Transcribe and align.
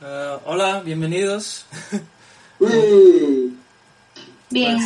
Eh, 0.00 0.38
hola, 0.46 0.80
bienvenidos. 0.84 1.66
Bien. 4.50 4.78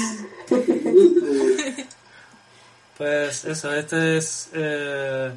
Pues 2.98 3.44
eso, 3.44 3.72
este 3.74 4.16
es 4.18 4.50
eh, 4.52 5.30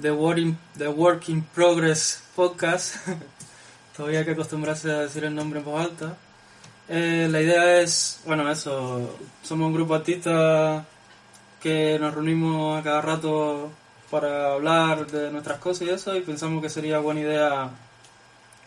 The, 0.00 0.10
Work 0.12 0.38
in, 0.38 0.58
The 0.76 0.88
Work 0.88 1.28
in 1.30 1.42
Progress 1.42 2.22
Podcast. 2.36 2.96
Todavía 3.96 4.20
hay 4.20 4.24
que 4.24 4.32
acostumbrarse 4.32 4.90
a 4.90 5.00
decir 5.00 5.24
el 5.24 5.34
nombre 5.34 5.60
en 5.60 5.64
voz 5.64 5.80
alta. 5.80 6.16
Eh, 6.88 7.26
la 7.30 7.40
idea 7.40 7.80
es, 7.80 8.20
bueno, 8.24 8.50
eso, 8.50 9.18
somos 9.42 9.66
un 9.68 9.74
grupo 9.74 9.94
de 9.94 9.98
artistas 10.00 10.84
que 11.60 11.98
nos 11.98 12.14
reunimos 12.14 12.78
a 12.78 12.82
cada 12.84 13.00
rato 13.00 13.70
para 14.10 14.52
hablar 14.52 15.06
de 15.06 15.30
nuestras 15.32 15.58
cosas 15.58 15.88
y 15.88 15.90
eso, 15.90 16.14
y 16.14 16.20
pensamos 16.20 16.62
que 16.62 16.68
sería 16.68 16.98
buena 16.98 17.20
idea 17.20 17.70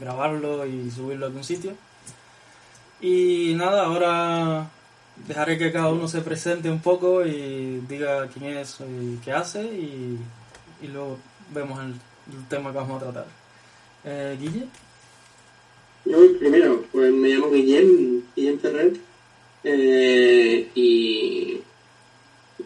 grabarlo 0.01 0.65
y 0.65 0.91
subirlo 0.91 1.25
a 1.25 1.29
algún 1.29 1.43
sitio. 1.43 1.73
Y 2.99 3.53
nada, 3.55 3.85
ahora 3.85 4.69
dejaré 5.27 5.57
que 5.57 5.71
cada 5.71 5.89
uno 5.89 6.07
se 6.07 6.21
presente 6.21 6.69
un 6.69 6.81
poco 6.81 7.25
y 7.25 7.81
diga 7.87 8.27
quién 8.27 8.57
es 8.57 8.77
y 8.81 9.17
qué 9.23 9.31
hace 9.31 9.63
y, 9.63 10.17
y 10.81 10.87
luego 10.87 11.17
vemos 11.53 11.79
el, 11.79 11.93
el 12.35 12.47
tema 12.49 12.71
que 12.71 12.77
vamos 12.77 13.01
a 13.01 13.05
tratar. 13.05 13.27
Eh, 14.03 14.37
Guille, 14.39 14.65
Yo 16.05 16.39
primero, 16.39 16.83
pues 16.91 17.13
me 17.13 17.29
llamo 17.29 17.51
Guillem, 17.51 18.23
Guillem 18.35 18.59
Ferrer, 18.59 18.93
eh, 19.63 20.69
y, 20.73 21.61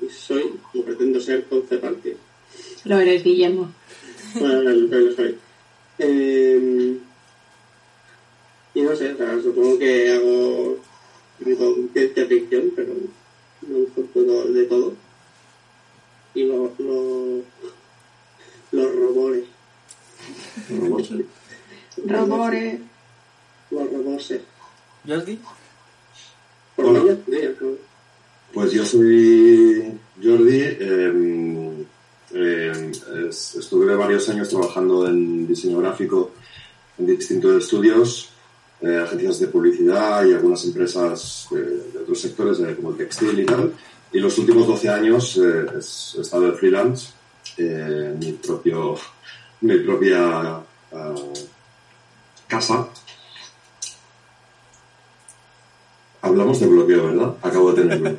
y 0.01 0.09
soy, 0.09 0.53
o 0.73 0.81
pretendo 0.83 1.19
ser, 1.19 1.45
conceparte. 1.45 2.15
Lo 2.85 2.99
eres, 2.99 3.23
Guillermo. 3.23 3.71
Bueno, 4.35 4.61
lo 4.61 4.71
lo 4.99 5.15
soy. 5.15 5.37
Eh, 5.97 6.97
y 8.75 8.81
no 8.83 8.95
sé, 8.95 9.13
o 9.13 9.17
sea, 9.17 9.41
supongo 9.41 9.79
que 9.79 10.11
hago 10.13 10.77
digo, 11.39 11.75
ciencia 11.93 12.25
ficción, 12.27 12.71
pero 12.75 12.93
me 13.67 13.79
gusta 13.79 14.01
un 14.01 14.07
poco 14.07 14.43
de 14.49 14.65
todo. 14.65 14.93
Y 16.33 16.43
los 16.43 16.77
lo, 16.79 17.41
los 18.71 18.95
robores. 18.95 19.43
Robose. 20.69 21.25
Robores. 22.05 22.79
Los 23.71 23.91
roboses. 23.91 24.41
Jordi, 25.07 25.39
Por 26.75 26.85
Hola. 26.85 26.99
¿no? 27.61 27.67
Pues 28.53 28.71
yo 28.71 28.85
soy 28.85 29.93
Jordi. 30.21 30.59
eh, 30.61 31.85
eh, 32.33 32.91
es- 33.29 33.55
estuve 33.55 33.95
varios 33.95 34.27
años 34.29 34.49
trabajando 34.49 35.07
en 35.07 35.47
diseño 35.47 35.79
gráfico 35.79 36.31
en 36.97 37.05
distintos 37.07 37.63
estudios, 37.63 38.29
eh, 38.85 39.01
agencias 39.03 39.39
de 39.39 39.47
publicidad 39.47 40.23
y 40.25 40.33
algunas 40.33 40.63
empresas 40.65 41.47
de, 41.49 41.61
de 41.91 41.99
otros 42.03 42.19
sectores 42.21 42.59
eh, 42.59 42.75
como 42.75 42.91
el 42.91 42.97
textil 42.97 43.39
y 43.39 43.45
tal. 43.45 43.73
Y 44.13 44.19
los 44.19 44.37
últimos 44.37 44.67
12 44.67 44.89
años 44.89 45.37
eh, 45.37 45.65
es- 45.79 46.13
he 46.17 46.21
estado 46.21 46.43
de 46.51 46.57
freelance, 46.57 47.07
eh, 47.57 48.11
en 48.13 48.19
mi, 48.19 48.31
propio, 48.33 48.95
mi 49.61 49.79
propia 49.79 50.61
ah, 50.93 51.15
casa. 52.47 52.87
Hablamos 56.21 56.59
de 56.59 56.67
bloqueo, 56.67 57.07
¿verdad? 57.07 57.35
Acabo 57.41 57.71
de 57.71 57.81
tenerlo. 57.83 58.15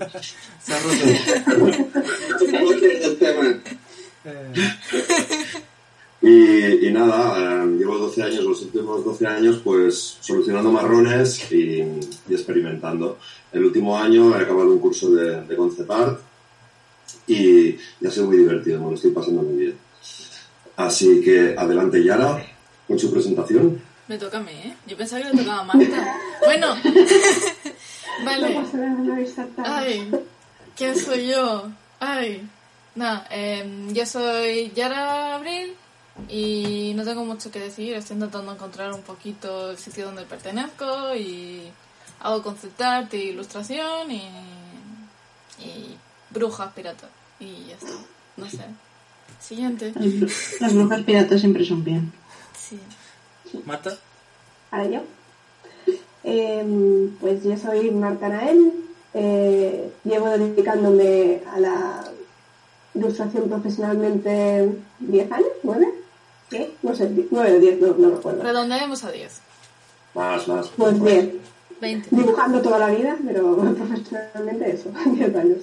se 0.62 0.73
ha 0.75 0.78
roto. 0.80 1.05
El 3.06 3.19
tema. 3.19 3.42
Eh, 6.22 6.78
Y, 6.83 6.86
y 6.86 6.91
nada, 6.92 7.62
eh, 7.64 7.67
llevo 7.78 7.98
12 7.98 8.22
años, 8.22 8.45
los 8.45 8.62
últimos 8.62 9.05
12 9.05 9.27
años, 9.27 9.61
pues 9.62 10.17
solucionando 10.20 10.73
marrones 10.73 11.50
y, 11.53 11.83
y 12.28 12.33
experimentando. 12.34 13.19
El 13.53 13.64
último 13.64 13.97
año 13.97 14.36
he 14.36 14.42
acabado 14.42 14.73
un 14.73 14.78
curso 14.78 15.11
de, 15.11 15.42
de 15.42 15.56
concept 15.56 15.91
art 15.91 16.20
y, 17.27 17.68
y 18.01 18.07
ha 18.07 18.11
sido 18.11 18.27
muy 18.27 18.39
divertido, 18.39 18.80
me 18.80 18.89
lo 18.90 18.95
estoy 18.95 19.11
pasando 19.11 19.42
muy 19.42 19.57
bien. 19.57 19.77
Así 20.77 21.20
que 21.23 21.55
adelante 21.57 22.02
Yara 22.02 22.45
con 22.86 22.98
su 22.98 23.11
presentación. 23.11 23.80
Me 24.08 24.19
toca 24.19 24.39
a 24.39 24.42
mí, 24.42 24.52
¿eh? 24.52 24.74
Yo 24.86 24.96
pensaba 24.96 25.23
que 25.23 25.30
le 25.33 25.39
tocaba 25.42 25.61
a 25.61 25.64
Marta. 25.64 26.19
Bueno. 26.45 26.77
vale. 28.24 28.58
Ay, 29.58 30.11
¿quién 30.77 30.96
soy 30.96 31.29
yo? 31.29 31.69
Ay, 31.98 32.46
nada, 32.95 33.27
em, 33.30 33.92
yo 33.92 34.07
soy 34.07 34.70
Yara 34.77 35.35
Abril 35.36 35.74
y 36.28 36.92
no 36.96 37.04
tengo 37.04 37.24
mucho 37.24 37.50
que 37.50 37.60
decir. 37.60 37.94
Estoy 37.94 38.14
intentando 38.14 38.52
encontrar 38.52 38.92
un 38.92 39.02
poquito 39.02 39.70
el 39.70 39.78
sitio 39.78 40.06
donde 40.06 40.22
pertenezco 40.24 41.14
y 41.14 41.62
hago 42.20 42.42
concept 42.42 42.80
art 42.80 43.12
e 43.14 43.18
ilustración 43.18 44.10
y, 44.10 44.22
y 45.60 45.96
brujas 46.30 46.72
piratas. 46.72 47.10
Y 47.40 47.66
ya 47.68 47.74
está. 47.74 47.92
No 48.36 48.48
sé. 48.48 48.64
Siguiente. 49.40 49.92
Las 49.94 50.04
bru- 50.14 50.60
Las 50.60 50.74
brujas 50.74 51.02
piratas 51.02 51.40
siempre 51.40 51.64
son 51.64 51.84
bien. 51.84 52.12
Sí. 52.58 52.78
Marta, 53.64 53.96
Ahora 54.70 54.86
yo. 54.88 55.00
Em, 56.24 57.10
pues 57.20 57.44
yo 57.44 57.56
soy 57.56 57.90
Marta 57.92 58.28
Nael. 58.28 58.72
eh, 59.14 59.92
llevo 60.04 60.28
dedicándome 60.30 61.40
a 61.52 61.60
la 61.60 62.04
ilustración 62.94 63.48
profesionalmente 63.48 64.68
10 64.98 65.33
años, 65.33 65.48
¿9? 65.62 65.86
¿Qué? 66.51 66.74
No 66.83 66.95
sé, 66.95 67.11
9 67.30 67.57
o 67.57 67.61
10, 67.61 67.80
no, 67.80 67.95
no 67.98 68.17
recuerdo. 68.17 68.42
Redondeemos 68.42 69.05
a 69.05 69.11
10. 69.11 69.40
Más, 70.14 70.48
más. 70.48 70.68
Pues 70.77 71.02
10. 71.02 71.34
20. 71.80 72.08
Dibujando 72.11 72.62
toda 72.62 72.79
la 72.79 72.90
vida, 72.90 73.17
pero 73.24 73.57
profesionalmente 73.77 74.70
eso, 74.70 74.90
10 75.07 75.36
años. 75.36 75.58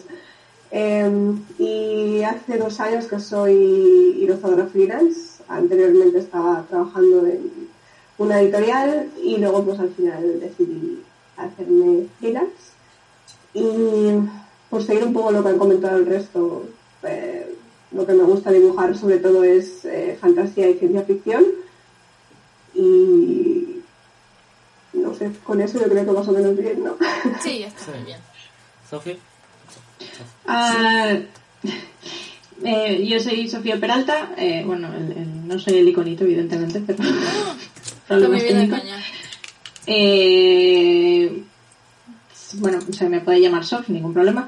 Em, 0.75 1.39
y 1.59 2.23
hace 2.23 2.57
dos 2.57 2.79
años 2.79 3.05
que 3.05 3.19
soy 3.19 3.53
ilustradora 4.19 4.65
freelance. 4.65 5.43
Anteriormente 5.47 6.19
estaba 6.19 6.65
trabajando 6.67 7.27
en 7.27 7.69
una 8.17 8.41
editorial 8.41 9.09
y 9.21 9.37
luego 9.37 9.63
pues 9.63 9.79
al 9.79 9.89
final 9.91 10.39
decidí 10.39 11.03
hacerme 11.37 12.07
freelance. 12.19 12.73
Y 13.53 14.13
por 14.69 14.83
seguir 14.83 15.03
un 15.03 15.13
poco 15.13 15.31
lo 15.31 15.43
que 15.43 15.49
han 15.49 15.59
comentado 15.59 15.97
el 15.97 16.07
resto, 16.07 16.63
eh, 17.03 17.55
lo 17.93 18.05
que 18.05 18.13
me 18.13 18.23
gusta 18.23 18.51
dibujar 18.51 18.97
sobre 18.97 19.17
todo 19.19 19.43
es 19.43 19.85
eh, 19.85 20.17
fantasía 20.19 20.69
y 20.69 20.75
ciencia 20.75 21.03
ficción. 21.03 21.43
Y 22.75 23.79
no 24.93 25.13
sé, 25.13 25.31
con 25.43 25.61
eso 25.61 25.79
yo 25.79 25.87
creo 25.89 26.05
que 26.05 26.11
más 26.11 26.27
o 26.27 26.31
menos 26.31 26.57
bien, 26.57 26.83
¿no? 26.83 26.95
Sí, 27.41 27.59
ya 27.59 27.67
está 27.67 27.91
muy 27.91 28.03
bien. 28.05 28.19
Sofía, 28.89 29.15
Ah, 30.45 31.17
eh, 32.63 33.05
yo 33.07 33.19
soy 33.19 33.47
Sofía 33.49 33.79
Peralta. 33.79 34.31
eh, 34.37 34.63
bueno, 34.65 34.93
el- 34.93 35.11
el- 35.17 35.47
no 35.47 35.57
soy 35.59 35.77
el 35.77 35.87
iconito, 35.87 36.23
evidentemente, 36.23 36.81
pero. 36.85 36.99
Problemas 38.07 38.41
muy 38.43 38.51
bien. 38.53 38.61
España. 38.73 38.97
Eh, 39.87 41.43
bueno, 42.55 42.79
se 42.91 43.09
me 43.09 43.19
puede 43.21 43.41
llamar 43.41 43.65
Sof, 43.65 43.89
ningún 43.89 44.13
problema. 44.13 44.45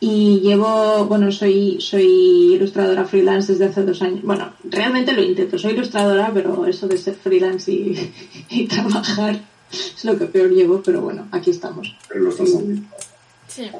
Y 0.00 0.40
llevo, 0.40 1.06
bueno, 1.06 1.32
soy, 1.32 1.80
soy 1.80 2.54
ilustradora 2.54 3.04
freelance 3.06 3.52
desde 3.52 3.66
hace 3.66 3.82
dos 3.84 4.02
años. 4.02 4.20
Bueno, 4.22 4.52
realmente 4.64 5.12
lo 5.12 5.22
intento, 5.22 5.58
soy 5.58 5.72
ilustradora, 5.72 6.30
pero 6.34 6.66
eso 6.66 6.86
de 6.88 6.98
ser 6.98 7.14
freelance 7.14 7.72
y, 7.72 8.12
y 8.50 8.66
trabajar 8.66 9.40
es 9.70 10.04
lo 10.04 10.18
que 10.18 10.26
peor 10.26 10.50
llevo, 10.50 10.82
pero 10.82 11.00
bueno, 11.00 11.26
aquí 11.30 11.50
estamos. 11.50 11.94
Pero 12.08 12.20
lo 12.20 12.30
estás 12.30 12.48
haciendo. 12.48 12.82
Sí. 13.48 13.70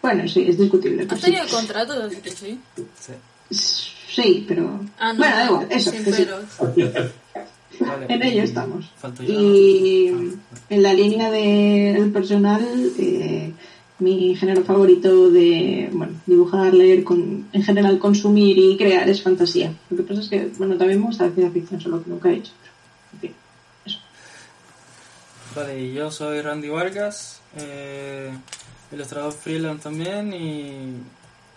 Bueno, 0.00 0.28
sí, 0.28 0.46
es 0.48 0.58
discutible. 0.58 1.06
¿Has 1.08 1.18
sí. 1.18 1.26
tenido 1.26 1.44
el 1.44 1.50
contrato? 1.50 2.08
Que 2.22 2.30
sí. 2.30 2.60
sí. 2.98 3.12
Sí, 3.50 4.44
pero... 4.48 4.80
Ah, 4.98 5.12
no. 5.12 5.18
bueno, 5.18 5.36
da 5.36 5.44
igual, 5.44 5.66
eso. 5.70 5.90
Sin 5.90 6.04
sí. 6.04 6.26
Vale. 7.80 8.06
En 8.08 8.22
ello 8.24 8.42
estamos. 8.42 8.90
Y 9.20 10.08
en 10.68 10.82
la 10.82 10.92
línea 10.92 11.30
del 11.30 12.10
personal, 12.10 12.66
eh, 12.98 13.52
mi 13.98 14.36
género 14.36 14.62
favorito 14.64 15.30
de 15.30 15.90
bueno, 15.92 16.14
dibujar, 16.26 16.72
leer, 16.72 17.02
con, 17.04 17.48
en 17.52 17.62
general 17.62 17.98
consumir 17.98 18.56
y 18.58 18.76
crear 18.76 19.08
es 19.08 19.22
fantasía. 19.22 19.74
Lo 19.90 19.96
que 19.96 20.02
pasa 20.04 20.20
es 20.20 20.28
que, 20.28 20.50
bueno, 20.58 20.76
también 20.76 21.00
me 21.00 21.06
gusta 21.06 21.26
la 21.26 21.32
ciencia 21.32 21.52
ficción, 21.52 21.80
solo 21.80 22.02
que 22.02 22.10
nunca 22.10 22.30
he 22.30 22.34
hecho. 22.34 22.52
Pero, 22.60 22.72
en 23.14 23.20
fin, 23.20 23.34
eso. 23.84 23.98
Vale, 25.56 25.92
yo 25.92 26.10
soy 26.10 26.40
Randy 26.40 26.68
Vargas, 26.68 27.40
eh, 27.56 28.30
ilustrador 28.92 29.32
freelance 29.32 29.82
también 29.82 30.32
y 30.32 30.92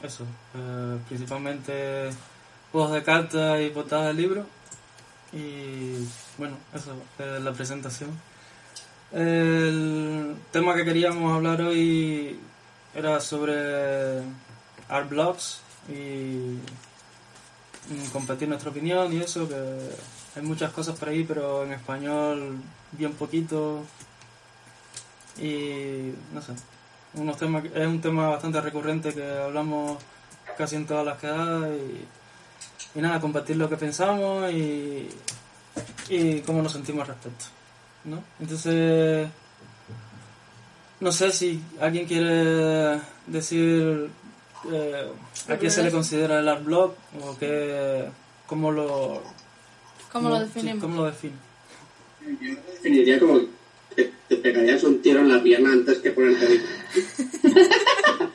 eso, 0.03 0.23
eh, 0.55 0.97
principalmente 1.07 2.09
juegos 2.71 2.93
de 2.93 3.03
cartas 3.03 3.61
y 3.61 3.69
portadas 3.69 4.07
de 4.07 4.21
libros. 4.21 4.45
Y 5.33 6.05
bueno, 6.37 6.57
eso, 6.73 6.93
eh, 7.19 7.39
la 7.41 7.53
presentación. 7.53 8.09
El 9.11 10.37
tema 10.51 10.73
que 10.73 10.85
queríamos 10.85 11.35
hablar 11.35 11.61
hoy 11.61 12.39
era 12.95 13.19
sobre 13.19 14.21
art 14.87 15.09
blogs 15.09 15.61
y 15.89 16.59
mm, 17.89 18.09
compartir 18.13 18.47
nuestra 18.47 18.69
opinión 18.69 19.11
y 19.11 19.17
eso, 19.17 19.49
que 19.49 19.55
hay 20.35 20.41
muchas 20.43 20.71
cosas 20.71 20.97
por 20.97 21.09
ahí, 21.09 21.25
pero 21.25 21.65
en 21.65 21.73
español 21.73 22.55
bien 22.93 23.11
poquito. 23.13 23.83
Y 25.37 26.13
no 26.33 26.41
sé, 26.41 26.53
unos 27.15 27.35
temas, 27.37 27.65
es 27.65 27.87
un 27.87 27.99
tema 27.99 28.29
bastante 28.29 28.61
recurrente 28.61 29.13
que 29.13 29.29
hablamos 29.29 29.97
casi 30.57 30.77
en 30.77 30.85
todas 30.85 31.05
las 31.05 31.17
quedadas 31.17 31.69
y, 32.95 32.99
nada, 33.01 33.19
compartir 33.19 33.57
lo 33.57 33.67
que 33.67 33.75
pensamos 33.75 34.49
y, 34.51 35.09
y 36.07 36.39
cómo 36.41 36.61
nos 36.61 36.71
sentimos 36.71 37.01
al 37.01 37.15
respecto. 37.15 37.60
¿No? 38.05 38.23
Entonces, 38.39 39.27
no 40.99 41.11
sé 41.11 41.31
si 41.31 41.61
alguien 41.79 42.05
quiere 42.05 42.99
decir 43.27 44.09
eh, 44.71 45.07
a 45.47 45.57
qué 45.57 45.69
se 45.69 45.83
le 45.83 45.91
considera 45.91 46.39
el 46.39 46.47
art 46.47 46.63
blog 46.63 46.93
o 47.23 47.37
qué, 47.37 48.05
cómo 48.47 48.71
lo, 48.71 49.21
¿Cómo 50.11 50.29
lo 50.29 50.39
definimos? 50.39 50.81
¿Cómo 50.81 50.95
lo 50.97 51.05
define? 51.05 51.33
Yo 52.41 52.53
lo 52.53 52.61
definiría 52.71 53.19
como 53.19 53.39
que 53.95 54.11
te 54.27 54.35
pegarías 54.37 54.83
un 54.83 55.01
tiro 55.01 55.21
en 55.21 55.29
la 55.29 55.41
pierna 55.41 55.71
antes 55.71 55.99
que 55.99 56.11
ponerte 56.11 56.45
ahí. 56.45 56.61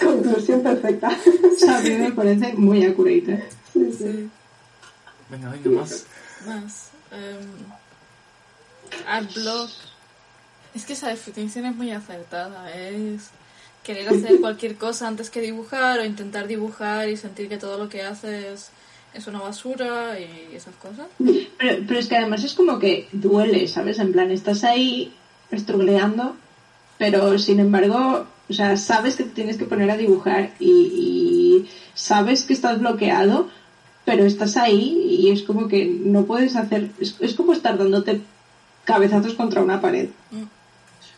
Conclusión 0.00 0.62
perfecta. 0.62 1.08
O 1.08 1.58
sea, 1.58 1.78
a 1.78 1.80
mí 1.80 1.90
me 1.90 2.12
parece 2.12 2.52
muy 2.54 2.84
accurate. 2.84 3.32
¿eh? 3.32 3.48
Sí, 3.72 3.92
sí. 3.96 4.30
Venga, 5.30 5.50
venga, 5.50 5.80
más. 5.80 6.06
Más. 6.46 6.90
Um, 7.10 7.72
Adblock. 9.06 9.70
Es 10.74 10.84
que 10.84 10.94
esa 10.94 11.08
definición 11.08 11.66
es 11.66 11.76
muy 11.76 11.90
acertada. 11.90 12.70
Es 12.74 13.30
querer 13.82 14.08
hacer 14.10 14.40
cualquier 14.40 14.76
cosa 14.76 15.08
antes 15.08 15.30
que 15.30 15.40
dibujar 15.40 16.00
o 16.00 16.04
intentar 16.04 16.46
dibujar 16.46 17.08
y 17.08 17.16
sentir 17.16 17.48
que 17.48 17.58
todo 17.58 17.78
lo 17.78 17.88
que 17.88 18.02
haces 18.02 18.70
es 19.14 19.26
una 19.26 19.40
basura 19.40 20.18
y 20.18 20.54
esas 20.54 20.74
cosas. 20.76 21.06
Pero, 21.18 21.84
pero 21.86 22.00
es 22.00 22.08
que 22.08 22.16
además 22.16 22.44
es 22.44 22.54
como 22.54 22.78
que 22.78 23.08
duele, 23.12 23.68
¿sabes? 23.68 23.98
En 23.98 24.12
plan, 24.12 24.30
estás 24.30 24.64
ahí 24.64 25.12
estruleando, 25.50 26.34
pero 26.96 27.38
sin 27.38 27.60
embargo, 27.60 28.26
o 28.48 28.52
sea, 28.52 28.76
sabes 28.76 29.16
que 29.16 29.24
te 29.24 29.30
tienes 29.30 29.58
que 29.58 29.66
poner 29.66 29.90
a 29.90 29.96
dibujar 29.96 30.54
y, 30.58 30.70
y 30.70 31.68
sabes 31.94 32.44
que 32.44 32.54
estás 32.54 32.80
bloqueado, 32.80 33.50
pero 34.04 34.24
estás 34.24 34.56
ahí 34.56 35.18
y 35.20 35.30
es 35.30 35.42
como 35.42 35.68
que 35.68 35.84
no 35.84 36.24
puedes 36.24 36.56
hacer. 36.56 36.90
Es, 36.98 37.16
es 37.20 37.34
como 37.34 37.52
estar 37.52 37.76
dándote 37.76 38.22
cabezazos 38.84 39.34
contra 39.34 39.62
una 39.62 39.80
pared. 39.80 40.08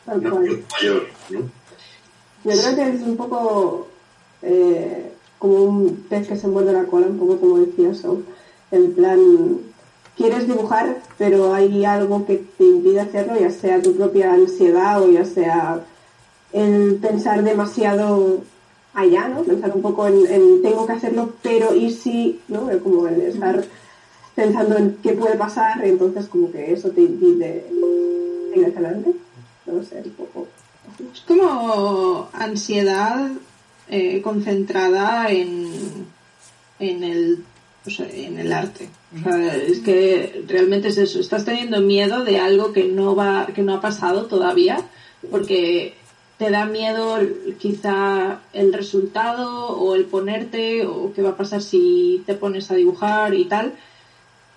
Tal 0.04 0.20
cual. 0.20 0.42
pelota 0.42 0.66
mayor, 0.80 1.02
¿no? 1.30 1.40
Yo 2.44 2.60
creo 2.60 2.76
que 2.76 2.88
es 2.90 3.00
un 3.00 3.16
poco 3.16 3.88
eh, 4.42 5.12
como 5.38 5.62
un 5.62 6.06
pez 6.08 6.28
que 6.28 6.36
se 6.36 6.46
muerde 6.46 6.72
la 6.72 6.84
cola, 6.84 7.06
un 7.06 7.18
poco 7.18 7.38
como 7.38 7.58
decía 7.58 7.94
Sof. 7.94 8.20
En 8.70 8.92
plan, 8.94 9.20
quieres 10.16 10.46
dibujar, 10.46 10.98
pero 11.16 11.54
hay 11.54 11.84
algo 11.84 12.26
que 12.26 12.44
te 12.58 12.64
impide 12.64 13.00
hacerlo, 13.00 13.38
ya 13.38 13.50
sea 13.50 13.80
tu 13.80 13.94
propia 13.94 14.32
ansiedad 14.34 15.02
o 15.02 15.10
ya 15.10 15.24
sea 15.24 15.80
el 16.52 16.98
pensar 17.00 17.42
demasiado 17.42 18.42
allá, 18.92 19.28
¿no? 19.28 19.42
Pensar 19.42 19.72
un 19.74 19.82
poco 19.82 20.06
en, 20.06 20.26
en 20.26 20.62
tengo 20.62 20.86
que 20.86 20.92
hacerlo, 20.92 21.32
pero 21.42 21.74
¿y 21.74 21.90
si? 21.90 22.40
¿no? 22.48 22.68
Como 22.82 23.08
el 23.08 23.22
estar 23.22 23.64
pensando 24.34 24.76
en 24.76 24.98
qué 25.02 25.12
puede 25.12 25.36
pasar, 25.36 25.84
entonces 25.84 26.26
como 26.26 26.50
que 26.50 26.72
eso 26.72 26.90
te 26.90 27.02
impide 27.02 27.66
ir 28.54 28.66
hacia 28.66 28.78
adelante. 28.78 29.12
No 29.66 29.82
sé, 29.82 30.02
un 30.04 30.10
poco. 30.10 30.48
Es 31.12 31.20
como 31.22 32.28
ansiedad 32.32 33.30
eh, 33.88 34.20
concentrada 34.22 35.30
en, 35.30 36.06
en, 36.78 37.04
el, 37.04 37.44
o 37.86 37.90
sea, 37.90 38.06
en 38.10 38.38
el 38.38 38.52
arte. 38.52 38.88
O 39.16 39.22
sea, 39.22 39.56
es 39.56 39.80
que 39.80 40.44
realmente 40.48 40.88
es 40.88 40.98
eso. 40.98 41.20
Estás 41.20 41.44
teniendo 41.44 41.80
miedo 41.80 42.24
de 42.24 42.38
algo 42.38 42.72
que 42.72 42.84
no 42.84 43.14
va, 43.14 43.46
que 43.54 43.62
no 43.62 43.74
ha 43.74 43.80
pasado 43.80 44.26
todavía, 44.26 44.78
porque 45.30 45.94
te 46.36 46.50
da 46.50 46.66
miedo 46.66 47.20
quizá 47.58 48.40
el 48.52 48.72
resultado 48.72 49.68
o 49.68 49.94
el 49.94 50.04
ponerte 50.04 50.84
o 50.84 51.12
qué 51.14 51.22
va 51.22 51.30
a 51.30 51.36
pasar 51.36 51.62
si 51.62 52.22
te 52.26 52.34
pones 52.34 52.70
a 52.70 52.74
dibujar 52.74 53.34
y 53.34 53.44
tal 53.44 53.72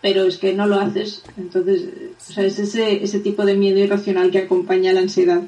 pero 0.07 0.23
es 0.23 0.37
que 0.37 0.53
no 0.53 0.65
lo 0.67 0.79
haces 0.79 1.21
entonces 1.37 1.89
o 2.17 2.33
sea, 2.33 2.45
es 2.45 2.59
ese, 2.59 3.03
ese 3.03 3.19
tipo 3.19 3.45
de 3.45 3.55
miedo 3.55 3.79
irracional 3.79 4.31
que 4.31 4.39
acompaña 4.39 4.91
a 4.91 4.93
la 4.93 5.01
ansiedad 5.01 5.41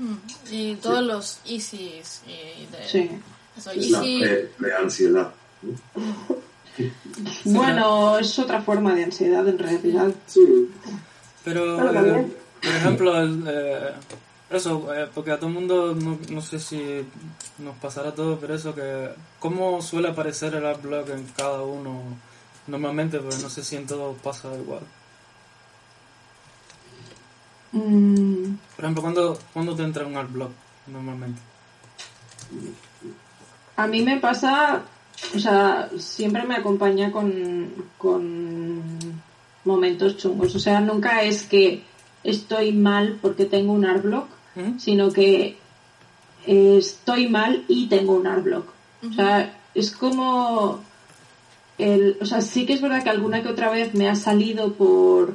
Mm. 0.00 0.14
Y 0.50 0.74
todos 0.76 1.02
los 1.04 1.40
easies 1.44 2.22
y 2.26 2.64
de 2.72 2.88
sí 2.88 3.10
eso, 3.56 3.70
Es 3.70 3.90
la. 3.90 4.00
¿no? 5.10 5.32
Bueno, 7.44 8.18
es 8.18 8.38
otra 8.38 8.62
forma 8.62 8.94
de 8.94 9.04
ansiedad 9.04 9.46
en 9.46 9.58
realidad. 9.58 10.14
Sí. 10.26 10.70
Pero, 11.44 11.92
eh, 11.92 12.26
por 12.62 12.72
ejemplo, 12.72 13.20
el, 13.20 13.44
eh, 13.46 13.90
eso, 14.48 14.88
eh, 14.94 15.06
porque 15.14 15.32
a 15.32 15.36
todo 15.36 15.48
el 15.48 15.54
mundo, 15.54 15.94
no, 15.94 16.18
no 16.30 16.40
sé 16.40 16.58
si 16.58 17.04
nos 17.58 17.76
pasará 17.76 18.14
todo, 18.14 18.38
pero 18.40 18.54
eso 18.54 18.74
que, 18.74 19.10
¿cómo 19.38 19.82
suele 19.82 20.08
aparecer 20.08 20.54
el 20.54 20.64
art 20.64 20.80
blog 20.80 21.10
en 21.10 21.26
cada 21.36 21.62
uno 21.62 22.02
normalmente? 22.70 23.18
Pero 23.18 23.36
no 23.38 23.50
sé 23.50 23.62
si 23.64 23.76
en 23.76 23.86
pasa 24.22 24.48
igual. 24.56 24.80
Mm, 27.72 28.54
Por 28.76 28.84
ejemplo, 28.84 29.02
¿cuándo, 29.02 29.38
¿cuándo 29.52 29.76
te 29.76 29.82
entra 29.82 30.06
un 30.06 30.16
art 30.16 30.32
blog 30.32 30.50
normalmente? 30.86 31.40
a 33.76 33.86
mí 33.86 34.02
me 34.02 34.18
pasa, 34.18 34.82
o 35.34 35.38
sea, 35.38 35.88
siempre 35.98 36.44
me 36.44 36.56
acompaña 36.56 37.10
con, 37.10 37.72
con 37.96 38.82
momentos 39.64 40.16
chungos. 40.18 40.54
O 40.54 40.58
sea, 40.58 40.80
nunca 40.80 41.22
es 41.22 41.44
que 41.44 41.82
estoy 42.22 42.72
mal 42.72 43.18
porque 43.22 43.46
tengo 43.46 43.72
un 43.72 43.86
art 43.86 44.02
block, 44.02 44.28
Ujú. 44.56 44.78
sino 44.78 45.10
que 45.12 45.56
estoy 46.46 47.28
mal 47.28 47.64
y 47.68 47.86
tengo 47.88 48.14
un 48.14 48.26
art 48.26 48.44
block. 48.44 48.66
O 49.08 49.12
sea, 49.14 49.58
es 49.74 49.92
como 49.92 50.82
el, 51.80 52.16
o 52.20 52.26
sea, 52.26 52.40
sí 52.40 52.66
que 52.66 52.74
es 52.74 52.80
verdad 52.80 53.02
que 53.02 53.10
alguna 53.10 53.42
que 53.42 53.48
otra 53.48 53.70
vez 53.70 53.94
me 53.94 54.08
ha 54.08 54.14
salido 54.14 54.72
por 54.74 55.34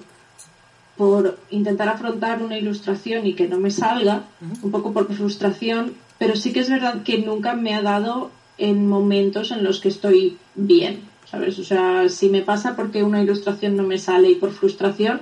por 0.98 1.38
intentar 1.50 1.90
afrontar 1.90 2.42
una 2.42 2.58
ilustración 2.58 3.28
y 3.28 3.34
que 3.34 3.50
no 3.50 3.58
me 3.58 3.70
salga, 3.70 4.24
un 4.64 4.72
poco 4.72 4.94
por 4.94 5.14
frustración, 5.14 5.94
pero 6.18 6.38
sí 6.38 6.54
que 6.54 6.62
es 6.62 6.70
verdad 6.70 7.04
que 7.04 7.18
nunca 7.18 7.54
me 7.54 7.76
ha 7.76 7.82
dado 7.82 8.32
en 8.58 8.88
momentos 8.88 9.52
en 9.52 9.66
los 9.66 9.82
que 9.82 9.90
estoy 9.90 10.38
bien, 10.56 11.02
¿sabes? 11.30 11.60
O 11.60 11.66
sea, 11.66 12.08
si 12.08 12.30
me 12.30 12.44
pasa 12.44 12.78
porque 12.78 13.04
una 13.04 13.22
ilustración 13.22 13.76
no 13.76 13.84
me 13.84 13.98
sale 13.98 14.30
y 14.32 14.36
por 14.36 14.54
frustración, 14.54 15.20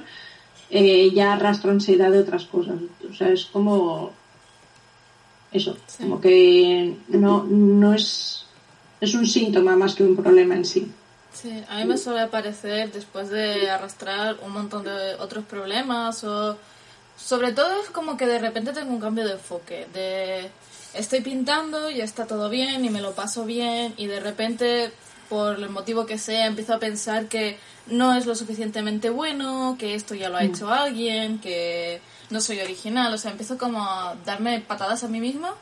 eh, 0.70 1.10
ya 1.12 1.34
arrastro 1.34 1.72
ansiedad 1.72 2.12
de 2.12 2.20
otras 2.20 2.46
cosas. 2.46 2.76
O 3.10 3.14
sea, 3.16 3.30
es 3.30 3.46
como 3.46 4.12
eso, 5.52 5.76
Sí. 5.88 6.04
como 6.04 6.22
que 6.22 6.96
no, 7.10 7.46
no 7.46 7.96
es, 7.96 8.46
es 9.02 9.16
un 9.16 9.26
síntoma 9.26 9.76
más 9.76 9.96
que 9.96 10.04
un 10.04 10.16
problema 10.16 10.56
en 10.56 10.66
sí. 10.66 10.88
Sí, 11.34 11.64
a 11.68 11.78
mí 11.78 11.86
me 11.86 11.98
suele 11.98 12.22
aparecer 12.22 12.92
después 12.92 13.30
de 13.30 13.70
arrastrar 13.70 14.38
un 14.46 14.52
montón 14.52 14.84
de 14.84 15.16
otros 15.16 15.44
problemas 15.46 16.24
o 16.24 16.58
sobre 17.18 17.52
todo 17.52 17.82
es 17.82 17.90
como 17.90 18.18
que 18.18 18.28
de 18.28 18.40
repente 18.40 18.72
tengo 18.72 18.92
un 18.92 19.00
cambio 19.00 19.26
de 19.26 19.34
enfoque, 19.34 19.88
de 19.94 20.50
estoy 20.94 21.22
pintando 21.22 21.90
y 21.90 22.02
está 22.02 22.28
todo 22.28 22.50
bien 22.50 22.86
y 22.86 22.90
me 22.90 23.02
lo 23.02 23.14
paso 23.14 23.46
bien 23.46 23.94
y 23.98 24.08
de 24.08 24.20
repente 24.20 24.92
por 25.28 25.58
el 25.58 25.70
motivo 25.70 26.06
que 26.06 26.18
sea 26.18 26.46
empiezo 26.46 26.74
a 26.74 26.80
pensar 26.80 27.28
que 27.28 27.58
no 27.88 28.14
es 28.16 28.26
lo 28.26 28.36
suficientemente 28.36 29.10
bueno, 29.10 29.76
que 29.80 29.96
esto 29.96 30.14
ya 30.16 30.30
lo 30.30 30.38
ha 30.38 30.44
hecho 30.44 30.72
alguien, 30.72 31.40
que 31.40 32.00
no 32.30 32.40
soy 32.42 32.60
original, 32.60 33.14
o 33.14 33.18
sea, 33.18 33.32
empiezo 33.32 33.58
como 33.58 33.84
a 33.84 34.16
darme 34.26 34.60
patadas 34.60 35.04
a 35.04 35.08
mí 35.08 35.20
misma 35.20 35.56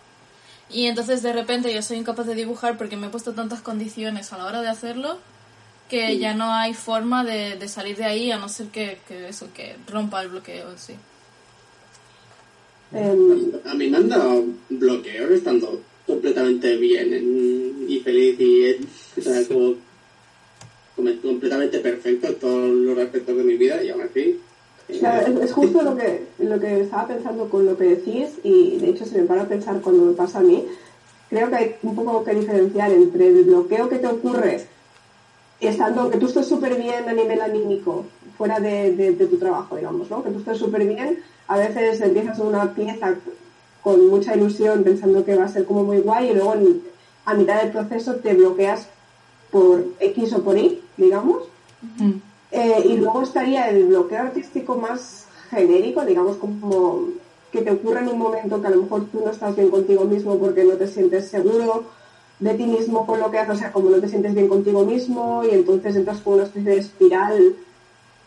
y 0.70 0.88
entonces 0.88 1.22
de 1.24 1.34
repente 1.34 1.74
ya 1.74 1.82
soy 1.82 1.98
incapaz 1.98 2.28
de 2.28 2.36
dibujar 2.36 2.78
porque 2.78 2.98
me 2.98 3.08
he 3.08 3.10
puesto 3.10 3.34
tantas 3.34 3.62
condiciones 3.62 4.34
a 4.34 4.38
la 4.38 4.46
hora 4.46 4.62
de 4.62 4.70
hacerlo 4.70 5.18
que 5.91 6.17
ya 6.17 6.33
no 6.33 6.53
hay 6.53 6.74
forma 6.74 7.25
de, 7.25 7.57
de 7.57 7.67
salir 7.67 7.98
de 7.98 8.05
ahí 8.05 8.31
a 8.31 8.38
no 8.38 8.48
ser 8.48 8.67
que, 8.67 9.00
que 9.10 9.27
eso, 9.27 9.48
que 9.53 9.75
rompa 9.88 10.21
el 10.24 10.29
bloqueo 10.29 10.71
en 10.71 10.77
sí. 10.79 10.93
Em, 12.93 13.51
A 13.65 13.74
mí 13.74 13.89
me 13.89 13.98
han 13.98 14.07
dado 14.10 14.43
bloqueos 14.69 15.31
estando 15.31 15.81
completamente 16.07 16.77
bien 16.77 17.13
en- 17.13 17.86
y 17.89 18.00
feliz 18.00 18.39
y 18.39 18.65
en- 18.69 18.88
o 19.17 19.21
sea, 19.21 19.45
como, 19.50 19.75
como 20.95 21.21
completamente 21.21 21.79
perfecto 21.79 22.27
en 22.27 22.36
todos 22.36 22.69
los 22.69 22.98
aspectos 22.98 23.36
de 23.36 23.43
mi 23.43 23.57
vida 23.57 23.83
y 23.83 23.89
aún 23.89 24.01
así. 24.03 24.39
eh, 24.89 24.98
Claro, 25.00 25.27
es, 25.27 25.43
es 25.45 25.51
justo 25.53 25.81
lo 25.81 25.98
que, 25.98 26.24
lo 26.39 26.57
que 26.60 26.81
estaba 26.81 27.07
pensando 27.10 27.50
con 27.50 27.65
lo 27.65 27.77
que 27.77 27.83
decís 27.95 28.29
y 28.43 28.77
de 28.77 28.89
hecho 28.91 29.05
se 29.05 29.17
me 29.19 29.27
para 29.27 29.41
a 29.43 29.48
pensar 29.50 29.81
cuando 29.81 30.03
me 30.05 30.13
pasa 30.13 30.39
a 30.39 30.43
mí. 30.43 30.65
Creo 31.29 31.50
que 31.50 31.55
hay 31.55 31.75
un 31.83 31.95
poco 31.95 32.24
que 32.24 32.33
diferenciar 32.33 32.91
entre 32.91 33.27
el 33.27 33.43
bloqueo 33.43 33.89
que 33.89 34.00
te 34.00 34.07
ocurre 34.07 34.65
estando, 35.68 36.10
que 36.10 36.18
tú 36.18 36.27
estés 36.27 36.48
súper 36.48 36.75
bien 36.75 37.08
a 37.08 37.13
nivel 37.13 37.41
anímico, 37.41 38.06
fuera 38.38 38.60
de, 38.60 38.96
de- 38.96 39.12
de 39.13 39.25
tu 39.27 39.38
trabajo, 39.38 39.75
digamos, 39.75 40.10
¿no? 40.10 40.24
Que 40.24 40.30
tú 40.32 40.39
estés 40.39 40.58
súper 40.58 40.86
bien, 40.88 41.20
a 41.48 41.58
veces 41.58 42.01
empiezas 42.01 42.39
una 42.39 42.74
pieza 42.74 43.15
con 43.84 44.08
mucha 44.10 44.36
ilusión 44.36 44.84
pensando 44.84 45.24
que 45.25 45.36
va 45.36 45.46
a 45.46 45.50
ser 45.50 45.65
como 45.65 45.84
muy 45.84 46.00
guay 46.00 46.30
y 46.30 46.34
luego 46.34 46.53
en- 46.56 46.82
a 47.25 47.34
mitad 47.36 47.62
del 47.62 47.72
proceso 47.72 48.15
te 48.15 48.34
bloqueas 48.34 48.88
por 49.51 49.84
X 50.00 50.34
o 50.34 50.41
por 50.44 50.58
Y, 50.58 50.82
digamos. 50.98 51.44
Eh, 52.51 52.84
y 52.86 52.98
luego 52.98 53.22
estaría 53.22 53.70
el 53.70 53.86
bloqueo 53.86 54.20
artístico 54.20 54.75
más 54.75 55.25
genérico, 55.50 56.03
digamos 56.06 56.38
como 56.38 57.06
que 57.51 57.62
te 57.62 57.72
ocurre 57.72 58.00
en 58.00 58.08
un 58.10 58.18
momento 58.20 58.62
que 58.62 58.68
a 58.68 58.72
lo 58.72 58.84
mejor 58.84 59.06
tú 59.12 59.22
no 59.25 59.32
estás 59.32 59.56
bien 59.56 59.70
contigo 59.70 60.06
mismo 60.06 60.38
porque 60.38 60.63
no 60.63 60.74
te 60.75 60.88
sientes 60.88 61.27
seguro 61.27 61.84
de 62.41 62.53
ti 62.55 62.65
mismo 62.65 63.05
con 63.05 63.19
lo 63.19 63.31
que 63.31 63.39
haces, 63.39 63.55
o 63.55 63.60
sea, 63.60 63.71
como 63.71 63.89
no 63.89 64.00
te 64.00 64.10
sientes 64.10 64.33
bien 64.33 64.50
contigo 64.50 64.83
mismo 64.83 65.43
y 65.45 65.51
entonces 65.51 65.95
entras 65.95 66.19
con 66.19 66.33
una 66.33 66.43
especie 66.43 66.71
de 66.71 66.77
espiral 66.79 67.55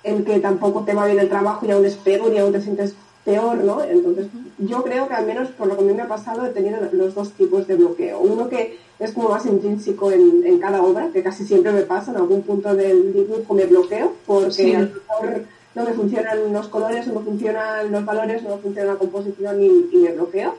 en 0.05 0.25
que 0.25 0.39
tampoco 0.39 0.85
te 0.85 0.95
va 0.95 1.07
bien 1.07 1.19
el 1.19 1.29
trabajo 1.29 1.67
y 1.67 1.73
aún 1.73 1.85
es 1.85 1.97
peor 1.97 2.33
y 2.33 2.39
aún 2.39 2.53
te 2.53 2.63
sientes 2.63 2.95
peor, 3.25 3.57
¿no? 3.59 3.83
Entonces, 3.83 4.27
yo 4.59 4.83
creo 4.85 5.09
que 5.09 5.15
al 5.15 5.27
menos 5.27 5.49
por 5.49 5.67
lo 5.67 5.77
que 5.77 5.83
a 5.83 5.87
mí 5.87 5.95
me 5.95 6.03
ha 6.03 6.09
pasado 6.09 6.47
he 6.47 6.51
tenido 6.51 6.79
los 6.93 7.15
dos 7.15 7.33
tipos 7.33 7.67
de 7.67 7.75
bloqueo. 7.75 8.21
Uno 8.21 8.49
que 8.49 8.79
es 8.99 9.13
como 9.13 9.31
más 9.31 9.47
intrínseco 9.47 10.13
en, 10.13 10.43
en 10.47 10.59
cada 10.59 10.83
obra, 10.83 11.09
que 11.13 11.23
casi 11.23 11.45
siempre 11.45 11.73
me 11.73 11.83
pasa, 11.83 12.13
en 12.13 12.19
algún 12.19 12.43
punto 12.43 12.75
del 12.75 13.13
dibujo 13.13 13.55
me 13.55 13.67
bloqueo, 13.67 14.13
porque 14.27 14.77
a 14.77 14.81
lo 14.81 14.87
mejor 14.87 15.45
no 15.75 15.85
me 15.85 15.93
funcionan 15.93 16.53
los 16.53 16.69
colores, 16.69 17.07
no 17.09 17.15
me 17.15 17.25
funcionan 17.25 17.91
los 17.91 18.05
valores, 18.05 18.43
no 18.43 18.51
me 18.51 18.63
funciona 18.63 18.93
la 18.93 18.99
composición 18.99 19.63
y, 19.63 19.97
me 19.97 20.13
bloqueo. 20.13 20.55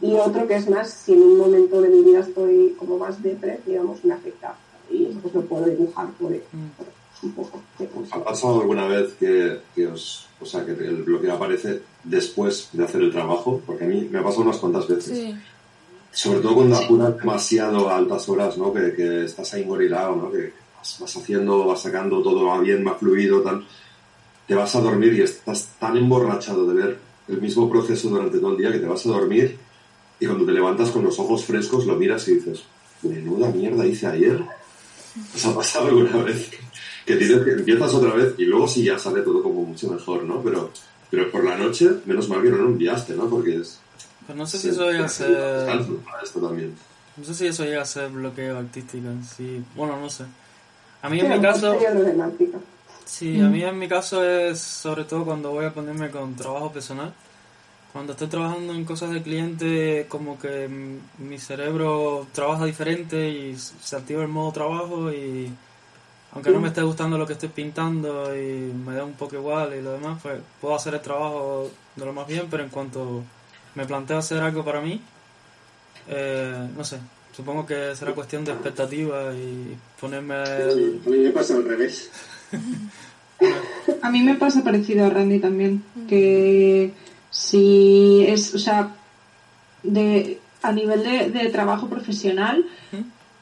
Y 0.00 0.14
otro 0.14 0.46
que 0.46 0.56
es 0.56 0.68
más, 0.68 0.90
si 0.90 1.14
en 1.14 1.22
un 1.22 1.38
momento 1.38 1.80
de 1.80 1.88
mi 1.88 2.02
vida 2.02 2.20
estoy 2.20 2.76
como 2.78 2.98
más 2.98 3.22
depre, 3.22 3.60
digamos, 3.66 4.04
me 4.04 4.14
afecta. 4.14 4.54
Y 4.90 5.06
eso 5.06 5.18
pues 5.20 5.34
lo 5.34 5.42
puedo 5.42 5.66
dibujar 5.66 6.08
por, 6.12 6.30
mm. 6.30 6.70
un 7.22 7.32
poco. 7.32 7.60
¿Ha 8.12 8.24
pasado 8.24 8.60
alguna 8.60 8.86
vez 8.86 9.14
que, 9.14 9.60
que 9.74 9.86
os 9.86 10.28
o 10.40 10.46
sea, 10.46 10.64
que 10.64 10.72
el 10.72 11.02
bloqueo 11.02 11.34
aparece 11.34 11.82
después 12.04 12.68
de 12.72 12.84
hacer 12.84 13.02
el 13.02 13.10
trabajo, 13.10 13.60
porque 13.66 13.84
a 13.84 13.88
mí 13.88 14.08
me 14.10 14.18
ha 14.18 14.22
pasado 14.22 14.42
unas 14.42 14.58
cuantas 14.58 14.86
veces. 14.86 15.34
Sobre 16.12 16.40
todo 16.40 16.54
cuando 16.54 16.76
apuras 16.76 17.16
demasiado 17.16 17.88
a 17.88 17.96
altas 17.96 18.28
horas, 18.28 18.56
¿no? 18.56 18.72
Que, 18.72 18.94
que 18.94 19.24
estás 19.24 19.52
ahí 19.54 19.64
morilado, 19.64 20.16
¿no? 20.16 20.30
Que 20.30 20.52
vas, 20.76 21.16
haciendo, 21.16 21.66
vas 21.66 21.82
sacando 21.82 22.22
todo, 22.22 22.46
va 22.46 22.60
bien, 22.60 22.86
va 22.86 22.94
fluido, 22.94 23.42
tal. 23.42 23.66
Te 24.46 24.54
vas 24.54 24.74
a 24.74 24.80
dormir 24.80 25.14
y 25.14 25.22
estás 25.22 25.74
tan 25.78 25.96
emborrachado 25.96 26.66
de 26.66 26.74
ver 26.74 26.98
el 27.28 27.40
mismo 27.40 27.68
proceso 27.68 28.08
durante 28.08 28.38
todo 28.38 28.52
el 28.52 28.58
día 28.58 28.72
que 28.72 28.78
te 28.78 28.86
vas 28.86 29.04
a 29.04 29.10
dormir 29.10 29.58
y 30.20 30.26
cuando 30.26 30.44
te 30.44 30.52
levantas 30.52 30.90
con 30.90 31.04
los 31.04 31.18
ojos 31.18 31.44
frescos 31.44 31.86
lo 31.86 31.96
miras 31.96 32.26
y 32.28 32.34
dices, 32.34 32.62
menuda 33.02 33.48
mierda 33.50 33.86
hice 33.86 34.06
ayer. 34.06 34.42
¿Os 35.34 35.46
ha 35.46 35.54
pasado 35.54 35.88
alguna 35.88 36.22
vez? 36.22 36.50
que 37.08 37.16
tienes 37.16 37.42
que 37.42 37.52
empiezas 37.52 37.94
otra 37.94 38.12
vez 38.12 38.34
y 38.36 38.44
luego 38.44 38.68
sí 38.68 38.84
ya 38.84 38.98
sale 38.98 39.22
todo 39.22 39.42
como 39.42 39.62
mucho 39.62 39.90
mejor, 39.90 40.24
¿no? 40.24 40.42
Pero, 40.42 40.70
pero 41.10 41.30
por 41.30 41.42
la 41.42 41.56
noche, 41.56 41.88
menos 42.04 42.28
mal 42.28 42.42
que 42.42 42.50
no 42.50 42.58
lo 42.58 42.66
enviaste, 42.66 43.14
¿no? 43.14 43.30
Porque 43.30 43.56
es... 43.56 43.80
Pues 44.26 44.36
no 44.36 44.46
sé 44.46 44.58
si 44.58 44.68
eso 44.68 44.90
llega 44.90 45.06
a 45.06 45.08
ser... 45.08 45.66
esto 46.22 46.38
también. 46.38 46.74
No 47.16 47.24
sé 47.24 47.34
si 47.34 47.46
eso 47.46 47.64
llega 47.64 47.80
a 47.80 47.86
ser 47.86 48.10
bloqueo 48.10 48.58
artístico 48.58 49.08
en 49.08 49.24
sí. 49.24 49.64
Bueno, 49.74 49.98
no 49.98 50.10
sé. 50.10 50.24
A 51.00 51.08
mí 51.08 51.18
en 51.20 51.30
mi 51.30 51.40
caso... 51.40 51.78
Sí, 53.06 53.40
a 53.40 53.48
mí 53.48 53.64
en 53.64 53.78
mi 53.78 53.88
caso 53.88 54.22
es 54.22 54.60
sobre 54.60 55.04
todo 55.04 55.24
cuando 55.24 55.50
voy 55.50 55.64
a 55.64 55.72
ponerme 55.72 56.10
con 56.10 56.36
trabajo 56.36 56.70
personal. 56.70 57.14
Cuando 57.92 58.12
estoy 58.12 58.28
trabajando 58.28 58.74
en 58.74 58.84
cosas 58.84 59.10
de 59.10 59.22
cliente, 59.22 60.06
como 60.08 60.38
que 60.38 60.68
mi 61.18 61.38
cerebro 61.38 62.26
trabaja 62.32 62.66
diferente 62.66 63.28
y 63.28 63.56
se 63.56 63.96
activa 63.96 64.22
el 64.22 64.28
modo 64.28 64.52
trabajo 64.52 65.10
y 65.12 65.50
aunque 66.32 66.50
no 66.50 66.60
me 66.60 66.68
esté 66.68 66.82
gustando 66.82 67.16
lo 67.16 67.26
que 67.26 67.32
estoy 67.32 67.48
pintando 67.48 68.36
y 68.36 68.72
me 68.72 68.94
da 68.94 69.04
un 69.04 69.14
poco 69.14 69.36
igual 69.36 69.74
y 69.74 69.82
lo 69.82 69.92
demás, 69.92 70.20
pues 70.22 70.38
puedo 70.60 70.74
hacer 70.74 70.94
el 70.94 71.00
trabajo 71.00 71.70
de 71.96 72.04
lo 72.04 72.12
más 72.12 72.26
bien, 72.26 72.46
pero 72.50 72.62
en 72.62 72.68
cuanto 72.68 73.24
me 73.74 73.86
planteo 73.86 74.18
hacer 74.18 74.42
algo 74.42 74.64
para 74.64 74.80
mí, 74.80 75.00
eh, 76.08 76.68
no 76.76 76.84
sé, 76.84 76.98
supongo 77.34 77.64
que 77.64 77.96
será 77.96 78.12
cuestión 78.12 78.44
de 78.44 78.52
expectativa 78.52 79.32
y 79.34 79.76
ponerme... 79.98 80.34
A 80.34 81.08
mí 81.08 81.18
me 81.18 81.30
pasa 81.30 81.54
al 81.54 81.64
revés. 81.64 82.10
a 84.02 84.10
mí 84.10 84.22
me 84.22 84.34
pasa 84.34 84.62
parecido 84.62 85.06
a 85.06 85.10
Randy 85.10 85.38
también, 85.38 85.82
que 86.08 86.92
si 87.30 88.24
es, 88.26 88.54
o 88.54 88.58
sea, 88.58 88.94
de, 89.82 90.40
a 90.62 90.72
nivel 90.72 91.02
de, 91.02 91.30
de 91.30 91.50
trabajo 91.50 91.88
profesional, 91.88 92.64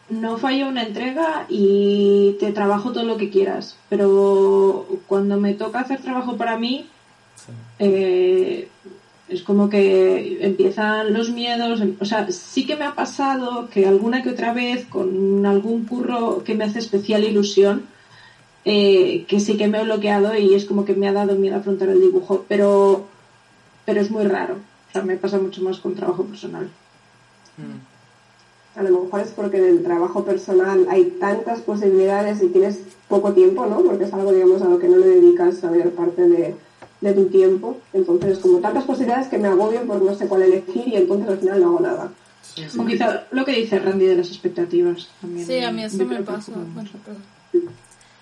no 0.08 0.38
falla 0.38 0.68
una 0.68 0.82
entrega 0.82 1.46
y 1.48 2.36
te 2.38 2.52
trabajo 2.52 2.92
todo 2.92 3.04
lo 3.04 3.16
que 3.16 3.30
quieras. 3.30 3.76
Pero 3.88 4.86
cuando 5.06 5.38
me 5.38 5.54
toca 5.54 5.80
hacer 5.80 6.00
trabajo 6.00 6.36
para 6.36 6.56
mí, 6.58 6.86
eh, 7.78 8.68
es 9.28 9.42
como 9.42 9.68
que 9.68 10.38
empiezan 10.44 11.12
los 11.12 11.30
miedos. 11.30 11.82
O 12.00 12.04
sea, 12.04 12.30
sí 12.30 12.66
que 12.66 12.76
me 12.76 12.84
ha 12.84 12.94
pasado 12.94 13.68
que 13.68 13.86
alguna 13.86 14.22
que 14.22 14.30
otra 14.30 14.52
vez 14.52 14.86
con 14.86 15.44
algún 15.44 15.84
curro 15.86 16.44
que 16.44 16.54
me 16.54 16.64
hace 16.64 16.78
especial 16.78 17.24
ilusión, 17.24 17.86
eh, 18.64 19.24
que 19.28 19.40
sí 19.40 19.56
que 19.56 19.68
me 19.68 19.80
he 19.80 19.84
bloqueado 19.84 20.36
y 20.36 20.54
es 20.54 20.64
como 20.64 20.84
que 20.84 20.94
me 20.94 21.08
ha 21.08 21.12
dado 21.12 21.34
miedo 21.34 21.56
afrontar 21.56 21.88
el 21.88 22.00
dibujo. 22.00 22.44
Pero, 22.48 23.08
pero 23.86 24.00
es 24.00 24.10
muy 24.10 24.24
raro. 24.24 24.56
O 24.56 24.92
sea, 24.92 25.02
me 25.02 25.16
pasa 25.16 25.38
mucho 25.38 25.62
más 25.62 25.78
con 25.78 25.94
trabajo 25.94 26.24
personal. 26.24 26.68
Mm 27.56 27.96
a 28.76 28.82
lo 28.82 29.00
mejor 29.00 29.20
es 29.20 29.30
porque 29.30 29.56
en 29.56 29.64
el 29.64 29.82
trabajo 29.82 30.24
personal 30.24 30.86
hay 30.90 31.04
tantas 31.18 31.60
posibilidades 31.60 32.42
y 32.42 32.48
tienes 32.48 32.80
poco 33.08 33.32
tiempo, 33.32 33.64
¿no? 33.66 33.80
Porque 33.80 34.04
es 34.04 34.12
algo, 34.12 34.32
digamos, 34.32 34.60
a 34.60 34.68
lo 34.68 34.78
que 34.78 34.88
no 34.88 34.98
le 34.98 35.06
dedicas 35.06 35.64
a 35.64 35.70
mayor 35.70 35.92
parte 35.92 36.28
de, 36.28 36.54
tu 37.14 37.26
tiempo. 37.26 37.78
Entonces, 37.92 38.38
como 38.38 38.58
tantas 38.58 38.84
posibilidades 38.84 39.28
que 39.28 39.38
me 39.38 39.48
agobio 39.48 39.82
por 39.86 40.02
no 40.02 40.14
sé 40.14 40.26
cuál 40.26 40.42
elegir 40.42 40.88
y 40.88 40.96
entonces 40.96 41.28
al 41.28 41.38
final 41.38 41.60
no 41.60 41.68
hago 41.68 41.80
nada. 41.80 42.12
Como 42.74 42.86
quizá 42.86 43.24
lo 43.30 43.44
que 43.44 43.52
dice 43.52 43.78
Randy 43.78 44.06
de 44.06 44.16
las 44.16 44.28
expectativas 44.28 45.08
también. 45.20 45.46
Sí, 45.46 45.62
a 45.62 45.70
mí 45.70 45.84
eso 45.84 46.04
me 46.04 46.22
pasa. 46.22 46.52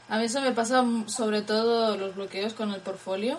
a 0.09 0.19
mí 0.19 0.25
eso 0.25 0.41
me 0.41 0.53
pasa 0.53 0.85
sobre 1.07 1.43
todo 1.43 1.97
los 1.97 2.15
bloqueos 2.15 2.53
con 2.53 2.73
el 2.73 2.81
portfolio. 2.81 3.39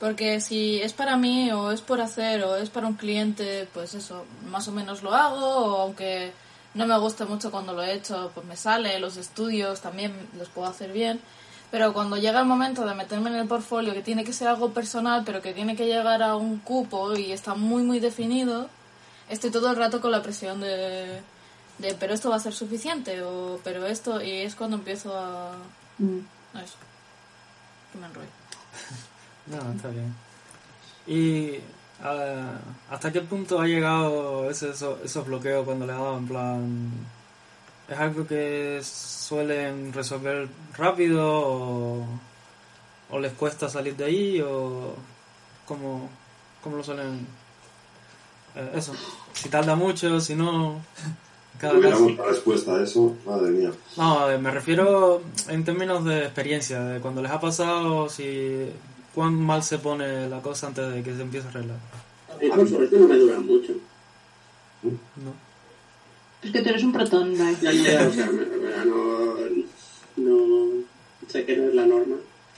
Porque 0.00 0.40
si 0.40 0.80
es 0.80 0.92
para 0.92 1.16
mí 1.16 1.50
o 1.50 1.72
es 1.72 1.80
por 1.80 2.00
hacer 2.00 2.44
o 2.44 2.56
es 2.56 2.70
para 2.70 2.86
un 2.86 2.94
cliente, 2.94 3.68
pues 3.74 3.94
eso, 3.94 4.24
más 4.48 4.68
o 4.68 4.72
menos 4.72 5.02
lo 5.02 5.12
hago, 5.12 5.44
o 5.44 5.80
aunque 5.82 6.32
no 6.74 6.86
me 6.86 6.96
gusta 6.98 7.24
mucho 7.26 7.50
cuando 7.50 7.72
lo 7.72 7.82
he 7.82 7.94
hecho, 7.94 8.30
pues 8.34 8.46
me 8.46 8.56
sale, 8.56 9.00
los 9.00 9.16
estudios 9.16 9.80
también 9.80 10.12
los 10.38 10.48
puedo 10.48 10.68
hacer 10.68 10.92
bien. 10.92 11.20
Pero 11.70 11.92
cuando 11.92 12.16
llega 12.16 12.40
el 12.40 12.46
momento 12.46 12.86
de 12.86 12.94
meterme 12.94 13.30
en 13.30 13.36
el 13.36 13.48
portfolio, 13.48 13.92
que 13.92 14.02
tiene 14.02 14.24
que 14.24 14.32
ser 14.32 14.48
algo 14.48 14.72
personal, 14.72 15.22
pero 15.26 15.42
que 15.42 15.52
tiene 15.52 15.76
que 15.76 15.86
llegar 15.86 16.22
a 16.22 16.36
un 16.36 16.58
cupo 16.58 17.14
y 17.16 17.32
está 17.32 17.54
muy, 17.54 17.82
muy 17.82 18.00
definido, 18.00 18.68
estoy 19.28 19.50
todo 19.50 19.70
el 19.70 19.76
rato 19.76 20.00
con 20.00 20.12
la 20.12 20.22
presión 20.22 20.60
de, 20.60 21.20
de 21.78 21.94
pero 21.98 22.14
esto 22.14 22.30
va 22.30 22.36
a 22.36 22.40
ser 22.40 22.54
suficiente, 22.54 23.22
o 23.22 23.60
pero 23.64 23.86
esto, 23.86 24.22
y 24.22 24.30
es 24.30 24.54
cuando 24.54 24.76
empiezo 24.76 25.18
a... 25.18 25.56
Mm. 25.98 26.20
a 26.54 26.62
eso. 26.62 26.76
Que 27.92 27.98
me 27.98 28.06
enrollo. 28.06 28.28
no, 29.50 29.72
está 29.72 29.88
bien. 29.88 30.14
Y 31.06 31.60
¿Hasta 32.90 33.12
qué 33.12 33.22
punto 33.22 33.60
ha 33.60 33.66
llegado 33.66 34.48
ese, 34.48 34.70
esos, 34.70 35.26
bloqueos 35.26 35.64
cuando 35.64 35.86
le 35.86 35.92
dado 35.92 36.16
en 36.18 36.28
plan... 36.28 36.90
¿Es 37.88 37.98
algo 37.98 38.26
que 38.26 38.80
suelen 38.82 39.92
resolver 39.94 40.46
rápido 40.76 41.24
o, 41.26 42.06
o 43.10 43.18
les 43.18 43.32
cuesta 43.32 43.68
salir 43.68 43.96
de 43.96 44.04
ahí 44.04 44.40
o 44.42 44.94
cómo, 45.66 46.08
cómo 46.62 46.76
lo 46.76 46.84
suelen... 46.84 47.26
Eh, 48.54 48.72
eso, 48.74 48.92
si 49.32 49.48
tarda 49.48 49.74
mucho, 49.74 50.20
si 50.20 50.34
no... 50.34 50.80
Cada 51.58 51.74
la 51.74 52.24
respuesta 52.24 52.76
a 52.76 52.84
eso, 52.84 53.16
madre 53.26 53.50
mía. 53.50 53.72
No, 53.96 54.28
me 54.38 54.50
refiero 54.52 55.22
en 55.48 55.64
términos 55.64 56.04
de 56.04 56.20
experiencia, 56.20 56.78
de 56.84 57.00
cuando 57.00 57.20
les 57.20 57.32
ha 57.32 57.40
pasado, 57.40 58.08
si 58.08 58.70
cuán 59.14 59.34
mal 59.34 59.62
se 59.62 59.78
pone 59.78 60.28
la 60.28 60.40
cosa 60.40 60.68
antes 60.68 60.92
de 60.92 61.02
que 61.02 61.14
se 61.14 61.22
empiece 61.22 61.46
a 61.46 61.50
arreglar. 61.50 61.78
A 62.32 62.36
mí, 62.36 62.48
por 62.48 62.68
suerte, 62.68 62.98
no 62.98 63.08
me 63.08 63.16
duran 63.16 63.46
mucho. 63.46 63.72
No. 64.82 65.48
Es 66.42 66.52
que 66.52 66.62
tú 66.62 66.68
eres 66.68 66.84
un 66.84 66.92
protón, 66.92 67.36
¿vale? 67.36 67.56
Ya, 67.60 67.72
ya, 67.72 68.06
o 68.06 68.12
sea, 68.12 68.26
no, 68.26 69.34
no, 70.16 70.84
sé 71.26 71.44
que 71.44 71.56
no 71.56 71.68
es 71.68 71.74
la 71.74 71.86
norma. 71.86 72.16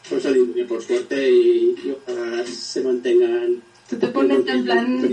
Por 0.08 0.18
eso 0.18 0.32
digo 0.32 0.54
que 0.54 0.64
por 0.64 0.82
suerte 0.82 1.30
y, 1.30 1.96
ojalá 2.06 2.44
se 2.46 2.82
mantengan. 2.82 3.62
Tú 3.88 3.96
te 3.96 4.08
pones 4.08 4.46
en 4.46 4.64
plan 4.64 5.10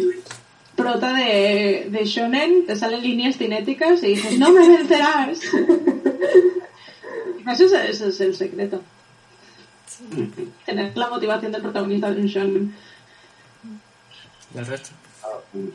prota 0.76 1.14
de, 1.14 1.88
de 1.90 2.06
shonen, 2.06 2.66
te 2.66 2.76
salen 2.76 3.02
líneas 3.02 3.38
cinéticas 3.38 4.04
y 4.04 4.10
dices, 4.10 4.38
no 4.38 4.52
me 4.52 4.68
vencerás. 4.68 5.40
eso, 7.52 7.66
es, 7.66 7.72
eso 7.72 8.08
es 8.08 8.22
el 8.22 8.36
secreto. 8.36 8.82
Tener 10.66 10.98
la 10.98 11.10
motivación 11.10 11.52
del 11.52 11.62
protagonista 11.62 12.12
de 12.12 12.22
un 12.22 12.28
shonen. 12.28 12.76
¿Y 14.54 14.58
el 14.58 14.66
resto? 14.66 14.90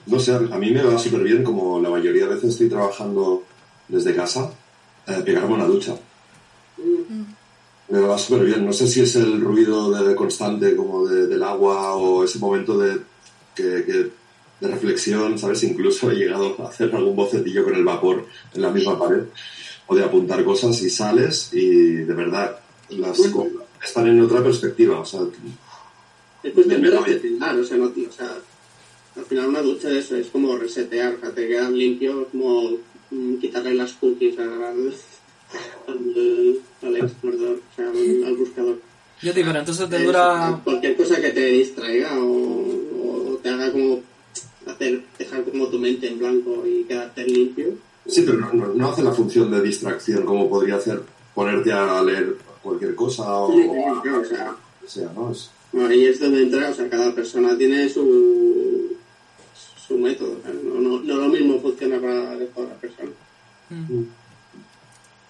No 0.06 0.18
sé, 0.20 0.34
a 0.34 0.38
mí 0.38 0.70
me 0.70 0.82
va 0.82 0.98
súper 0.98 1.22
bien, 1.22 1.42
como 1.42 1.80
la 1.80 1.90
mayoría 1.90 2.24
de 2.24 2.34
veces 2.34 2.50
estoy 2.50 2.68
trabajando 2.68 3.42
desde 3.88 4.14
casa, 4.14 4.50
eh, 5.06 5.22
pegarme 5.24 5.54
una 5.54 5.66
ducha. 5.66 5.94
Me 7.88 8.00
va 8.00 8.16
súper 8.16 8.44
bien. 8.44 8.64
No 8.64 8.72
sé 8.72 8.86
si 8.86 9.00
es 9.00 9.16
el 9.16 9.40
ruido 9.40 9.90
de, 9.90 10.14
constante 10.14 10.76
como 10.76 11.06
del 11.06 11.42
agua 11.42 11.94
o 11.94 12.24
ese 12.24 12.38
momento 12.38 12.78
de, 12.78 13.00
de 14.62 14.68
reflexión, 14.68 15.38
¿sabes? 15.38 15.62
Incluso 15.64 16.10
he 16.12 16.14
llegado 16.14 16.56
a 16.62 16.68
hacer 16.68 16.94
algún 16.94 17.16
bocetillo 17.16 17.64
con 17.64 17.74
el 17.74 17.84
vapor 17.84 18.26
en 18.54 18.62
la 18.62 18.70
misma 18.70 18.98
pared 18.98 19.24
o 19.86 19.94
de 19.94 20.04
apuntar 20.04 20.44
cosas 20.44 20.80
y 20.82 20.88
sales 20.88 21.50
y 21.52 21.94
de 21.94 22.14
verdad 22.14 22.56
las, 22.90 23.18
estar 23.82 24.06
en 24.06 24.20
otra 24.20 24.42
perspectiva, 24.42 25.00
o 25.00 25.04
sea... 25.04 25.20
Es 26.42 26.52
cuestión 26.52 26.82
de 26.82 26.90
resetear, 26.90 27.58
o 27.58 27.64
sea, 27.64 27.76
no, 27.76 27.84
o 27.86 28.12
sea, 28.12 28.36
al 29.16 29.24
final 29.24 29.48
una 29.48 29.62
ducha 29.62 29.88
de 29.88 30.00
eso 30.00 30.16
es 30.16 30.26
como 30.28 30.56
resetear, 30.56 31.14
o 31.14 31.20
sea, 31.20 31.30
te 31.30 31.46
quedan 31.46 31.76
limpios, 31.76 32.26
como 32.32 32.78
mm, 33.10 33.36
quitarle 33.36 33.74
las 33.74 33.92
cookies 33.92 34.38
al, 34.38 34.62
al, 34.62 34.94
al 36.82 36.96
explorador, 36.96 37.60
o 37.60 37.76
sea, 37.76 37.88
al, 37.90 38.24
al 38.24 38.36
buscador. 38.36 38.80
Yo 39.22 39.32
digo, 39.32 39.48
pero 39.48 39.60
entonces 39.60 39.88
te 39.88 40.04
dura... 40.04 40.60
Cualquier 40.64 40.96
cosa 40.96 41.20
que 41.20 41.30
te 41.30 41.46
distraiga 41.46 42.18
o, 42.18 43.32
o 43.32 43.38
te 43.40 43.50
haga 43.50 43.70
como 43.70 44.00
hacer, 44.66 45.04
dejar 45.16 45.44
como 45.44 45.68
tu 45.68 45.78
mente 45.78 46.08
en 46.08 46.18
blanco 46.18 46.64
y 46.66 46.82
quedarte 46.84 47.24
limpio. 47.24 47.74
Sí, 48.04 48.24
pero 48.26 48.38
no, 48.38 48.52
no, 48.52 48.74
no 48.74 48.90
hace 48.90 49.02
la 49.02 49.12
función 49.12 49.48
de 49.52 49.62
distracción 49.62 50.24
como 50.24 50.50
podría 50.50 50.74
hacer 50.74 51.02
ponerte 51.36 51.72
a 51.72 52.02
leer 52.02 52.36
cualquier 52.62 52.94
cosa 52.94 53.34
o, 53.34 53.52
Sí, 53.52 53.68
claro, 53.68 54.00
claro, 54.02 54.20
o 54.20 54.24
sea, 54.24 54.54
o 54.84 54.88
sea, 54.88 55.10
¿no? 55.14 55.30
Es, 55.32 55.50
Bueno, 55.72 55.88
ahí 55.88 56.06
es 56.06 56.20
donde 56.20 56.42
entra, 56.42 56.70
o 56.70 56.74
sea, 56.74 56.88
cada 56.88 57.14
persona 57.14 57.56
tiene 57.58 57.88
su, 57.88 58.96
su 59.86 59.98
método. 59.98 60.38
o 60.38 60.42
sea, 60.42 60.52
no, 60.62 60.80
no, 60.80 61.00
no 61.00 61.14
lo 61.16 61.28
mismo 61.28 61.58
funciona 61.60 61.98
para 62.00 62.36
toda 62.54 62.68
la 62.68 62.74
persona. 62.74 63.10
Mm. 63.70 64.02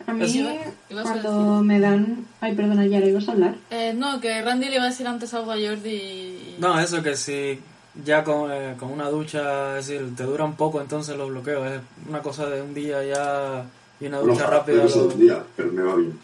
A 0.07 0.12
mí, 0.15 0.25
iba- 0.27 0.53
ibas 0.91 1.07
a 1.07 1.12
cuando 1.12 1.53
decir. 1.53 1.65
me 1.67 1.81
dan... 1.81 2.27
Ay, 2.41 2.55
perdona, 2.57 2.85
Yara, 2.87 3.07
¿ibas 3.07 3.29
a 3.29 3.33
hablar? 3.33 3.55
Eh, 3.71 3.95
no, 3.97 4.21
que 4.21 4.43
Randy 4.43 4.69
le 4.69 4.75
iba 4.75 4.85
a 4.85 4.89
decir 4.89 5.07
antes 5.07 5.33
algo 5.33 5.53
a 5.53 5.55
Jordi 5.57 5.91
y... 5.95 6.57
No, 6.59 6.79
eso 6.81 7.03
que 7.05 7.15
si 7.17 7.61
ya 8.05 8.25
con, 8.25 8.51
eh, 8.51 8.75
con 8.81 8.91
una 8.91 9.09
ducha, 9.11 9.79
es 9.79 9.87
decir, 9.87 10.17
te 10.17 10.25
dura 10.25 10.45
un 10.45 10.57
poco, 10.57 10.81
entonces 10.81 11.17
los 11.17 11.29
bloqueos. 11.31 11.71
Es 11.71 11.81
una 12.09 12.21
cosa 12.21 12.47
de 12.51 12.61
un 12.62 12.75
día 12.75 13.05
ya 13.05 13.65
y 14.01 14.07
una 14.07 14.19
ducha 14.19 14.43
no, 14.45 14.51
rápida. 14.51 14.75
pero 14.77 14.89
eso 14.89 15.05
lo- 15.05 15.15
un 15.15 15.21
día, 15.21 15.43
pero 15.57 15.71
me 15.73 15.83
va 15.83 15.95
bien. 15.95 16.19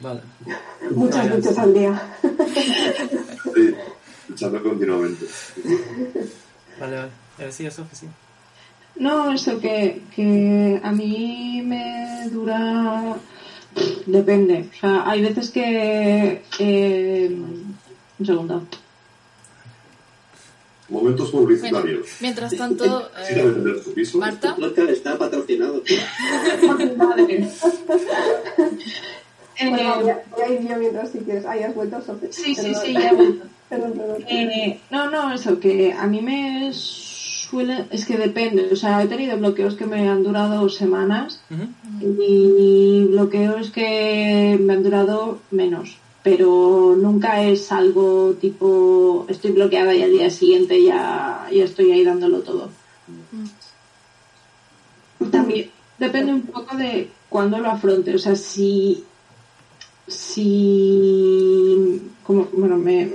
Vale. 0.00 0.20
Muchas 0.92 1.30
duchas 1.36 1.58
al 1.58 1.74
día. 1.74 2.02
Sí, 3.54 3.74
luchando 4.28 4.62
continuamente. 4.62 5.26
Vale, 6.78 6.96
vale. 6.96 7.52
Sí, 7.52 7.66
eso 7.66 7.86
que 7.88 7.96
sí. 7.96 8.06
No, 8.96 9.32
eso 9.32 9.58
que, 9.60 10.02
que 10.14 10.80
a 10.82 10.92
mí 10.92 11.62
me 11.64 12.28
dura... 12.30 13.16
Depende. 14.06 14.68
O 14.74 14.80
sea, 14.80 15.08
hay 15.08 15.22
veces 15.22 15.50
que... 15.50 16.42
eh, 16.58 17.30
un 18.18 18.26
segundo. 18.26 18.66
Momentos 20.88 21.30
Bueno, 21.30 21.46
publicitarios. 21.46 22.08
mientras 22.20 22.56
tanto, 22.56 23.08
¿Sí 23.28 23.34
debe 23.34 23.80
eh? 23.96 24.08
Marta, 24.16 24.54
El 24.58 24.64
podcast 24.64 24.90
está 24.90 25.16
patrocinado. 25.16 25.82
Bueno, 29.68 30.00
Eh, 30.00 30.14
voy 30.30 30.42
a- 30.42 30.48
ir 30.48 30.68
yo 30.68 30.76
mientras 30.78 31.10
si 31.10 31.18
quieres. 31.18 31.44
Ah, 31.44 31.56
ya 31.56 31.68
has 31.68 31.74
vuelto, 31.74 32.00
sí, 32.30 32.54
sí, 32.54 32.74
sí, 32.74 32.92
ya 32.94 33.10
he 33.10 33.14
vuelto. 33.14 33.46
Perdón, 33.68 33.92
perdón. 33.92 34.24
Eh, 34.28 34.80
no, 34.90 35.10
no, 35.10 35.32
eso, 35.32 35.60
que 35.60 35.92
a 35.92 36.06
mí 36.06 36.20
me 36.22 36.70
suele... 36.72 37.84
Es 37.90 38.04
que 38.04 38.16
depende. 38.16 38.68
O 38.72 38.76
sea, 38.76 39.02
he 39.02 39.06
tenido 39.06 39.36
bloqueos 39.36 39.74
que 39.76 39.86
me 39.86 40.08
han 40.08 40.22
durado 40.24 40.68
semanas 40.68 41.40
y 42.00 43.04
bloqueos 43.04 43.70
que 43.70 44.58
me 44.60 44.72
han 44.74 44.82
durado 44.82 45.38
menos. 45.50 45.98
Pero 46.22 46.96
nunca 46.98 47.42
es 47.42 47.70
algo 47.72 48.34
tipo 48.40 49.24
estoy 49.28 49.52
bloqueada 49.52 49.94
y 49.94 50.02
al 50.02 50.10
día 50.10 50.28
siguiente 50.30 50.82
ya, 50.82 51.46
ya 51.52 51.64
estoy 51.64 51.92
ahí 51.92 52.04
dándolo 52.04 52.40
todo. 52.40 52.70
También 55.30 55.70
depende 55.98 56.32
un 56.32 56.42
poco 56.42 56.76
de 56.76 57.10
cuándo 57.28 57.58
lo 57.58 57.70
afronte. 57.70 58.14
O 58.14 58.18
sea, 58.18 58.34
si. 58.36 59.04
Si. 60.10 62.02
Como, 62.26 62.48
bueno, 62.52 62.76
me. 62.76 63.10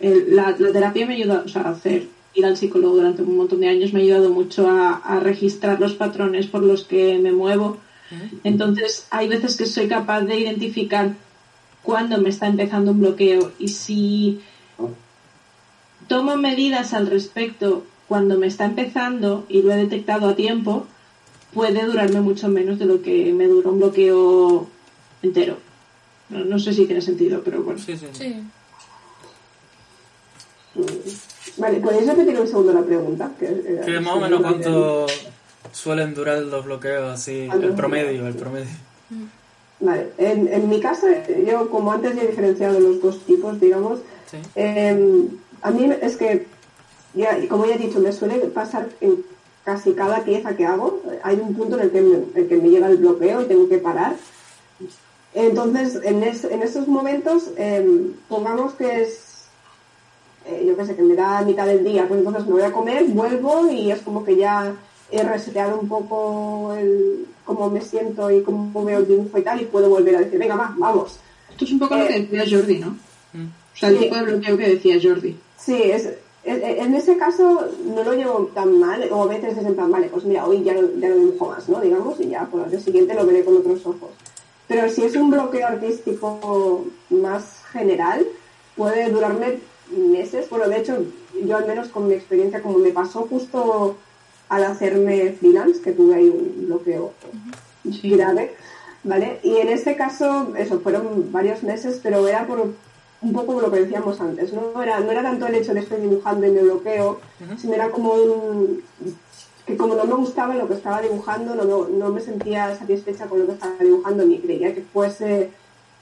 el- 0.00 0.34
la, 0.36 0.54
la 0.58 0.72
terapia 0.72 1.06
me 1.06 1.14
ayuda, 1.14 1.42
o 1.44 1.48
sea, 1.48 1.62
a 1.62 1.70
hacer 1.70 2.08
ir 2.34 2.46
al 2.46 2.56
psicólogo 2.56 2.96
durante 2.96 3.22
un 3.22 3.36
montón 3.36 3.60
de 3.60 3.68
años 3.68 3.92
me 3.92 4.00
ha 4.00 4.02
ayudado 4.02 4.30
mucho 4.30 4.68
a, 4.68 4.94
a 4.94 5.20
registrar 5.20 5.78
los 5.80 5.94
patrones 5.94 6.46
por 6.46 6.62
los 6.62 6.82
que 6.84 7.18
me 7.18 7.32
muevo. 7.32 7.78
Entonces, 8.44 9.06
hay 9.10 9.28
veces 9.28 9.56
que 9.56 9.66
soy 9.66 9.88
capaz 9.88 10.22
de 10.22 10.38
identificar 10.38 11.14
cuándo 11.82 12.18
me 12.18 12.28
está 12.28 12.46
empezando 12.46 12.90
un 12.92 13.00
bloqueo 13.00 13.52
y 13.58 13.68
si 13.68 14.40
tomo 16.08 16.36
medidas 16.36 16.92
al 16.92 17.06
respecto 17.06 17.84
cuando 18.08 18.36
me 18.38 18.46
está 18.46 18.66
empezando 18.66 19.46
y 19.48 19.62
lo 19.62 19.72
he 19.72 19.76
detectado 19.76 20.28
a 20.28 20.36
tiempo, 20.36 20.86
puede 21.54 21.84
durarme 21.86 22.20
mucho 22.20 22.48
menos 22.48 22.78
de 22.78 22.84
lo 22.86 23.00
que 23.00 23.32
me 23.32 23.46
dura 23.46 23.70
un 23.70 23.78
bloqueo 23.78 24.68
entero. 25.22 25.56
No, 26.34 26.44
no 26.44 26.58
sé 26.58 26.72
si 26.72 26.84
tiene 26.86 27.00
sentido, 27.00 27.40
pero 27.44 27.62
bueno. 27.62 27.78
Sí, 27.78 27.96
sí. 27.96 28.06
sí. 28.12 28.42
Vale, 31.56 31.78
¿podéis 31.80 32.06
repetir 32.08 32.40
un 32.40 32.48
segundo 32.48 32.72
la 32.72 32.82
pregunta? 32.82 33.30
Que, 33.38 33.46
eh, 33.46 33.80
Que 33.84 34.00
más 34.00 34.16
o 34.16 34.20
menos 34.20 34.40
cuánto 34.40 35.06
suelen 35.72 36.14
durar 36.14 36.38
los 36.42 36.64
bloqueos, 36.64 37.12
así, 37.12 37.48
Ah, 37.50 37.54
el 37.60 37.74
promedio, 37.74 38.26
el 38.26 38.34
promedio. 38.34 38.66
Vale, 39.80 40.08
en, 40.18 40.48
en 40.52 40.68
mi 40.68 40.80
caso, 40.80 41.06
yo 41.46 41.70
como 41.70 41.92
antes 41.92 42.16
ya 42.16 42.22
he 42.22 42.26
diferenciado 42.28 42.80
los 42.80 43.00
dos 43.00 43.20
tipos, 43.24 43.60
digamos, 43.60 44.00
Sí. 44.30 44.38
eh, 44.56 45.28
a 45.62 45.70
mí 45.70 45.88
es 46.02 46.16
que, 46.16 46.46
ya, 47.14 47.38
como 47.48 47.66
ya 47.66 47.74
he 47.74 47.78
dicho, 47.78 48.00
me 48.00 48.10
suele 48.12 48.38
pasar 48.46 48.88
en 49.00 49.22
casi 49.64 49.92
cada 49.92 50.24
pieza 50.24 50.56
que 50.56 50.66
hago, 50.66 51.02
hay 51.22 51.36
un 51.36 51.54
punto 51.54 51.76
en 51.76 51.82
el 51.82 51.90
que 51.90 52.00
me, 52.00 52.14
en 52.16 52.32
el 52.34 52.48
que 52.48 52.56
me 52.56 52.68
llega 52.70 52.88
el 52.88 52.96
bloqueo 52.96 53.42
y 53.42 53.46
tengo 53.46 53.68
que 53.68 53.78
parar. 53.78 54.16
Entonces, 55.34 55.98
en, 56.04 56.22
es- 56.22 56.44
en 56.44 56.62
esos 56.62 56.86
momentos, 56.86 57.50
eh, 57.56 58.12
pongamos 58.28 58.74
que 58.74 59.02
es, 59.02 59.46
eh, 60.46 60.64
yo 60.66 60.76
qué 60.76 60.86
sé, 60.86 60.94
que 60.94 61.02
me 61.02 61.14
da 61.16 61.42
mitad 61.42 61.66
del 61.66 61.84
día, 61.84 62.06
pues 62.06 62.18
entonces 62.20 62.46
me 62.46 62.52
voy 62.52 62.62
a 62.62 62.72
comer, 62.72 63.04
vuelvo 63.06 63.68
y 63.70 63.90
es 63.90 64.00
como 64.02 64.24
que 64.24 64.36
ya 64.36 64.74
he 65.10 65.22
reseteado 65.22 65.78
un 65.80 65.88
poco 65.88 66.72
el, 66.78 67.26
cómo 67.44 67.68
me 67.68 67.80
siento 67.80 68.30
y 68.30 68.42
cómo 68.42 68.84
veo 68.84 68.98
el 69.00 69.08
dibujo 69.08 69.36
y 69.38 69.42
tal, 69.42 69.60
y 69.60 69.64
puedo 69.64 69.88
volver 69.88 70.16
a 70.16 70.20
decir, 70.20 70.38
venga, 70.38 70.54
va, 70.56 70.74
vamos. 70.78 71.18
Esto 71.50 71.64
es 71.64 71.72
un 71.72 71.78
poco 71.80 71.96
lo 71.96 72.06
que 72.06 72.20
decía 72.20 72.44
Jordi, 72.58 72.78
¿no? 72.78 72.90
Mm. 73.32 73.46
O 73.46 73.76
sea, 73.76 73.88
el 73.88 73.98
Sí. 73.98 74.04
tipo 74.04 74.16
de 74.16 74.22
bloqueo 74.22 74.56
que 74.56 74.68
decía 74.68 74.98
Jordi. 75.02 75.36
Sí, 75.58 75.82
es, 75.82 76.08
en, 76.44 76.62
en 76.62 76.94
ese 76.94 77.16
caso 77.16 77.68
no 77.86 78.04
lo 78.04 78.12
llevo 78.14 78.50
tan 78.54 78.78
mal, 78.78 79.04
o 79.10 79.24
a 79.24 79.26
veces 79.26 79.56
es 79.58 79.64
en 79.64 79.74
plan, 79.74 79.90
vale, 79.90 80.08
pues 80.08 80.24
mira, 80.24 80.46
hoy 80.46 80.62
ya 80.62 80.74
no, 80.74 80.82
ya 81.00 81.08
no 81.08 81.16
dibujo 81.16 81.48
más, 81.48 81.68
¿no? 81.68 81.80
Digamos, 81.80 82.20
y 82.20 82.28
ya, 82.28 82.46
pues 82.50 82.64
al 82.64 82.70
día 82.70 82.80
siguiente 82.80 83.14
lo 83.14 83.26
veré 83.26 83.44
con 83.44 83.56
otros 83.56 83.84
ojos. 83.86 84.10
Pero 84.68 84.88
si 84.88 85.04
es 85.04 85.14
un 85.16 85.30
bloqueo 85.30 85.66
artístico 85.66 86.86
más 87.10 87.62
general, 87.72 88.26
puede 88.76 89.10
durarme 89.10 89.58
meses. 89.90 90.48
Bueno, 90.48 90.68
de 90.68 90.78
hecho, 90.78 91.04
yo 91.44 91.56
al 91.56 91.66
menos 91.66 91.88
con 91.88 92.08
mi 92.08 92.14
experiencia, 92.14 92.62
como 92.62 92.78
me 92.78 92.90
pasó 92.90 93.26
justo 93.28 93.96
al 94.48 94.64
hacerme 94.64 95.32
freelance, 95.32 95.80
que 95.82 95.92
tuve 95.92 96.14
ahí 96.14 96.28
un 96.28 96.66
bloqueo 96.66 97.12
Sí. 98.00 98.10
grave, 98.10 98.54
¿vale? 99.02 99.40
Y 99.42 99.56
en 99.56 99.68
este 99.68 99.96
caso, 99.96 100.54
eso, 100.56 100.80
fueron 100.80 101.30
varios 101.30 101.62
meses, 101.62 102.00
pero 102.02 102.26
era 102.26 102.46
por 102.46 102.72
un 103.20 103.32
poco 103.32 103.60
lo 103.60 103.70
que 103.70 103.80
decíamos 103.80 104.20
antes, 104.20 104.52
¿no? 104.52 104.82
Era, 104.82 105.00
no 105.00 105.10
era 105.10 105.22
tanto 105.22 105.46
el 105.46 105.54
hecho 105.56 105.74
de 105.74 105.80
estoy 105.80 106.00
dibujando 106.00 106.46
y 106.46 106.50
me 106.50 106.62
bloqueo, 106.62 107.20
sino 107.58 107.74
era 107.74 107.90
como 107.90 108.14
un... 108.14 108.82
que 109.66 109.76
como 109.76 109.94
no 109.94 110.04
me 110.04 110.14
gustaba 110.14 110.54
lo 110.54 110.68
que 110.68 110.74
estaba 110.74 111.00
dibujando, 111.00 111.54
no, 111.54 111.64
no, 111.64 111.88
no 111.88 112.08
me 112.10 112.20
sentía 112.20 112.76
satisfecha 112.76 113.26
con 113.26 113.40
lo 113.40 113.46
que 113.46 113.52
estaba 113.52 113.76
dibujando, 113.80 114.24
ni 114.24 114.38
creía 114.38 114.74
que 114.74 114.82
fuese 114.82 115.50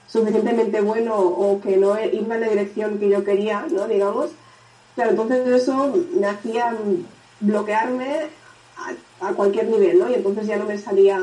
suficientemente 0.08 0.80
bueno 0.80 1.16
o 1.16 1.60
que 1.60 1.76
no 1.76 1.96
iba 1.98 2.34
en 2.34 2.40
la 2.40 2.48
dirección 2.48 2.98
que 2.98 3.08
yo 3.08 3.24
quería, 3.24 3.66
¿no? 3.70 3.86
Digamos. 3.86 4.30
Claro, 4.94 5.10
entonces 5.10 5.46
eso 5.46 5.94
me 6.18 6.26
hacía 6.26 6.76
bloquearme 7.40 8.26
a, 9.20 9.28
a 9.28 9.32
cualquier 9.32 9.68
nivel, 9.68 9.98
¿no? 9.98 10.10
Y 10.10 10.14
entonces 10.14 10.46
ya 10.46 10.56
no 10.56 10.66
me 10.66 10.76
salía 10.76 11.22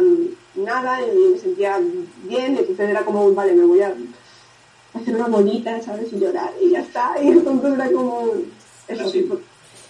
nada 0.55 1.01
y 1.01 1.31
me 1.33 1.37
sentía 1.37 1.77
bien, 2.23 2.55
y 2.55 2.59
entonces 2.59 2.89
era 2.89 3.03
como, 3.03 3.31
vale, 3.33 3.53
me 3.53 3.65
voy 3.65 3.81
a 3.81 3.93
hacer 4.93 5.15
una 5.15 5.27
bolita, 5.27 5.81
¿sabes? 5.81 6.11
Y 6.13 6.19
llorar 6.19 6.51
y 6.61 6.71
ya 6.71 6.81
está. 6.81 7.15
Y 7.21 7.27
entonces 7.27 7.73
era 7.73 7.91
como, 7.91 8.27
eso 8.87 9.09
sí. 9.09 9.29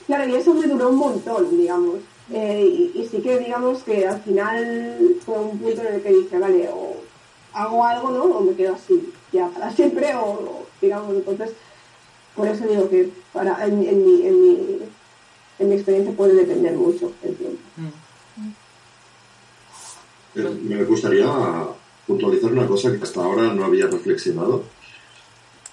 Claro, 0.07 0.27
y 0.27 0.35
eso 0.35 0.53
me 0.53 0.67
duró 0.67 0.89
un 0.89 0.97
montón, 0.97 1.57
digamos. 1.57 1.99
Eh, 2.32 2.92
y, 2.94 3.08
sí 3.10 3.22
que 3.22 3.39
digamos 3.39 3.82
que 3.84 4.06
al 4.08 4.22
final 4.22 5.15
fue 5.26 5.39
un 5.39 5.58
punto 5.58 5.82
en 5.82 5.96
el 5.96 6.02
que 6.02 6.13
dije, 6.13 6.38
vale, 6.38 6.70
o 6.72 6.96
hago 7.54 7.84
algo, 7.84 8.12
¿no? 8.12 8.24
O 8.26 8.42
me 8.42 8.54
quedo 8.56 8.76
así, 8.76 9.12
ya 9.34 9.48
para 9.50 9.72
siempre, 9.74 10.13
o, 10.15 10.65
digamos, 10.80 11.15
entonces, 11.15 11.52
por 12.36 12.48
eso 12.48 12.68
digo 12.68 12.88
que 12.89 13.10
para, 13.34 13.65
en, 13.65 13.84
en 13.84 14.06
mi, 14.06 14.28
en, 14.28 14.42
mi, 14.42 14.80
en 15.58 15.70
mi 15.70 15.74
experiencia 15.76 16.13
puede 16.15 16.34
depender 16.36 16.74
mucho 16.74 17.12
el 17.24 17.36
tiempo. 17.36 17.58
Mm. 17.78 17.89
Eh, 20.39 20.60
Me 20.63 20.84
gustaría 20.84 21.28
puntualizar 22.06 22.52
una 22.52 22.68
cosa 22.68 22.92
que 22.96 23.02
hasta 23.04 23.24
ahora 23.24 23.54
no 23.54 23.65
había 23.65 23.88
reflexionado, 23.88 24.63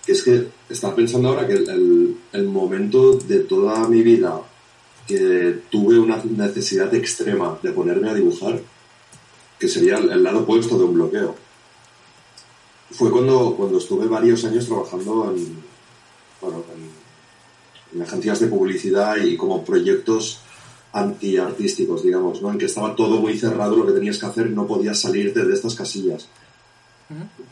que 0.07 0.13
es 0.13 0.23
que 0.23 0.47
estaba 0.71 0.95
pensando 0.95 1.29
ahora 1.29 1.47
que 1.47 1.55
el- 1.55 2.17
el 2.33 2.45
momento 2.49 3.15
de 3.19 3.41
toda 3.41 3.87
mi 3.89 4.03
vida 4.03 4.41
que 5.07 5.61
tuve 5.71 5.99
una 5.99 6.23
necesidad 6.25 6.93
extrema 6.95 7.59
de 7.63 7.73
ponerme 7.73 8.11
a 8.11 8.15
dibujar, 8.15 8.61
que 9.59 9.69
sería 9.69 9.99
el, 9.99 10.11
el 10.11 10.23
lado 10.23 10.41
opuesto 10.41 10.77
de 10.79 10.85
un 10.85 10.95
bloqueo, 10.95 11.37
fue 12.91 13.11
cuando, 13.11 13.55
cuando 13.57 13.79
estuve 13.79 14.07
varios 14.07 14.45
años 14.45 14.67
trabajando 14.67 15.33
en, 15.35 15.63
bueno, 16.41 16.65
en, 17.93 18.03
agencias 18.03 18.41
de 18.41 18.47
publicidad 18.49 19.17
y 19.17 19.37
como 19.37 19.65
proyectos 19.65 20.41
antiartísticos, 20.93 22.03
digamos, 22.03 22.43
¿no? 22.43 22.53
En 22.53 22.59
que 22.59 22.67
estaba 22.67 22.95
todo 22.95 23.21
muy 23.21 23.39
cerrado, 23.39 23.77
lo 23.77 23.87
que 23.87 23.93
tenías 23.93 24.19
que 24.19 24.27
hacer, 24.27 24.51
no 24.51 24.67
podías 24.67 25.01
salirte 25.01 25.45
de 25.45 25.55
estas 25.55 25.75
casillas. 25.75 26.29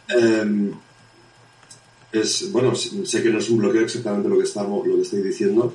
Em, 0.09 0.73
es, 2.13 2.53
bueno, 2.53 2.75
sé 2.75 3.23
que 3.23 3.31
no 3.31 3.39
es 3.39 3.49
un 3.49 3.59
bloqueo 3.59 3.83
exactamente 3.83 4.29
lo 4.29 4.39
que, 4.39 4.45
estamos, 4.45 4.87
lo 4.87 4.97
que 4.97 5.03
estoy 5.03 5.23
diciendo, 5.23 5.75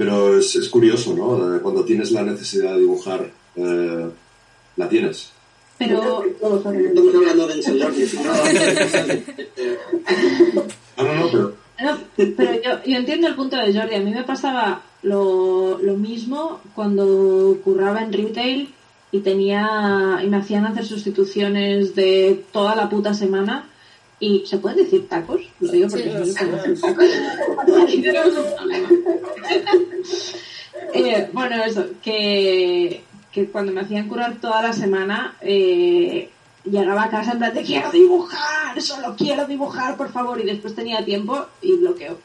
pero 0.00 0.38
es, 0.38 0.56
es 0.56 0.70
curioso, 0.70 1.12
¿no? 1.12 1.60
Cuando 1.60 1.84
tienes 1.84 2.10
la 2.10 2.22
necesidad 2.22 2.72
de 2.72 2.80
dibujar, 2.80 3.30
eh, 3.54 4.08
la 4.76 4.88
tienes. 4.88 5.30
Pero... 5.76 6.24
Estamos 6.24 6.64
hablando 6.64 7.02
de 7.46 7.56
no, 10.96 11.04
no, 11.04 11.14
no, 11.14 11.30
pero... 11.30 11.54
pero 12.34 12.52
yo, 12.62 12.82
yo, 12.86 12.96
entiendo 12.96 13.26
el 13.26 13.34
punto 13.34 13.58
de 13.58 13.74
Jordi. 13.78 13.94
A 13.96 14.00
mí 14.00 14.10
me 14.10 14.24
pasaba 14.24 14.80
lo, 15.02 15.78
lo 15.82 15.98
mismo 15.98 16.62
cuando 16.74 17.58
curraba 17.62 18.00
en 18.00 18.14
retail 18.14 18.72
y 19.12 19.20
tenía 19.20 20.20
y 20.24 20.28
me 20.28 20.38
hacían 20.38 20.64
hacer 20.64 20.86
sustituciones 20.86 21.94
de 21.94 22.42
toda 22.52 22.74
la 22.74 22.88
puta 22.88 23.12
semana 23.12 23.68
y 24.20 24.46
¿se 24.46 24.58
puede 24.58 24.84
decir 24.84 25.08
tacos? 25.08 25.40
Lo 25.58 25.72
digo 25.72 25.88
porque 25.88 26.04
sí, 26.04 26.10
no 26.10 26.34
tacos. 26.34 26.80
eh, 30.94 31.28
bueno, 31.32 31.64
eso, 31.64 31.86
que 32.02 33.02
que 33.32 33.48
cuando 33.48 33.72
me 33.72 33.82
hacían 33.82 34.08
curar 34.08 34.36
toda 34.40 34.62
la 34.62 34.72
semana, 34.72 35.36
eh, 35.40 36.30
llegaba 36.64 37.04
a 37.04 37.10
casa 37.10 37.32
en 37.32 37.38
plan 37.38 37.54
de 37.54 37.62
quiero 37.62 37.90
dibujar, 37.90 38.80
solo 38.80 39.14
quiero 39.16 39.46
dibujar, 39.46 39.96
por 39.96 40.10
favor, 40.10 40.40
y 40.40 40.44
después 40.44 40.74
tenía 40.74 41.04
tiempo 41.04 41.46
y 41.62 41.76
bloqueo. 41.76 42.18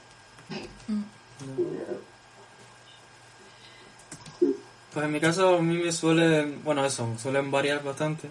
Pues 4.94 5.06
en 5.06 5.12
mi 5.12 5.20
caso 5.20 5.56
a 5.56 5.62
mí 5.62 5.78
me 5.78 5.92
suelen, 5.92 6.64
bueno 6.64 6.86
eso, 6.86 7.08
suelen 7.22 7.52
variar 7.52 7.84
bastante, 7.84 8.30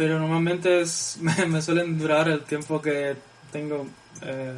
pero 0.00 0.18
normalmente 0.18 0.80
es, 0.80 1.18
me, 1.48 1.60
suelen 1.60 1.98
durar 1.98 2.26
el 2.26 2.40
tiempo 2.44 2.80
que 2.80 3.16
tengo 3.52 3.86
eh, 4.22 4.54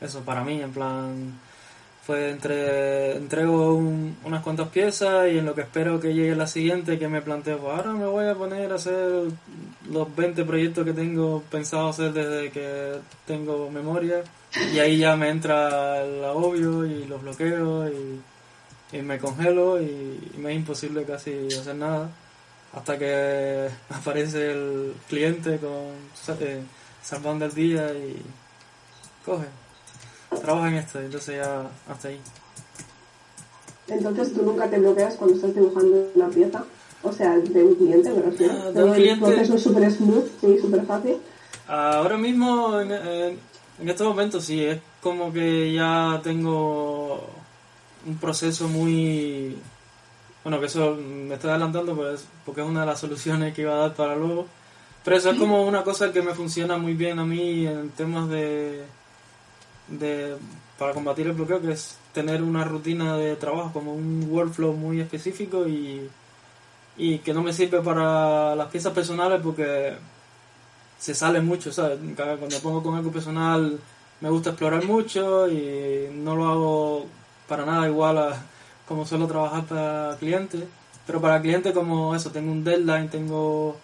eso 0.00 0.20
para 0.20 0.44
mí, 0.44 0.62
en 0.62 0.70
plan 0.70 1.40
pues 2.06 2.32
entre, 2.32 3.16
entrego 3.16 3.74
unas 3.74 4.44
cuantas 4.44 4.68
piezas 4.68 5.26
y 5.28 5.38
en 5.38 5.46
lo 5.46 5.56
que 5.56 5.62
espero 5.62 5.98
que 5.98 6.14
llegue 6.14 6.36
la 6.36 6.46
siguiente 6.46 7.00
que 7.00 7.08
me 7.08 7.20
planteo, 7.20 7.58
pues 7.58 7.76
ahora 7.76 7.94
me 7.94 8.06
voy 8.06 8.26
a 8.26 8.36
poner 8.36 8.70
a 8.70 8.76
hacer 8.76 9.24
los 9.90 10.14
20 10.14 10.44
proyectos 10.44 10.84
que 10.84 10.92
tengo 10.92 11.42
pensado 11.50 11.88
hacer 11.88 12.12
desde 12.12 12.52
que 12.52 12.92
tengo 13.26 13.68
memoria 13.68 14.22
y 14.72 14.78
ahí 14.78 14.98
ya 14.98 15.16
me 15.16 15.30
entra 15.30 16.00
el 16.04 16.24
agobio 16.24 16.86
y 16.86 17.06
los 17.06 17.22
bloqueos 17.22 17.90
y, 17.90 19.02
me 19.02 19.18
congelo 19.18 19.82
y, 19.82 20.32
me 20.38 20.52
es 20.52 20.58
imposible 20.58 21.02
casi 21.02 21.48
hacer 21.48 21.74
nada 21.74 22.08
hasta 22.76 22.96
que 22.96 23.68
aparece 23.90 24.52
el 24.52 24.94
cliente 25.08 25.58
con 25.58 26.38
eh, 26.40 26.62
salvando 27.02 27.46
el 27.46 27.54
día 27.54 27.92
y 27.92 28.22
coge 29.24 29.46
trabaja 30.40 30.68
en 30.68 30.74
esto, 30.74 31.00
entonces 31.00 31.36
ya 31.36 31.68
hasta 31.88 32.08
ahí. 32.08 32.20
Entonces 33.88 34.34
tú 34.34 34.42
nunca 34.42 34.68
te 34.68 34.78
bloqueas 34.78 35.14
cuando 35.14 35.36
estás 35.36 35.54
dibujando 35.54 36.10
una 36.14 36.28
pieza, 36.28 36.64
o 37.02 37.12
sea, 37.12 37.36
de 37.36 37.64
un 37.64 37.74
cliente 37.76 38.10
me 38.10 38.22
refiero. 38.22 38.54
Ah, 38.64 38.70
de 38.70 38.84
un 38.84 38.92
cliente. 38.92 39.32
El 39.32 39.40
es 39.40 39.62
súper 39.62 39.90
smooth, 39.90 40.26
sí, 40.40 40.58
súper 40.60 40.84
fácil. 40.84 41.16
Ahora 41.68 42.16
mismo, 42.16 42.80
en, 42.80 42.92
en, 42.92 43.88
estos 43.88 44.06
momentos 44.06 44.44
sí, 44.44 44.64
es 44.64 44.80
como 45.00 45.32
que 45.32 45.72
ya 45.72 46.20
tengo 46.22 47.24
un 48.06 48.16
proceso 48.18 48.68
muy... 48.68 49.56
Bueno, 50.46 50.60
que 50.60 50.66
eso 50.66 50.94
me 50.94 51.34
estoy 51.34 51.50
adelantando 51.50 51.96
pues, 51.96 52.24
porque 52.44 52.60
es 52.60 52.68
una 52.68 52.82
de 52.82 52.86
las 52.86 53.00
soluciones 53.00 53.52
que 53.52 53.62
iba 53.62 53.74
a 53.74 53.78
dar 53.78 53.94
para 53.94 54.14
luego. 54.14 54.46
Pero 55.02 55.16
eso 55.16 55.30
es 55.30 55.38
como 55.40 55.66
una 55.66 55.82
cosa 55.82 56.12
que 56.12 56.22
me 56.22 56.34
funciona 56.34 56.78
muy 56.78 56.94
bien 56.94 57.18
a 57.18 57.24
mí 57.24 57.66
en 57.66 57.90
temas 57.90 58.28
de, 58.28 58.84
de, 59.88 60.36
para 60.78 60.92
combatir 60.92 61.26
el 61.26 61.32
bloqueo, 61.32 61.60
que 61.60 61.72
es 61.72 61.98
tener 62.12 62.44
una 62.44 62.62
rutina 62.62 63.16
de 63.16 63.34
trabajo, 63.34 63.72
como 63.72 63.92
un 63.92 64.28
workflow 64.30 64.72
muy 64.72 65.00
específico 65.00 65.66
y, 65.66 66.08
y 66.96 67.18
que 67.18 67.34
no 67.34 67.42
me 67.42 67.52
sirve 67.52 67.80
para 67.80 68.54
las 68.54 68.68
piezas 68.68 68.92
personales 68.92 69.40
porque 69.42 69.94
se 70.96 71.12
sale 71.16 71.40
mucho, 71.40 71.72
¿sabes? 71.72 71.98
Cuando 72.14 72.60
pongo 72.62 72.84
con 72.84 72.94
algo 72.94 73.10
personal 73.10 73.80
me 74.20 74.30
gusta 74.30 74.50
explorar 74.50 74.84
mucho 74.84 75.48
y 75.50 76.08
no 76.12 76.36
lo 76.36 76.46
hago 76.46 77.06
para 77.48 77.66
nada 77.66 77.88
igual 77.88 78.18
a 78.18 78.42
como 78.86 79.06
suelo 79.06 79.26
trabajar 79.26 79.64
para 79.64 80.16
clientes. 80.18 80.62
Pero 81.06 81.20
para 81.20 81.40
clientes 81.40 81.72
como 81.72 82.14
eso, 82.14 82.30
tengo 82.30 82.50
un 82.50 82.64
deadline, 82.64 83.08
tengo 83.08 83.76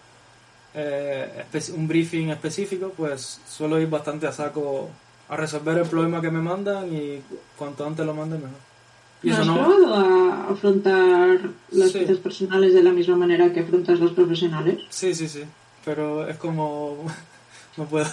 eh, 0.73 1.45
un 1.75 1.87
briefing 1.87 2.29
específico, 2.29 2.91
pues 2.95 3.39
suelo 3.47 3.79
ir 3.79 3.89
bastante 3.89 4.27
a 4.27 4.31
saco 4.31 4.89
a 5.29 5.37
resolver 5.37 5.77
el 5.77 5.87
problema 5.87 6.21
que 6.21 6.29
me 6.29 6.41
mandan 6.41 6.93
y 6.93 7.21
cuanto 7.57 7.85
antes 7.85 8.05
lo 8.05 8.13
manden 8.13 8.41
mejor. 8.41 8.57
Y 9.23 9.29
¿No 9.29 9.35
has 9.35 9.47
probado 9.47 9.95
a 9.95 10.51
afrontar 10.51 11.39
las 11.71 11.91
sí. 11.91 11.99
personales 12.21 12.73
de 12.73 12.83
la 12.83 12.91
misma 12.91 13.15
manera 13.15 13.53
que 13.53 13.61
afrontas 13.61 13.99
las 14.01 14.11
profesionales? 14.11 14.79
Sí, 14.89 15.15
sí, 15.15 15.29
sí. 15.29 15.43
Pero 15.85 16.27
es 16.27 16.37
como... 16.37 17.05
no 17.77 17.85
puedo... 17.85 18.07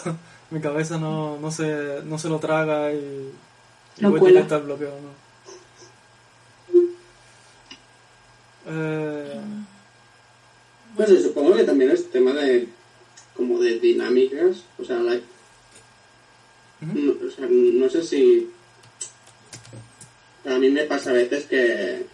Mi 0.50 0.60
cabeza 0.60 0.98
no, 0.98 1.38
no, 1.38 1.50
se, 1.50 2.00
no 2.04 2.18
se 2.18 2.28
lo 2.28 2.38
traga 2.38 2.92
y... 2.92 3.32
y 3.98 4.02
no 4.02 4.16
cuela. 4.16 4.40
el 4.40 4.62
bloqueo, 4.62 4.90
¿no? 4.90 5.29
Eh... 8.70 9.40
Pues 10.96 11.22
supongo 11.22 11.56
que 11.56 11.64
también 11.64 11.90
es 11.90 12.10
tema 12.10 12.32
de... 12.32 12.68
como 13.36 13.58
de 13.58 13.78
dinámicas. 13.78 14.64
O 14.78 14.84
sea, 14.84 14.98
la, 14.98 15.14
no, 16.80 17.12
o 17.26 17.30
sea, 17.30 17.46
no 17.48 17.88
sé 17.88 18.02
si... 18.02 18.50
A 20.46 20.58
mí 20.58 20.70
me 20.70 20.84
pasa 20.84 21.10
a 21.10 21.14
veces 21.14 21.44
que... 21.46 22.06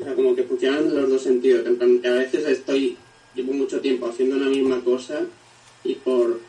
O 0.00 0.04
sea, 0.04 0.14
como 0.14 0.34
que 0.34 0.44
funcionan 0.44 0.94
los 0.94 1.10
dos 1.10 1.22
sentidos. 1.22 1.66
En 1.66 1.76
plan, 1.76 1.98
que 2.00 2.08
a 2.08 2.12
veces 2.12 2.46
estoy... 2.46 2.96
Llevo 3.34 3.52
mucho 3.52 3.80
tiempo 3.80 4.08
haciendo 4.08 4.36
una 4.36 4.48
misma 4.48 4.80
cosa 4.80 5.20
y 5.84 5.94
por 5.94 6.40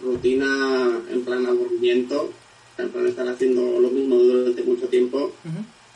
rutina, 0.00 0.98
en 1.10 1.24
plan 1.24 1.44
aburrimiento, 1.44 2.32
en 2.78 2.88
plan 2.88 3.06
estar 3.06 3.28
haciendo 3.28 3.78
lo 3.78 3.90
mismo 3.90 4.16
durante 4.16 4.62
mucho 4.62 4.88
tiempo, 4.88 5.32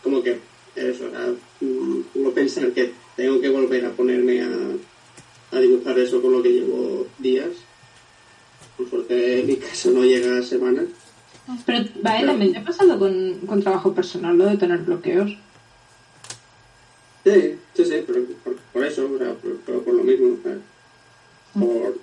como 0.02 0.22
que 0.22 0.38
eso, 0.76 1.06
o 1.06 1.10
sea, 1.10 1.34
mm, 1.60 2.30
pensar 2.34 2.70
que 2.72 2.92
tengo 3.16 3.40
que 3.40 3.48
volver 3.48 3.84
a 3.86 3.90
ponerme 3.90 4.42
a, 4.42 5.56
a 5.56 5.60
dibujar 5.60 5.98
eso 5.98 6.22
con 6.22 6.32
lo 6.32 6.42
que 6.42 6.52
llevo 6.52 7.06
días 7.18 7.50
porque 8.90 9.40
en 9.40 9.46
mi 9.46 9.56
caso 9.56 9.90
no 9.90 10.02
llega 10.02 10.38
a 10.38 10.42
semanas. 10.42 10.84
Pero, 11.66 11.84
vale, 12.02 12.26
también 12.26 12.52
te 12.52 12.58
ha 12.58 12.64
pasado 12.64 12.98
con, 12.98 13.40
con, 13.46 13.62
trabajo 13.62 13.92
personal 13.94 14.36
lo 14.36 14.46
de 14.46 14.56
tener 14.56 14.78
bloqueos. 14.78 15.36
Sí, 17.24 17.56
sí, 17.74 17.84
sí, 17.84 18.04
pero 18.06 18.20
por, 18.72 18.84
eso, 18.84 19.10
o 19.12 19.18
sea, 19.18 19.34
por, 19.34 19.82
por, 19.82 19.94
lo 19.94 20.04
mismo. 20.04 20.36
por 21.54 21.98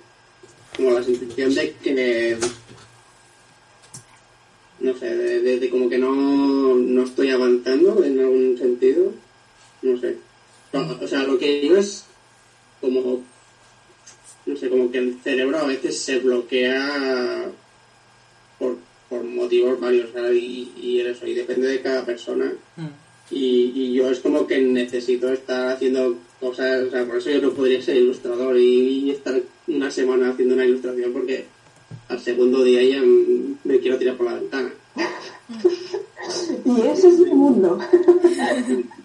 como 0.76 0.92
la 0.92 1.02
sensación 1.02 1.54
de 1.54 1.72
que 1.82 2.38
no 4.80 4.96
sé, 4.96 5.14
de, 5.14 5.58
de, 5.58 5.70
como 5.70 5.88
que 5.88 5.98
no, 5.98 6.74
no 6.74 7.02
estoy 7.04 7.30
avanzando 7.30 8.02
en 8.04 8.18
algún 8.18 8.58
sentido, 8.58 9.12
no 9.82 9.98
sé. 9.98 10.16
O 10.72 11.06
sea, 11.06 11.24
lo 11.24 11.38
que 11.38 11.60
digo 11.60 11.76
es 11.76 12.04
como 12.80 13.22
no 14.46 14.56
sé, 14.56 14.68
como 14.68 14.90
que 14.90 14.98
el 14.98 15.18
cerebro 15.22 15.58
a 15.58 15.66
veces 15.66 15.98
se 15.98 16.18
bloquea 16.18 17.50
por, 18.58 18.78
por 19.08 19.24
motivos 19.24 19.80
varios, 19.80 20.10
y, 20.34 20.72
y, 20.76 21.00
eso, 21.00 21.26
y 21.26 21.34
depende 21.34 21.68
de 21.68 21.80
cada 21.80 22.04
persona. 22.04 22.52
Mm. 22.76 22.86
Y, 23.30 23.72
y, 23.74 23.92
yo 23.94 24.10
es 24.10 24.18
como 24.18 24.46
que 24.46 24.60
necesito 24.60 25.32
estar 25.32 25.68
haciendo 25.68 26.18
cosas, 26.40 26.88
o 26.88 26.90
sea, 26.90 27.04
por 27.06 27.18
eso 27.18 27.30
yo 27.30 27.40
no 27.40 27.52
podría 27.52 27.80
ser 27.80 27.96
ilustrador 27.96 28.56
y, 28.58 29.10
estar 29.10 29.40
una 29.68 29.90
semana 29.90 30.30
haciendo 30.30 30.54
una 30.54 30.64
ilustración 30.64 31.12
porque 31.12 31.44
al 32.10 32.20
segundo 32.20 32.62
día 32.64 32.82
ya 32.82 33.00
me 33.64 33.78
quiero 33.78 33.96
tirar 33.96 34.16
por 34.16 34.26
la 34.26 34.34
ventana. 34.34 34.70
y 36.64 36.80
ese 36.82 37.08
es 37.08 37.18
mi 37.20 37.30
mundo. 37.30 37.78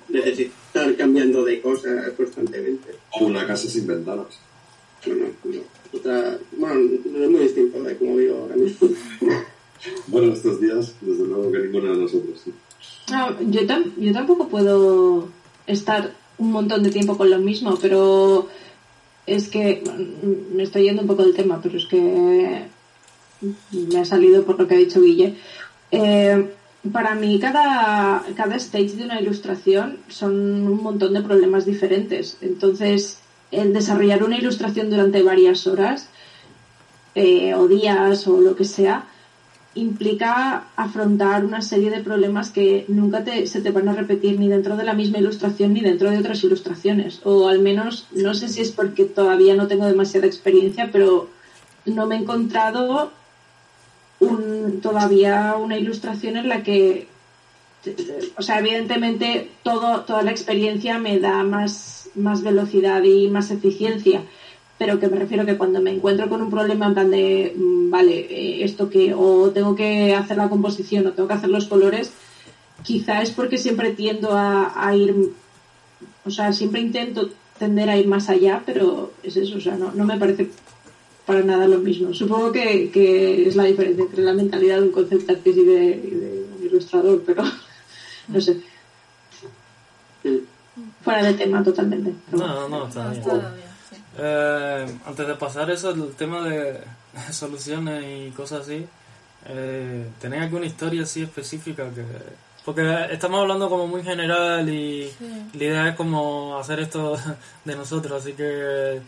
Necesito 0.09 0.53
estar 0.67 0.95
cambiando 0.95 1.45
de 1.45 1.61
cosas 1.61 2.09
constantemente. 2.17 2.95
O 3.11 3.25
una 3.25 3.45
casa 3.45 3.69
sin 3.69 3.85
ventanas. 3.85 4.39
Bueno, 5.05 5.27
otra, 5.93 6.37
bueno, 6.57 6.75
no 7.05 7.23
es 7.23 7.29
muy 7.29 7.41
distinto 7.41 7.83
de 7.83 7.95
como 7.95 8.15
vivo 8.15 8.39
ahora 8.41 8.55
mismo. 8.55 8.89
bueno, 10.07 10.33
estos 10.33 10.59
días, 10.59 10.95
desde 11.01 11.25
luego 11.25 11.51
que 11.51 11.59
ninguno 11.59 11.93
de 11.93 11.99
nosotros. 11.99 12.41
yo, 13.47 13.61
yo 13.97 14.13
tampoco 14.13 14.47
puedo 14.47 15.29
estar 15.67 16.11
un 16.39 16.51
montón 16.51 16.81
de 16.81 16.89
tiempo 16.89 17.15
con 17.17 17.29
lo 17.29 17.37
mismo, 17.37 17.77
pero 17.79 18.47
es 19.27 19.47
que 19.47 19.83
me 20.53 20.63
estoy 20.63 20.83
yendo 20.83 21.03
un 21.03 21.07
poco 21.07 21.23
del 21.23 21.35
tema, 21.35 21.61
pero 21.61 21.77
es 21.77 21.85
que 21.85 22.65
me 23.41 23.99
ha 23.99 24.05
salido 24.05 24.43
por 24.43 24.59
lo 24.59 24.67
que 24.67 24.75
ha 24.75 24.79
dicho 24.79 25.01
Guille. 25.01 25.35
Eh, 25.91 26.51
para 26.91 27.15
mí 27.15 27.39
cada, 27.39 28.23
cada 28.35 28.55
stage 28.57 28.95
de 28.95 29.05
una 29.05 29.19
ilustración 29.19 29.97
son 30.07 30.33
un 30.67 30.83
montón 30.83 31.13
de 31.13 31.21
problemas 31.21 31.65
diferentes. 31.65 32.37
Entonces, 32.41 33.19
el 33.51 33.73
desarrollar 33.73 34.23
una 34.23 34.37
ilustración 34.37 34.89
durante 34.89 35.23
varias 35.23 35.67
horas 35.67 36.09
eh, 37.15 37.53
o 37.55 37.67
días 37.67 38.27
o 38.27 38.41
lo 38.41 38.55
que 38.55 38.65
sea 38.65 39.05
implica 39.75 40.67
afrontar 40.77 41.43
una 41.43 41.61
serie 41.61 41.89
de 41.89 42.01
problemas 42.01 42.49
que 42.49 42.85
nunca 42.87 43.25
te, 43.25 43.45
se 43.45 43.61
te 43.61 43.71
van 43.71 43.89
a 43.89 43.93
repetir 43.93 44.39
ni 44.39 44.47
dentro 44.47 44.77
de 44.77 44.85
la 44.85 44.93
misma 44.93 45.17
ilustración 45.17 45.73
ni 45.73 45.81
dentro 45.81 46.09
de 46.09 46.17
otras 46.17 46.43
ilustraciones. 46.43 47.19
O 47.23 47.49
al 47.49 47.59
menos, 47.59 48.07
no 48.11 48.33
sé 48.33 48.47
si 48.47 48.61
es 48.61 48.71
porque 48.71 49.03
todavía 49.03 49.55
no 49.55 49.67
tengo 49.67 49.85
demasiada 49.85 50.27
experiencia, 50.27 50.89
pero 50.91 51.29
no 51.85 52.05
me 52.05 52.15
he 52.15 52.19
encontrado 52.19 53.11
todavía 54.81 55.55
una 55.55 55.77
ilustración 55.77 56.37
en 56.37 56.49
la 56.49 56.63
que, 56.63 57.07
o 58.37 58.41
sea, 58.41 58.59
evidentemente 58.59 59.49
todo, 59.63 60.01
toda 60.01 60.23
la 60.23 60.31
experiencia 60.31 60.99
me 60.99 61.19
da 61.19 61.43
más, 61.43 62.09
más 62.15 62.41
velocidad 62.43 63.03
y 63.03 63.27
más 63.27 63.51
eficiencia 63.51 64.23
pero 64.77 64.99
que 64.99 65.07
me 65.07 65.17
refiero 65.17 65.45
que 65.45 65.57
cuando 65.57 65.81
me 65.81 65.91
encuentro 65.91 66.27
con 66.29 66.41
un 66.41 66.49
problema 66.49 66.87
en 66.87 66.93
plan 66.93 67.11
de, 67.11 67.53
mm, 67.55 67.89
vale, 67.89 68.19
eh, 68.29 68.63
esto 68.63 68.89
que, 68.89 69.13
o 69.13 69.51
tengo 69.51 69.75
que 69.75 70.13
hacer 70.13 70.37
la 70.37 70.49
composición 70.49 71.07
o 71.07 71.13
tengo 71.13 71.27
que 71.27 71.35
hacer 71.35 71.49
los 71.49 71.65
colores, 71.65 72.11
quizá 72.83 73.21
es 73.21 73.31
porque 73.31 73.57
siempre 73.57 73.91
tiendo 73.91 74.31
a, 74.33 74.93
ir, 74.95 75.31
o 76.25 76.29
sea, 76.29 76.51
siempre 76.51 76.81
intento 76.81 77.29
tender 77.57 77.89
a 77.89 77.97
ir 77.97 78.07
más 78.07 78.29
allá, 78.29 78.63
pero 78.65 79.13
es 79.23 79.37
eso, 79.37 79.57
o 79.57 79.61
sea, 79.61 79.75
no, 79.77 79.91
no 79.93 80.03
me 80.03 80.17
parece 80.17 80.49
para 81.25 81.41
nada 81.41 81.67
lo 81.67 81.79
mismo. 81.79 82.13
Supongo 82.13 82.51
que, 82.51 82.89
que 82.91 83.47
es 83.47 83.55
la 83.55 83.63
diferencia 83.63 84.03
entre 84.03 84.23
la 84.23 84.33
mentalidad 84.33 84.77
de 84.77 84.83
un 84.83 84.91
concepto 84.91 85.31
artista 85.31 85.59
y 85.59 85.65
de, 85.65 86.45
un 86.57 86.65
ilustrador, 86.65 87.23
pero 87.25 87.43
no 88.27 88.41
sé. 88.41 88.61
Fuera 91.03 91.23
de 91.23 91.33
tema 91.33 91.63
totalmente. 91.63 92.13
No, 92.31 92.67
no, 92.67 92.87
está 92.87 93.09
bien. 93.09 93.23
Eh, 94.17 94.85
antes 95.05 95.27
de 95.27 95.35
pasar 95.35 95.69
eso, 95.71 95.91
el 95.91 96.13
tema 96.15 96.47
de 96.47 96.79
soluciones 97.31 98.03
y 98.05 98.31
cosas 98.31 98.61
así, 98.61 98.85
eh, 99.47 100.07
¿tenéis 100.19 100.43
alguna 100.43 100.65
historia 100.65 101.03
así 101.03 101.23
específica 101.23 101.89
que... 101.93 102.03
Porque 102.63 102.81
estamos 103.11 103.41
hablando 103.41 103.69
como 103.69 103.85
muy 103.85 104.01
general 104.01 104.67
y 104.67 105.07
la 105.53 105.63
idea 105.63 105.89
es 105.89 105.95
como 105.95 106.57
hacer 106.57 106.79
esto 106.79 107.15
de 107.65 107.75
nosotros, 107.75 108.23
así 108.23 108.33
que 108.33 109.01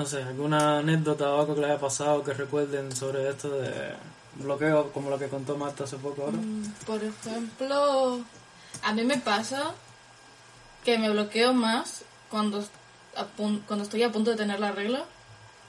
no 0.00 0.06
sé, 0.06 0.22
alguna 0.22 0.78
anécdota 0.78 1.30
o 1.30 1.40
algo 1.40 1.54
que 1.54 1.60
le 1.60 1.66
haya 1.66 1.78
pasado 1.78 2.24
que 2.24 2.32
recuerden 2.32 2.90
sobre 2.96 3.28
esto 3.28 3.50
de 3.50 3.92
bloqueo, 4.36 4.90
como 4.92 5.10
lo 5.10 5.18
que 5.18 5.28
contó 5.28 5.58
Marta 5.58 5.84
hace 5.84 5.98
poco 5.98 6.22
ahora. 6.22 6.38
Mm, 6.38 6.72
por 6.86 7.04
ejemplo, 7.04 8.20
a 8.82 8.92
mí 8.94 9.04
me 9.04 9.18
pasa 9.18 9.74
que 10.84 10.96
me 10.96 11.10
bloqueo 11.10 11.52
más 11.52 12.02
cuando 12.30 12.64
cuando 13.66 13.84
estoy 13.84 14.02
a 14.02 14.10
punto 14.10 14.30
de 14.30 14.38
tener 14.38 14.58
la 14.60 14.72
regla. 14.72 15.04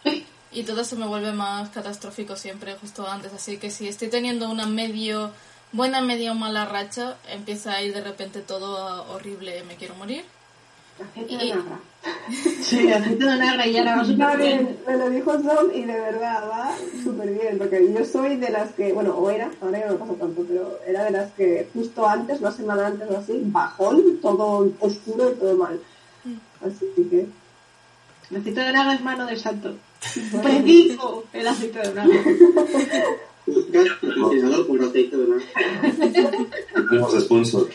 Y 0.54 0.64
todo 0.64 0.84
se 0.84 0.98
me 0.98 1.08
vuelve 1.08 1.32
más 1.32 1.70
catastrófico 1.70 2.36
siempre, 2.36 2.76
justo 2.76 3.08
antes. 3.08 3.32
Así 3.32 3.56
que 3.58 3.72
si 3.72 3.88
estoy 3.88 4.10
teniendo 4.10 4.50
una 4.50 4.66
medio, 4.66 5.32
buena, 5.72 6.02
media 6.02 6.34
o 6.34 6.36
mala 6.36 6.66
racha, 6.66 7.16
empieza 7.30 7.72
a 7.72 7.82
ir 7.82 7.94
de 7.94 8.02
repente 8.02 8.42
todo 8.42 9.10
horrible, 9.14 9.64
me 9.64 9.78
quiero 9.78 9.96
morir. 9.96 10.26
Aceite 11.02 11.38
de 11.38 11.50
narra. 11.50 11.80
Sí, 12.62 12.92
aceite 12.92 13.26
de 13.26 13.38
narra 13.38 13.68
y 13.68 13.78
ahora 13.78 13.98
va 13.98 14.06
súper 14.06 14.38
bien. 14.38 14.78
Me 14.88 14.98
lo 14.98 15.10
dijo 15.10 15.32
Tom 15.40 15.72
y 15.74 15.82
de 15.82 16.00
verdad 16.00 16.50
va 16.50 16.72
súper 17.04 17.32
bien, 17.32 17.58
porque 17.58 17.94
yo 17.94 18.06
soy 18.06 18.38
de 18.38 18.50
las 18.50 18.72
que, 18.72 18.94
bueno, 18.94 19.16
o 19.16 19.30
era, 19.30 19.52
ahora 19.62 19.80
ya 19.80 19.86
no 19.88 19.94
me 19.94 20.00
pasa 20.00 20.14
tanto, 20.14 20.46
pero 20.48 20.80
era 20.88 21.04
de 21.04 21.12
las 21.12 21.32
que 21.34 21.68
justo 21.74 22.08
antes, 22.08 22.40
una 22.40 22.52
semana 22.52 22.88
antes 22.88 23.10
o 23.10 23.18
así, 23.18 23.42
bajón, 23.46 24.20
todo 24.22 24.72
oscuro 24.80 25.32
y 25.32 25.36
todo 25.36 25.58
mal. 25.58 25.80
Mm. 26.24 26.66
Así 26.66 26.86
que 26.96 27.28
el 28.32 28.38
aceite 28.38 28.60
de 28.62 28.66
naranja 28.72 28.94
es 28.96 29.02
mano 29.02 29.26
de 29.26 29.36
santo. 29.36 29.76
Predico 30.42 31.26
el 31.34 31.48
aceite 31.48 31.80
de 31.80 31.94
naranja. 31.94 32.30
por 34.68 34.84
aceite 34.84 35.18
de 35.18 35.26
Tenemos 36.90 37.24
sponsor. 37.24 37.70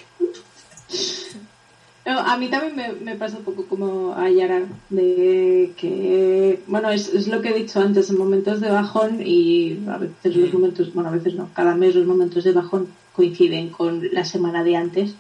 A 2.07 2.37
mí 2.37 2.49
también 2.49 2.77
me, 2.77 2.93
me, 2.93 3.17
pasa 3.17 3.39
un 3.39 3.45
poco 3.45 3.67
como 3.67 4.15
a 4.15 4.31
Yara, 4.31 4.63
de 4.91 5.73
que, 5.77 6.61
bueno, 6.69 6.91
es, 6.91 7.09
es, 7.13 7.27
lo 7.27 7.43
que 7.43 7.51
he 7.51 7.55
dicho 7.55 7.81
antes, 7.81 8.11
en 8.11 8.19
momentos 8.19 8.61
de 8.61 8.71
bajón 8.71 9.21
y 9.25 9.81
a 9.89 9.99
veces 9.99 10.37
los 10.37 10.53
momentos, 10.53 10.95
bueno, 10.95 11.11
a 11.11 11.13
veces 11.13 11.35
no, 11.35 11.51
cada 11.53 11.75
mes 11.75 11.97
los 11.97 12.07
momentos 12.07 12.45
de 12.45 12.53
bajón 12.53 12.89
coinciden 13.13 13.71
con 13.71 14.03
la 14.13 14.25
semana 14.25 14.63
de 14.63 14.77
antes. 14.77 15.15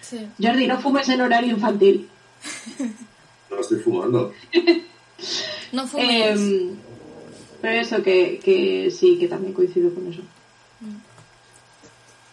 Sí. 0.00 0.26
Jordi, 0.42 0.66
no 0.66 0.80
fumes 0.80 1.08
en 1.08 1.20
horario 1.20 1.52
infantil. 1.52 2.08
No 3.50 3.60
estoy 3.60 3.80
fumando. 3.80 4.32
no 5.72 5.86
fumes. 5.86 6.40
Em, 6.40 6.70
pero 7.60 7.74
eso, 7.74 8.02
que, 8.02 8.40
que 8.42 8.90
sí, 8.90 9.18
que 9.18 9.28
también 9.28 9.52
coincido 9.52 9.94
con 9.94 10.10
eso. 10.10 10.22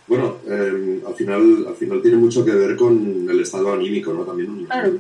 Bueno, 0.10 0.38
em, 0.48 1.02
al, 1.06 1.14
final, 1.14 1.66
al 1.68 1.76
final 1.76 2.02
tiene 2.02 2.18
mucho 2.18 2.44
que 2.44 2.52
ver 2.52 2.76
con 2.76 3.28
el 3.30 3.40
estado 3.40 3.72
anímico, 3.72 4.12
¿no? 4.12 4.24
También. 4.24 4.66
Claro. 4.66 4.94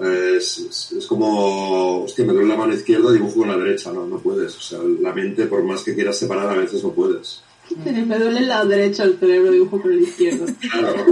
Es, 0.00 0.92
es, 0.96 1.06
como, 1.06 2.04
hostia, 2.04 2.24
me 2.24 2.32
duele 2.32 2.48
la 2.48 2.56
mano 2.56 2.72
izquierda 2.72 3.10
y 3.10 3.14
dibujo 3.14 3.40
con 3.40 3.48
la 3.48 3.56
derecha, 3.56 3.92
no, 3.92 4.06
no 4.06 4.18
puedes. 4.18 4.56
O 4.56 4.60
sea, 4.60 4.78
la 5.00 5.12
mente, 5.12 5.46
por 5.46 5.62
más 5.62 5.82
que 5.82 5.94
quieras 5.94 6.18
separar, 6.18 6.48
a 6.48 6.54
veces 6.54 6.82
no 6.82 6.90
puedes. 6.92 7.42
me 7.84 8.18
duele 8.18 8.40
el 8.40 8.48
lado 8.48 8.68
derecho, 8.68 9.02
el 9.02 9.18
cerebro 9.18 9.50
dibujo 9.50 9.80
con 9.80 9.92
el 9.92 10.02
izquierdo. 10.02 10.46
Claro. 10.72 11.04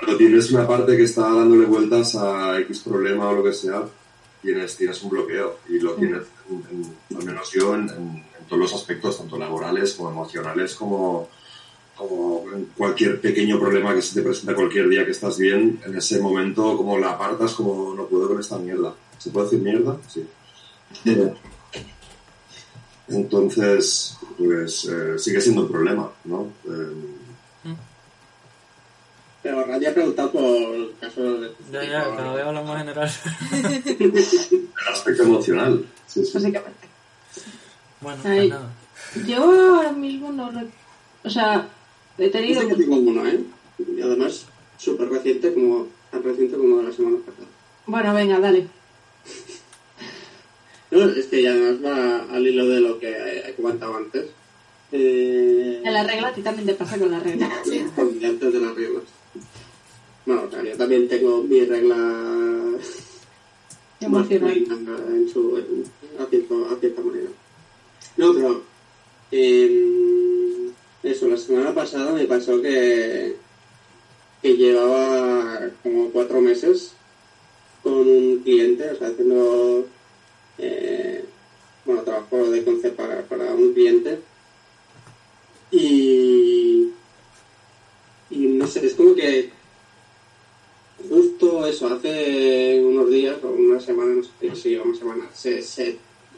Cuando 0.00 0.16
tienes 0.16 0.50
una 0.50 0.66
parte 0.66 0.96
que 0.96 1.02
está 1.02 1.22
dándole 1.22 1.66
vueltas 1.66 2.14
a 2.14 2.58
X 2.60 2.80
problema 2.80 3.28
o 3.28 3.34
lo 3.34 3.44
que 3.44 3.52
sea, 3.52 3.84
tienes, 4.40 4.76
tienes 4.76 5.02
un 5.02 5.10
bloqueo 5.10 5.58
y 5.68 5.78
lo 5.78 5.94
tienes, 5.94 6.22
al 7.14 7.24
menos 7.24 7.50
yo, 7.52 7.74
en, 7.74 7.88
todos 8.48 8.62
los 8.62 8.74
aspectos, 8.74 9.18
tanto 9.18 9.38
laborales 9.38 9.94
como 9.94 10.10
emocionales, 10.10 10.74
como, 10.74 11.28
como 12.08 12.44
cualquier 12.76 13.20
pequeño 13.20 13.58
problema 13.60 13.94
que 13.94 14.02
se 14.02 14.14
te 14.14 14.22
presenta 14.22 14.54
cualquier 14.54 14.88
día 14.88 15.04
que 15.04 15.10
estás 15.10 15.38
bien, 15.38 15.80
en 15.84 15.96
ese 15.96 16.20
momento 16.20 16.76
como 16.76 16.98
la 16.98 17.10
apartas, 17.10 17.52
como 17.52 17.94
no 17.94 18.06
puedo 18.06 18.28
con 18.28 18.40
esta 18.40 18.58
mierda. 18.58 18.94
¿Se 19.18 19.30
puede 19.30 19.46
decir 19.46 19.60
mierda? 19.60 19.98
Sí. 20.08 20.26
Entonces, 23.08 24.16
pues 24.38 24.84
eh, 24.84 25.18
sigue 25.18 25.40
siendo 25.40 25.62
un 25.62 25.68
problema, 25.68 26.10
¿no? 26.24 26.52
Eh, 26.64 27.20
pero 29.42 29.64
Radio 29.64 29.88
ha 29.88 29.94
preguntado 29.94 30.32
por 30.32 30.44
el 30.44 30.94
caso 31.00 31.22
de... 31.40 31.50
Ya, 31.72 31.82
ya, 31.82 32.14
cada 32.14 32.34
vez 32.34 32.44
hablamos 32.44 32.76
general. 32.76 33.10
el 33.98 34.92
aspecto 34.92 35.22
emocional. 35.22 35.86
Sí, 36.06 36.24
sí. 36.26 36.32
Básicamente. 36.34 36.88
Bueno, 38.02 38.18
pues 38.22 38.48
nada. 38.50 38.70
Yo 39.26 39.76
ahora 39.76 39.92
mismo 39.92 40.30
no... 40.30 40.52
O 41.24 41.30
sea, 41.30 41.68
he 42.26 42.30
tenido... 42.30 42.68
Yo 42.68 42.76
tengo 42.76 42.96
uno, 42.96 43.26
¿eh? 43.26 43.40
Y 43.78 44.00
además 44.00 44.46
súper 44.78 45.08
reciente, 45.08 45.52
como 45.52 45.88
tan 46.10 46.22
reciente 46.22 46.56
como 46.56 46.82
la 46.82 46.92
semana 46.92 47.18
pasada. 47.18 47.48
Bueno, 47.86 48.14
venga, 48.14 48.40
dale. 48.40 48.66
no, 50.90 51.04
es 51.04 51.26
que 51.26 51.42
ya 51.42 51.52
además 51.52 51.84
va 51.84 52.34
al 52.34 52.46
hilo 52.46 52.66
de 52.66 52.80
lo 52.80 52.98
que 52.98 53.08
he 53.46 53.54
comentado 53.54 53.96
antes. 53.96 54.26
Eh... 54.92 55.82
En 55.84 55.92
la 55.92 56.04
regla, 56.04 56.28
a 56.28 56.34
ti 56.34 56.42
también 56.42 56.66
te 56.66 56.74
pasa 56.74 56.98
con 56.98 57.10
la 57.10 57.20
regla. 57.20 57.50
Sí, 57.64 57.78
antes 58.24 58.52
de 58.52 58.60
las 58.60 58.74
reglas. 58.74 59.04
Bueno, 60.26 60.48
yo 60.64 60.76
también 60.76 61.08
tengo 61.08 61.42
mi 61.42 61.64
regla 61.64 61.96
emocional 64.00 64.52
en 64.52 65.28
su, 65.28 65.56
a, 66.18 66.26
cierta 66.76 67.02
manera. 67.02 67.30
No, 68.16 68.34
pero 68.34 68.62
eh, 69.32 70.39
eso, 71.02 71.28
la 71.28 71.36
semana 71.36 71.74
pasada 71.74 72.12
me 72.12 72.24
pasó 72.24 72.60
que, 72.60 73.36
que 74.42 74.56
llevaba 74.56 75.70
como 75.82 76.10
cuatro 76.10 76.40
meses 76.40 76.92
con 77.82 77.92
un 77.92 78.40
cliente, 78.42 78.90
o 78.90 78.96
sea, 78.96 79.08
haciendo 79.08 79.86
eh, 80.58 81.24
bueno, 81.84 82.02
trabajo 82.02 82.50
de 82.50 82.64
concepto 82.64 83.02
para, 83.02 83.22
para 83.22 83.54
un 83.54 83.72
cliente. 83.72 84.20
Y 85.70 86.90
y 88.30 88.46
no 88.46 88.66
sé, 88.66 88.86
es 88.86 88.94
como 88.94 89.14
que 89.14 89.50
justo 91.08 91.66
eso, 91.66 91.88
hace 91.88 92.80
unos 92.84 93.10
días 93.10 93.36
o 93.42 93.48
una 93.48 93.80
semana, 93.80 94.14
no 94.14 94.22
sé 94.22 94.54
si 94.54 94.76
una 94.76 94.96
semana, 94.96 95.28
se, 95.34 95.96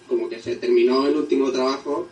como 0.09 0.29
que 0.29 0.41
se 0.41 0.57
terminó 0.57 1.07
el 1.07 1.17
último 1.17 1.53
trabajo 1.53 2.09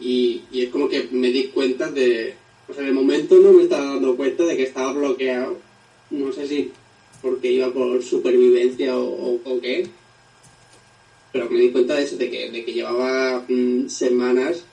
y, 0.00 0.42
es 0.52 0.68
como 0.70 0.88
que 0.88 1.08
me 1.10 1.30
di 1.30 1.48
cuenta 1.48 1.90
de, 1.90 2.34
o 2.68 2.74
sea, 2.74 2.84
de 2.84 2.92
momento 2.92 3.36
no 3.36 3.52
me 3.52 3.64
estaba 3.64 3.94
dando 3.94 4.16
cuenta 4.16 4.44
de 4.44 4.56
que 4.56 4.64
estaba 4.64 4.92
bloqueado, 4.92 5.58
no 6.10 6.32
sé 6.32 6.46
si 6.46 6.72
porque 7.22 7.50
iba 7.50 7.72
por 7.72 8.02
supervivencia 8.02 8.96
o, 8.96 9.40
qué, 9.60 9.88
pero 11.32 11.50
me 11.50 11.60
di 11.60 11.70
cuenta 11.70 11.94
de 11.94 12.04
eso, 12.04 12.16
de 12.16 12.30
que, 12.30 12.50
de 12.50 12.64
que 12.64 12.72
llevaba 12.72 13.44
mm, 13.48 13.88
semanas 13.88 14.64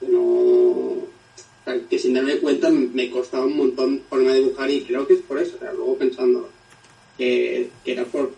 no 0.00 1.02
que 1.88 1.98
sin 1.98 2.14
darme 2.14 2.38
cuenta 2.38 2.70
me 2.70 3.10
costaba 3.10 3.46
un 3.46 3.56
montón 3.56 4.02
ponerme 4.08 4.32
a 4.32 4.36
dibujar 4.36 4.70
y 4.70 4.82
creo 4.82 5.06
que 5.06 5.14
es 5.14 5.20
por 5.20 5.38
eso, 5.38 5.56
luego 5.60 5.96
pensando 5.96 6.48
que, 7.16 7.70
era 7.84 8.04
por 8.04 8.32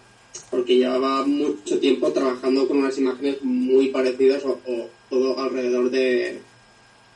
porque 0.50 0.76
llevaba 0.76 1.24
mucho 1.24 1.78
tiempo 1.78 2.12
trabajando 2.12 2.66
con 2.66 2.78
unas 2.78 2.98
imágenes 2.98 3.42
muy 3.42 3.88
parecidas 3.88 4.44
o, 4.44 4.88
todo 5.14 5.38
alrededor 5.40 5.90
de 5.90 6.38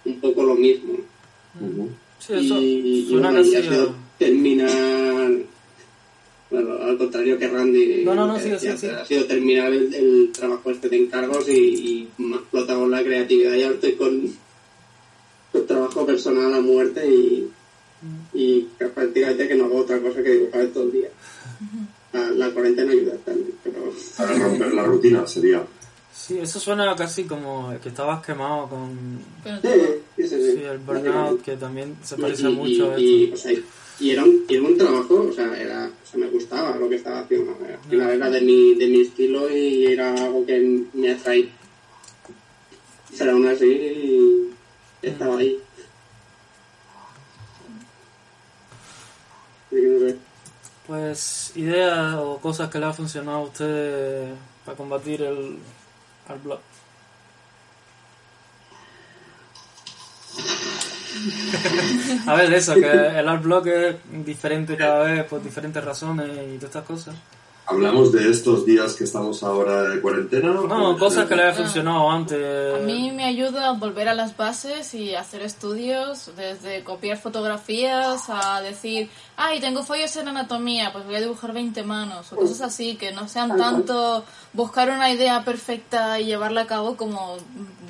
un 0.05 0.21
poco 0.21 0.43
lo 0.45 0.55
mismo. 0.55 0.95
y, 2.31 3.07
y 3.11 3.17
terminar 4.19 5.31
bueno, 6.51 6.79
al 6.83 6.97
contrario 6.97 7.39
que 7.39 7.47
Randy 7.47 8.07
ha 8.09 9.05
sido 9.05 9.27
terminar 9.27 9.71
el, 9.73 10.31
trabajo 10.33 10.71
este 10.71 10.89
de 10.89 10.97
encargos 10.97 11.47
y, 11.49 11.53
y 11.53 12.09
me 12.19 12.37
ha 12.37 12.39
explotado 12.39 12.89
la 12.89 13.03
creatividad 13.03 13.55
y 13.55 13.63
ahora 13.63 13.75
estoy 13.75 13.93
con 13.93 14.33
trabajo 15.67 16.07
personal 16.07 16.55
a 16.55 16.61
muerte 16.61 17.07
y, 17.07 17.51
y 18.33 18.69
prácticamente 18.79 19.47
que 19.47 19.55
no 19.55 19.67
hago 19.67 19.79
otra 19.79 20.01
cosa 20.01 20.23
que 20.23 20.33
dibujar 20.33 20.67
todo 20.69 20.85
el 20.85 20.93
día. 20.93 21.09
La, 22.13 22.31
la 22.31 22.51
cuarentena 22.51 22.93
ayuda 22.93 23.17
también, 23.25 23.53
pero... 23.63 23.93
Para 24.17 24.39
romper 24.39 24.73
la 24.73 24.85
rutina 24.85 25.27
sería. 25.27 25.63
Sí, 26.19 26.37
eso 26.41 26.59
suena 26.59 26.97
casi 26.97 27.25
como 27.25 27.73
que 27.81 27.91
estabas 27.91 28.27
quemado 28.27 28.69
con... 28.69 29.21
Sí, 29.63 30.27
sí, 30.27 30.29
sí. 30.29 30.63
el 30.65 30.79
burnout, 30.79 31.41
que 31.43 31.57
también 31.57 31.97
se 32.03 32.17
parece 32.17 32.49
mucho 32.49 32.93
a 32.93 33.01
y, 33.01 33.33
y 34.01 34.11
era 34.11 34.25
un, 34.25 34.45
era 34.49 34.63
un 34.63 34.77
trabajo, 34.77 35.29
o 35.31 35.33
sea, 35.33 35.57
era, 35.57 35.87
o 35.87 36.07
sea, 36.07 36.19
me 36.19 36.27
gustaba 36.27 36.77
lo 36.77 36.89
que 36.89 36.97
estaba 36.97 37.21
haciendo. 37.21 37.53
Al 37.53 37.89
final 37.89 38.11
era 38.11 38.31
de 38.31 38.41
mi, 38.41 38.75
de 38.75 38.89
mi 38.89 39.03
estilo 39.03 39.49
y 39.49 39.87
era 39.87 40.13
algo 40.13 40.45
que 40.45 40.87
me 40.93 41.13
atraía. 41.13 41.51
Pero 43.17 43.33
aún 43.33 43.47
así 43.47 44.51
estaba 45.01 45.39
ahí. 45.39 45.59
Pues 50.85 51.53
ideas 51.55 52.17
o 52.19 52.39
cosas 52.39 52.69
que 52.71 52.81
le 52.81 52.87
ha 52.87 52.93
funcionado 52.93 53.39
a 53.39 53.43
usted 53.43 54.29
para 54.65 54.77
combatir 54.77 55.23
el, 55.23 55.59
al 56.29 56.38
blog. 56.38 56.61
a 62.27 62.35
ver, 62.35 62.53
eso, 62.53 62.75
que 62.75 62.91
el 62.91 63.29
art 63.29 63.43
block 63.43 63.67
es 63.67 63.97
diferente 64.25 64.77
cada 64.77 65.05
vez 65.05 65.25
por 65.25 65.43
diferentes 65.43 65.83
razones 65.83 66.29
y 66.29 66.57
todas 66.57 66.64
estas 66.64 66.85
cosas. 66.85 67.14
¿Hablamos 67.71 68.13
de 68.13 68.31
estos 68.31 68.65
días 68.65 68.95
que 68.95 69.05
estamos 69.05 69.43
ahora 69.43 69.83
de 69.91 70.01
cuarentena? 70.01 70.53
No, 70.53 70.97
cosas 70.97 71.29
que 71.29 71.37
le 71.37 71.43
haya 71.43 71.53
funcionado 71.53 72.11
antes. 72.11 72.75
A 72.75 72.79
mí 72.79 73.13
me 73.13 73.25
ayuda 73.25 73.69
a 73.69 73.73
volver 73.73 74.09
a 74.09 74.15
las 74.15 74.39
bases 74.39 74.95
y 74.95 75.15
hacer 75.15 75.43
estudios, 75.43 76.33
desde 76.35 76.83
copiar 76.83 77.19
fotografías 77.19 78.31
a 78.31 78.63
decir, 78.63 79.11
ay, 79.37 79.61
tengo 79.61 79.83
follos 79.83 80.17
en 80.17 80.29
anatomía, 80.29 80.95
pues 80.95 81.05
voy 81.05 81.17
a 81.17 81.21
dibujar 81.21 81.53
20 81.53 81.83
manos, 81.83 82.33
o 82.33 82.37
cosas 82.37 82.63
así, 82.63 82.97
que 82.97 83.13
no 83.13 83.29
sean 83.29 83.55
tanto 83.59 84.25
buscar 84.55 84.89
una 84.89 85.13
idea 85.13 85.45
perfecta 85.45 86.19
y 86.19 86.25
llevarla 86.25 86.63
a 86.63 86.67
cabo 86.67 86.97
como 86.97 87.37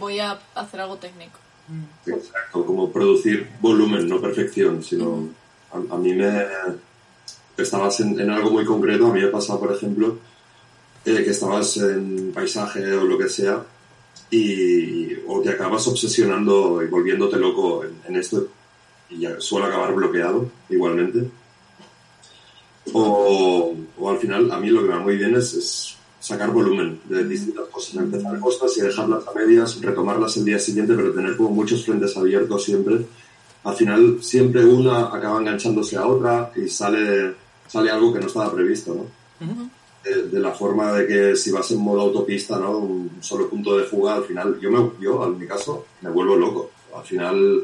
voy 0.01 0.19
a 0.19 0.41
hacer 0.57 0.81
algo 0.81 0.97
técnico. 0.97 1.39
Exacto, 2.05 2.67
como 2.67 2.91
producir 2.91 3.49
volumen, 3.61 4.09
no 4.09 4.21
perfección, 4.21 4.83
sino 4.83 5.29
a, 5.73 5.97
mí 5.97 6.15
me... 6.15 6.27
Estabas 7.59 8.01
en, 8.01 8.31
algo 8.31 8.51
muy 8.51 8.65
concreto, 8.65 9.09
a 9.09 9.13
mí 9.13 9.21
me 9.21 9.29
pasa, 9.29 9.59
por 9.59 9.73
ejemplo, 9.73 10.17
eh, 11.05 11.23
que 11.25 11.31
estabas 11.31 11.77
en 11.79 12.33
paisaje 12.33 12.93
o 12.95 13.05
lo 13.05 13.19
que 13.19 13.29
sea 13.29 13.63
y 14.31 15.15
o 15.27 15.41
te 15.43 15.51
acabas 15.51 15.87
obsesionando 15.89 16.83
y 16.83 16.87
volviéndote 16.87 17.37
loco 17.37 17.83
en, 17.85 18.17
esto 18.17 18.49
y 19.11 19.21
ya 19.21 19.41
suele 19.41 19.67
acabar 19.67 19.95
bloqueado 19.95 20.51
igualmente. 20.69 21.29
O, 22.93 23.75
o, 23.99 24.11
al 24.11 24.19
final, 24.19 24.51
a 24.51 24.59
mí 24.59 24.71
lo 24.71 24.83
que 24.83 24.89
me 24.89 24.95
va 24.95 25.01
muy 25.01 25.17
bien 25.17 25.35
es 25.35 25.99
sacar 26.21 26.51
volumen 26.51 27.01
de 27.05 27.25
distintas 27.25 27.69
cosas, 27.69 27.97
empezar 27.97 28.39
cosas 28.41 28.77
y 28.77 28.81
dejarlas 28.83 29.27
a 29.27 29.33
medias, 29.33 29.81
retomarlas 29.81 30.37
el 30.37 30.45
día 30.45 30.59
siguiente, 30.59 30.95
pero 30.95 31.13
tener 31.13 31.37
como 31.37 31.51
muchos 31.51 31.85
frentes 31.85 32.17
abiertos 32.17 32.65
siempre. 32.65 33.07
Al 33.65 33.75
final 33.75 34.19
siempre 34.23 34.65
una 34.65 35.07
acaba 35.07 35.41
enganchándose 35.41 35.97
a 35.97 36.07
otra 36.07 36.53
y 36.57 36.69
sale, 36.69 37.35
sale 37.69 37.91
algo 37.91 38.13
que 38.13 38.19
no 38.19 38.27
estaba 38.27 38.53
previsto, 38.53 38.95
¿no? 38.95 39.71
de, 40.05 40.41
la 40.41 40.53
forma 40.53 40.93
de 40.93 41.07
que 41.07 41.37
si 41.37 41.51
vas 41.51 41.71
en 41.71 41.79
modo 41.79 42.03
autopista, 42.03 42.59
¿no? 42.59 42.79
Un 42.79 43.11
solo 43.21 43.49
punto 43.49 43.77
de 43.77 43.85
fuga, 43.85 44.17
al 44.17 44.25
final, 44.25 44.59
yo, 44.61 44.71
me, 44.71 44.91
yo 45.01 45.25
en 45.27 45.39
mi 45.39 45.47
caso, 45.47 45.87
me 46.01 46.11
vuelvo 46.11 46.37
loco. 46.37 46.71
Al 46.95 47.05
final 47.05 47.63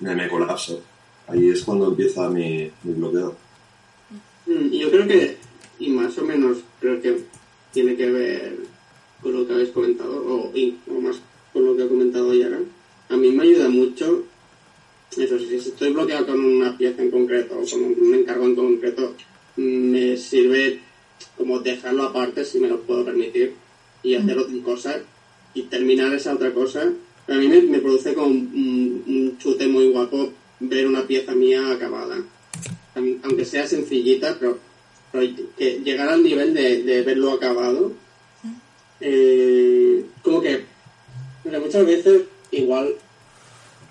me, 0.00 0.14
me 0.14 0.28
colapso. 0.28 0.82
Ahí 1.28 1.48
es 1.48 1.62
cuando 1.62 1.88
empieza 1.88 2.28
mi, 2.28 2.70
mi 2.82 2.92
bloqueo. 2.94 3.36
Mm, 4.46 4.70
yo 4.70 4.90
creo 4.90 5.06
que, 5.06 5.36
y 5.78 5.90
más 5.90 6.16
o 6.18 6.22
menos, 6.22 6.58
creo 6.80 7.00
que 7.00 7.24
tiene 7.72 7.96
que 7.96 8.10
ver 8.10 8.56
con 9.20 9.32
lo 9.32 9.46
que 9.46 9.52
habéis 9.52 9.70
comentado, 9.70 10.22
o, 10.24 10.52
más 11.00 11.16
con 11.52 11.66
lo 11.66 11.76
que 11.76 11.82
ha 11.82 11.88
comentado 11.88 12.32
Yara. 12.34 12.60
A 13.08 13.16
mí 13.16 13.30
me 13.30 13.44
ayuda 13.44 13.68
mucho, 13.68 14.24
eso 15.16 15.38
si 15.38 15.54
estoy 15.56 15.92
bloqueado 15.92 16.26
con 16.26 16.44
una 16.44 16.76
pieza 16.76 17.02
en 17.02 17.10
concreto 17.10 17.58
o 17.58 17.64
con 17.68 17.82
un 17.82 18.14
encargo 18.14 18.44
en 18.44 18.56
concreto, 18.56 19.14
me 19.56 20.16
sirve 20.16 20.80
como 21.36 21.60
dejarlo 21.60 22.04
aparte 22.04 22.44
si 22.44 22.58
me 22.58 22.68
lo 22.68 22.80
puedo 22.82 23.04
permitir 23.04 23.54
y 24.02 24.14
hacer 24.14 24.38
otra 24.38 24.62
cosa 24.62 25.00
y 25.54 25.62
terminar 25.62 26.12
esa 26.14 26.34
otra 26.34 26.52
cosa. 26.52 26.92
A 27.28 27.34
mí 27.34 27.48
me, 27.48 27.78
produce 27.80 28.14
como 28.14 28.28
un, 28.28 29.36
chute 29.38 29.66
muy 29.66 29.88
guapo 29.88 30.32
ver 30.60 30.86
una 30.86 31.06
pieza 31.06 31.34
mía 31.34 31.70
acabada. 31.72 32.22
Aunque 32.94 33.44
sea 33.44 33.66
sencillita, 33.66 34.36
pero 34.38 34.58
que 35.56 35.80
llegar 35.80 36.08
al 36.08 36.22
nivel 36.22 36.54
de, 36.54 37.02
verlo 37.02 37.32
acabado, 37.32 37.92
eh, 39.00 40.04
como 40.22 40.40
que 40.40 40.64
muchas 41.44 41.86
veces 41.86 42.22
igual 42.50 42.94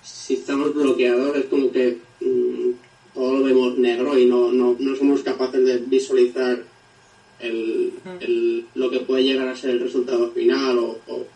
si 0.02 0.34
estamos 0.34 0.74
bloqueados 0.74 1.36
es 1.36 1.46
como 1.46 1.70
que 1.70 1.98
mm, 2.20 2.65
todo 3.16 3.38
lo 3.38 3.44
vemos 3.44 3.78
negro 3.78 4.18
y 4.18 4.26
no, 4.26 4.52
no, 4.52 4.76
no 4.78 4.94
somos 4.94 5.22
capaces 5.22 5.64
de 5.64 5.78
visualizar 5.78 6.62
el, 7.40 7.94
el, 8.20 8.66
lo 8.74 8.90
que 8.90 9.00
puede 9.00 9.24
llegar 9.24 9.48
a 9.48 9.56
ser 9.56 9.70
el 9.70 9.80
resultado 9.80 10.30
final 10.32 10.78
o, 10.78 10.98
o, 11.08 11.26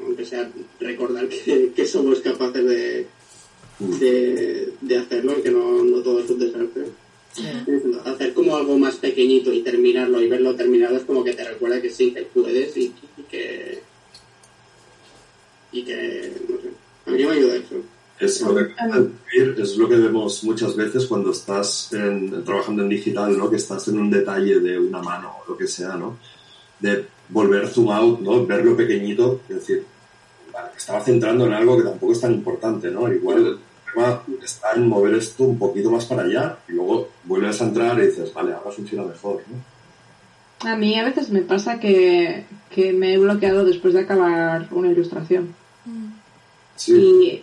aunque 0.00 0.24
sea 0.24 0.48
recordar 0.78 1.28
que, 1.28 1.86
somos 1.86 2.20
capaces 2.20 2.64
de, 2.64 3.06
de, 3.80 4.72
de, 4.80 4.96
hacerlo 4.96 5.36
y 5.36 5.42
que 5.42 5.50
no, 5.50 5.82
no 5.82 6.02
todo 6.02 6.20
es 6.20 6.30
un 6.30 6.38
desastre. 6.38 6.84
Hacer 8.04 8.32
como 8.32 8.56
algo 8.56 8.78
más 8.78 8.94
pequeñito 8.96 9.52
y 9.52 9.62
terminarlo 9.62 10.20
y 10.20 10.28
verlo 10.28 10.54
terminado 10.54 10.96
es 10.96 11.02
como 11.02 11.24
que 11.24 11.32
te 11.32 11.42
recuerda 11.42 11.82
que 11.82 11.90
sí, 11.90 12.12
que 12.12 12.22
puedes 12.22 12.76
y, 12.76 12.92
que. 13.28 13.80
y 15.72 15.82
que. 15.82 16.32
no 16.48 16.60
sé. 16.60 16.68
A 17.06 17.10
mí 17.10 17.24
me 17.24 17.32
ayuda 17.32 17.56
eso. 17.56 17.82
Es 18.22 18.40
lo, 18.40 18.54
que, 18.54 18.72
es 19.60 19.76
lo 19.76 19.88
que 19.88 19.96
vemos 19.96 20.44
muchas 20.44 20.76
veces 20.76 21.06
cuando 21.06 21.32
estás 21.32 21.90
trabajando 22.44 22.82
en 22.82 22.88
digital, 22.88 23.36
¿no? 23.36 23.50
Que 23.50 23.56
estás 23.56 23.88
en 23.88 23.98
un 23.98 24.10
detalle 24.10 24.60
de 24.60 24.78
una 24.78 25.02
mano 25.02 25.38
o 25.42 25.50
lo 25.50 25.56
que 25.56 25.66
sea, 25.66 25.96
¿no? 25.96 26.18
De 26.78 27.04
volver 27.28 27.66
zoom 27.66 27.90
out, 27.90 28.20
¿no? 28.20 28.46
Verlo 28.46 28.76
pequeñito, 28.76 29.40
es 29.48 29.56
decir, 29.56 29.84
vale, 30.52 30.68
estaba 30.76 31.00
centrando 31.00 31.46
en 31.46 31.52
algo 31.52 31.76
que 31.76 31.82
tampoco 31.82 32.12
es 32.12 32.20
tan 32.20 32.32
importante, 32.32 32.92
¿no? 32.92 33.12
Igual 33.12 33.58
está 34.42 34.72
en 34.76 34.88
mover 34.88 35.14
esto 35.14 35.44
un 35.44 35.58
poquito 35.58 35.90
más 35.90 36.06
para 36.06 36.22
allá 36.22 36.58
y 36.68 36.72
luego 36.72 37.08
vuelves 37.24 37.60
a 37.60 37.64
entrar 37.64 37.98
y 37.98 38.06
dices, 38.06 38.32
vale, 38.32 38.52
ahora 38.52 38.70
funciona 38.70 39.04
mejor. 39.04 39.42
¿no? 39.48 40.70
A 40.70 40.76
mí 40.76 40.98
a 40.98 41.04
veces 41.04 41.30
me 41.30 41.42
pasa 41.42 41.80
que, 41.80 42.44
que 42.70 42.92
me 42.92 43.14
he 43.14 43.18
bloqueado 43.18 43.64
después 43.64 43.94
de 43.94 44.00
acabar 44.00 44.68
una 44.70 44.90
ilustración. 44.90 45.54
Sí. 46.76 46.94
Y, 46.94 47.42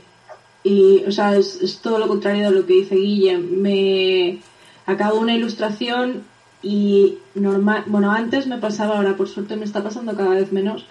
y, 0.70 1.04
o 1.08 1.12
sea, 1.12 1.36
es, 1.36 1.80
todo 1.82 1.98
lo 2.00 2.08
contrario 2.08 2.50
de 2.50 2.56
lo 2.56 2.66
que 2.66 2.74
dice 2.74 2.96
Guille. 2.96 3.38
Me 3.38 4.40
acabo 4.86 5.20
una 5.20 5.36
ilustración 5.36 6.24
y 6.62 7.18
normal, 7.36 7.84
bueno, 7.88 8.12
antes 8.12 8.48
me 8.48 8.58
pasaba, 8.58 8.98
ahora 8.98 9.16
por 9.16 9.28
suerte 9.28 9.56
me 9.56 9.66
está 9.66 9.84
pasando 9.84 10.16
cada 10.16 10.36
vez 10.36 10.52
menos. 10.52 10.86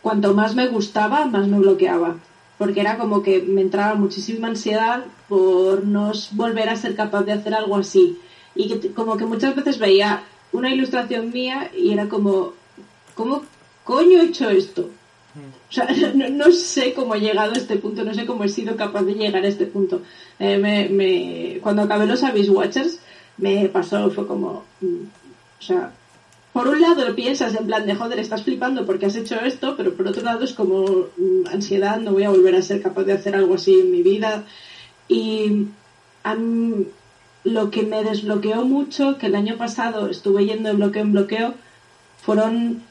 Cuanto 0.00 0.34
más 0.34 0.54
me 0.54 0.66
gustaba, 0.66 1.26
más 1.26 1.46
me 1.48 1.58
bloqueaba 1.58 2.16
porque 2.62 2.80
era 2.80 2.96
como 2.96 3.24
que 3.24 3.42
me 3.42 3.60
entraba 3.60 3.96
muchísima 3.96 4.46
ansiedad 4.46 5.04
por 5.28 5.84
no 5.84 6.12
volver 6.32 6.68
a 6.68 6.76
ser 6.76 6.94
capaz 6.94 7.24
de 7.24 7.32
hacer 7.32 7.54
algo 7.54 7.76
así. 7.76 8.20
Y 8.54 8.68
que, 8.68 8.92
como 8.92 9.16
que 9.16 9.24
muchas 9.24 9.56
veces 9.56 9.80
veía 9.80 10.22
una 10.52 10.70
ilustración 10.70 11.32
mía 11.32 11.72
y 11.76 11.92
era 11.92 12.08
como, 12.08 12.52
¿cómo 13.16 13.42
coño 13.82 14.20
he 14.20 14.26
hecho 14.26 14.48
esto? 14.48 14.90
O 15.34 15.72
sea, 15.72 15.86
no, 16.14 16.52
sé 16.52 16.92
cómo 16.92 17.14
he 17.14 17.20
llegado 17.20 17.52
a 17.52 17.56
este 17.56 17.76
punto, 17.76 18.04
no 18.04 18.14
sé 18.14 18.26
cómo 18.26 18.44
he 18.44 18.48
sido 18.48 18.76
capaz 18.76 19.02
de 19.02 19.14
llegar 19.14 19.44
a 19.44 19.48
este 19.48 19.66
punto. 19.66 20.02
Eh, 20.38 20.58
me, 20.58 21.60
cuando 21.60 21.82
acabé 21.82 22.06
los 22.06 22.22
Abyss 22.22 22.50
Watchers, 22.50 23.00
me 23.38 23.68
pasó, 23.68 24.10
fue 24.10 24.26
como, 24.26 24.64
mm, 24.80 25.04
o 25.58 25.62
sea, 25.62 25.92
por 26.52 26.68
un 26.68 26.80
lado 26.80 27.06
lo 27.06 27.14
piensas 27.14 27.54
en 27.54 27.66
plan 27.66 27.86
de 27.86 27.94
joder, 27.94 28.18
estás 28.18 28.42
flipando 28.42 28.84
porque 28.84 29.06
has 29.06 29.16
hecho 29.16 29.40
esto, 29.40 29.74
pero 29.76 29.94
por 29.94 30.06
otro 30.06 30.22
lado 30.22 30.44
es 30.44 30.52
como 30.52 31.06
mm, 31.16 31.46
ansiedad, 31.50 31.98
no 31.98 32.12
voy 32.12 32.24
a 32.24 32.30
volver 32.30 32.54
a 32.56 32.62
ser 32.62 32.82
capaz 32.82 33.04
de 33.04 33.14
hacer 33.14 33.34
algo 33.34 33.54
así 33.54 33.80
en 33.80 33.90
mi 33.90 34.02
vida. 34.02 34.44
Y 35.08 35.68
lo 37.44 37.70
que 37.70 37.82
me 37.82 38.04
desbloqueó 38.04 38.64
mucho, 38.64 39.18
que 39.18 39.26
el 39.26 39.34
año 39.34 39.56
pasado 39.56 40.08
estuve 40.08 40.44
yendo 40.44 40.68
de 40.68 40.76
bloqueo 40.76 41.02
en 41.02 41.12
bloqueo, 41.12 41.54
fueron, 42.22 42.82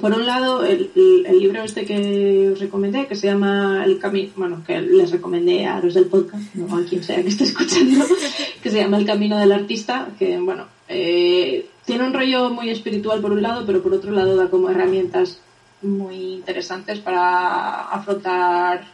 por 0.00 0.12
un 0.12 0.26
lado, 0.26 0.64
el, 0.64 0.90
libro 0.94 1.62
este 1.62 1.84
que 1.84 2.50
os 2.52 2.60
recomendé, 2.60 3.06
que 3.06 3.14
se 3.14 3.26
llama 3.26 3.84
El 3.84 3.98
Camino, 3.98 4.32
bueno, 4.36 4.62
que 4.66 4.80
les 4.80 5.10
recomendé 5.10 5.66
a 5.66 5.80
los 5.80 5.94
del 5.94 6.06
podcast, 6.06 6.54
no 6.54 6.76
a 6.76 6.84
quien 6.84 7.02
sea 7.02 7.22
que 7.22 7.28
esté 7.28 7.44
escuchando, 7.44 8.04
que 8.62 8.70
se 8.70 8.78
llama 8.78 8.98
El 8.98 9.06
Camino 9.06 9.38
del 9.38 9.52
Artista, 9.52 10.08
que, 10.18 10.38
bueno, 10.38 10.66
eh, 10.88 11.66
tiene 11.84 12.04
un 12.04 12.14
rollo 12.14 12.50
muy 12.50 12.70
espiritual 12.70 13.20
por 13.20 13.32
un 13.32 13.42
lado, 13.42 13.64
pero 13.66 13.82
por 13.82 13.92
otro 13.92 14.12
lado 14.12 14.36
da 14.36 14.48
como 14.48 14.70
herramientas 14.70 15.40
muy 15.82 16.34
interesantes 16.34 17.00
para 17.00 17.88
afrontar 17.88 18.86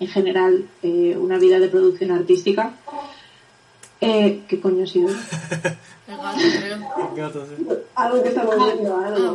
en 0.00 0.08
general 0.08 0.66
eh, 0.82 1.16
una 1.16 1.38
vida 1.38 1.60
de 1.60 1.68
producción 1.68 2.10
artística. 2.10 2.74
Eh, 4.00 4.42
¿Qué 4.48 4.60
coño 4.60 4.82
ha 4.82 4.86
sido? 4.86 5.08
El 6.08 6.16
gato, 7.16 7.46
creo. 7.46 7.82
Algo 7.94 8.22
que 8.22 8.28
está 8.28 8.42
moviendo, 8.42 8.96
ah, 8.96 9.34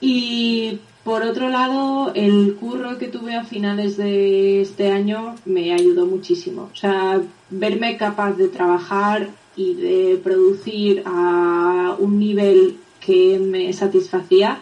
Y 0.00 0.78
por 1.04 1.22
otro 1.22 1.48
lado, 1.48 2.12
el 2.14 2.54
curro 2.56 2.98
que 2.98 3.08
tuve 3.08 3.34
a 3.34 3.44
finales 3.44 3.96
de 3.96 4.60
este 4.60 4.90
año 4.90 5.36
me 5.44 5.72
ayudó 5.72 6.06
muchísimo. 6.06 6.70
O 6.72 6.76
sea, 6.76 7.20
verme 7.50 7.96
capaz 7.96 8.32
de 8.32 8.48
trabajar 8.48 9.30
y 9.56 9.74
de 9.74 10.20
producir 10.22 11.02
a 11.06 11.96
un 11.98 12.18
nivel 12.18 12.76
que 13.00 13.38
me 13.38 13.72
satisfacía 13.72 14.60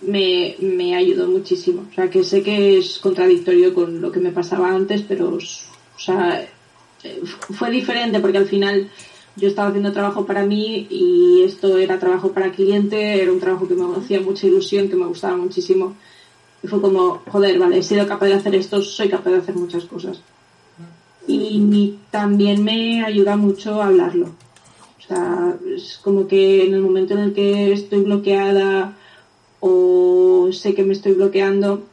me, 0.00 0.56
me, 0.60 0.94
ayudó 0.94 1.26
muchísimo. 1.26 1.86
O 1.90 1.94
sea, 1.94 2.08
que 2.08 2.22
sé 2.22 2.42
que 2.42 2.78
es 2.78 2.98
contradictorio 2.98 3.74
con 3.74 4.00
lo 4.00 4.12
que 4.12 4.20
me 4.20 4.32
pasaba 4.32 4.68
antes, 4.70 5.02
pero, 5.02 5.34
o 5.34 5.98
sea, 5.98 6.46
fue 7.58 7.70
diferente 7.70 8.20
porque 8.20 8.38
al 8.38 8.46
final 8.46 8.90
yo 9.36 9.48
estaba 9.48 9.68
haciendo 9.68 9.92
trabajo 9.92 10.26
para 10.26 10.44
mí 10.46 10.86
y 10.90 11.42
esto 11.42 11.78
era 11.78 11.98
trabajo 11.98 12.32
para 12.32 12.52
cliente, 12.52 13.22
era 13.22 13.32
un 13.32 13.40
trabajo 13.40 13.66
que 13.68 13.74
me 13.74 13.96
hacía 13.96 14.20
mucha 14.20 14.46
ilusión, 14.46 14.88
que 14.88 14.96
me 14.96 15.06
gustaba 15.06 15.36
muchísimo. 15.36 15.94
Y 16.62 16.68
fue 16.68 16.80
como, 16.80 17.20
joder, 17.28 17.58
vale, 17.58 17.78
he 17.78 17.82
sido 17.82 18.06
capaz 18.06 18.26
de 18.26 18.34
hacer 18.34 18.54
esto, 18.54 18.80
soy 18.80 19.08
capaz 19.08 19.30
de 19.30 19.38
hacer 19.38 19.54
muchas 19.54 19.84
cosas 19.84 20.20
y 21.26 21.98
también 22.10 22.64
me 22.64 23.04
ayuda 23.04 23.36
mucho 23.36 23.82
hablarlo. 23.82 24.26
O 24.98 25.06
sea, 25.06 25.54
es 25.74 25.98
como 26.02 26.26
que 26.26 26.66
en 26.66 26.74
el 26.74 26.80
momento 26.80 27.14
en 27.14 27.20
el 27.20 27.32
que 27.32 27.72
estoy 27.72 28.00
bloqueada 28.00 28.96
o 29.60 30.48
sé 30.52 30.74
que 30.74 30.84
me 30.84 30.92
estoy 30.92 31.12
bloqueando, 31.12 31.84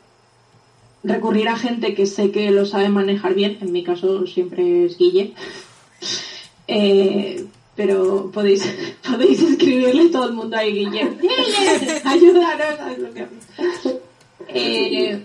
recurrir 1.04 1.50
a 1.50 1.58
gente 1.58 1.94
que 1.96 2.06
sé 2.06 2.32
que 2.32 2.52
lo 2.52 2.66
sabe 2.66 2.90
manejar 2.90 3.34
bien, 3.34 3.58
en 3.62 3.72
mi 3.72 3.84
caso 3.84 4.28
siempre 4.28 4.86
es 4.86 4.98
Guille, 4.98 5.34
eh, 6.74 7.46
pero 7.76 8.32
podéis, 8.32 8.64
podéis 9.10 9.42
escribirle 9.42 10.10
todo 10.10 10.26
el 10.28 10.34
mundo 10.34 10.56
ahí, 10.58 10.72
Guille, 10.74 11.10
Guille, 11.22 12.02
ayúdanos 12.04 12.80
a 12.80 12.86
desbloquearme. 12.90 13.38
Eh, 14.48 15.24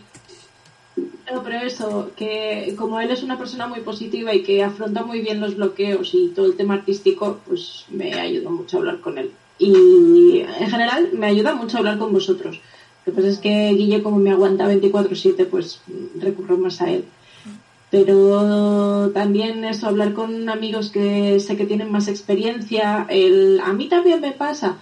no, 1.32 1.42
pero 1.42 1.58
eso, 1.58 2.10
que 2.16 2.74
como 2.76 3.00
él 3.00 3.10
es 3.10 3.22
una 3.22 3.38
persona 3.38 3.66
muy 3.66 3.80
positiva 3.80 4.34
y 4.34 4.42
que 4.42 4.62
afronta 4.62 5.02
muy 5.04 5.20
bien 5.20 5.40
los 5.40 5.56
bloqueos 5.56 6.14
y 6.14 6.28
todo 6.28 6.46
el 6.46 6.56
tema 6.56 6.74
artístico, 6.74 7.40
pues 7.46 7.84
me 7.90 8.14
ayuda 8.14 8.50
mucho 8.50 8.76
a 8.76 8.80
hablar 8.80 9.00
con 9.00 9.18
él. 9.18 9.32
Y 9.58 10.40
en 10.40 10.70
general 10.70 11.10
me 11.12 11.26
ayuda 11.26 11.54
mucho 11.54 11.76
a 11.76 11.80
hablar 11.80 11.98
con 11.98 12.12
vosotros. 12.12 12.60
Lo 13.04 13.12
que 13.12 13.16
pasa 13.16 13.28
es 13.28 13.38
que 13.38 13.70
Guille, 13.70 14.02
como 14.02 14.18
me 14.18 14.30
aguanta 14.30 14.68
24-7, 14.68 15.46
pues 15.46 15.80
recurro 16.18 16.58
más 16.58 16.80
a 16.80 16.90
él. 16.90 17.04
Pero 17.96 19.10
también 19.14 19.64
eso, 19.64 19.86
hablar 19.86 20.12
con 20.12 20.50
amigos 20.50 20.90
que 20.90 21.40
sé 21.40 21.56
que 21.56 21.64
tienen 21.64 21.90
más 21.90 22.08
experiencia, 22.08 23.06
el, 23.08 23.58
a 23.64 23.72
mí 23.72 23.88
también 23.88 24.20
me 24.20 24.32
pasa, 24.32 24.76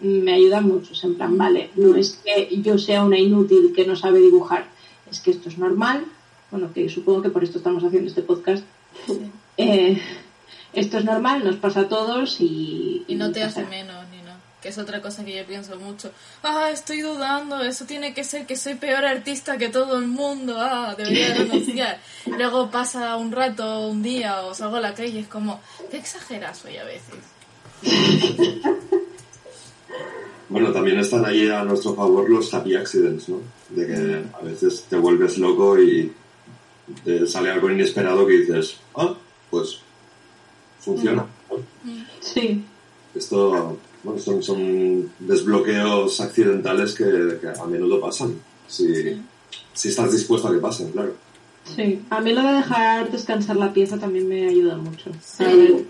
me 0.00 0.34
ayuda 0.34 0.60
mucho. 0.60 0.92
en 1.02 1.14
plan, 1.14 1.38
vale, 1.38 1.70
no 1.76 1.96
es 1.96 2.20
que 2.22 2.60
yo 2.60 2.76
sea 2.76 3.04
una 3.04 3.18
inútil 3.18 3.72
que 3.74 3.86
no 3.86 3.96
sabe 3.96 4.18
dibujar 4.18 4.66
es 5.10 5.20
que 5.20 5.30
esto 5.30 5.48
es 5.48 5.56
normal, 5.56 6.04
bueno, 6.50 6.70
que 6.74 6.90
supongo 6.90 7.22
que 7.22 7.30
por 7.30 7.42
esto 7.42 7.56
estamos 7.56 7.82
haciendo 7.84 8.08
este 8.08 8.22
podcast. 8.22 8.64
Eh, 9.60 10.00
esto 10.72 10.98
es 10.98 11.04
normal, 11.04 11.42
nos 11.42 11.56
pasa 11.56 11.80
a 11.80 11.88
todos 11.88 12.40
y... 12.40 13.04
Y 13.08 13.16
no 13.16 13.32
te 13.32 13.42
hace 13.42 13.64
menos 13.64 13.97
que 14.62 14.68
es 14.70 14.78
otra 14.78 15.00
cosa 15.00 15.24
que 15.24 15.36
yo 15.36 15.44
pienso 15.46 15.76
mucho. 15.78 16.10
Ah, 16.42 16.70
estoy 16.72 17.00
dudando, 17.00 17.62
eso 17.62 17.84
tiene 17.84 18.14
que 18.14 18.24
ser 18.24 18.46
que 18.46 18.56
soy 18.56 18.74
peor 18.74 19.04
artista 19.04 19.58
que 19.58 19.68
todo 19.68 19.98
el 19.98 20.06
mundo, 20.06 20.56
ah, 20.58 20.94
debería 20.96 21.34
renunciar. 21.38 22.00
Luego 22.26 22.70
pasa 22.70 23.16
un 23.16 23.32
rato, 23.32 23.86
un 23.88 24.02
día, 24.02 24.42
o 24.42 24.54
salgo 24.54 24.76
a 24.76 24.80
la 24.80 24.94
calle 24.94 25.10
y 25.10 25.18
es 25.18 25.28
como, 25.28 25.60
qué 25.90 25.98
exageras 25.98 26.64
hoy 26.64 26.76
a 26.76 26.84
veces. 26.84 27.14
Bueno, 30.48 30.72
también 30.72 30.98
están 30.98 31.24
ahí 31.26 31.46
a 31.48 31.62
nuestro 31.62 31.94
favor 31.94 32.28
los 32.28 32.52
happy 32.54 32.74
accidents, 32.74 33.28
¿no? 33.28 33.40
De 33.68 33.86
que 33.86 34.24
a 34.32 34.42
veces 34.42 34.86
te 34.88 34.96
vuelves 34.96 35.36
loco 35.36 35.78
y 35.78 36.10
te 37.04 37.26
sale 37.26 37.50
algo 37.50 37.70
inesperado 37.70 38.26
que 38.26 38.32
dices, 38.38 38.78
ah, 38.94 39.14
pues 39.50 39.80
funciona. 40.80 41.26
Sí. 42.20 42.64
Esto, 43.14 43.78
bueno, 44.08 44.22
son, 44.22 44.42
son 44.42 45.10
desbloqueos 45.18 46.20
accidentales 46.20 46.94
que, 46.94 47.04
a 47.04 47.66
menudo 47.66 48.00
pasan. 48.00 48.34
Si, 48.66 49.20
si 49.72 49.88
estás 49.88 50.12
dispuesto 50.12 50.48
a 50.48 50.52
que 50.52 50.58
pasen, 50.58 50.90
claro. 50.90 51.14
Sí, 51.64 52.02
a 52.10 52.20
mí 52.20 52.32
lo 52.32 52.42
de 52.42 52.52
dejar 52.54 53.10
descansar 53.10 53.56
la 53.56 53.72
pieza 53.72 53.98
también 53.98 54.28
me 54.28 54.48
ayuda 54.48 54.76
mucho. 54.76 55.10
Sí. 55.22 55.86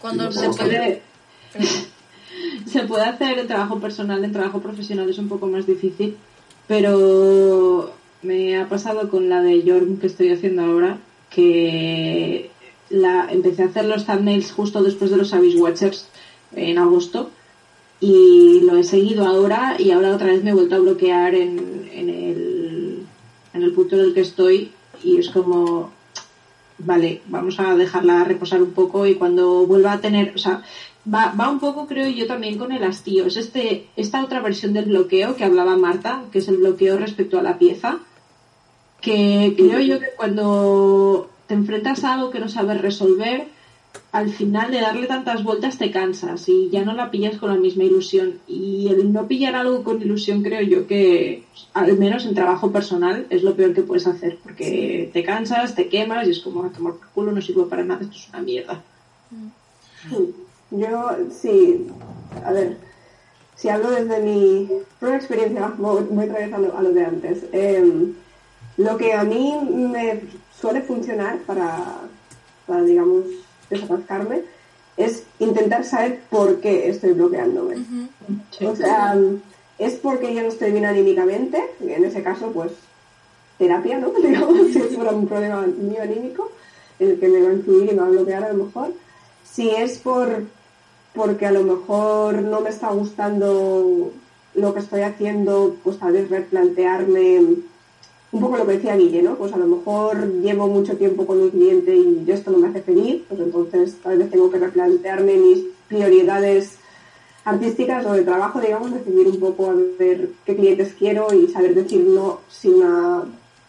Cuando 0.00 0.30
se 0.30 0.48
puede 0.50 1.02
se 2.66 2.82
puede 2.82 3.04
hacer 3.04 3.38
en 3.38 3.46
trabajo 3.46 3.78
personal, 3.78 4.24
en 4.24 4.32
trabajo 4.32 4.60
profesional 4.60 5.08
es 5.08 5.18
un 5.18 5.28
poco 5.28 5.46
más 5.46 5.66
difícil, 5.66 6.16
pero 6.66 7.92
me 8.22 8.58
ha 8.58 8.68
pasado 8.68 9.08
con 9.10 9.28
la 9.28 9.42
de 9.42 9.62
Jorm 9.66 9.98
que 9.98 10.06
estoy 10.06 10.30
haciendo 10.30 10.62
ahora, 10.62 10.98
que 11.30 12.50
la, 12.90 13.28
empecé 13.30 13.62
a 13.62 13.66
hacer 13.66 13.84
los 13.84 14.06
thumbnails 14.06 14.52
justo 14.52 14.82
después 14.82 15.10
de 15.10 15.16
los 15.16 15.32
Abyss 15.32 15.56
Watchers 15.56 16.08
en 16.54 16.78
agosto 16.78 17.30
y 18.00 18.60
lo 18.60 18.76
he 18.76 18.84
seguido 18.84 19.26
ahora 19.26 19.76
y 19.78 19.90
ahora 19.90 20.14
otra 20.14 20.28
vez 20.28 20.44
me 20.44 20.50
he 20.50 20.54
vuelto 20.54 20.76
a 20.76 20.80
bloquear 20.80 21.34
en, 21.34 21.88
en, 21.92 22.10
el, 22.10 23.06
en 23.54 23.62
el 23.62 23.72
punto 23.72 23.96
en 23.96 24.02
el 24.02 24.14
que 24.14 24.20
estoy 24.20 24.72
y 25.02 25.18
es 25.18 25.30
como 25.30 25.90
vale, 26.78 27.22
vamos 27.26 27.58
a 27.58 27.74
dejarla 27.74 28.24
reposar 28.24 28.62
un 28.62 28.72
poco 28.72 29.06
y 29.06 29.14
cuando 29.14 29.66
vuelva 29.66 29.92
a 29.92 30.00
tener, 30.00 30.32
o 30.34 30.38
sea, 30.38 30.62
va, 31.12 31.34
va 31.38 31.50
un 31.50 31.58
poco, 31.58 31.86
creo 31.86 32.08
yo, 32.08 32.26
también 32.26 32.58
con 32.58 32.72
el 32.72 32.84
hastío. 32.84 33.26
Es 33.26 33.36
este, 33.36 33.86
esta 33.96 34.22
otra 34.22 34.40
versión 34.40 34.72
del 34.72 34.86
bloqueo 34.86 35.36
que 35.36 35.44
hablaba 35.44 35.76
Marta, 35.76 36.24
que 36.32 36.38
es 36.38 36.48
el 36.48 36.58
bloqueo 36.58 36.98
respecto 36.98 37.38
a 37.38 37.42
la 37.42 37.58
pieza, 37.58 37.98
que 39.00 39.54
creo 39.56 39.80
yo 39.80 40.00
que 40.00 40.08
cuando 40.16 41.30
te 41.46 41.54
enfrentas 41.54 42.04
a 42.04 42.14
algo 42.14 42.30
que 42.30 42.40
no 42.40 42.48
sabes 42.48 42.80
resolver, 42.80 43.48
al 44.12 44.30
final 44.30 44.70
de 44.70 44.80
darle 44.80 45.06
tantas 45.06 45.44
vueltas 45.44 45.78
te 45.78 45.90
cansas 45.90 46.48
y 46.48 46.70
ya 46.70 46.84
no 46.84 46.94
la 46.94 47.10
pillas 47.10 47.36
con 47.36 47.50
la 47.50 47.56
misma 47.56 47.84
ilusión. 47.84 48.40
Y 48.46 48.88
el 48.88 49.12
no 49.12 49.26
pillar 49.26 49.54
algo 49.54 49.84
con 49.84 50.00
ilusión 50.00 50.42
creo 50.42 50.62
yo 50.62 50.86
que, 50.86 51.44
al 51.74 51.96
menos 51.98 52.24
en 52.24 52.34
trabajo 52.34 52.72
personal, 52.72 53.26
es 53.30 53.42
lo 53.42 53.54
peor 53.54 53.74
que 53.74 53.82
puedes 53.82 54.06
hacer, 54.06 54.38
porque 54.42 55.10
te 55.12 55.22
cansas, 55.22 55.74
te 55.74 55.88
quemas 55.88 56.26
y 56.26 56.30
es 56.30 56.40
como 56.40 56.64
a 56.64 56.70
tomar 56.70 56.94
por 56.94 57.08
culo, 57.08 57.32
no 57.32 57.42
sirve 57.42 57.64
para 57.64 57.84
nada, 57.84 58.02
esto 58.02 58.16
es 58.16 58.28
una 58.30 58.42
mierda. 58.42 58.82
Mm. 59.30 60.80
Yo, 60.80 61.10
sí, 61.30 61.86
a 62.44 62.52
ver, 62.52 62.76
si 63.54 63.68
hablo 63.68 63.90
desde 63.90 64.20
mi 64.20 64.68
propia 64.98 65.16
experiencia, 65.16 65.72
voy, 65.78 66.04
otra 66.04 66.38
vez 66.38 66.52
a 66.52 66.58
lo, 66.58 66.92
de 66.92 67.04
antes. 67.04 67.44
Em, 67.52 68.14
lo 68.76 68.96
que 68.96 69.12
a 69.14 69.24
mí 69.24 69.54
me 69.70 70.22
suele 70.60 70.82
funcionar 70.82 71.38
para, 71.40 72.00
para 72.66 72.82
digamos, 72.82 73.24
desatascarme 73.70 74.42
es 74.96 75.24
intentar 75.38 75.84
saber 75.84 76.20
por 76.30 76.60
qué 76.60 76.88
estoy 76.88 77.12
bloqueándome. 77.12 77.76
O 78.62 78.74
sea, 78.74 79.16
es 79.78 79.94
porque 79.94 80.34
yo 80.34 80.42
no 80.42 80.48
estoy 80.48 80.72
bien 80.72 80.86
anímicamente, 80.86 81.62
en 81.80 82.04
ese 82.04 82.22
caso, 82.22 82.50
pues, 82.52 82.72
terapia, 83.58 83.98
¿no? 83.98 84.10
Digamos, 84.22 84.72
si 84.72 84.80
fuera 84.80 85.10
un 85.10 85.28
problema 85.28 85.66
mío 85.66 86.02
anímico, 86.02 86.50
en 86.98 87.10
el 87.10 87.20
que 87.20 87.28
me 87.28 87.42
va 87.42 87.50
a 87.50 87.54
influir 87.54 87.92
y 87.92 87.94
me 87.94 88.00
va 88.00 88.06
a 88.06 88.10
bloquear 88.10 88.44
a 88.44 88.52
lo 88.52 88.64
mejor. 88.64 88.92
Si 89.44 89.70
es 89.70 89.98
por 89.98 90.44
porque 91.14 91.46
a 91.46 91.52
lo 91.52 91.62
mejor 91.62 92.42
no 92.42 92.60
me 92.60 92.68
está 92.68 92.90
gustando 92.90 94.12
lo 94.54 94.74
que 94.74 94.80
estoy 94.80 95.00
haciendo, 95.00 95.76
pues 95.82 95.98
tal 95.98 96.12
vez 96.12 96.28
replantearme 96.28 97.40
un 98.32 98.40
poco 98.40 98.56
lo 98.56 98.66
que 98.66 98.74
decía 98.74 98.96
Guille, 98.96 99.22
¿no? 99.22 99.36
Pues 99.36 99.52
a 99.52 99.56
lo 99.56 99.66
mejor 99.66 100.32
llevo 100.42 100.66
mucho 100.66 100.96
tiempo 100.96 101.26
con 101.26 101.40
un 101.40 101.50
cliente 101.50 101.94
y 101.94 102.24
esto 102.28 102.50
no 102.50 102.58
me 102.58 102.68
hace 102.68 102.82
feliz, 102.82 103.22
pues 103.28 103.40
entonces 103.40 103.96
tal 104.02 104.18
vez 104.18 104.30
tengo 104.30 104.50
que 104.50 104.58
replantearme 104.58 105.36
mis 105.36 105.64
prioridades 105.88 106.78
artísticas 107.44 108.04
o 108.06 108.12
de 108.12 108.22
trabajo, 108.22 108.60
digamos, 108.60 108.92
decidir 108.92 109.28
un 109.28 109.38
poco 109.38 109.70
a 109.70 109.74
ver 109.98 110.30
qué 110.44 110.56
clientes 110.56 110.94
quiero 110.98 111.32
y 111.32 111.48
saber 111.48 111.74
decir 111.74 112.04
no 112.04 112.40
si 112.48 112.68
una 112.68 113.24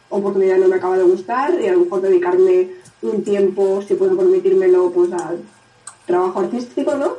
oportunidad 0.10 0.58
no 0.58 0.68
me 0.68 0.78
acaba 0.78 0.98
de 0.98 1.04
gustar 1.04 1.60
y 1.62 1.68
a 1.68 1.74
lo 1.74 1.82
mejor 1.82 2.02
dedicarme 2.02 2.70
un 3.04 3.24
tiempo, 3.24 3.82
si 3.88 3.94
puedo 3.94 4.18
permitírmelo, 4.18 4.90
pues 4.92 5.14
a 5.14 5.36
trabajo 6.08 6.40
artístico, 6.40 6.96
¿no? 6.96 7.14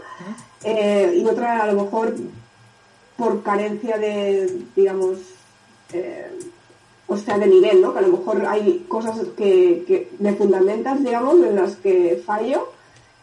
Eh, 0.64 1.20
y 1.22 1.24
otra 1.26 1.62
a 1.62 1.72
lo 1.72 1.84
mejor 1.84 2.14
por 3.16 3.42
carencia 3.42 3.96
de, 3.98 4.64
digamos, 4.74 5.18
eh, 5.92 6.30
o 7.08 7.16
sea, 7.16 7.38
de 7.38 7.46
nivel, 7.46 7.80
¿no? 7.80 7.92
Que 7.92 7.98
a 8.00 8.02
lo 8.02 8.18
mejor 8.18 8.44
hay 8.46 8.84
cosas 8.86 9.18
que, 9.36 9.84
que 9.86 10.10
de 10.18 10.34
fundamentas, 10.34 11.02
digamos, 11.02 11.42
en 11.42 11.56
las 11.56 11.76
que 11.76 12.22
fallo 12.24 12.68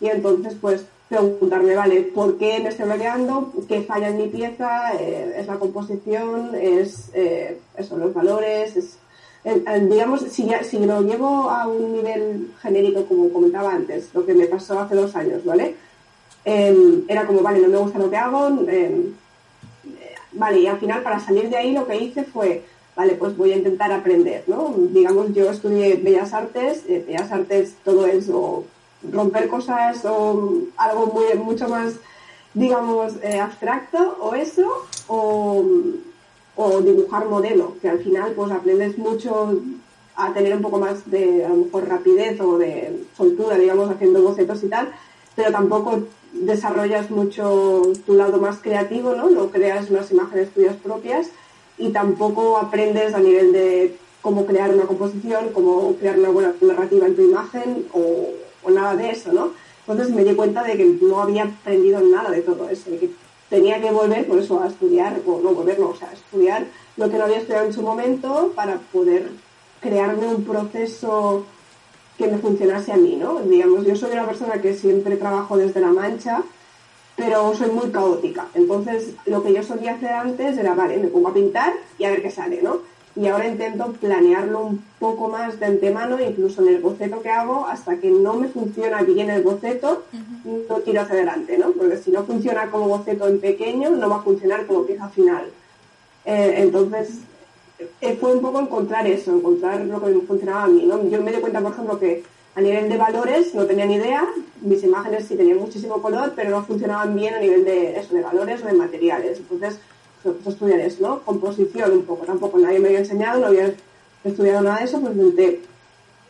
y 0.02 0.08
entonces 0.08 0.56
pues 0.60 0.86
preguntarme, 1.08 1.76
vale, 1.76 2.02
¿por 2.02 2.38
qué 2.38 2.60
me 2.60 2.70
estoy 2.70 2.86
bloqueando? 2.86 3.54
¿Qué 3.68 3.84
falla 3.84 4.10
en 4.10 4.18
mi 4.18 4.28
pieza? 4.28 4.94
Eh, 5.00 5.36
¿Es 5.38 5.48
la 5.48 5.60
composición? 5.60 6.56
¿Es 6.56 7.12
eh, 7.14 7.60
eso, 7.78 7.98
los 7.98 8.14
valores? 8.14 8.76
Es, 8.76 8.98
digamos, 9.88 10.22
si, 10.22 10.50
si 10.64 10.80
lo 10.80 11.02
llevo 11.02 11.50
a 11.50 11.68
un 11.68 11.94
nivel 11.94 12.52
genérico, 12.62 13.06
como 13.06 13.32
comentaba 13.32 13.74
antes, 13.74 14.10
lo 14.14 14.26
que 14.26 14.34
me 14.34 14.48
pasó 14.48 14.80
hace 14.80 14.96
dos 14.96 15.16
años, 15.16 15.46
¿vale? 15.46 15.76
Em, 16.44 17.04
era 17.08 17.28
como, 17.28 17.42
vale, 17.42 17.60
no 17.60 17.68
me 17.68 17.78
gusta 17.78 18.00
lo 18.00 18.10
que 18.10 18.18
hago, 18.18 18.48
em, 18.68 19.14
vale, 20.32 20.60
y 20.60 20.68
al 20.68 20.80
final 20.80 21.04
para 21.04 21.20
salir 21.20 21.50
de 21.50 21.58
ahí 21.58 21.74
lo 21.74 21.86
que 21.86 21.96
hice 21.96 22.24
fue, 22.24 22.64
vale, 22.96 23.16
pues 23.16 23.36
voy 23.36 23.52
a 23.52 23.58
intentar 23.58 23.92
aprender, 23.92 24.44
¿no? 24.48 24.74
Digamos, 24.78 25.34
yo 25.34 25.50
estudié 25.50 25.96
Bellas 25.98 26.34
Artes, 26.34 26.84
eh, 26.88 27.04
Bellas 27.06 27.32
Artes 27.32 27.76
todo 27.84 28.06
eso 28.06 28.66
romper 29.12 29.48
cosas 29.48 30.04
o 30.06 30.52
algo 30.78 31.08
muy, 31.08 31.38
mucho 31.38 31.68
más, 31.68 31.94
digamos, 32.54 33.14
eh, 33.22 33.40
abstracto 33.40 34.18
o 34.20 34.34
eso, 34.36 34.86
o, 35.08 35.64
dibujar 36.82 37.26
modelo, 37.26 37.76
que 37.82 37.90
al 37.90 38.00
final 38.00 38.32
pues 38.32 38.52
aprendes 38.52 38.98
mucho 38.98 39.60
a 40.16 40.34
tener 40.34 40.56
un 40.56 40.62
poco 40.62 40.80
más 40.80 41.10
de, 41.10 41.44
a 41.46 41.50
lo 41.50 41.56
mejor, 41.56 41.88
rapidez 41.88 42.40
o 42.40 42.58
de 42.58 43.06
soltura, 43.18 43.58
digamos, 43.58 43.90
haciendo 43.90 44.22
bocetos 44.22 44.64
y 44.64 44.70
tal, 44.70 44.92
pero 45.36 45.52
tampoco 45.52 46.04
desarrollas 46.32 47.10
mucho 47.12 47.82
tu 48.06 48.14
lado 48.14 48.40
más 48.40 48.58
creativo, 48.60 49.14
¿no? 49.16 49.30
No 49.30 49.50
creas 49.50 49.90
unas 49.90 50.12
imágenes 50.12 50.52
tuyas 50.52 50.76
propias 50.78 51.28
y 51.78 51.90
tampoco 51.90 52.58
aprendes 52.58 53.14
a 53.14 53.20
nivel 53.20 53.52
de 53.52 53.98
cómo 54.22 54.46
crear 54.46 54.74
una 54.74 54.86
composición, 54.86 55.50
cómo 55.54 55.96
crear 55.98 56.18
una 56.18 56.30
buena 56.30 56.54
narrativa 56.62 57.06
en 57.06 57.16
tu 57.16 57.22
imagen 57.22 57.86
o, 57.94 58.72
nada 58.72 58.96
de 58.96 59.12
eso, 59.12 59.32
¿no? 59.32 59.52
Entonces 59.88 60.14
me 60.16 60.24
di 60.24 60.34
cuenta 60.34 60.64
de 60.64 60.76
que 60.76 60.86
no 61.02 61.22
había 61.22 61.44
aprendido 61.44 62.02
nada 62.02 62.32
de 62.32 62.42
todo 62.42 62.68
eso, 62.68 62.90
de 62.90 62.98
que 62.98 63.10
tenía 63.50 63.80
que 63.80 63.92
volver, 63.92 64.26
por 64.26 64.40
eso, 64.40 64.60
a 64.60 64.68
estudiar, 64.68 65.22
o 65.28 65.40
no 65.40 65.54
volver, 65.54 65.80
no, 65.80 65.90
o 65.90 65.96
sea, 65.96 66.12
estudiar 66.12 66.66
lo 66.98 67.10
que 67.10 67.18
no 67.18 67.26
había 67.26 67.38
estudiado 67.38 67.68
en 67.68 67.74
su 67.74 67.84
momento 67.84 68.52
para 68.56 68.80
poder 68.92 69.30
crearme 69.80 70.28
un 70.28 70.44
proceso 70.44 71.46
que 72.18 72.28
me 72.28 72.40
funcionase 72.40 72.92
a 72.92 72.98
mí, 72.98 73.18
¿no? 73.18 73.42
Digamos, 73.42 73.86
yo 73.86 73.96
soy 73.96 74.12
una 74.14 74.26
persona 74.26 74.60
que 74.62 74.74
siempre 74.74 75.18
trabajo 75.18 75.58
desde 75.58 75.82
la 75.82 75.92
mancha, 75.92 76.44
pero 77.16 77.54
soy 77.56 77.72
muy 77.72 77.90
caótica. 77.92 78.48
Entonces, 78.54 79.14
lo 79.26 79.44
que 79.44 79.54
yo 79.54 79.64
solía 79.64 79.94
hacer 79.94 80.12
antes 80.12 80.58
era, 80.58 80.76
vale, 80.76 80.98
me 80.98 81.08
pongo 81.08 81.30
a 81.30 81.34
pintar 81.34 81.74
y 81.98 82.06
a 82.06 82.12
ver 82.12 82.22
qué 82.22 82.32
sale, 82.32 82.62
¿no? 82.62 82.80
y 83.16 83.28
ahora 83.28 83.48
intento 83.48 83.94
planearlo 83.94 84.66
un 84.66 84.84
poco 85.00 85.30
más 85.30 85.58
de 85.60 85.68
antemano, 85.68 86.20
incluso 86.20 86.62
en 86.62 86.76
el 86.76 86.82
boceto 86.82 87.22
que 87.22 87.30
hago, 87.30 87.66
hasta 87.66 87.98
que 87.98 88.12
no 88.12 88.34
me 88.34 88.50
funciona 88.50 89.02
bien 89.04 89.30
el 89.30 89.42
boceto, 89.42 90.04
no 90.44 90.76
tiro 90.80 91.02
hacia 91.02 91.16
adelante, 91.16 91.58
¿no? 91.58 91.72
Porque 91.72 91.98
si 91.98 92.12
no 92.12 92.26
funciona 92.26 92.70
como 92.70 92.90
boceto 92.90 93.28
en 93.28 93.40
pequeño, 93.40 93.92
no 93.92 94.10
va 94.10 94.18
a 94.18 94.22
funcionar 94.22 94.66
como 94.66 94.86
pieza 94.86 95.08
final. 95.08 95.46
Eh, 96.26 96.56
entonces, 96.58 97.20
eh, 98.02 98.18
fue 98.20 98.34
un 98.34 98.42
poco 98.42 98.60
encontrar 98.60 99.08
eso, 99.08 99.32
encontrar 99.32 99.80
lo 99.82 100.04
que 100.04 100.12
me 100.12 100.22
funcionaba 100.22 100.64
a 100.64 100.68
mí, 100.68 100.86
¿no? 100.86 101.08
Yo 101.08 101.22
me 101.22 101.32
di 101.32 101.40
cuenta, 101.40 101.62
por 101.62 101.72
ejemplo, 101.72 101.98
que 101.98 102.24
a 102.56 102.62
nivel 102.62 102.88
de 102.88 102.98
valores 102.98 103.54
no 103.54 103.66
tenía 103.66 103.86
ni 103.86 103.96
idea, 103.96 104.26
mis 104.62 104.82
imágenes 104.84 105.26
sí 105.26 105.36
tenían 105.36 105.58
muchísimo 105.58 106.02
color, 106.02 106.34
pero 106.36 106.52
no 106.52 106.64
funcionaban 106.64 107.14
bien 107.16 107.34
a 107.34 107.40
nivel 107.40 107.66
de 107.66 108.00
eso, 108.00 108.16
de 108.16 108.22
valores 108.22 108.64
o 108.64 108.68
de 108.68 108.74
materiales. 108.74 109.40
Entonces, 109.40 109.80
estudiar 110.46 110.80
eso, 110.80 110.98
¿no? 111.02 111.20
Composición 111.22 111.92
un 111.92 112.04
poco, 112.04 112.26
tampoco 112.26 112.58
nadie 112.58 112.80
me 112.80 112.88
había 112.88 113.00
enseñado, 113.00 113.40
no 113.40 113.48
había 113.48 113.74
estudiado 114.24 114.62
nada 114.62 114.80
de 114.80 114.86
eso, 114.86 115.00
pues 115.00 115.16
intenté 115.16 115.62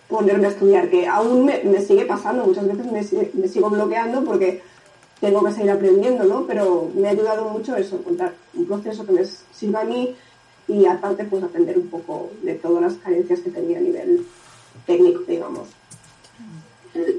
ponerme 0.10 0.48
a 0.48 0.50
estudiar, 0.50 0.90
que 0.90 1.08
aún 1.08 1.46
me, 1.46 1.82
sigue 1.82 2.06
pasando, 2.06 2.46
muchas 2.46 2.68
veces 2.68 2.92
me, 3.34 3.48
sigo 3.48 3.70
bloqueando 3.70 4.24
porque 4.24 4.62
tengo 5.22 5.44
que 5.44 5.52
seguir 5.52 5.72
aprendiendo, 5.72 6.24
¿no? 6.26 6.46
Pero 6.46 6.90
me 6.94 7.08
ha 7.08 7.12
ayudado 7.12 7.50
mucho 7.50 7.76
eso, 7.76 7.98
encontrar 7.98 8.34
un 8.54 8.66
proceso 8.66 9.06
que 9.06 9.12
me 9.14 9.26
sirva 9.26 9.82
a 9.82 9.86
mí 9.86 10.16
y 10.68 10.86
aparte 10.86 11.24
pues 11.26 11.44
aprender 11.44 11.78
un 11.78 11.88
poco 11.88 12.32
de 12.42 12.56
todas 12.56 12.82
las 12.82 12.94
carencias 12.96 13.40
que 13.40 13.52
tenía 13.52 13.78
a 13.78 13.82
nivel 13.82 14.26
técnico, 14.86 15.22
digamos. 15.28 15.70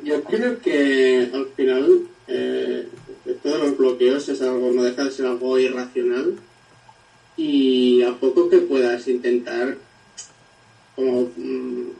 Yo 0.02 0.22
creo 0.24 0.58
que 0.60 1.30
al 1.32 1.46
final 1.54 2.00
eh, 2.28 2.88
todos 3.42 3.60
los 3.60 3.76
bloqueos 3.76 4.28
es 4.28 4.40
algo, 4.40 4.70
no 4.72 4.82
deja 4.82 5.04
de 5.04 5.10
ser 5.10 5.26
algo 5.26 5.58
irracional 5.58 6.34
y 7.36 8.02
a 8.02 8.14
poco 8.14 8.48
que 8.48 8.58
puedas 8.58 9.06
intentar 9.08 9.76
como 10.94 11.28
mm, 11.36 11.90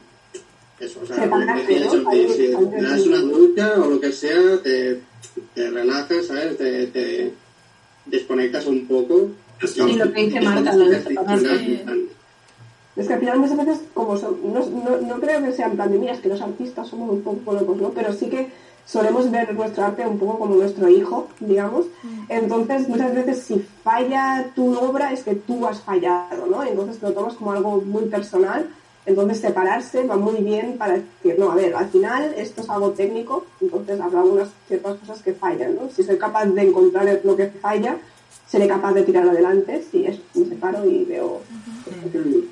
eso, 0.79 1.01
o 1.03 1.05
sea, 1.05 1.15
si 1.15 1.67
te 1.67 2.81
das 2.81 3.05
una 3.05 3.19
ducha 3.19 3.73
o 3.79 3.89
lo 3.89 3.99
que 3.99 4.11
sea, 4.11 4.61
te, 4.63 5.01
te 5.53 5.69
relajas, 5.69 6.27
¿sabes? 6.27 6.57
Te, 6.57 6.87
te, 6.87 7.33
desconectas 8.05 8.65
un 8.65 8.87
poco. 8.87 9.31
Sí, 9.65 9.81
lo 9.95 10.11
que 10.11 10.25
dice 10.25 10.41
Marta, 10.41 10.75
lo 10.75 10.85
es 12.97 13.07
que 13.07 13.13
al 13.13 13.19
final 13.19 13.39
muchas 13.39 13.57
veces, 13.57 13.79
como 13.93 14.17
son, 14.17 14.37
no, 14.51 14.59
no, 14.59 14.97
no, 14.97 15.19
creo 15.19 15.43
que 15.43 15.53
sea 15.53 15.67
en 15.67 15.75
plan 15.75 15.91
de, 15.91 15.99
mira, 15.99 16.13
es 16.13 16.19
que 16.19 16.29
los 16.29 16.41
artistas 16.41 16.87
somos 16.87 17.09
un 17.11 17.21
poco 17.21 17.53
locos, 17.53 17.77
¿no? 17.77 17.89
Pero 17.89 18.11
sí 18.11 18.27
que 18.27 18.49
solemos 18.85 19.29
ver 19.29 19.53
nuestro 19.53 19.85
arte 19.85 20.07
un 20.07 20.17
poco 20.17 20.39
como 20.39 20.55
nuestro 20.55 20.89
hijo, 20.89 21.27
digamos. 21.39 21.85
Mm. 22.01 22.23
Entonces, 22.29 22.89
muchas 22.89 23.13
veces 23.13 23.43
si 23.43 23.59
falla 23.83 24.49
tu 24.55 24.75
obra 24.75 25.13
es 25.13 25.23
que 25.23 25.35
tú 25.35 25.67
has 25.67 25.81
fallado, 25.81 26.47
¿no? 26.47 26.63
Entonces 26.63 27.01
lo 27.01 27.11
tomas 27.11 27.35
como 27.35 27.51
algo 27.51 27.81
muy 27.81 28.05
personal. 28.05 28.67
Entonces 29.05 29.39
separarse 29.39 30.05
va 30.05 30.17
muy 30.17 30.41
bien 30.43 30.77
para 30.77 30.95
decir, 30.95 31.39
no, 31.39 31.49
a 31.49 31.55
ver, 31.55 31.73
al 31.73 31.87
final 31.87 32.33
esto 32.35 32.61
es 32.61 32.69
algo 32.69 32.91
técnico, 32.91 33.45
entonces 33.61 34.01
habrá 34.01 34.19
algunas 34.19 34.49
ciertas 34.67 34.97
cosas 34.97 35.21
que 35.21 35.31
fallan, 35.31 35.75
¿no? 35.75 35.89
Si 35.89 36.03
soy 36.03 36.17
capaz 36.17 36.45
de 36.47 36.61
encontrar 36.61 37.21
lo 37.23 37.37
que 37.37 37.47
falla, 37.47 37.97
seré 38.47 38.67
capaz 38.67 38.93
de 38.93 39.03
tirar 39.03 39.27
adelante 39.27 39.83
si 39.89 40.05
es, 40.05 40.19
me 40.35 40.45
separo 40.45 40.89
y 40.89 41.03
veo... 41.05 41.41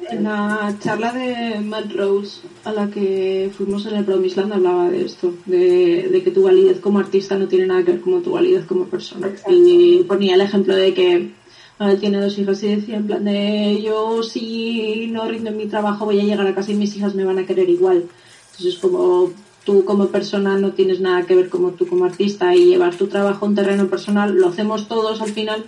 En 0.09 0.23
la 0.23 0.75
charla 0.79 1.11
de 1.11 1.59
Matt 1.59 1.91
Rose 1.93 2.41
a 2.63 2.71
la 2.71 2.89
que 2.89 3.51
fuimos 3.55 3.85
en 3.85 3.95
el 3.95 4.05
Promisland 4.05 4.53
hablaba 4.53 4.89
de 4.89 5.05
esto, 5.05 5.33
de, 5.45 6.21
que 6.23 6.31
tu 6.31 6.43
validez 6.43 6.79
como 6.79 6.99
artista 6.99 7.37
no 7.37 7.47
tiene 7.47 7.67
nada 7.67 7.83
que 7.83 7.91
ver 7.91 8.01
con 8.01 8.23
tu 8.23 8.31
validez 8.31 8.65
como 8.65 8.85
persona. 8.85 9.29
Y 9.49 10.03
ponía 10.03 10.35
el 10.35 10.41
ejemplo 10.41 10.75
de 10.75 10.93
que 10.93 11.31
él 11.79 11.99
tiene 11.99 12.21
dos 12.21 12.37
hijas 12.37 12.63
y 12.63 12.75
decía 12.75 12.97
en 12.97 13.07
plan 13.07 13.25
de 13.25 13.81
yo 13.83 14.23
si 14.23 15.07
no 15.11 15.27
rindo 15.27 15.49
en 15.49 15.57
mi 15.57 15.65
trabajo 15.65 16.05
voy 16.05 16.19
a 16.19 16.23
llegar 16.23 16.47
a 16.47 16.55
casa 16.55 16.71
y 16.71 16.75
mis 16.75 16.95
hijas 16.95 17.15
me 17.15 17.25
van 17.25 17.39
a 17.39 17.45
querer 17.45 17.69
igual. 17.69 18.05
Entonces 18.51 18.79
como 18.79 19.31
tú 19.65 19.83
como 19.83 20.07
persona 20.07 20.57
no 20.57 20.71
tienes 20.71 21.01
nada 21.01 21.25
que 21.25 21.35
ver 21.35 21.49
como 21.49 21.71
tú 21.71 21.87
como 21.87 22.05
artista 22.05 22.55
y 22.55 22.65
llevar 22.65 22.95
tu 22.95 23.07
trabajo 23.07 23.45
a 23.45 23.49
un 23.49 23.55
terreno 23.55 23.87
personal, 23.87 24.33
lo 24.33 24.47
hacemos 24.47 24.87
todos 24.87 25.21
al 25.21 25.31
final, 25.31 25.65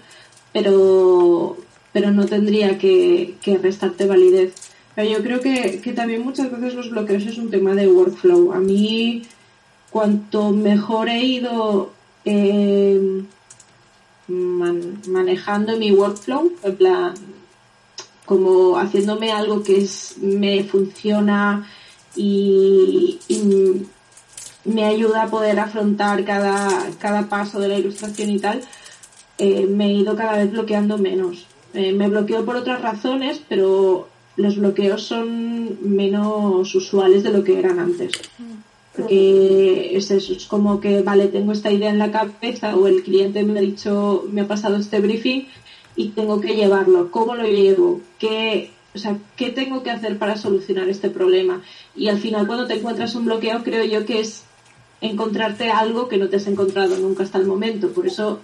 pero, 0.57 1.55
pero 1.93 2.09
no 2.09 2.25
tendría 2.25 2.79
que, 2.79 3.35
restarte 3.61 4.07
validez. 4.07 4.55
Pero 4.95 5.07
yo 5.07 5.21
creo 5.21 5.39
que, 5.39 5.93
también 5.95 6.23
muchas 6.23 6.49
veces 6.51 6.73
los 6.73 6.89
bloqueos 6.89 7.27
es 7.27 7.37
un 7.37 7.51
tema 7.51 7.75
de 7.75 7.87
workflow. 7.87 8.53
A 8.53 8.59
mí, 8.59 9.21
cuanto 9.91 10.49
mejor 10.49 11.09
he 11.09 11.23
ido 11.23 11.91
eh, 12.25 13.23
manejando 14.27 15.77
mi 15.77 15.91
workflow, 15.91 16.51
en 16.63 16.75
plan, 16.75 17.13
como 18.25 18.79
haciéndome 18.79 19.31
algo 19.31 19.61
que 19.61 19.77
es, 19.77 20.17
me 20.17 20.63
funciona 20.63 21.69
y, 22.15 23.19
me 24.65 24.83
ayuda 24.83 25.23
a 25.23 25.29
poder 25.29 25.59
afrontar 25.59 26.25
cada, 26.25 26.89
cada 26.99 27.29
paso 27.29 27.59
de 27.59 27.69
la 27.69 27.77
ilustración 27.77 28.31
y 28.31 28.39
tal, 28.39 28.61
eh, 29.37 29.67
me 29.67 29.87
he 29.87 29.93
ido 29.93 30.15
cada 30.15 30.37
vez 30.37 30.51
bloqueando 30.51 30.97
menos. 30.97 31.45
Eh, 31.73 31.93
me 31.93 32.07
bloqueo 32.07 32.45
por 32.45 32.55
otras 32.55 32.81
razones, 32.81 33.41
pero 33.47 34.07
los 34.35 34.57
bloqueos 34.57 35.03
son 35.03 35.77
menos 35.81 36.73
usuales 36.73 37.23
de 37.23 37.31
lo 37.31 37.43
que 37.43 37.59
eran 37.59 37.79
antes. 37.79 38.11
Porque 38.95 39.95
es 39.95 40.09
eso, 40.09 40.33
es 40.33 40.45
como 40.45 40.79
que, 40.79 41.01
vale, 41.01 41.27
tengo 41.27 41.51
esta 41.51 41.71
idea 41.71 41.89
en 41.89 41.99
la 41.99 42.11
cabeza 42.11 42.75
o 42.75 42.87
el 42.87 43.03
cliente 43.03 43.43
me 43.43 43.59
ha 43.59 43.61
dicho, 43.61 44.25
me 44.31 44.41
ha 44.41 44.47
pasado 44.47 44.77
este 44.77 44.99
briefing 44.99 45.47
y 45.95 46.09
tengo 46.09 46.41
que 46.41 46.55
llevarlo. 46.55 47.11
¿Cómo 47.11 47.35
lo 47.35 47.43
llevo? 47.43 48.01
¿Qué, 48.17 48.71
o 48.95 48.97
sea, 48.97 49.17
¿qué 49.35 49.49
tengo 49.49 49.83
que 49.83 49.91
hacer 49.91 50.17
para 50.17 50.37
solucionar 50.37 50.89
este 50.89 51.09
problema? 51.09 51.61
Y 51.95 52.07
al 52.07 52.17
final 52.17 52.47
cuando 52.47 52.65
te 52.65 52.75
encuentras 52.75 53.13
un 53.15 53.25
bloqueo 53.25 53.63
creo 53.63 53.83
yo 53.85 54.05
que 54.05 54.19
es 54.19 54.43
encontrarte 55.01 55.69
algo 55.69 56.07
que 56.07 56.17
no 56.17 56.29
te 56.29 56.37
has 56.37 56.47
encontrado 56.47 56.97
nunca 56.97 57.23
hasta 57.23 57.37
el 57.37 57.45
momento. 57.45 57.89
Por 57.89 58.07
eso 58.07 58.39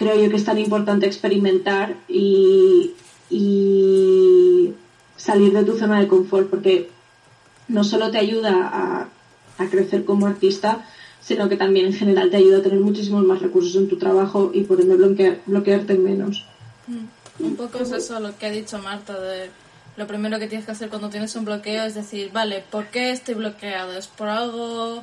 creo 0.00 0.18
yo 0.18 0.30
que 0.30 0.36
es 0.36 0.46
tan 0.46 0.58
importante 0.58 1.04
experimentar 1.04 1.94
y, 2.08 2.92
y 3.28 4.72
salir 5.14 5.52
de 5.52 5.62
tu 5.62 5.76
zona 5.76 6.00
de 6.00 6.08
confort, 6.08 6.48
porque 6.48 6.88
no 7.68 7.84
solo 7.84 8.10
te 8.10 8.16
ayuda 8.16 8.70
a, 8.72 9.08
a 9.62 9.68
crecer 9.68 10.06
como 10.06 10.26
artista, 10.26 10.86
sino 11.20 11.50
que 11.50 11.58
también 11.58 11.84
en 11.84 11.92
general 11.92 12.30
te 12.30 12.38
ayuda 12.38 12.58
a 12.58 12.62
tener 12.62 12.80
muchísimos 12.80 13.22
más 13.24 13.42
recursos 13.42 13.76
en 13.76 13.90
tu 13.90 13.98
trabajo 13.98 14.50
y 14.54 14.62
por 14.62 14.80
ende 14.80 14.96
bloquear, 14.96 15.40
bloquearte 15.44 15.98
menos. 15.98 16.46
Mm. 16.86 17.44
Un 17.44 17.56
poco 17.56 17.80
es 17.80 17.92
eso 17.92 18.20
lo 18.20 18.38
que 18.38 18.46
ha 18.46 18.50
dicho 18.50 18.78
Marta, 18.78 19.20
de 19.20 19.50
lo 19.98 20.06
primero 20.06 20.38
que 20.38 20.46
tienes 20.46 20.64
que 20.64 20.72
hacer 20.72 20.88
cuando 20.88 21.10
tienes 21.10 21.36
un 21.36 21.44
bloqueo 21.44 21.84
es 21.84 21.94
decir, 21.94 22.30
vale, 22.32 22.64
¿por 22.70 22.86
qué 22.86 23.10
estoy 23.10 23.34
bloqueado? 23.34 23.98
¿Es 23.98 24.06
por 24.06 24.28
algo 24.28 25.02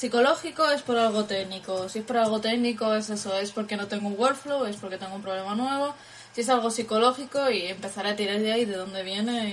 psicológico 0.00 0.64
es 0.70 0.80
por 0.80 0.96
algo 0.96 1.24
técnico? 1.24 1.86
Si 1.90 1.98
es 1.98 2.04
por 2.06 2.16
algo 2.16 2.40
técnico 2.40 2.94
es 2.94 3.10
eso, 3.10 3.36
es 3.38 3.52
porque 3.52 3.76
no 3.76 3.86
tengo 3.86 4.08
un 4.08 4.18
workflow, 4.18 4.64
es 4.64 4.76
porque 4.76 4.96
tengo 4.96 5.14
un 5.14 5.20
problema 5.20 5.54
nuevo. 5.54 5.94
Si 6.32 6.40
es 6.40 6.48
algo 6.48 6.70
psicológico 6.70 7.50
y 7.50 7.66
empezaré 7.66 8.08
a 8.08 8.16
tirar 8.16 8.38
de 8.40 8.50
ahí 8.50 8.64
de 8.64 8.76
dónde 8.76 9.02
viene 9.02 9.50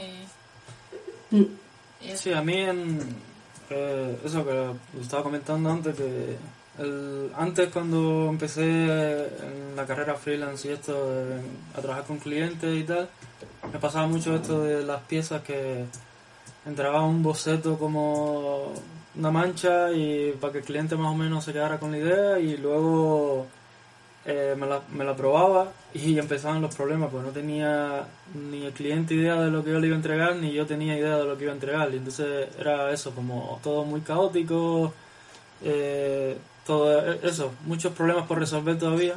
y... 1.32 1.36
Mm. 1.36 1.58
Sí, 2.16 2.32
a 2.32 2.42
mí 2.42 2.62
en, 2.62 3.00
eh, 3.70 4.18
eso 4.24 4.46
que 4.46 4.54
lo 4.54 5.02
estaba 5.02 5.24
comentando 5.24 5.70
antes, 5.70 5.98
que 5.98 6.38
el, 6.80 7.30
antes 7.36 7.70
cuando 7.74 8.30
empecé 8.30 8.64
en 8.64 9.76
la 9.76 9.86
carrera 9.86 10.16
freelance 10.16 10.70
y 10.70 10.72
esto, 10.72 10.94
eh, 11.12 11.42
a 11.76 11.82
trabajar 11.82 12.06
con 12.06 12.20
clientes 12.20 12.74
y 12.74 12.84
tal, 12.84 13.10
me 13.74 13.80
pasaba 13.80 14.08
mucho 14.08 14.34
esto 14.34 14.64
de 14.64 14.84
las 14.84 15.02
piezas 15.02 15.42
que 15.42 15.84
entraba 16.66 17.04
un 17.04 17.22
boceto 17.22 17.78
como 17.78 18.72
una 19.18 19.32
mancha 19.32 19.92
y 19.92 20.32
para 20.40 20.54
que 20.54 20.60
el 20.60 20.66
cliente 20.66 20.96
más 20.96 21.12
o 21.12 21.16
menos 21.16 21.44
se 21.44 21.54
quedara 21.54 21.80
con 21.80 21.92
la 21.92 21.98
idea 21.98 22.40
y 22.40 22.58
luego 22.58 23.48
eh, 24.26 24.56
me, 24.58 24.68
la, 24.68 24.82
me 24.94 25.06
la 25.06 25.16
probaba 25.16 25.72
y 25.94 26.20
empezaban 26.20 26.62
los 26.62 26.76
problemas, 26.76 27.10
pues 27.12 27.24
no 27.24 27.32
tenía 27.32 28.06
ni 28.34 28.66
el 28.66 28.74
cliente 28.74 29.14
idea 29.14 29.42
de 29.42 29.50
lo 29.50 29.64
que 29.64 29.72
yo 29.72 29.80
le 29.80 29.88
iba 29.88 29.96
a 29.96 29.98
entregar, 29.98 30.36
ni 30.36 30.52
yo 30.52 30.66
tenía 30.66 30.98
idea 30.98 31.18
de 31.18 31.26
lo 31.26 31.38
que 31.38 31.46
iba 31.46 31.54
a 31.54 31.56
entregar. 31.56 31.94
Y 31.94 31.98
entonces 31.98 32.50
era 32.60 32.92
eso, 32.92 33.12
como 33.16 33.60
todo 33.64 33.86
muy 33.86 34.02
caótico, 34.02 34.94
eh, 35.64 36.38
todo 36.66 37.14
eso, 37.24 37.54
muchos 37.66 37.94
problemas 37.94 38.28
por 38.28 38.40
resolver 38.40 38.78
todavía. 38.78 39.16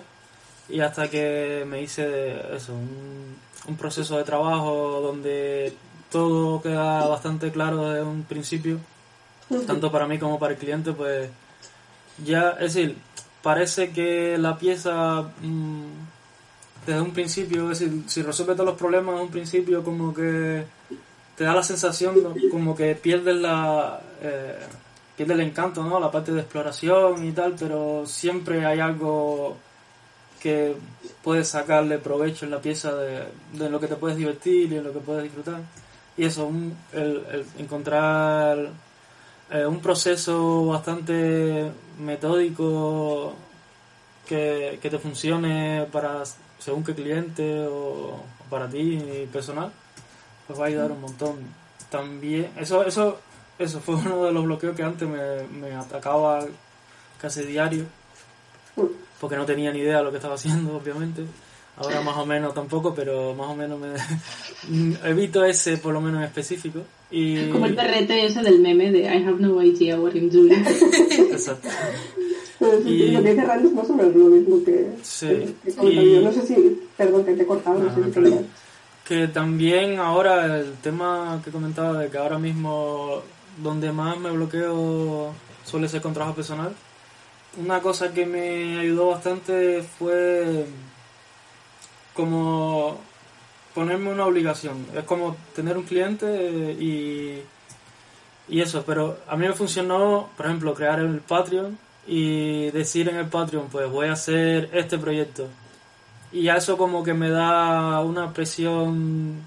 Y 0.69 0.81
hasta 0.81 1.09
que 1.11 1.65
me 1.67 1.83
hice 1.83 2.55
eso, 2.55 2.73
un, 2.75 3.37
un 3.67 3.77
proceso 3.77 4.17
de 4.17 4.25
trabajo 4.25 5.01
donde 5.03 5.73
todo 6.11 6.63
queda 6.63 7.07
bastante 7.09 7.51
claro 7.51 7.91
desde 7.91 8.05
un 8.05 8.23
principio, 8.23 8.79
tanto 9.67 9.91
para 9.91 10.07
mí 10.07 10.19
como 10.19 10.39
para 10.39 10.55
el 10.55 10.59
cliente, 10.59 10.93
pues 10.93 11.29
ya, 12.25 12.51
es 12.61 12.75
decir, 12.75 12.97
parece 13.43 13.91
que 13.91 14.37
la 14.39 14.59
pieza 14.59 15.23
mm, 15.41 15.85
desde 16.87 17.01
un 17.01 17.13
principio, 17.13 17.71
es 17.71 17.81
decir, 17.81 18.03
si 18.07 18.23
resuelve 18.23 18.55
todos 18.55 18.67
los 18.67 18.79
problemas 18.79 19.15
desde 19.15 19.25
un 19.25 19.31
principio, 19.31 19.85
como 19.85 20.15
que 20.15 20.65
te 21.37 21.45
da 21.45 21.55
la 21.55 21.63
sensación 21.63 22.17
como 22.51 22.77
que 22.77 22.95
pierdes 22.95 23.37
la 23.37 24.01
eh, 24.23 24.59
pierde 25.17 25.35
el 25.35 25.41
encanto, 25.41 25.83
¿no? 25.83 26.01
La 26.01 26.11
parte 26.11 26.33
de 26.33 26.41
exploración 26.41 27.25
y 27.25 27.33
tal, 27.33 27.55
pero 27.59 28.07
siempre 28.07 28.65
hay 28.65 28.81
algo 28.81 29.57
que 30.41 30.75
puedes 31.23 31.49
sacarle 31.49 31.99
provecho 31.99 32.47
en 32.47 32.51
la 32.51 32.61
pieza 32.61 32.95
de, 32.95 33.25
de 33.53 33.69
lo 33.71 33.79
que 33.79 33.87
te 33.87 33.97
puedes 33.97 34.17
divertir 34.17 34.73
y 34.73 34.77
en 34.77 34.85
lo 34.85 34.93
que 34.93 35.01
puedes 35.01 35.23
disfrutar. 35.23 35.61
Y 36.17 36.25
eso, 36.25 36.51
el, 36.93 37.25
el 37.33 37.45
encontrar 37.59 38.71
eh, 39.51 39.67
un 39.67 39.81
proceso 39.81 40.67
bastante 40.67 41.71
metódico 41.99 43.35
que, 44.27 44.79
te 44.81 44.99
funcione 44.99 45.87
para 45.91 46.23
según 46.59 46.85
qué 46.85 46.95
cliente 46.95 47.67
o, 47.67 48.23
para 48.49 48.69
ti 48.69 49.29
personal, 49.33 49.73
pues 50.47 50.59
va 50.59 50.65
a 50.65 50.69
ayudar 50.69 50.93
un 50.93 51.01
montón. 51.01 51.37
También, 51.91 52.51
eso, 52.57 52.85
eso, 52.85 53.19
eso 53.59 53.81
fue 53.81 53.95
uno 54.07 54.25
de 54.25 54.33
los 54.33 54.45
bloqueos 54.45 54.77
que 54.77 54.83
antes 54.83 55.09
me, 55.09 55.43
me 55.49 55.75
atacaba 55.75 56.47
casi 57.21 57.43
diario, 57.43 57.87
porque 59.21 59.37
no 59.37 59.45
tenía 59.45 59.73
ni 59.73 59.81
idea 59.81 59.99
de 59.99 60.05
lo 60.05 60.11
que 60.11 60.19
estaba 60.19 60.35
haciendo, 60.35 60.77
obviamente. 60.77 61.25
Ahora 61.81 62.03
más 62.03 62.17
o 62.19 62.27
menos 62.27 62.53
tampoco, 62.53 62.95
pero 62.95 63.35
más 63.35 63.49
o 63.49 63.55
menos 63.55 63.81
me 63.81 63.89
evito 65.11 65.43
ese 65.45 65.79
por 65.79 65.95
lo 65.95 66.01
menos 66.03 66.23
específico. 66.23 66.81
Y... 67.11 67.49
Como 67.49 67.65
el 67.65 67.75
perrete 67.75 68.27
ese 68.27 68.43
del 68.43 68.61
meme 68.61 68.93
de 68.93 69.01
I 69.05 69.25
have 69.25 69.41
no 69.41 69.63
idea 69.63 69.99
what 69.99 70.13
I'm 70.13 70.29
doing. 70.29 70.53
Exacto. 71.33 71.69
y... 72.85 73.13
Lo 73.13 73.23
que 73.23 73.31
dice 73.31 73.47
Randy 73.47 73.69
es 73.69 73.73
más 73.73 73.89
o 73.89 73.95
menos 73.95 74.15
lo 74.15 74.27
mismo 74.27 74.63
que, 74.63 74.91
sí. 75.03 75.57
y... 75.83 76.21
No 76.23 76.31
sé 76.33 76.47
si, 76.47 76.83
perdón 76.99 77.25
que 77.25 77.33
te 77.33 77.43
he 77.45 77.47
cortado, 77.47 77.79
no, 77.79 77.95
sé 77.95 78.13
si 78.13 78.45
Que 79.09 79.29
también 79.29 79.99
ahora 79.99 80.59
el 80.59 80.75
tema 80.83 81.41
que 81.43 81.51
comentaba 81.51 81.99
de 81.99 82.11
que 82.11 82.19
ahora 82.19 82.39
mismo 82.39 83.23
donde 83.63 83.91
más 83.91 84.19
me 84.19 84.31
bloqueo 84.31 85.33
suele 85.65 85.89
ser 85.89 86.03
con 86.03 86.13
trabajo 86.13 86.37
personal. 86.37 86.75
Una 87.57 87.81
cosa 87.81 88.13
que 88.13 88.27
me 88.27 88.79
ayudó 88.79 89.09
bastante 89.09 89.83
fue 89.83 90.67
como 92.15 92.99
ponerme 93.75 94.11
una 94.11 94.27
obligación. 94.27 94.87
Es 94.95 95.05
como 95.05 95.37
tener 95.55 95.77
un 95.77 95.85
cliente 95.85 96.77
y, 96.79 97.43
y 98.49 98.61
eso, 98.61 98.85
pero 98.87 99.19
a 99.29 99.37
mí 99.37 99.47
me 99.47 99.55
funcionó, 99.55 100.31
por 100.37 100.47
ejemplo, 100.47 100.75
crear 100.75 101.01
el 101.01 101.21
Patreon 101.21 101.79
y 102.07 102.71
decir 102.71 103.09
en 103.09 103.17
el 103.17 103.27
Patreon, 103.27 103.69
pues 103.69 103.91
voy 103.91 104.09
a 104.09 104.13
hacer 104.13 104.71
este 104.73 104.99
proyecto. 104.99 105.49
Y 106.33 106.49
a 106.49 106.57
eso 106.57 106.77
como 106.77 107.03
que 107.03 107.15
me 107.15 107.31
da 107.31 108.01
una 108.01 108.33
presión 108.33 109.43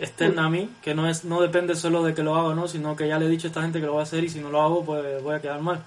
externa 0.00 0.46
a 0.46 0.50
mí, 0.50 0.70
que 0.82 0.94
no 0.94 1.08
es 1.08 1.24
no 1.24 1.40
depende 1.40 1.74
solo 1.74 2.04
de 2.04 2.14
que 2.14 2.22
lo 2.22 2.36
haga, 2.36 2.54
¿no? 2.54 2.68
sino 2.68 2.94
que 2.94 3.08
ya 3.08 3.18
le 3.18 3.26
he 3.26 3.28
dicho 3.28 3.48
a 3.48 3.50
esta 3.50 3.62
gente 3.62 3.80
que 3.80 3.86
lo 3.86 3.92
voy 3.92 4.00
a 4.00 4.04
hacer 4.04 4.22
y 4.22 4.28
si 4.28 4.38
no 4.40 4.50
lo 4.50 4.62
hago, 4.62 4.84
pues 4.84 5.22
voy 5.22 5.34
a 5.34 5.40
quedar 5.40 5.60
mal. 5.60 5.82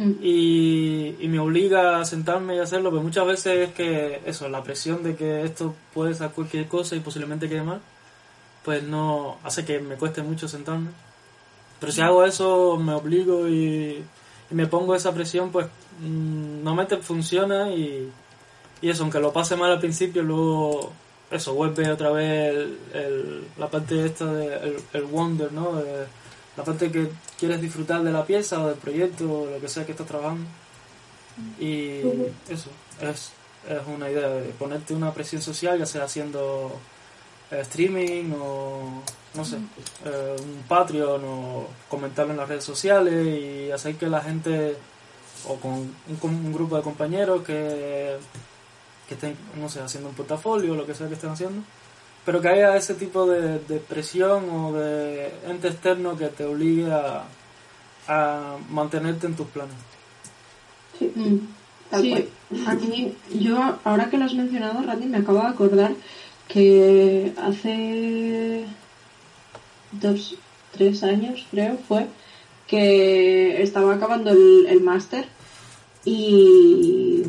Mm. 0.00 0.12
Y, 0.22 1.16
y, 1.20 1.28
me 1.28 1.38
obliga 1.38 2.00
a 2.00 2.06
sentarme 2.06 2.56
y 2.56 2.58
hacerlo, 2.58 2.90
pero 2.90 3.02
muchas 3.02 3.26
veces 3.26 3.68
es 3.68 3.74
que 3.74 4.22
eso, 4.24 4.48
la 4.48 4.62
presión 4.62 5.02
de 5.02 5.14
que 5.14 5.44
esto 5.44 5.74
puede 5.92 6.14
ser 6.14 6.30
cualquier 6.30 6.68
cosa 6.68 6.96
y 6.96 7.00
posiblemente 7.00 7.50
quede 7.50 7.62
mal, 7.62 7.82
pues 8.64 8.82
no 8.82 9.36
hace 9.44 9.66
que 9.66 9.78
me 9.78 9.96
cueste 9.96 10.22
mucho 10.22 10.48
sentarme. 10.48 10.88
Pero 11.80 11.92
si 11.92 12.00
hago 12.00 12.24
eso, 12.24 12.78
me 12.78 12.94
obligo 12.94 13.46
y, 13.46 14.02
me 14.50 14.66
pongo 14.66 14.94
esa 14.94 15.12
presión, 15.12 15.50
pues 15.52 15.66
mm, 16.00 16.64
normalmente 16.64 16.96
funciona 16.98 17.70
y, 17.70 18.10
y, 18.80 18.88
eso, 18.88 19.02
aunque 19.02 19.20
lo 19.20 19.34
pase 19.34 19.54
mal 19.54 19.70
al 19.70 19.80
principio, 19.80 20.22
luego 20.22 20.92
eso, 21.30 21.52
vuelve 21.54 21.90
otra 21.90 22.10
vez 22.10 22.54
el, 22.94 23.44
la 23.58 23.68
parte 23.68 24.06
esta 24.06 24.32
de 24.32 24.80
el, 24.94 25.02
wonder, 25.04 25.52
¿no? 25.52 25.78
La 26.56 26.64
parte 26.64 26.90
que 26.90 27.10
quieres 27.38 27.60
disfrutar 27.60 28.02
de 28.02 28.12
la 28.12 28.24
pieza 28.24 28.62
o 28.62 28.68
del 28.68 28.76
proyecto 28.76 29.42
o 29.42 29.50
lo 29.50 29.60
que 29.60 29.68
sea 29.68 29.86
que 29.86 29.92
estás 29.92 30.06
trabajando. 30.06 30.46
Y 31.58 32.00
eso, 32.48 32.70
es, 33.00 33.32
es 33.68 33.80
una 33.86 34.10
idea 34.10 34.28
de 34.28 34.50
ponerte 34.50 34.94
una 34.94 35.12
presión 35.12 35.40
social, 35.40 35.78
ya 35.78 35.86
sea 35.86 36.04
haciendo 36.04 36.72
eh, 37.50 37.60
streaming 37.60 38.32
o, 38.38 39.02
no 39.34 39.44
sé, 39.44 39.56
eh, 40.04 40.36
un 40.38 40.62
Patreon 40.68 41.22
o 41.24 41.66
comentarlo 41.88 42.32
en 42.32 42.38
las 42.38 42.48
redes 42.48 42.64
sociales 42.64 43.26
y 43.26 43.70
hacer 43.70 43.96
que 43.96 44.06
la 44.06 44.20
gente 44.20 44.76
o 45.48 45.56
con 45.56 45.72
un, 45.72 45.94
un 46.22 46.52
grupo 46.52 46.76
de 46.76 46.82
compañeros 46.82 47.42
que, 47.42 48.16
que 49.08 49.14
estén, 49.14 49.36
no 49.56 49.68
sé, 49.68 49.80
haciendo 49.80 50.08
un 50.08 50.14
portafolio 50.14 50.72
o 50.72 50.76
lo 50.76 50.86
que 50.86 50.94
sea 50.94 51.08
que 51.08 51.14
estén 51.14 51.30
haciendo, 51.30 51.62
pero 52.24 52.40
que 52.40 52.48
haya 52.48 52.76
ese 52.76 52.94
tipo 52.94 53.26
de, 53.26 53.58
presión 53.88 54.48
o 54.50 54.72
de 54.72 55.32
ente 55.46 55.68
externo 55.68 56.16
que 56.16 56.26
te 56.26 56.44
obligue 56.44 56.90
a, 56.90 57.24
mantenerte 58.70 59.28
en 59.28 59.36
tus 59.36 59.46
planes. 59.46 59.76
Sí, 60.98 61.12
mm. 61.14 62.66
aquí 62.66 63.14
yo, 63.32 63.78
ahora 63.84 64.10
que 64.10 64.18
lo 64.18 64.24
has 64.24 64.34
mencionado, 64.34 64.82
Randy, 64.82 65.06
me 65.06 65.18
acabo 65.18 65.40
de 65.40 65.46
acordar 65.46 65.92
que 66.48 67.32
hace 67.40 68.64
dos, 69.92 70.34
tres 70.72 71.04
años, 71.04 71.46
creo, 71.52 71.78
fue 71.86 72.06
que 72.66 73.62
estaba 73.62 73.94
acabando 73.94 74.30
el, 74.30 74.66
el 74.68 74.80
máster 74.80 75.26
y 76.04 77.22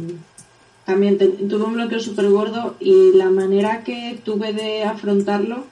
también 0.92 1.18
tuve 1.18 1.64
un 1.64 1.76
bloqueo 1.76 2.02
súper 2.02 2.30
gordo 2.30 2.76
y 2.82 3.14
la 3.14 3.30
manera 3.30 3.82
que 3.86 4.20
tuve 4.26 4.52
de 4.52 4.84
afrontarlo 4.84 5.64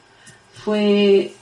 fue 0.53 1.33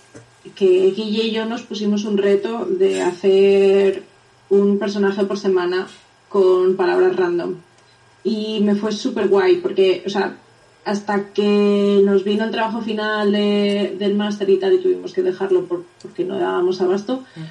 que 0.56 0.92
Guille 0.96 1.26
y 1.26 1.32
yo 1.32 1.46
nos 1.46 1.62
pusimos 1.62 2.04
un 2.04 2.18
reto 2.18 2.66
de 2.66 3.04
hacer 3.04 4.02
un 4.50 4.80
personaje 4.80 5.26
por 5.26 5.38
semana 5.38 5.86
con 6.28 6.76
palabras 6.76 7.16
random. 7.16 7.58
Y 8.24 8.62
me 8.62 8.74
fue 8.74 8.92
súper 8.92 9.28
guay 9.28 9.58
porque, 9.58 10.02
o 10.08 10.10
sea, 10.10 10.36
hasta 10.84 11.32
que 11.32 12.02
nos 12.04 12.24
vino 12.24 12.46
el 12.46 12.52
trabajo 12.52 12.82
final 12.82 13.32
del 13.32 14.16
máster 14.16 14.50
y 14.50 14.58
tal 14.58 14.74
y 14.74 14.80
tuvimos 14.80 15.14
que 15.14 15.22
dejarlo 15.22 15.66
porque 16.02 16.26
no 16.26 16.40
dábamos 16.40 16.82
abasto, 16.82 17.18
mm. 17.36 17.42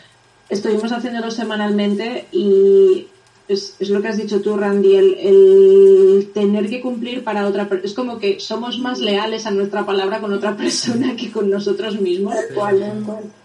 estuvimos 0.49 0.91
haciéndolo 0.91 1.31
semanalmente 1.31 2.27
y 2.33 3.07
es, 3.49 3.77
es, 3.79 3.91
lo 3.91 4.03
que 4.03 4.09
has 4.09 4.17
dicho 4.17 4.41
tú, 4.41 4.57
Randy, 4.57 4.97
el, 4.97 5.15
el 5.15 6.31
tener 6.35 6.69
que 6.69 6.81
cumplir 6.81 7.23
para 7.23 7.47
otra 7.47 7.69
persona. 7.69 7.87
Es 7.87 7.95
como 7.95 8.19
que 8.19 8.41
somos 8.41 8.79
más 8.79 8.99
leales 8.99 9.47
a 9.47 9.51
nuestra 9.51 9.87
palabra 9.87 10.21
con 10.21 10.33
otra 10.33 10.57
persona 10.57 11.15
que 11.17 11.31
con 11.31 11.51
nosotros 11.51 12.01
mismos. 12.01 12.35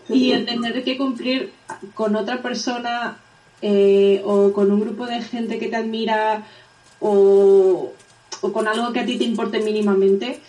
Y 0.10 0.32
el 0.32 0.46
tener 0.46 0.84
que 0.84 0.98
cumplir 0.98 1.52
con 1.94 2.16
otra 2.16 2.42
persona 2.42 3.18
eh, 3.62 4.22
o 4.26 4.52
con 4.52 4.72
un 4.72 4.82
grupo 4.82 5.06
de 5.06 5.22
gente 5.22 5.60
que 5.60 5.68
te 5.68 5.76
admira 5.76 6.46
o, 7.00 7.94
o, 8.42 8.54
con 8.54 8.68
algo 8.68 8.92
que 8.92 9.00
a 9.00 9.06
ti 9.06 9.18
te 9.18 9.24
importe 9.24 9.60
mínimamente, 9.60 10.40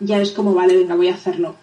ya 0.00 0.20
es 0.20 0.32
como, 0.32 0.54
vale, 0.54 0.76
venga, 0.76 0.94
voy 0.94 1.08
a 1.08 1.14
hacerlo. 1.14 1.56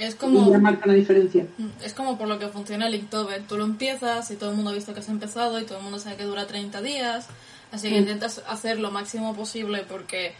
Es 0.00 0.14
como. 0.14 0.50
marca 0.58 0.86
una 0.86 0.94
diferencia. 0.94 1.46
Mm, 1.58 1.84
es 1.84 1.92
como 1.92 2.16
por 2.16 2.26
lo 2.26 2.38
que 2.38 2.48
funciona 2.48 2.88
el 2.88 2.94
Inktober. 2.94 3.42
Tú 3.46 3.58
lo 3.58 3.64
empiezas 3.64 4.30
y 4.30 4.36
todo 4.36 4.50
el 4.50 4.56
mundo 4.56 4.70
ha 4.70 4.74
visto 4.74 4.94
que 4.94 5.00
has 5.00 5.08
empezado 5.08 5.60
y 5.60 5.64
todo 5.64 5.78
el 5.78 5.84
mundo 5.84 5.98
sabe 5.98 6.16
que 6.16 6.24
dura 6.24 6.46
30 6.46 6.80
días. 6.80 7.26
Así 7.70 7.88
que 7.88 7.96
mm. 7.96 8.02
intentas 8.02 8.42
hacer 8.48 8.78
lo 8.78 8.90
máximo 8.90 9.34
posible 9.34 9.84
porque 9.86 10.34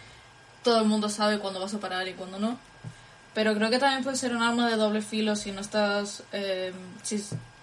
todo 0.65 0.81
el 0.81 0.87
mundo 0.87 1.09
sabe 1.11 1.39
cuándo 1.39 1.61
vas 1.61 1.75
a 1.75 1.81
parar 1.81 2.09
y 2.09 2.15
cuándo 2.15 2.39
no. 2.39 2.59
Pero 3.35 3.55
creo 3.55 3.71
que 3.71 3.79
también 3.79 4.03
puede 4.03 4.17
ser 4.17 4.35
un 4.35 4.43
arma 4.43 4.69
de 4.69 4.77
doble 4.77 5.03
filo 5.03 5.37
si 5.37 5.53
no 5.53 5.61
estás. 5.61 6.23
Eh, 6.33 6.73
si 7.03 7.23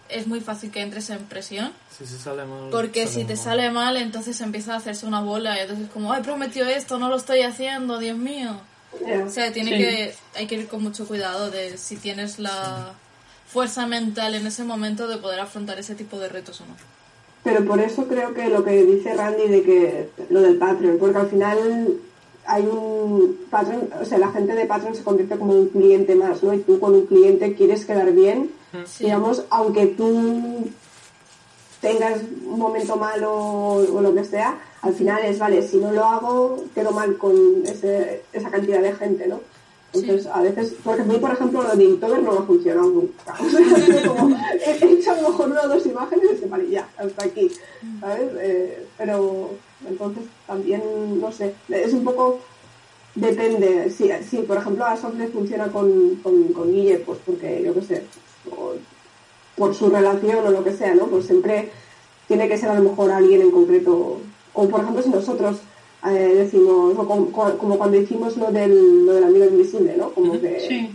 es 0.10 0.28
muy 0.28 0.40
fácil 0.40 0.72
que 0.72 0.82
entres 0.82 1.10
en 1.10 1.26
presión. 1.26 1.74
Si 1.98 2.06
sale 2.06 2.46
mal. 2.46 2.70
Porque 2.72 3.08
si 3.08 3.26
te 3.26 3.36
sale 3.36 3.72
mal, 3.72 3.98
entonces 3.98 4.40
empieza 4.42 4.74
a 4.74 4.78
hacerse 4.78 5.06
una 5.06 5.22
bola 5.22 5.58
y 5.58 5.62
entonces 5.62 5.88
es 5.88 5.92
como, 5.92 6.14
ay, 6.14 6.22
prometió 6.22 6.66
esto, 6.66 7.00
no 7.00 7.10
lo 7.10 7.18
estoy 7.18 7.42
haciendo, 7.42 7.98
Dios 7.98 8.18
mío. 8.18 8.62
O 9.26 9.30
sea, 9.30 9.52
tiene 9.52 9.72
que, 9.72 10.14
hay 10.36 10.48
que 10.48 10.56
ir 10.56 10.68
con 10.68 10.84
mucho 10.84 11.08
cuidado 11.08 11.52
de 11.52 11.78
si 11.78 11.96
tienes 11.96 12.40
la 12.40 12.94
fuerza 13.48 13.88
mental 13.88 14.36
en 14.36 14.46
ese 14.46 14.64
momento 14.64 15.08
de 15.08 15.18
poder 15.18 15.40
afrontar 15.40 15.80
ese 15.80 15.96
tipo 15.96 16.20
de 16.20 16.30
retos 16.30 16.62
o 16.62 16.66
no. 16.66 16.76
Pero 17.44 17.66
por 17.66 17.80
eso 17.80 18.08
creo 18.08 18.34
que 18.34 18.50
lo 18.50 18.64
que 18.64 18.84
dice 18.84 19.14
Randy 19.14 19.48
de 19.48 19.64
que 19.64 20.10
lo 20.30 20.42
del 20.42 20.58
Patreon, 20.58 20.98
porque 20.98 21.18
al 21.18 21.30
final 21.30 21.98
hay 22.46 22.64
un 22.64 23.38
Patreon, 23.50 23.90
o 24.02 24.06
sea, 24.06 24.18
la 24.18 24.32
gente 24.32 24.54
de 24.54 24.66
Patreon 24.66 24.96
se 24.96 25.04
convierte 25.04 25.38
como 25.38 25.54
un 25.54 25.70
cliente 25.70 26.16
más, 26.16 26.44
¿no? 26.44 26.54
Y 26.54 26.60
tú 26.60 26.80
con 26.80 26.94
un 26.94 27.06
cliente 27.06 27.56
quieres 27.56 27.86
quedar 27.86 28.12
bien, 28.12 28.52
digamos, 29.00 29.44
aunque 29.50 29.88
tú 29.88 30.70
tengas 31.82 32.20
un 32.46 32.60
momento 32.60 32.96
malo 32.96 33.34
o, 33.34 34.02
lo 34.02 34.14
que 34.14 34.24
sea, 34.24 34.60
al 34.88 34.94
final 34.94 35.26
es, 35.26 35.38
vale, 35.38 35.62
si 35.68 35.78
no 35.78 35.92
lo 35.92 36.06
hago, 36.06 36.64
quedo 36.74 36.92
mal 36.92 37.18
con 37.18 37.36
ese, 37.66 38.24
esa 38.32 38.50
cantidad 38.50 38.82
de 38.82 38.94
gente, 38.94 39.28
¿no? 39.28 39.42
Entonces, 39.94 40.28
a 40.28 40.42
veces, 40.42 40.76
porque 40.82 41.02
a 41.02 41.06
mí, 41.06 41.18
por 41.18 41.32
ejemplo, 41.32 41.62
lo 41.62 41.76
de 41.76 41.84
Inktober 41.84 42.24
no 42.24 42.32
me 42.32 42.38
ha 42.38 42.44
funcionado 42.44 42.88
nunca. 42.88 43.36
O 43.40 43.50
sea, 43.50 44.08
como, 44.08 44.38
he, 44.66 44.94
hecho 44.94 45.12
a 45.12 45.22
lo 45.22 45.30
mejor 45.30 45.52
una 45.52 45.62
o 45.64 45.68
dos 45.68 45.86
imágenes 45.86 46.42
y 46.42 46.48
vale, 46.48 46.70
ya, 46.70 46.88
hasta 46.98 47.26
aquí, 47.26 47.52
¿sabes? 48.00 48.32
Eh, 48.40 48.88
pero, 48.98 49.50
entonces, 49.86 50.24
también, 50.46 50.82
no 51.20 51.32
sé, 51.34 51.54
es 51.68 51.94
un 51.94 52.06
poco, 52.06 52.40
depende. 53.16 53.90
Si, 53.90 54.10
si 54.30 54.38
por 54.38 54.58
ejemplo, 54.58 54.86
a 54.86 54.96
Soft 54.96 55.16
le 55.16 55.28
funciona 55.28 55.68
con, 55.68 56.16
con, 56.24 56.54
con 56.54 56.72
Guille, 56.72 57.00
pues 57.00 57.20
porque, 57.26 57.62
yo 57.62 57.74
qué 57.74 57.82
sé, 57.82 58.04
por 59.58 59.76
su 59.76 59.90
relación 59.90 60.48
o 60.48 60.52
lo 60.52 60.64
que 60.64 60.72
sea, 60.72 60.96
¿no? 60.96 61.08
Pues 61.08 61.26
siempre 61.26 61.72
tiene 62.28 62.48
que 62.48 62.58
ser 62.58 62.70
a 62.70 62.76
lo 62.76 62.90
mejor 62.90 63.12
alguien 63.12 63.42
en 63.42 63.52
concreto. 63.52 64.20
O 64.58 64.68
por 64.68 64.82
ejemplo 64.82 65.04
si 65.04 65.10
nosotros 65.10 65.58
eh, 66.04 66.34
decimos, 66.36 66.96
como, 66.96 67.78
cuando 67.78 67.98
hicimos 67.98 68.36
lo 68.38 68.52
del, 68.52 69.06
lo 69.06 69.14
del 69.14 69.24
amigo 69.26 69.46
invisible, 69.46 69.96
¿no? 69.96 70.10
Como 70.10 70.40
que, 70.42 70.90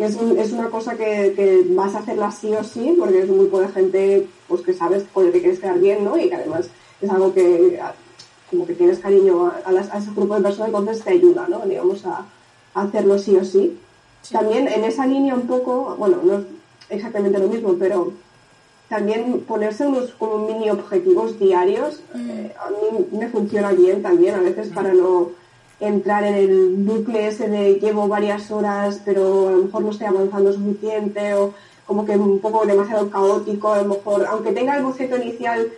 es, 0.00 0.16
es, 0.16 0.52
una 0.52 0.68
cosa 0.68 0.96
que, 0.96 1.64
vas 1.70 1.94
a 1.94 2.00
hacerla 2.00 2.32
sí 2.32 2.52
o 2.52 2.64
sí, 2.64 2.96
porque 2.98 3.20
es 3.20 3.30
un 3.30 3.38
grupo 3.38 3.60
de 3.60 3.68
gente 3.68 4.26
pues 4.48 4.62
que 4.62 4.74
sabes 4.74 5.04
con 5.12 5.26
el 5.26 5.32
que 5.32 5.40
quieres 5.40 5.60
quedar 5.60 5.78
bien, 5.78 6.02
¿no? 6.04 6.18
Y 6.18 6.28
que 6.28 6.34
además 6.34 6.68
es 7.00 7.08
algo 7.08 7.32
que 7.32 7.78
como 8.50 8.66
que 8.66 8.74
tienes 8.74 8.98
cariño 8.98 9.46
a, 9.46 9.70
a, 9.70 9.98
ese 9.98 10.10
grupo 10.10 10.34
de 10.34 10.42
personas, 10.42 10.68
entonces 10.68 11.04
te 11.04 11.10
ayuda, 11.10 11.46
¿no? 11.48 11.60
Digamos, 11.60 12.04
a, 12.06 12.26
hacerlo 12.74 13.16
sí 13.16 13.36
o 13.36 13.44
sí. 13.44 13.78
También 14.32 14.66
en 14.66 14.82
esa 14.82 15.06
línea 15.06 15.36
un 15.36 15.46
poco, 15.46 15.94
bueno, 15.96 16.18
no, 16.24 16.44
exactamente 16.88 17.38
lo 17.38 17.46
mismo, 17.46 17.76
pero 17.78 18.12
también 18.88 19.40
ponerse 19.40 19.86
unos 19.86 20.12
como 20.12 20.46
mini 20.46 20.70
objetivos 20.70 21.38
diarios 21.38 22.02
mm. 22.14 22.30
eh, 22.30 22.54
a 22.64 22.70
mí 22.70 23.06
me 23.18 23.28
funciona 23.28 23.72
bien 23.72 24.02
también, 24.02 24.34
a 24.34 24.40
veces 24.40 24.68
para 24.68 24.92
no 24.92 25.30
entrar 25.80 26.24
en 26.24 26.34
el 26.34 26.74
bucle 26.76 27.26
ese 27.26 27.48
de 27.48 27.74
llevo 27.74 28.08
varias 28.08 28.50
horas 28.50 29.00
pero 29.04 29.48
a 29.48 29.52
lo 29.52 29.62
mejor 29.64 29.82
no 29.82 29.90
estoy 29.90 30.06
avanzando 30.06 30.52
suficiente 30.52 31.34
o 31.34 31.54
como 31.86 32.04
que 32.04 32.16
un 32.16 32.38
poco 32.40 32.64
demasiado 32.66 33.10
caótico, 33.10 33.72
a 33.72 33.82
lo 33.82 33.94
mejor, 33.94 34.26
aunque 34.26 34.52
tenga 34.52 34.76
el 34.76 34.84
boceto 34.84 35.16
inicial 35.16 35.70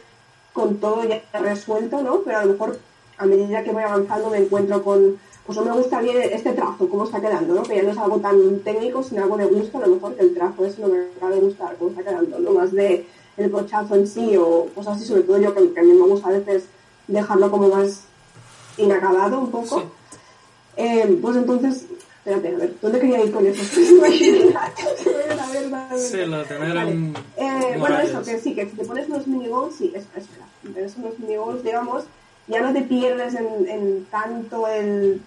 con 0.52 0.76
todo 0.76 1.04
ya 1.04 1.22
resuelto, 1.32 2.02
¿no? 2.02 2.20
Pero 2.24 2.38
a 2.38 2.44
lo 2.44 2.52
mejor 2.52 2.78
a 3.18 3.26
medida 3.26 3.64
que 3.64 3.72
voy 3.72 3.82
avanzando 3.82 4.30
me 4.30 4.38
encuentro 4.38 4.82
con 4.82 5.18
pues 5.46 5.56
no 5.58 5.64
me 5.64 5.72
gusta 5.72 6.00
bien 6.00 6.16
este 6.20 6.52
trazo, 6.52 6.88
cómo 6.88 7.04
está 7.04 7.20
quedando, 7.20 7.54
¿no? 7.54 7.62
Que 7.62 7.76
ya 7.76 7.82
no 7.84 7.90
es 7.90 7.98
algo 7.98 8.18
tan 8.18 8.58
técnico, 8.60 9.02
sino 9.02 9.22
algo 9.22 9.36
de 9.36 9.46
gusto, 9.46 9.78
a 9.78 9.86
lo 9.86 9.94
mejor 9.94 10.16
que 10.16 10.22
el 10.22 10.34
trazo 10.34 10.64
eso 10.64 10.82
no 10.82 10.88
me 10.88 11.06
acaba 11.16 11.34
de 11.34 11.40
gustar, 11.40 11.76
cómo 11.76 11.90
está 11.90 12.02
quedando, 12.02 12.38
no 12.40 12.50
más 12.50 12.72
de 12.72 13.06
el 13.36 13.48
brochazo 13.50 13.94
en 13.94 14.06
sí 14.08 14.36
o 14.36 14.66
cosas 14.74 14.96
así, 14.96 15.06
sobre 15.06 15.22
todo 15.22 15.38
yo 15.38 15.54
que, 15.54 15.60
a 15.60 15.82
mí 15.82 15.92
me 15.92 16.06
gusta 16.06 16.28
a 16.28 16.32
veces 16.32 16.64
dejarlo 17.06 17.50
como 17.50 17.68
más 17.68 18.02
inacabado 18.76 19.38
un 19.38 19.50
poco. 19.50 19.84
Eh, 20.76 21.18
pues 21.22 21.36
entonces, 21.36 21.86
espérate, 22.18 22.48
a 22.48 22.58
ver, 22.58 22.74
¿dónde 22.82 23.00
quería 23.00 23.24
ir 23.24 23.32
con 23.32 23.46
eso? 23.46 23.62
sí, 25.96 26.26
lo 26.26 26.44
tener 26.44 26.76
un... 26.86 27.16
Eh, 27.36 27.76
bueno, 27.78 27.98
eso, 28.00 28.22
que 28.22 28.38
sí, 28.40 28.54
que 28.54 28.68
si 28.68 28.76
te 28.76 28.84
pones 28.84 29.08
unos 29.08 29.26
minigoals, 29.26 29.76
sí, 29.76 29.92
espera, 29.94 30.26
si 30.62 30.68
pones 30.68 30.96
unos 30.96 31.18
minigoals, 31.18 31.62
digamos, 31.62 32.04
ya 32.48 32.60
no 32.60 32.72
te 32.72 32.82
pierdes 32.82 33.34
en, 33.34 33.68
en 33.68 34.06
tanto 34.10 34.66
el 34.66 35.22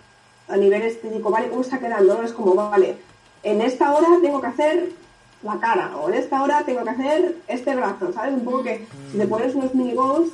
a 0.50 0.58
nivel 0.58 0.82
estético, 0.82 1.30
¿vale? 1.30 1.50
¿Cómo 1.50 1.62
está 1.62 1.80
quedando? 1.80 2.16
¿no? 2.16 2.24
Es 2.24 2.34
como, 2.34 2.56
vale, 2.56 2.98
en 3.44 3.62
esta 3.62 3.94
hora 3.94 4.08
tengo 4.22 4.42
que 4.42 4.48
hacer 4.48 4.90
la 5.44 5.60
cara, 5.60 5.96
o 5.96 6.10
en 6.10 6.16
esta 6.16 6.44
hora 6.44 6.64
tengo 6.66 6.84
que 6.84 6.90
hacer 6.90 7.38
este 7.48 7.76
brazo, 7.76 8.12
¿sabes? 8.12 8.34
Un 8.34 8.44
poco 8.44 8.64
que 8.64 8.86
si 9.12 9.18
te 9.18 9.28
pones 9.28 9.56
unos 9.56 9.74
mini 9.74 9.94
goals, 9.94 10.32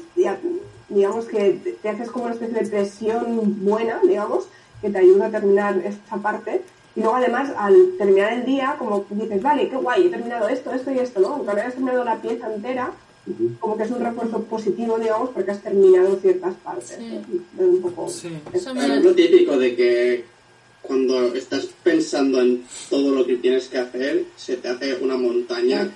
digamos 0.89 1.25
que 1.25 1.77
te 1.81 1.89
haces 1.89 2.09
como 2.09 2.25
una 2.25 2.33
especie 2.33 2.59
de 2.59 2.67
presión 2.67 3.63
buena, 3.63 3.99
digamos, 4.01 4.47
que 4.81 4.89
te 4.89 4.97
ayuda 4.97 5.27
a 5.27 5.31
terminar 5.31 5.77
esta 5.77 6.17
parte. 6.17 6.63
Y 6.95 7.01
luego 7.01 7.17
además, 7.17 7.51
al 7.57 7.75
terminar 7.97 8.33
el 8.33 8.45
día, 8.45 8.75
como 8.79 9.05
dices, 9.09 9.43
vale, 9.43 9.69
qué 9.69 9.75
guay, 9.75 10.07
he 10.07 10.09
terminado 10.09 10.47
esto, 10.47 10.71
esto 10.71 10.91
y 10.91 10.99
esto, 10.99 11.19
¿no? 11.19 11.35
Aunque 11.35 11.53
no 11.53 11.59
hayas 11.59 11.73
terminado 11.73 12.03
la 12.03 12.15
pieza 12.15 12.51
entera, 12.51 12.91
como 13.59 13.77
que 13.77 13.83
es 13.83 13.91
un 13.91 13.99
refuerzo 14.01 14.43
positivo, 14.43 14.99
digamos, 14.99 15.29
porque 15.31 15.51
has 15.51 15.61
terminado 15.61 16.15
ciertas 16.17 16.55
partes. 16.55 16.97
Un 17.57 17.81
poco 17.81 18.07
Es 18.07 19.03
lo 19.03 19.15
típico 19.15 19.57
de 19.57 19.75
que 19.75 20.25
cuando 20.81 21.33
estás 21.33 21.67
pensando 21.83 22.39
en 22.41 22.63
todo 22.89 23.15
lo 23.15 23.25
que 23.25 23.37
tienes 23.37 23.67
que 23.67 23.79
hacer, 23.79 24.25
se 24.35 24.57
te 24.57 24.67
hace 24.67 24.95
una 24.95 25.17
montaña 25.17 25.91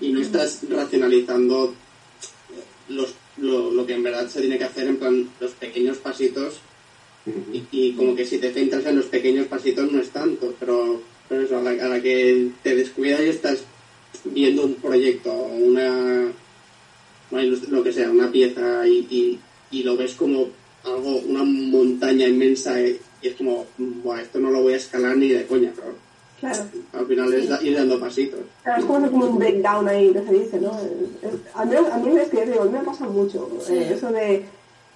y 0.00 0.12
no 0.12 0.20
estás 0.20 0.60
racionalizando 0.68 1.74
los, 2.88 3.14
lo, 3.38 3.84
que 3.84 3.94
en 3.94 4.02
verdad 4.04 4.28
se 4.28 4.40
tiene 4.40 4.58
que 4.58 4.64
hacer 4.64 4.86
en 4.86 4.96
plan 4.98 5.28
los 5.40 5.50
pequeños 5.52 5.98
pasitos. 5.98 6.60
Y, 7.72 7.92
como 7.94 8.14
que 8.14 8.26
si 8.26 8.36
te 8.36 8.52
centras 8.52 8.84
en 8.84 8.96
los 8.96 9.06
pequeños 9.06 9.46
pasitos 9.46 9.90
no 9.90 9.98
es 9.98 10.10
tanto, 10.10 10.54
pero, 10.60 11.00
pero 11.26 11.40
eso, 11.40 11.56
a 11.56 11.62
la, 11.62 11.70
a 11.70 11.88
la 11.88 12.02
que 12.02 12.50
te 12.62 12.76
descuidas 12.76 13.22
y 13.22 13.30
estás 13.30 13.64
viendo 14.24 14.64
un 14.64 14.74
proyecto, 14.74 15.32
una, 15.32 16.30
lo 17.42 17.82
que 17.82 17.92
sea, 17.92 18.10
una 18.10 18.30
pieza 18.30 18.86
y, 18.86 19.40
y, 19.70 19.82
lo 19.82 19.96
ves 19.96 20.14
como 20.14 20.46
algo, 20.84 21.18
una 21.26 21.42
montaña 21.44 22.28
inmensa 22.28 22.80
y, 22.80 23.00
es 23.22 23.34
como, 23.34 23.66
Buah, 23.78 24.20
esto 24.20 24.38
no 24.38 24.50
lo 24.50 24.62
voy 24.62 24.74
a 24.74 24.76
escalar 24.76 25.16
ni 25.16 25.28
de 25.28 25.46
coña, 25.46 25.72
pero 25.74 25.94
claro. 26.38 26.64
al 26.92 27.06
final 27.06 27.34
es 27.34 27.62
ir 27.62 27.74
dando 27.74 27.98
pasitos. 27.98 28.40
Claro, 28.62 28.80
es 28.80 28.86
como, 28.86 29.10
como 29.10 29.26
un 29.26 29.38
breakdown 29.38 29.88
ahí 29.88 30.12
que 30.12 30.22
se 30.22 30.32
dice, 30.32 30.60
¿no? 30.60 30.72
a, 31.54 31.64
mí, 31.64 31.74
a 31.76 31.96
mí 31.96 32.16
es 32.18 32.28
que 32.28 32.44
digo, 32.44 32.64
me 32.66 32.80
pasa 32.80 33.06
mucho 33.06 33.50
eh, 33.70 33.92
eso 33.96 34.12
de, 34.12 34.44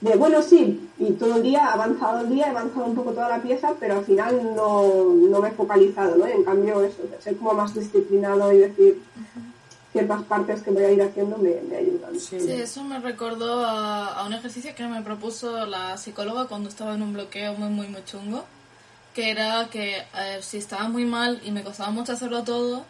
de, 0.00 0.16
bueno, 0.16 0.42
sí, 0.42 0.88
y 0.98 1.12
todo 1.12 1.36
el 1.36 1.42
día, 1.42 1.66
ha 1.66 1.72
avanzado 1.72 2.20
el 2.20 2.28
día, 2.28 2.46
he 2.46 2.50
avanzado 2.50 2.86
un 2.86 2.94
poco 2.94 3.12
toda 3.12 3.30
la 3.30 3.42
pieza, 3.42 3.74
pero 3.80 3.98
al 3.98 4.04
final 4.04 4.54
no, 4.54 5.14
no 5.14 5.40
me 5.40 5.48
he 5.48 5.52
focalizado, 5.52 6.16
¿no? 6.16 6.28
Y 6.28 6.32
en 6.32 6.44
cambio 6.44 6.82
eso, 6.82 7.02
ser 7.18 7.36
como 7.36 7.54
más 7.54 7.74
disciplinado 7.74 8.52
y 8.52 8.58
decir 8.58 9.00
ciertas 9.92 10.22
partes 10.24 10.62
que 10.62 10.70
voy 10.70 10.84
a 10.84 10.90
ir 10.92 11.02
haciendo 11.02 11.38
me, 11.38 11.50
ayudan. 11.76 12.18
Sí. 12.18 12.36
eso 12.50 12.84
me 12.84 13.00
recordó 13.00 13.64
a, 13.64 14.24
un 14.26 14.32
ejercicio 14.32 14.74
que 14.74 14.86
me 14.86 15.02
propuso 15.02 15.66
la 15.66 15.96
psicóloga 15.96 16.46
cuando 16.46 16.68
estaba 16.68 16.94
en 16.94 17.02
un 17.02 17.12
bloqueo 17.12 17.54
muy, 17.54 17.70
muy, 17.70 17.88
muy 17.88 18.04
chungo, 18.04 18.44
que 19.14 19.30
era 19.30 19.68
que 19.70 19.98
eh, 19.98 20.38
si 20.40 20.58
estaba 20.58 20.88
muy 20.88 21.04
mal 21.04 21.40
y 21.44 21.50
me 21.50 21.62
costaba 21.62 21.90
mucho 21.90 22.12
hacerlo 22.12 22.44
todo, 22.44 22.84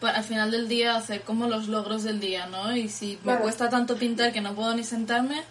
pues, 0.00 0.14
al 0.14 0.24
final 0.24 0.50
del 0.50 0.68
día 0.68 0.96
hacer 0.96 1.22
como 1.22 1.46
los 1.46 1.68
logros 1.68 2.02
del 2.02 2.20
día, 2.20 2.46
¿no? 2.46 2.76
Y 2.76 2.88
si 2.88 3.18
me 3.24 3.36
cuesta 3.38 3.70
tanto 3.70 3.96
pintar 3.96 4.32
que 4.32 4.42
no 4.42 4.54
puedo 4.54 4.74
ni 4.74 4.84
sentarme, 4.84 5.42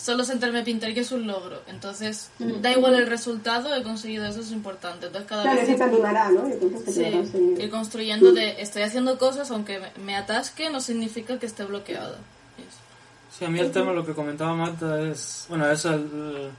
solo 0.00 0.24
sentarme 0.24 0.60
a 0.60 0.64
pintar 0.64 0.94
que 0.94 1.00
es 1.00 1.12
un 1.12 1.26
logro. 1.26 1.60
Entonces, 1.66 2.30
mm. 2.38 2.60
da 2.60 2.72
igual 2.72 2.94
el 2.94 3.06
resultado, 3.06 3.74
he 3.74 3.82
conseguido 3.82 4.26
eso, 4.26 4.40
es 4.40 4.52
importante. 4.52 5.06
Entonces, 5.06 5.28
cada 5.28 5.42
claro, 5.42 5.60
vez... 5.60 5.76
te 5.76 5.82
animará, 5.82 6.30
¿no? 6.30 6.48
ir 6.48 7.70
construyendo 7.70 8.32
de, 8.32 8.60
estoy 8.60 8.82
haciendo 8.82 9.18
cosas, 9.18 9.50
aunque 9.50 9.80
me 10.04 10.16
atasque, 10.16 10.70
no 10.70 10.80
significa 10.80 11.38
que 11.38 11.46
esté 11.46 11.64
bloqueado. 11.64 12.16
Sí, 13.36 13.44
a 13.44 13.48
mí 13.48 13.58
el 13.58 13.70
tema, 13.70 13.92
lo 13.92 14.04
que 14.04 14.12
comentaba 14.12 14.54
Marta 14.54 15.00
es, 15.02 15.46
bueno, 15.48 15.70
eso, 15.70 15.94
el, 15.94 16.50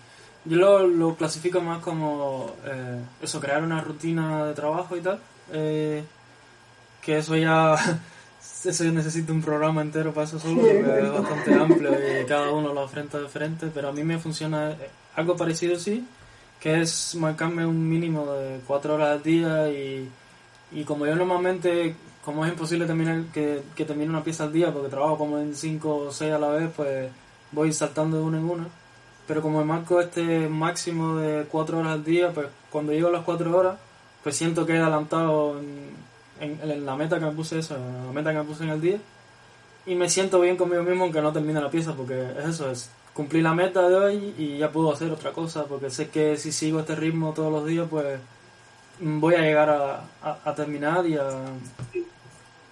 yo 0.45 0.57
lo, 0.57 0.87
lo, 0.87 1.15
clasifico 1.15 1.61
más 1.61 1.79
como 1.83 2.55
eh, 2.65 2.99
eso, 3.21 3.39
crear 3.39 3.63
una 3.63 3.81
rutina 3.81 4.45
de 4.45 4.53
trabajo 4.53 4.95
y 4.95 5.01
tal. 5.01 5.19
Eh, 5.53 6.03
que 7.01 7.17
eso 7.17 7.35
ya, 7.35 7.75
eso 8.65 8.83
ya 8.83 8.91
necesita 8.91 9.31
un 9.31 9.41
programa 9.41 9.81
entero 9.81 10.13
para 10.13 10.25
eso 10.25 10.39
solo, 10.39 10.61
porque 10.61 10.99
es 10.99 11.11
bastante 11.11 11.53
amplio 11.53 11.91
y 12.21 12.25
cada 12.25 12.51
uno 12.51 12.73
lo 12.73 12.81
afrenta 12.81 13.19
de 13.19 13.27
frente, 13.27 13.67
pero 13.73 13.89
a 13.89 13.91
mí 13.91 14.03
me 14.03 14.19
funciona 14.19 14.71
eh, 14.71 14.89
algo 15.15 15.35
parecido, 15.35 15.77
sí, 15.79 16.05
que 16.59 16.81
es 16.81 17.15
marcarme 17.15 17.65
un 17.65 17.89
mínimo 17.89 18.31
de 18.33 18.59
cuatro 18.67 18.95
horas 18.95 19.09
al 19.09 19.23
día 19.23 19.69
y, 19.69 20.09
y 20.71 20.83
como 20.83 21.05
yo 21.05 21.15
normalmente, 21.15 21.95
como 22.23 22.45
es 22.45 22.51
imposible 22.51 22.85
terminar 22.85 23.23
que, 23.33 23.63
que 23.75 23.85
termine 23.85 24.09
una 24.09 24.23
pieza 24.23 24.43
al 24.43 24.53
día, 24.53 24.71
porque 24.71 24.89
trabajo 24.89 25.17
como 25.17 25.39
en 25.39 25.55
cinco 25.55 25.97
o 25.97 26.11
seis 26.11 26.33
a 26.33 26.39
la 26.39 26.49
vez, 26.49 26.69
pues 26.75 27.09
voy 27.51 27.73
saltando 27.73 28.17
de 28.17 28.23
una 28.23 28.37
en 28.37 28.49
una. 28.49 28.67
Pero 29.27 29.41
como 29.41 29.59
me 29.59 29.65
marco 29.65 30.01
este 30.01 30.49
máximo 30.49 31.17
de 31.17 31.45
cuatro 31.45 31.79
horas 31.79 31.93
al 31.93 32.03
día, 32.03 32.31
pues 32.33 32.47
cuando 32.69 32.91
llego 32.91 33.07
a 33.07 33.11
las 33.11 33.23
cuatro 33.23 33.55
horas, 33.57 33.77
pues 34.23 34.35
siento 34.35 34.65
que 34.65 34.73
he 34.73 34.77
adelantado 34.77 35.59
en, 35.59 36.00
en, 36.41 36.85
la 36.85 36.95
meta 36.95 37.19
que 37.19 37.25
me 37.25 37.31
puse 37.31 37.59
eso, 37.59 37.75
en 37.75 38.07
la 38.07 38.11
meta 38.11 38.31
que 38.31 38.39
me 38.39 38.43
puse 38.43 38.63
en 38.63 38.69
el 38.71 38.81
día, 38.81 38.97
y 39.85 39.95
me 39.95 40.09
siento 40.09 40.39
bien 40.41 40.57
conmigo 40.57 40.83
mismo 40.83 41.03
aunque 41.03 41.21
no 41.21 41.31
termine 41.31 41.61
la 41.61 41.69
pieza, 41.69 41.93
porque 41.93 42.31
es 42.39 42.45
eso, 42.45 42.69
es 42.69 42.89
cumplir 43.13 43.43
la 43.43 43.53
meta 43.53 43.87
de 43.87 43.95
hoy 43.95 44.33
y 44.37 44.57
ya 44.57 44.71
puedo 44.71 44.91
hacer 44.91 45.11
otra 45.11 45.31
cosa, 45.31 45.65
porque 45.65 45.89
sé 45.89 46.09
que 46.09 46.37
si 46.37 46.51
sigo 46.51 46.79
este 46.79 46.95
ritmo 46.95 47.33
todos 47.33 47.51
los 47.51 47.65
días, 47.65 47.87
pues 47.89 48.19
voy 48.99 49.35
a 49.35 49.41
llegar 49.41 49.69
a, 49.69 50.03
a, 50.45 50.55
terminar 50.55 51.05
y 51.07 51.15
a, 51.15 51.27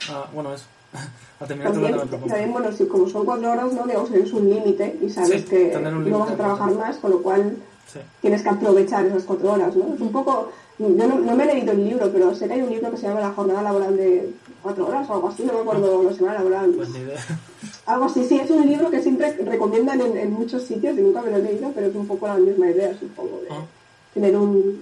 a, 0.09 0.29
bueno, 0.33 0.53
eso. 0.53 0.65
a 1.39 1.45
terminar 1.45 1.71
también, 1.71 1.97
también, 2.09 2.51
bueno, 2.51 2.71
si 2.71 2.85
como 2.87 3.07
son 3.07 3.25
cuatro 3.25 3.51
horas, 3.51 3.71
¿no? 3.73 3.85
Digamos 3.85 4.09
que 4.09 4.19
es 4.19 4.33
un 4.33 4.49
límite 4.49 4.99
y 5.01 5.09
sabes 5.09 5.45
que 5.45 5.77
no 5.79 6.19
vas 6.19 6.31
a 6.31 6.35
trabajar 6.35 6.71
más, 6.73 6.97
con 6.97 7.11
lo 7.11 7.21
cual 7.21 7.57
tienes 8.21 8.41
que 8.41 8.49
aprovechar 8.49 9.05
esas 9.05 9.23
cuatro 9.23 9.53
horas, 9.53 9.75
¿no? 9.75 9.93
Es 9.93 10.01
un 10.01 10.11
poco... 10.11 10.51
Yo 10.79 10.87
no, 10.87 11.35
me 11.35 11.43
he 11.43 11.53
leído 11.53 11.73
el 11.73 11.83
libro, 11.83 12.09
pero 12.09 12.33
sé 12.33 12.47
que 12.47 12.53
hay 12.53 12.61
un 12.61 12.69
libro 12.69 12.89
que 12.89 12.95
se 12.95 13.07
llama 13.07 13.19
La 13.19 13.33
jornada 13.33 13.61
laboral 13.61 13.97
de 13.97 14.29
cuatro 14.63 14.87
horas 14.87 15.09
o 15.09 15.13
algo 15.13 15.27
así, 15.27 15.43
no 15.43 15.51
me 15.51 15.59
acuerdo 15.59 16.03
la 16.03 16.13
semana 16.13 16.35
laboral. 16.35 16.71
Pues. 16.71 16.89
Algo 17.85 18.05
así, 18.05 18.25
sí, 18.25 18.39
es 18.39 18.49
un 18.49 18.65
libro 18.65 18.89
que 18.89 19.01
siempre 19.01 19.33
recomiendan 19.43 19.99
en, 19.99 20.31
muchos 20.31 20.63
sitios 20.63 20.97
y 20.97 21.01
nunca 21.01 21.21
me 21.21 21.31
lo 21.31 21.37
he 21.37 21.41
leído, 21.41 21.71
pero 21.75 21.87
es 21.87 21.95
un 21.95 22.07
poco 22.07 22.27
la 22.27 22.35
misma 22.35 22.69
idea, 22.69 22.97
supongo, 22.97 23.41
de 23.41 23.47
ah. 23.51 23.65
tener 24.13 24.37
un, 24.37 24.81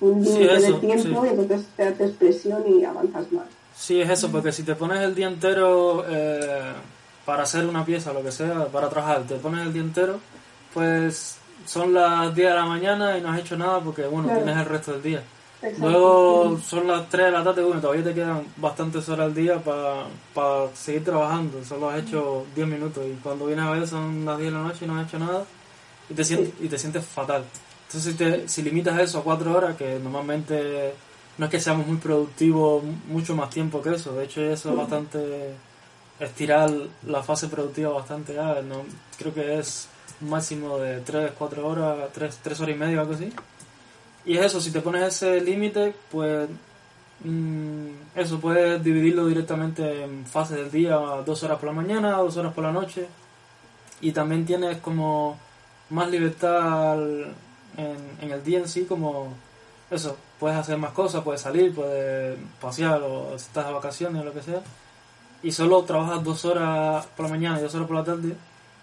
un 0.00 0.22
límite 0.22 0.60
de 0.60 0.72
tiempo 0.74 1.26
y 1.26 1.28
entonces 1.30 1.66
te 1.76 1.84
haces 1.84 2.12
presión 2.12 2.62
y 2.68 2.84
avanzas 2.84 3.32
más. 3.32 3.46
Sí, 3.76 4.00
es 4.00 4.10
eso, 4.10 4.30
porque 4.30 4.52
si 4.52 4.62
te 4.62 4.76
pones 4.76 5.00
el 5.00 5.14
día 5.14 5.26
entero 5.26 6.04
eh, 6.08 6.72
para 7.24 7.42
hacer 7.42 7.66
una 7.66 7.84
pieza, 7.84 8.12
lo 8.12 8.22
que 8.22 8.30
sea, 8.30 8.66
para 8.66 8.88
trabajar, 8.88 9.24
te 9.24 9.36
pones 9.36 9.66
el 9.66 9.72
día 9.72 9.82
entero, 9.82 10.20
pues 10.72 11.36
son 11.66 11.94
las 11.94 12.34
10 12.34 12.48
de 12.48 12.54
la 12.54 12.66
mañana 12.66 13.18
y 13.18 13.20
no 13.20 13.30
has 13.30 13.40
hecho 13.40 13.56
nada 13.56 13.80
porque, 13.80 14.06
bueno, 14.06 14.28
tienes 14.34 14.56
el 14.56 14.64
resto 14.64 14.92
del 14.92 15.02
día. 15.02 15.22
Luego 15.78 16.58
son 16.60 16.88
las 16.88 17.08
3 17.08 17.26
de 17.26 17.30
la 17.30 17.44
tarde, 17.44 17.62
bueno, 17.62 17.80
todavía 17.80 18.02
te 18.02 18.14
quedan 18.14 18.44
bastantes 18.56 19.08
horas 19.08 19.26
al 19.26 19.34
día 19.34 19.62
para 19.62 20.68
seguir 20.74 21.04
trabajando, 21.04 21.64
solo 21.64 21.88
has 21.88 22.02
hecho 22.02 22.46
10 22.56 22.66
minutos 22.66 23.04
y 23.06 23.14
cuando 23.22 23.46
vienes 23.46 23.64
a 23.64 23.70
ver 23.70 23.86
son 23.86 24.24
las 24.24 24.38
10 24.38 24.52
de 24.52 24.58
la 24.58 24.64
noche 24.64 24.84
y 24.84 24.88
no 24.88 24.98
has 24.98 25.06
hecho 25.06 25.20
nada 25.20 25.44
y 26.10 26.14
te 26.14 26.24
sientes, 26.24 26.52
y 26.60 26.68
te 26.68 26.78
sientes 26.78 27.06
fatal. 27.06 27.44
Entonces 27.86 28.12
si, 28.12 28.18
te, 28.18 28.48
si 28.48 28.62
limitas 28.62 28.98
eso 28.98 29.20
a 29.20 29.22
4 29.22 29.56
horas, 29.56 29.76
que 29.76 30.00
normalmente 30.00 30.94
no 31.38 31.44
es 31.46 31.50
que 31.50 31.60
seamos 31.60 31.86
muy 31.86 31.98
productivos 31.98 32.82
mucho 33.06 33.36
más 33.36 33.48
tiempo 33.50 33.80
que 33.80 33.94
eso, 33.94 34.14
de 34.14 34.24
hecho 34.24 34.40
eso 34.40 34.70
es 34.70 34.76
bastante 34.76 35.54
estirar 36.18 36.70
la 37.06 37.22
fase 37.22 37.48
productiva 37.48 37.90
bastante 37.90 38.34
¿no? 38.34 38.84
creo 39.16 39.32
que 39.32 39.58
es 39.58 39.88
máximo 40.22 40.78
de 40.78 41.00
3, 41.00 41.32
4 41.36 41.66
horas, 41.66 41.96
3, 42.12 42.38
3 42.42 42.60
horas 42.60 42.76
y 42.76 42.78
media, 42.78 43.00
algo 43.00 43.14
así. 43.14 43.32
Y 44.24 44.36
es 44.36 44.46
eso, 44.46 44.60
si 44.60 44.70
te 44.70 44.80
pones 44.80 45.02
ese 45.02 45.40
límite, 45.40 45.94
pues 46.10 46.48
mm, 47.24 47.86
eso, 48.14 48.40
puedes 48.40 48.82
dividirlo 48.82 49.26
directamente 49.26 50.04
en 50.04 50.26
fases 50.26 50.58
del 50.58 50.70
día, 50.70 50.96
dos 51.26 51.42
horas 51.42 51.58
por 51.58 51.68
la 51.68 51.74
mañana, 51.74 52.16
dos 52.18 52.36
horas 52.36 52.52
por 52.54 52.64
la 52.64 52.72
noche. 52.72 53.06
Y 54.00 54.12
también 54.12 54.46
tienes 54.46 54.78
como 54.78 55.38
más 55.90 56.10
libertad 56.10 56.98
en, 57.76 57.98
en 58.20 58.30
el 58.30 58.42
día 58.44 58.58
en 58.58 58.68
sí, 58.68 58.84
como 58.84 59.34
eso, 59.90 60.16
puedes 60.40 60.56
hacer 60.56 60.78
más 60.78 60.92
cosas, 60.92 61.22
puedes 61.22 61.40
salir, 61.40 61.74
puedes 61.74 62.38
pasear 62.60 63.02
o 63.02 63.34
estás 63.36 63.66
de 63.66 63.72
vacaciones 63.72 64.22
o 64.22 64.24
lo 64.24 64.32
que 64.32 64.42
sea. 64.42 64.62
Y 65.42 65.52
solo 65.52 65.82
trabajas 65.82 66.24
dos 66.24 66.44
horas 66.44 67.06
por 67.16 67.26
la 67.26 67.32
mañana 67.32 67.58
y 67.58 67.62
dos 67.62 67.74
horas 67.74 67.86
por 67.86 67.96
la 67.96 68.04
tarde. 68.04 68.34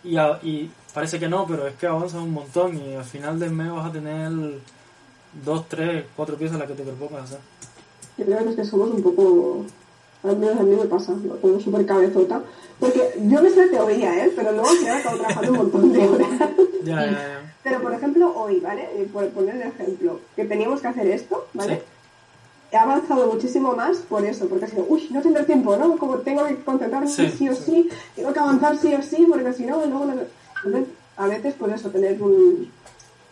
Y, 0.04 0.18
y 0.18 0.72
parece 0.94 1.20
que 1.20 1.28
no, 1.28 1.46
pero 1.46 1.68
es 1.68 1.76
que 1.76 1.88
avanzas 1.88 2.22
un 2.22 2.34
montón 2.34 2.78
y 2.78 2.96
al 2.96 3.04
final 3.04 3.40
del 3.40 3.52
mes 3.52 3.72
vas 3.72 3.88
a 3.88 3.92
tener 3.92 4.32
dos, 5.44 5.68
tres, 5.68 6.06
cuatro 6.16 6.36
piezas 6.38 6.58
las 6.58 6.68
que 6.68 6.76
te 6.76 6.84
propongas 6.84 7.26
hacer. 7.26 7.40
Yo 8.18 8.26
creo 8.26 8.44
que 8.44 8.50
es 8.50 8.56
que 8.56 8.66
somos 8.66 8.90
un 8.90 9.02
poco, 9.02 9.66
al 10.24 10.38
menos 10.38 10.60
a 10.60 10.64
mí 10.64 10.76
me 10.76 10.86
pasa, 10.86 11.14
como 11.42 11.60
súper 11.60 11.86
cabezota, 11.86 12.42
porque 12.80 13.14
yo 13.28 13.42
me 13.42 13.50
sé 13.50 13.68
teoría, 13.68 14.26
¿eh? 14.26 14.32
pero 14.36 14.52
luego 14.52 14.70
me 14.82 14.90
acabo 14.90 15.18
trabajando 15.18 15.52
un 15.52 15.58
montón 15.58 15.94
de 15.94 16.08
horas. 16.08 16.30
ya, 16.84 17.06
ya, 17.06 17.12
ya. 17.12 17.56
Pero, 17.62 17.82
por 17.82 17.94
ejemplo, 17.94 18.34
hoy, 18.36 18.60
¿vale? 18.62 18.90
Eh, 18.96 19.10
por 19.12 19.28
poner 19.30 19.56
el 19.56 19.64
ejemplo, 19.64 20.20
que 20.36 20.46
teníamos 20.46 20.82
que 20.82 20.88
hacer 20.88 21.08
esto, 21.08 21.48
¿vale? 21.54 21.84
He 22.72 22.78
avanzado 22.78 23.32
muchísimo 23.34 23.76
más 23.76 23.98
por 23.98 24.24
eso, 24.26 24.48
porque 24.48 24.66
ha 24.66 24.68
sido, 24.68 24.86
uy, 24.88 25.08
no 25.12 25.22
tengo 25.22 25.44
tiempo, 25.44 25.76
¿no? 25.76 25.98
Como 25.98 26.18
tengo 26.20 26.46
que 26.46 26.56
concentrarme 26.58 27.08
sí, 27.08 27.50
o 27.50 27.56
sí. 27.56 27.90
tengo 28.16 28.32
que 28.32 28.40
avanzar 28.40 28.78
sí 28.78 28.94
o 28.94 29.02
sí, 29.02 29.26
porque 29.30 29.54
si 29.54 29.66
no, 29.66 29.84
luego 29.86 30.06
no... 30.06 30.86
a 31.18 31.28
veces 31.28 31.56
por 31.56 31.72
eso 31.72 31.90
tener 31.90 32.22
un 32.22 32.70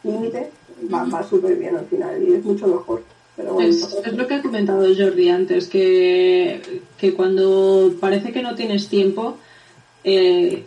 límite 0.03 0.49
va, 0.91 1.03
va 1.05 1.23
súper 1.23 1.55
bien 1.55 1.75
al 1.75 1.85
final 1.85 2.23
y 2.23 2.33
es 2.33 2.43
mucho 2.43 2.67
mejor. 2.67 3.03
Pero 3.35 3.61
es, 3.61 3.83
es, 4.03 4.13
lo 4.13 4.27
que 4.27 4.33
ha 4.33 4.41
comentado 4.41 4.83
Jordi 4.97 5.29
antes, 5.29 5.67
que, 5.67 6.81
que 6.97 7.13
cuando 7.13 7.93
parece 7.99 8.31
que 8.31 8.41
no 8.41 8.55
tienes 8.55 8.87
tiempo, 8.87 9.37
eh, 10.03 10.65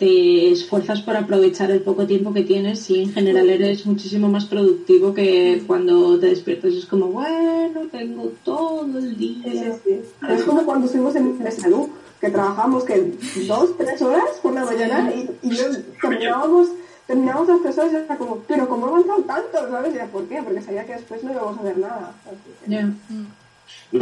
te 0.00 0.50
esfuerzas 0.50 1.02
por 1.02 1.14
aprovechar 1.14 1.70
el 1.70 1.82
poco 1.82 2.06
tiempo 2.06 2.32
que 2.32 2.42
tienes 2.42 2.88
y 2.88 3.02
en 3.02 3.12
general 3.12 3.50
eres 3.50 3.84
muchísimo 3.84 4.28
más 4.28 4.46
productivo 4.46 5.12
que 5.12 5.62
cuando 5.66 6.18
te 6.18 6.28
despiertas. 6.28 6.72
Es 6.72 6.86
como, 6.86 7.08
bueno, 7.08 7.82
tengo 7.92 8.32
todo 8.42 8.98
el 8.98 9.14
día. 9.18 9.76
Es 10.26 10.42
como 10.44 10.64
cuando 10.64 10.86
estuvimos 10.86 11.14
en 11.16 11.52
salud, 11.52 11.90
que 12.18 12.30
trabajamos 12.30 12.84
que 12.84 13.12
dos, 13.46 13.76
tres 13.76 14.00
horas 14.00 14.40
por 14.42 14.54
la 14.54 14.64
mañana 14.64 15.12
y, 15.14 15.28
y 15.42 15.58
terminábamos, 16.00 16.68
terminábamos 17.06 17.48
las 17.48 17.62
tres 17.62 17.78
horas 17.78 17.92
y 17.92 17.96
era 17.96 18.16
como, 18.16 18.38
pero 18.48 18.66
¿cómo 18.70 18.86
he 18.86 18.88
avanzado 18.88 19.22
tanto? 19.24 19.70
¿Sabes? 19.70 19.94
Y 19.94 20.10
¿por 20.10 20.24
qué? 20.24 20.42
Porque 20.42 20.62
sabía 20.62 20.86
que 20.86 20.94
después 20.94 21.22
no 21.22 21.32
íbamos 21.32 21.58
a 21.58 21.62
ver 21.62 21.76
nada. 21.76 22.14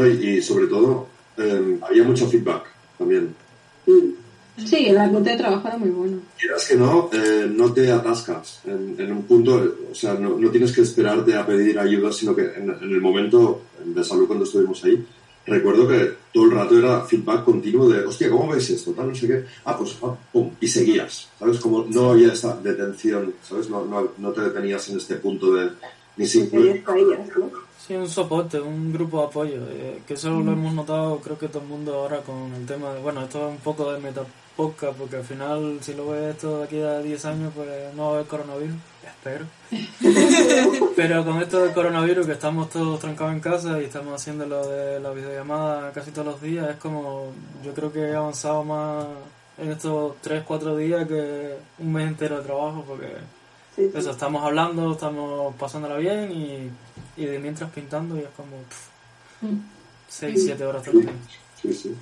y, 0.07 0.43
sobre 0.43 0.69
todo, 0.69 1.09
eh, 1.39 1.81
había 1.83 2.05
mucho 2.05 2.29
feedback 2.29 2.67
también. 2.97 3.35
Sí, 4.65 4.87
el 4.87 4.99
ambiente 4.99 5.31
de 5.31 5.37
trabajo 5.37 5.69
era 5.69 5.77
muy 5.77 5.91
bueno. 5.91 6.19
Quieras 6.39 6.67
que 6.67 6.77
no, 6.77 7.11
eh, 7.13 7.51
no 7.51 7.73
te 7.73 7.91
atascas 7.91 8.61
en, 8.67 9.13
un 9.13 9.23
punto, 9.23 9.77
o 9.91 9.95
sea, 9.95 10.15
no, 10.15 10.39
no, 10.39 10.51
tienes 10.51 10.73
que 10.73 10.83
esperarte 10.83 11.35
a 11.35 11.47
pedir 11.47 11.79
ayuda, 11.79 12.13
sino 12.13 12.35
que 12.35 12.43
en, 12.57 12.71
el 12.71 13.01
momento 13.01 13.63
de 13.85 14.03
salud 14.05 14.27
cuando 14.27 14.45
estuvimos 14.45 14.83
ahí, 14.85 15.05
recuerdo 15.47 15.89
que 15.89 16.13
todo 16.33 16.45
el 16.45 16.51
rato 16.53 16.79
era 16.79 17.01
feedback 17.03 17.45
continuo 17.45 17.89
de, 17.89 18.05
hostia, 18.05 18.31
¿cómo 18.31 18.49
veis 18.49 18.69
esto? 18.71 18.93
Tal, 18.93 19.09
no 19.09 19.15
sé 19.15 19.27
qué. 19.27 19.45
Ah, 19.65 19.77
pues, 19.77 19.97
ah, 20.03 20.15
pum, 20.33 20.51
y 20.61 20.69
seguías, 20.69 21.29
¿sabes? 21.39 21.59
Como 21.59 21.85
no 21.85 22.11
había 22.11 22.33
esta 22.33 22.57
detención, 22.57 23.35
¿sabes? 23.43 23.71
No, 23.71 23.85
no, 23.85 24.13
no 24.19 24.33
te 24.33 24.41
detenías 24.43 24.89
en 24.91 24.99
este 24.99 25.17
punto 25.17 25.55
de 25.55 25.71
ni 26.17 26.27
simple. 26.27 26.85
Sí, 27.87 27.95
un 27.95 28.09
soporte, 28.09 28.61
un 28.61 28.93
grupo 28.93 29.21
de 29.21 29.27
apoyo, 29.27 29.63
eh, 29.71 30.03
que 30.07 30.15
eso 30.15 30.29
lo 30.31 30.41
mm. 30.41 30.49
hemos 30.53 30.75
notado 30.75 31.19
creo 31.21 31.39
que 31.39 31.49
todo 31.49 31.63
el 31.63 31.69
mundo 31.69 31.95
ahora 31.95 32.21
con 32.21 32.53
el 32.55 32.67
tema 32.67 32.93
de, 32.93 33.01
bueno, 33.01 33.23
esto 33.23 33.47
es 33.47 33.53
un 33.53 33.61
poco 33.61 33.91
de 33.91 34.01
meta 34.01 34.27
podcast, 34.59 34.99
porque 34.99 35.15
al 35.15 35.23
final, 35.23 35.79
si 35.83 35.95
lo 35.95 36.09
ves 36.09 36.35
esto 36.35 36.59
de 36.59 36.65
aquí 36.65 36.81
a 36.81 36.99
10 36.99 37.25
años, 37.27 37.53
pues 37.55 37.95
no 37.95 38.07
va 38.07 38.09
a 38.09 38.15
haber 38.15 38.27
coronavirus, 38.27 38.75
espero. 39.07 39.47
Pero 40.97 41.25
con 41.25 41.41
esto 41.41 41.63
del 41.63 41.73
coronavirus, 41.73 42.27
que 42.27 42.33
estamos 42.33 42.69
todos 42.69 42.99
trancados 42.99 43.35
en 43.35 43.41
casa 43.41 43.81
y 43.81 43.85
estamos 43.85 44.21
haciendo 44.21 44.47
lo 44.47 44.67
de 44.67 44.99
la 44.99 45.11
videollamada 45.11 45.93
casi 45.93 46.11
todos 46.11 46.27
los 46.27 46.43
días, 46.43 46.69
es 46.71 46.77
como, 46.77 47.31
yo 47.65 47.73
creo 47.73 47.93
que 47.93 48.01
he 48.01 48.17
avanzado 48.17 48.65
más 48.65 49.07
en 49.59 49.71
estos 49.71 50.17
3, 50.23 50.43
4 50.45 50.77
días 50.77 51.07
que 51.07 51.57
un 51.79 51.93
mes 51.93 52.09
entero 52.09 52.39
de 52.39 52.43
trabajo, 52.43 52.85
porque 52.85 53.13
eso, 53.77 54.11
estamos 54.11 54.43
hablando, 54.43 54.91
estamos 54.91 55.55
pasándola 55.55 55.99
bien 55.99 56.33
y, 56.33 56.69
y 57.17 57.27
de 57.27 57.39
mientras 57.39 57.71
pintando 57.71 58.17
y 58.17 58.23
es 58.23 58.31
como 58.37 58.57
6, 60.09 60.43
7 60.47 60.65
mm. 60.65 60.69
horas 60.69 60.83
todo 60.83 60.99
el 60.99 61.07
día. 61.07 61.15
Sí, 61.63 61.73
sí. 61.73 61.97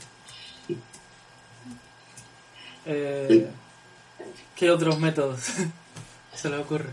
Eh, 2.87 3.47
¿Qué 4.55 4.71
otros 4.71 4.99
métodos 4.99 5.41
se 6.35 6.49
les 6.49 6.61
ocurre? 6.61 6.91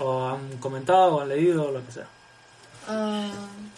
¿O 0.00 0.26
han 0.26 0.56
comentado, 0.58 1.16
o 1.16 1.20
han 1.20 1.28
leído, 1.28 1.68
o 1.68 1.72
lo 1.72 1.84
que 1.84 1.92
sea? 1.92 2.08
Uh, 2.88 3.30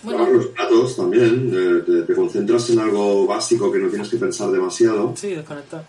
bueno. 0.03 0.26
los 0.30 0.47
platos 0.47 0.97
también, 0.97 1.84
te, 2.07 2.14
concentras 2.14 2.70
en 2.70 2.78
algo 2.78 3.26
básico 3.26 3.70
que 3.70 3.78
no 3.78 3.88
tienes 3.88 4.09
que 4.09 4.16
pensar 4.16 4.51
demasiado. 4.51 5.12
Sí, 5.16 5.34
desconectar. 5.34 5.84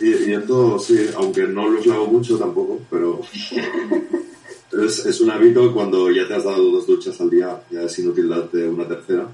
Y, 0.00 0.32
esto, 0.32 0.78
sí, 0.78 1.10
aunque 1.16 1.42
no 1.46 1.68
los 1.68 1.86
lavo 1.86 2.06
mucho 2.06 2.38
tampoco, 2.38 2.80
pero 2.88 3.20
es, 4.84 5.06
es 5.06 5.20
un 5.20 5.30
hábito 5.30 5.72
cuando 5.72 6.10
ya 6.10 6.26
te 6.26 6.34
has 6.34 6.44
dado 6.44 6.70
dos 6.70 6.86
duchas 6.86 7.20
al 7.20 7.30
día, 7.30 7.62
ya 7.70 7.82
es 7.82 7.98
inútil 7.98 8.28
darte 8.28 8.68
una 8.68 8.88
tercera. 8.88 9.28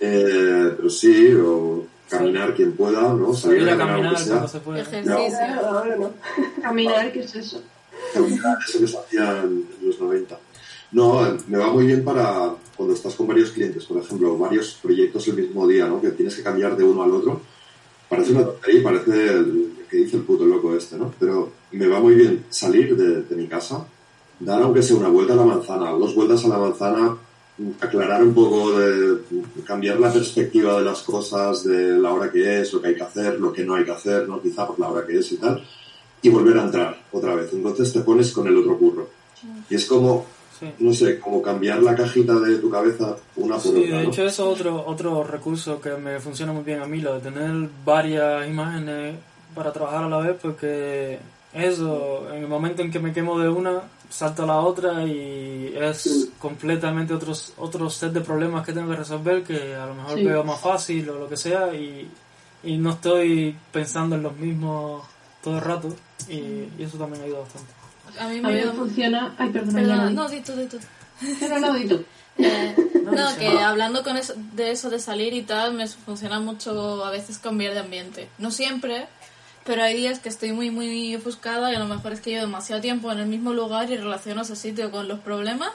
Eh, 0.00 0.72
pero 0.76 0.90
sí, 0.90 1.32
o 1.34 1.84
caminar 2.08 2.54
quien 2.54 2.72
pueda, 2.72 3.12
¿no? 3.14 3.34
Salir, 3.34 3.68
a 3.68 3.76
caminar, 3.76 4.14
cuando 4.26 4.48
se 4.48 4.60
puede. 4.60 4.80
Ejercicio. 4.80 6.12
Caminar, 6.62 7.12
¿qué 7.12 7.20
es 7.20 7.34
eso? 7.34 7.62
Caminar, 8.14 8.58
eso 8.66 8.80
que 8.80 8.86
se 8.86 8.98
hacía 8.98 9.42
en 9.42 9.68
los 9.82 10.00
90. 10.00 10.38
No, 10.90 11.36
me 11.48 11.58
va 11.58 11.70
muy 11.70 11.86
bien 11.86 12.04
para 12.04 12.54
cuando 12.76 12.94
estás 12.94 13.14
con 13.14 13.26
varios 13.26 13.50
clientes, 13.50 13.84
por 13.84 13.98
ejemplo, 13.98 14.38
varios 14.38 14.78
proyectos 14.82 15.28
el 15.28 15.36
mismo 15.36 15.66
día, 15.66 15.86
¿no? 15.86 16.00
Que 16.00 16.10
tienes 16.10 16.34
que 16.34 16.42
cambiar 16.42 16.76
de 16.76 16.84
uno 16.84 17.02
al 17.02 17.12
otro. 17.12 17.40
Parece 18.08 18.32
una 18.32 18.44
tontería, 18.44 18.82
parece 18.82 19.28
el, 19.34 19.74
que 19.90 19.98
dice 19.98 20.16
el 20.16 20.22
puto 20.22 20.46
loco 20.46 20.74
este, 20.74 20.96
¿no? 20.96 21.12
Pero 21.18 21.52
me 21.72 21.86
va 21.86 22.00
muy 22.00 22.14
bien 22.14 22.44
salir 22.48 22.96
de, 22.96 23.22
de 23.22 23.36
mi 23.36 23.46
casa, 23.46 23.86
dar 24.40 24.62
aunque 24.62 24.82
sea 24.82 24.96
una 24.96 25.08
vuelta 25.08 25.34
a 25.34 25.36
la 25.36 25.44
manzana, 25.44 25.90
dos 25.90 26.14
vueltas 26.14 26.44
a 26.44 26.48
la 26.48 26.58
manzana, 26.58 27.16
aclarar 27.80 28.22
un 28.22 28.34
poco 28.34 28.78
de 28.78 29.18
cambiar 29.64 29.98
la 29.98 30.12
perspectiva 30.12 30.78
de 30.78 30.84
las 30.84 31.02
cosas, 31.02 31.64
de 31.64 31.98
la 31.98 32.12
hora 32.12 32.30
que 32.30 32.60
es, 32.60 32.72
lo 32.72 32.80
que 32.80 32.88
hay 32.88 32.94
que 32.94 33.02
hacer, 33.02 33.40
lo 33.40 33.52
que 33.52 33.64
no 33.64 33.74
hay 33.74 33.84
que 33.84 33.92
hacer, 33.92 34.28
¿no? 34.28 34.40
Quizá 34.40 34.66
por 34.66 34.78
la 34.78 34.88
hora 34.88 35.06
que 35.06 35.18
es 35.18 35.32
y 35.32 35.36
tal, 35.36 35.62
y 36.22 36.28
volver 36.28 36.58
a 36.58 36.64
entrar 36.64 37.00
otra 37.12 37.34
vez. 37.34 37.52
Entonces 37.52 37.92
te 37.92 38.00
pones 38.00 38.32
con 38.32 38.46
el 38.46 38.56
otro 38.56 38.78
curro. 38.78 39.08
Y 39.68 39.74
es 39.74 39.86
como 39.86 40.26
no 40.78 40.92
sé, 40.92 41.18
como 41.20 41.42
cambiar 41.42 41.82
la 41.82 41.94
cajita 41.94 42.34
de 42.34 42.58
tu 42.58 42.70
cabeza 42.70 43.16
una 43.36 43.56
por 43.56 43.74
sí, 43.74 43.86
de 43.86 44.02
hecho 44.02 44.24
eso 44.24 44.52
es 44.52 44.60
otro, 44.60 44.84
otro 44.86 45.22
recurso 45.22 45.80
que 45.80 45.90
me 45.90 46.18
funciona 46.20 46.52
muy 46.52 46.64
bien 46.64 46.80
a 46.80 46.86
mí, 46.86 47.00
lo 47.00 47.14
de 47.14 47.20
tener 47.20 47.68
varias 47.84 48.46
imágenes 48.48 49.16
para 49.54 49.72
trabajar 49.72 50.04
a 50.04 50.08
la 50.08 50.18
vez, 50.18 50.36
porque 50.40 51.18
eso, 51.54 52.26
en 52.32 52.42
el 52.42 52.48
momento 52.48 52.82
en 52.82 52.90
que 52.90 52.98
me 52.98 53.12
quemo 53.12 53.38
de 53.38 53.48
una, 53.48 53.82
salto 54.08 54.44
a 54.44 54.46
la 54.46 54.60
otra 54.60 55.04
y 55.04 55.74
es 55.76 56.28
completamente 56.38 57.12
otros, 57.14 57.52
otro 57.58 57.90
set 57.90 58.12
de 58.12 58.20
problemas 58.20 58.64
que 58.64 58.72
tengo 58.72 58.90
que 58.90 58.96
resolver 58.96 59.42
que 59.42 59.74
a 59.74 59.86
lo 59.86 59.94
mejor 59.94 60.22
veo 60.22 60.44
más 60.44 60.60
fácil 60.60 61.08
o 61.10 61.18
lo 61.18 61.28
que 61.28 61.36
sea 61.36 61.74
y, 61.74 62.08
y 62.62 62.76
no 62.78 62.90
estoy 62.90 63.56
pensando 63.72 64.16
en 64.16 64.22
los 64.22 64.36
mismos 64.36 65.06
todo 65.42 65.56
el 65.56 65.60
rato 65.60 65.94
y, 66.28 66.34
y 66.78 66.82
eso 66.82 66.98
también 66.98 67.24
ayuda 67.24 67.40
bastante. 67.40 67.72
A 68.18 68.28
mí 68.28 68.40
me 68.40 68.62
funciona. 68.72 69.34
Ay, 69.38 69.50
perdona. 69.50 70.10
no, 70.10 70.28
di 70.28 70.40
tú, 70.40 70.52
di 70.52 70.66
tú. 70.66 70.78
No, 71.48 71.58
no, 71.58 71.74
di 71.74 71.88
tú. 71.88 72.04
Eh, 72.40 72.76
no, 73.02 73.36
que 73.36 73.58
hablando 73.58 74.04
con 74.04 74.16
eso, 74.16 74.32
de 74.52 74.70
eso 74.70 74.90
de 74.90 75.00
salir 75.00 75.34
y 75.34 75.42
tal, 75.42 75.74
me 75.74 75.88
funciona 75.88 76.38
mucho 76.38 77.04
a 77.04 77.10
veces 77.10 77.38
cambiar 77.38 77.74
de 77.74 77.80
ambiente. 77.80 78.28
No 78.38 78.52
siempre, 78.52 79.08
pero 79.68 79.82
hay 79.82 79.94
días 79.94 80.18
que 80.18 80.30
estoy 80.30 80.52
muy, 80.52 80.70
muy 80.70 81.14
ofuscada 81.14 81.70
y 81.70 81.74
a 81.74 81.78
lo 81.78 81.84
mejor 81.84 82.14
es 82.14 82.22
que 82.22 82.30
llevo 82.30 82.46
demasiado 82.46 82.80
tiempo 82.80 83.12
en 83.12 83.18
el 83.18 83.26
mismo 83.26 83.52
lugar 83.52 83.90
y 83.90 83.98
relaciono 83.98 84.40
ese 84.40 84.56
sitio 84.56 84.90
con 84.90 85.08
los 85.08 85.20
problemas. 85.20 85.72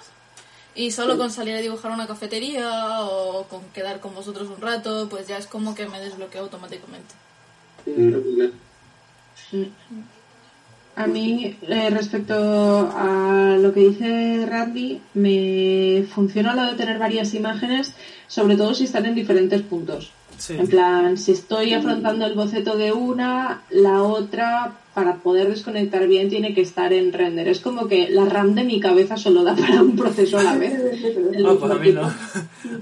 Y 0.73 0.89
solo 0.89 1.15
con 1.15 1.29
salir 1.29 1.53
a 1.55 1.59
dibujar 1.59 1.91
una 1.91 2.07
cafetería 2.07 3.01
o 3.01 3.43
con 3.43 3.61
quedar 3.65 3.99
con 3.99 4.15
vosotros 4.15 4.49
un 4.49 4.59
rato, 4.59 5.07
pues 5.11 5.27
ya 5.27 5.37
es 5.37 5.45
como 5.45 5.75
que 5.75 5.85
me 5.85 5.99
desbloqueo 5.99 6.41
automáticamente. 6.41 7.13
Mm. 7.85 8.47
A 10.95 11.05
mí, 11.05 11.55
eh, 11.61 11.89
respecto 11.91 12.91
a 12.95 13.57
lo 13.59 13.73
que 13.75 13.79
dice 13.79 14.47
Randy, 14.49 15.01
me 15.13 16.07
funciona 16.11 16.55
lo 16.55 16.63
de 16.63 16.77
tener 16.77 16.97
varias 16.97 17.35
imágenes, 17.35 17.93
sobre 18.27 18.57
todo 18.57 18.73
si 18.73 18.85
están 18.85 19.05
en 19.05 19.13
diferentes 19.13 19.61
puntos. 19.61 20.11
En 20.49 20.67
plan, 20.67 21.17
si 21.17 21.31
estoy 21.31 21.73
afrontando 21.73 22.25
el 22.25 22.33
boceto 22.33 22.75
de 22.75 22.91
una, 22.91 23.63
la 23.69 24.03
otra, 24.03 24.73
para 24.93 25.15
poder 25.15 25.49
desconectar 25.49 26.07
bien, 26.07 26.29
tiene 26.29 26.53
que 26.53 26.61
estar 26.61 26.91
en 26.93 27.13
render. 27.13 27.47
Es 27.47 27.59
como 27.59 27.87
que 27.87 28.09
la 28.09 28.25
RAM 28.25 28.53
de 28.55 28.63
mi 28.63 28.79
cabeza 28.79 29.17
solo 29.17 29.43
da 29.43 29.55
para 29.55 29.81
un 29.81 29.95
proceso 29.95 30.39
a 30.39 30.43
la 30.43 30.55
vez. 30.55 30.73
no, 31.39 31.55
pues 31.57 31.71
a 31.71 31.75
mí 31.75 31.91
no. 31.91 32.03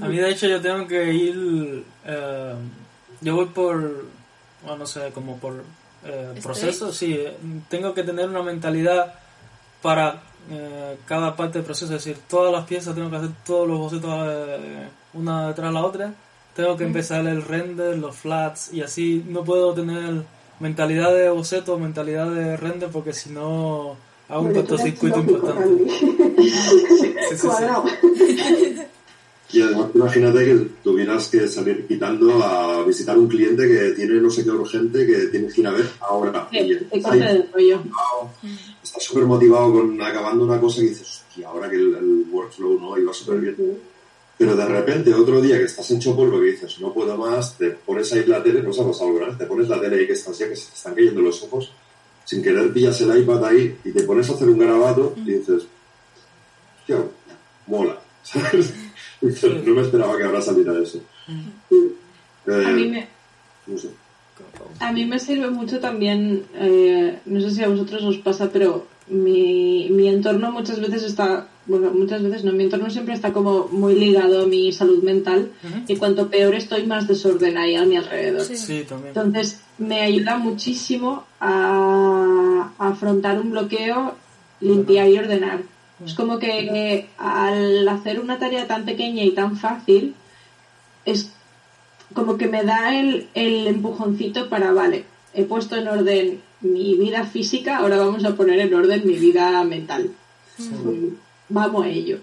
A 0.01 0.07
mí, 0.07 0.17
de 0.17 0.31
hecho, 0.31 0.47
yo 0.47 0.61
tengo 0.61 0.87
que 0.87 1.13
ir. 1.13 1.83
Eh, 2.05 2.55
yo 3.21 3.35
voy 3.35 3.45
por. 3.47 4.05
Bueno, 4.63 4.77
no 4.77 4.85
sé, 4.85 5.11
como 5.13 5.37
por 5.37 5.63
eh, 6.03 6.39
proceso, 6.41 6.91
sí, 6.91 7.19
tengo 7.69 7.93
que 7.93 8.03
tener 8.03 8.27
una 8.27 8.41
mentalidad 8.41 9.13
para 9.81 10.21
eh, 10.49 10.97
cada 11.05 11.35
parte 11.35 11.59
del 11.59 11.65
proceso, 11.65 11.95
es 11.95 12.03
decir, 12.03 12.17
todas 12.27 12.51
las 12.51 12.65
piezas 12.65 12.95
tengo 12.95 13.09
que 13.09 13.17
hacer 13.17 13.29
todos 13.45 13.67
los 13.67 13.77
bocetos 13.77 14.11
eh, 14.27 14.87
una 15.13 15.49
detrás 15.49 15.69
de 15.69 15.73
la 15.73 15.85
otra, 15.85 16.13
tengo 16.55 16.77
que 16.77 16.83
empezar 16.83 17.25
el 17.27 17.43
render, 17.43 17.97
los 17.97 18.15
flats 18.15 18.73
y 18.73 18.81
así 18.81 19.23
no 19.27 19.43
puedo 19.43 19.73
tener 19.73 20.23
mentalidad 20.59 21.13
de 21.13 21.29
boceto, 21.29 21.77
mentalidad 21.77 22.29
de 22.29 22.57
render 22.57 22.89
porque 22.89 23.13
si 23.13 23.29
no 23.31 23.95
hago 24.29 24.41
un 24.41 24.53
cortocircuito 24.53 25.19
importante. 25.19 25.91
sí, 26.37 26.53
sí, 27.37 27.37
sí. 27.37 28.81
Y 29.53 29.61
además, 29.61 29.87
imagínate 29.93 30.45
que 30.45 30.55
tuvieras 30.81 31.27
que 31.27 31.47
salir 31.47 31.85
quitando 31.85 32.41
a 32.41 32.85
visitar 32.85 33.17
un 33.17 33.27
cliente 33.27 33.67
que 33.67 33.91
tiene 33.91 34.21
no 34.21 34.29
sé 34.29 34.45
qué 34.45 34.51
urgente, 34.51 35.05
que 35.05 35.27
tienes 35.27 35.53
que 35.53 35.61
ir 35.61 35.67
a 35.67 35.71
ver 35.71 35.89
ahora. 35.99 36.47
Sí, 36.49 36.77
rollo. 37.53 37.83
Estás 38.81 39.03
súper 39.03 39.25
motivado 39.25 39.73
con 39.73 40.01
acabando 40.01 40.45
una 40.45 40.59
cosa 40.59 40.81
y 40.81 40.87
dices, 40.87 41.23
hostia, 41.27 41.49
ahora 41.49 41.69
que 41.69 41.75
el, 41.75 42.25
workflow 42.31 42.79
no 42.79 42.97
iba 42.97 43.13
súper 43.13 43.39
bien. 43.39 43.55
Pero 44.41 44.55
de 44.55 44.65
repente, 44.65 45.13
otro 45.13 45.39
día 45.39 45.59
que 45.59 45.65
estás 45.65 45.91
hecho 45.91 46.15
polvo 46.15 46.43
y 46.43 46.53
dices, 46.53 46.79
no 46.79 46.91
puedo 46.91 47.15
más, 47.15 47.55
te 47.59 47.69
pones 47.69 48.11
ahí 48.11 48.25
la 48.25 48.41
tele, 48.41 48.63
no 48.63 48.73
sabes 48.73 48.99
algo, 48.99 49.19
¿verdad? 49.19 49.37
Te 49.37 49.45
pones 49.45 49.69
la 49.69 49.79
tele 49.79 49.97
ahí 49.97 50.07
que 50.07 50.13
estás 50.13 50.35
ya, 50.39 50.49
que 50.49 50.55
se 50.55 50.69
te 50.71 50.73
están 50.77 50.95
cayendo 50.95 51.21
los 51.21 51.43
ojos, 51.43 51.71
sin 52.25 52.41
querer 52.41 52.73
pillas 52.73 52.99
el 53.01 53.19
iPad 53.19 53.45
ahí 53.45 53.77
y 53.83 53.91
te 53.91 54.01
pones 54.01 54.27
a 54.27 54.33
hacer 54.33 54.49
un 54.49 54.57
garabato 54.57 55.13
y 55.15 55.33
dices, 55.33 55.67
hostia, 56.79 57.03
mola, 57.67 58.01
¿sabes? 58.23 58.73
no 59.21 59.75
me 59.75 59.81
esperaba 59.83 60.17
que 60.17 60.23
ahora 60.23 60.41
saliera 60.41 60.73
eso. 60.81 60.99
Eh, 62.47 62.65
a 62.65 62.71
mí 62.71 62.87
me... 62.87 63.07
A 64.79 64.91
mí 64.91 65.05
me 65.05 65.19
sirve 65.19 65.51
mucho 65.51 65.79
también, 65.79 66.47
eh, 66.55 67.19
no 67.25 67.41
sé 67.41 67.51
si 67.51 67.63
a 67.63 67.69
vosotros 67.69 68.03
os 68.05 68.17
pasa, 68.17 68.49
pero 68.51 68.87
mi, 69.07 69.89
mi 69.89 70.07
entorno 70.07 70.51
muchas 70.51 70.79
veces 70.79 71.03
está, 71.03 71.47
bueno, 71.65 71.91
muchas 71.91 72.23
veces 72.23 72.43
no, 72.43 72.51
mi 72.53 72.63
entorno 72.63 72.89
siempre 72.89 73.13
está 73.13 73.33
como 73.33 73.67
muy 73.67 73.95
ligado 73.95 74.43
a 74.43 74.45
mi 74.45 74.71
salud 74.71 75.03
mental 75.03 75.51
y 75.87 75.95
cuanto 75.97 76.29
peor 76.29 76.55
estoy, 76.55 76.85
más 76.85 77.07
desorden 77.07 77.57
hay 77.57 77.75
a 77.75 77.85
mi 77.85 77.97
alrededor. 77.97 78.43
Sí, 78.43 78.85
también. 78.87 79.13
Entonces, 79.15 79.61
me 79.77 80.01
ayuda 80.01 80.37
muchísimo 80.37 81.25
a, 81.39 82.71
a 82.77 82.87
afrontar 82.89 83.39
un 83.39 83.51
bloqueo, 83.51 84.15
limpiar 84.59 85.09
y 85.09 85.17
ordenar. 85.17 85.61
Es 86.05 86.15
como 86.15 86.39
que 86.39 87.09
al 87.17 87.87
hacer 87.87 88.19
una 88.19 88.39
tarea 88.39 88.65
tan 88.65 88.85
pequeña 88.85 89.23
y 89.23 89.31
tan 89.31 89.55
fácil, 89.55 90.15
es 91.05 91.31
como 92.13 92.37
que 92.37 92.47
me 92.47 92.63
da 92.63 92.99
el, 92.99 93.27
el 93.33 93.67
empujoncito 93.67 94.49
para, 94.49 94.71
vale, 94.73 95.05
he 95.33 95.43
puesto 95.43 95.75
en 95.75 95.87
orden 95.87 96.41
mi 96.61 96.95
vida 96.95 97.25
física, 97.25 97.77
ahora 97.77 97.97
vamos 97.97 98.23
a 98.25 98.35
poner 98.35 98.59
en 98.59 98.73
orden 98.73 99.05
mi 99.05 99.15
vida 99.15 99.63
mental. 99.63 100.11
Vamos 101.49 101.85
a 101.85 101.89
ello. 101.89 102.19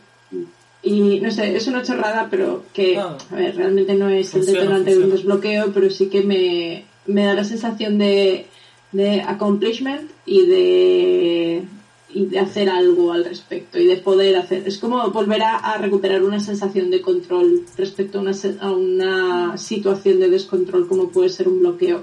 Y 0.82 1.20
no 1.20 1.30
sé, 1.30 1.57
es 1.57 1.66
una 1.66 1.82
chorrada, 1.82 2.28
pero 2.30 2.64
que, 2.72 2.99
a 2.99 3.16
ver, 3.32 3.57
realmente 3.57 3.95
no 3.95 4.09
es 4.09 4.34
el 4.34 4.47
detonante 4.47 4.97
de 4.97 5.05
un 5.05 5.11
desbloqueo, 5.11 5.72
pero 5.72 5.91
sí 5.91 6.09
que 6.09 6.22
me, 6.22 6.84
me 7.07 7.24
da 7.24 7.34
la 7.34 7.45
sensación 7.45 7.99
de, 7.99 8.47
de 8.93 9.20
accomplishment 9.22 10.11
y 10.24 10.47
de 10.47 11.64
y 12.11 12.26
de 12.26 12.39
hacer 12.39 12.70
algo 12.70 13.12
al 13.12 13.24
respecto 13.24 13.78
y 13.78 13.84
de 13.84 13.97
poder 13.97 14.36
hacer. 14.36 14.66
Es 14.66 14.78
como 14.78 15.11
volver 15.11 15.43
a, 15.43 15.76
recuperar 15.78 16.22
una 16.22 16.41
sensación 16.41 16.91
de 16.91 17.03
control 17.03 17.64
respecto 17.76 18.18
a 18.18 18.22
una, 18.22 18.32
a 18.61 18.70
una 18.70 19.59
situación 19.59 20.20
de 20.20 20.30
descontrol 20.30 20.89
como 20.89 21.11
puede 21.11 21.28
ser 21.28 21.49
un 21.49 21.61
bloqueo, 21.61 22.03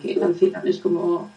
que 0.00 0.20
al 0.22 0.34
final 0.34 0.66
es 0.68 0.78
como 0.78 1.30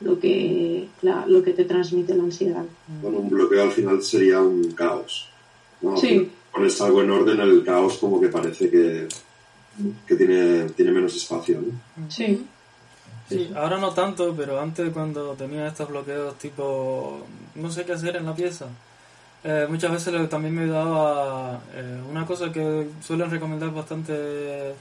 lo 0.00 0.18
que, 0.18 0.88
lo 1.02 1.42
que 1.42 1.52
te 1.52 1.64
transmite 1.64 2.14
la 2.14 2.24
ansiedad. 2.24 2.64
Bueno, 3.02 3.18
un 3.18 3.30
bloqueo 3.30 3.62
al 3.62 3.72
final 3.72 4.02
sería 4.02 4.40
un 4.40 4.72
caos. 4.72 5.28
¿no? 5.80 5.96
Sí. 5.96 6.30
Pones 6.52 6.80
algo 6.80 7.02
en 7.02 7.10
orden, 7.10 7.40
el 7.40 7.64
caos 7.64 7.98
como 7.98 8.20
que 8.20 8.28
parece 8.28 8.70
que, 8.70 9.08
que 10.06 10.16
tiene, 10.16 10.64
tiene 10.70 10.92
menos 10.92 11.16
espacio. 11.16 11.60
¿no? 11.60 12.10
Sí. 12.10 12.44
Sí, 13.28 13.50
ahora 13.54 13.76
no 13.76 13.92
tanto, 13.92 14.34
pero 14.34 14.58
antes 14.58 14.90
cuando 14.90 15.34
tenía 15.34 15.66
estos 15.66 15.90
bloqueos 15.90 16.38
tipo 16.38 17.20
no 17.56 17.70
sé 17.70 17.84
qué 17.84 17.92
hacer 17.92 18.16
en 18.16 18.24
la 18.24 18.34
pieza, 18.34 18.68
eh, 19.44 19.66
muchas 19.68 19.92
veces 19.92 20.30
también 20.30 20.54
me 20.54 20.62
ayudaba 20.62 21.60
eh, 21.74 22.00
una 22.10 22.24
cosa 22.24 22.50
que 22.50 22.88
suelen 23.02 23.30
recomendar 23.30 23.70
bastante 23.70 24.74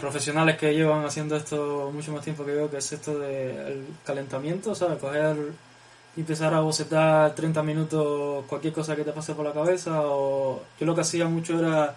profesionales 0.00 0.56
que 0.56 0.74
llevan 0.74 1.04
haciendo 1.04 1.36
esto 1.36 1.90
mucho 1.92 2.12
más 2.12 2.22
tiempo 2.22 2.44
que 2.44 2.56
yo, 2.56 2.70
que 2.70 2.78
es 2.78 2.92
esto 2.92 3.18
del 3.18 3.86
calentamiento, 4.04 4.74
¿sabes? 4.74 4.98
Coger 4.98 5.36
y 6.16 6.20
empezar 6.20 6.52
a 6.54 6.60
bocetar 6.60 7.34
30 7.34 7.62
minutos 7.62 8.44
cualquier 8.46 8.74
cosa 8.74 8.94
que 8.94 9.04
te 9.04 9.12
pase 9.12 9.34
por 9.34 9.46
la 9.46 9.52
cabeza 9.52 10.02
o 10.02 10.62
yo 10.78 10.86
lo 10.86 10.94
que 10.94 11.00
hacía 11.00 11.26
mucho 11.26 11.58
era 11.58 11.96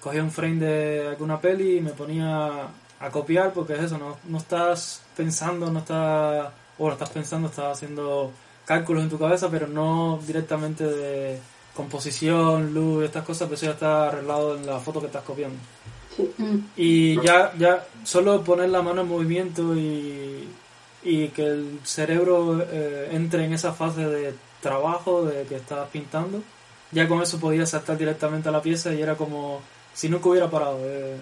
cogía 0.00 0.22
un 0.22 0.32
frame 0.32 0.56
de 0.56 1.08
alguna 1.08 1.40
peli 1.40 1.76
y 1.76 1.80
me 1.80 1.90
ponía 1.90 2.68
a 2.98 3.10
copiar 3.10 3.52
porque 3.52 3.74
es 3.74 3.80
eso, 3.82 3.98
no, 3.98 4.16
no 4.24 4.38
estás 4.38 5.02
pensando, 5.16 5.70
no 5.70 5.80
estás, 5.80 6.50
o 6.78 6.86
no 6.86 6.92
estás 6.92 7.10
pensando, 7.10 7.48
estás 7.48 7.76
haciendo 7.76 8.32
cálculos 8.64 9.02
en 9.04 9.10
tu 9.10 9.18
cabeza, 9.18 9.48
pero 9.50 9.66
no 9.66 10.20
directamente 10.26 10.84
de 10.84 11.38
composición, 11.74 12.74
luz, 12.74 13.04
estas 13.04 13.24
cosas, 13.24 13.46
pero 13.46 13.54
eso 13.54 13.66
ya 13.66 13.72
está 13.72 14.08
arreglado 14.08 14.56
en 14.56 14.66
la 14.66 14.78
foto 14.78 15.00
que 15.00 15.06
estás 15.06 15.22
copiando. 15.22 15.58
Y 16.76 17.20
ya, 17.22 17.52
ya 17.58 17.86
solo 18.04 18.42
poner 18.42 18.68
la 18.70 18.82
mano 18.82 19.02
en 19.02 19.08
movimiento 19.08 19.74
y, 19.76 20.48
y 21.02 21.28
que 21.28 21.46
el 21.46 21.80
cerebro 21.84 22.62
eh, 22.70 23.08
entre 23.12 23.44
en 23.44 23.52
esa 23.52 23.72
fase 23.72 24.04
de 24.06 24.34
trabajo 24.60 25.24
de 25.24 25.44
que 25.44 25.56
estás 25.56 25.88
pintando, 25.90 26.42
ya 26.92 27.08
con 27.08 27.22
eso 27.22 27.38
podías 27.40 27.70
saltar 27.70 27.96
directamente 27.98 28.48
a 28.48 28.52
la 28.52 28.62
pieza 28.62 28.92
y 28.92 29.00
era 29.02 29.14
como 29.16 29.60
si 29.94 30.08
nunca 30.08 30.28
hubiera 30.28 30.50
parado. 30.50 30.78
eh. 30.82 31.16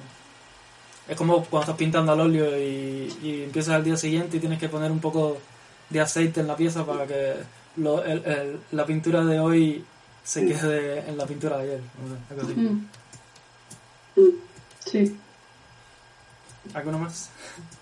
Es 1.08 1.16
como 1.16 1.44
cuando 1.44 1.60
estás 1.62 1.76
pintando 1.76 2.12
al 2.12 2.20
óleo 2.20 2.56
y, 2.58 3.12
y 3.22 3.42
empiezas 3.44 3.74
al 3.74 3.84
día 3.84 3.96
siguiente 3.96 4.36
y 4.36 4.40
tienes 4.40 4.58
que 4.60 4.68
poner 4.68 4.90
un 4.90 5.00
poco 5.00 5.38
de 5.88 6.00
aceite 6.00 6.40
en 6.40 6.46
la 6.46 6.56
pieza 6.56 6.84
para 6.86 7.06
que 7.06 7.34
lo- 7.76 8.04
el- 8.04 8.24
el- 8.24 8.60
la 8.72 8.86
pintura 8.86 9.24
de 9.24 9.40
hoy 9.40 9.84
se 10.22 10.46
quede 10.46 11.00
en 11.08 11.16
la 11.16 11.26
pintura 11.26 11.56
de 11.58 11.62
ayer. 11.64 11.80
Mm. 14.92 15.02
Mm. 15.02 15.06
Sí. 15.06 15.16
¿Alguno 16.74 16.98
más? 16.98 17.30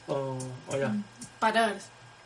O, 0.07 0.37
o 0.69 0.77
ya. 0.79 0.95
Parar, 1.41 1.77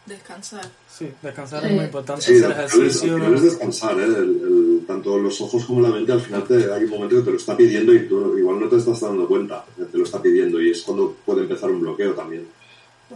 descansar. 0.07 0.68
Sí, 0.89 1.11
descansar 1.22 1.61
Sí. 1.62 1.68
es 1.68 1.72
muy 1.74 1.85
importante. 1.85 2.22
Sí, 2.22 2.33
hacer 2.37 2.45
al 2.47 2.53
final 2.53 2.66
es, 2.66 2.72
al 2.74 2.80
ejercicio. 2.80 3.14
final 3.16 3.35
es 3.35 3.43
descansar, 3.43 4.01
¿eh? 4.01 4.05
El- 4.05 4.14
el- 4.18 4.85
tanto 4.87 5.16
los 5.18 5.41
ojos 5.41 5.64
como 5.64 5.80
la 5.80 5.89
mente 5.91 6.12
al 6.12 6.20
final 6.20 6.45
te, 6.45 6.72
hay 6.72 6.85
un 6.85 6.91
momento 6.91 7.16
que 7.16 7.22
te 7.22 7.30
lo 7.30 7.37
está 7.37 7.57
pidiendo 7.57 7.95
y 7.95 8.09
tú 8.09 8.37
igual 8.37 8.59
no 8.61 8.68
te 8.68 8.76
estás 8.76 9.01
dando 9.01 9.26
cuenta 9.28 9.64
te 9.91 9.97
lo 9.97 10.03
está 10.05 10.20
pidiendo 10.20 10.61
y 10.61 10.70
es 10.70 10.83
cuando 10.83 11.14
puede 11.24 11.43
empezar 11.43 11.70
un 11.70 11.80
bloqueo 11.80 12.12
también. 12.14 12.47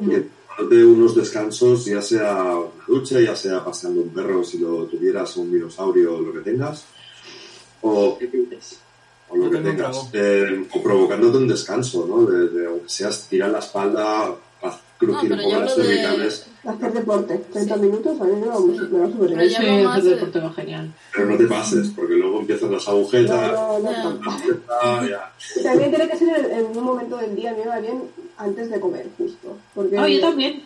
Y 0.00 0.06
darte 0.10 0.84
unos 0.84 1.14
descansos, 1.16 1.84
ya 1.86 2.00
sea 2.00 2.34
una 2.56 2.84
ducha, 2.86 3.20
ya 3.20 3.34
sea 3.34 3.64
paseando 3.64 4.02
un 4.02 4.10
perro 4.10 4.44
si 4.44 4.58
lo 4.58 4.84
tuvieras, 4.86 5.36
un 5.36 5.52
dinosaurio 5.52 6.16
o 6.16 6.20
lo 6.20 6.32
que 6.32 6.38
tengas, 6.40 6.84
o. 7.82 8.18
o 9.28 9.36
lo 9.36 9.50
que 9.50 9.58
tengas, 9.58 10.08
eh, 10.12 10.66
o 10.72 10.82
provocándote 10.82 11.38
un 11.38 11.48
descanso, 11.48 12.06
¿no? 12.08 12.24
De, 12.24 12.48
de- 12.48 12.66
aunque 12.66 12.88
sea 12.88 13.08
estirar 13.08 13.50
la 13.50 13.58
espalda, 13.58 14.34
crujir 14.98 15.30
un 15.32 15.38
poco 15.38 15.50
las 15.60 15.70
hablo 15.72 15.82
de- 15.84 15.88
cervicales, 15.88 16.46
Hacer 16.66 16.92
deporte, 16.94 17.40
30 17.52 17.76
minutos, 17.76 18.20
a 18.20 18.24
mí 18.24 18.32
me 18.40 18.46
va, 18.48 18.58
me 18.58 18.98
va 18.98 19.06
súper 19.06 19.28
bien. 19.36 19.50
Sí, 19.50 19.54
hacer 19.56 20.02
de- 20.02 20.10
deporte 20.16 20.38
va 20.40 20.52
genial. 20.52 20.92
pero 21.14 21.26
no 21.30 21.36
te 21.36 21.46
pases, 21.46 21.88
porque 21.94 22.14
luego 22.14 22.40
empiezan 22.40 22.72
las 22.72 22.88
agujetas, 22.88 23.52
No, 23.52 23.78
no, 23.78 23.90
no, 24.14 25.06
Ya. 25.06 25.30
Ah, 25.30 25.32
también 25.62 25.90
tiene 25.90 26.08
que 26.08 26.16
ser 26.18 26.28
en, 26.44 26.58
en 26.58 26.76
un 26.76 26.84
momento 26.84 27.16
del 27.18 27.36
día, 27.36 27.50
a 27.50 27.54
mí 27.54 27.60
me 27.62 27.68
va 27.68 27.78
bien 27.78 28.02
antes 28.38 28.68
de 28.70 28.80
comer, 28.80 29.06
justo. 29.16 29.56
Porque 29.74 29.96
Oh, 29.98 30.06
yo 30.08 30.20
también. 30.20 30.62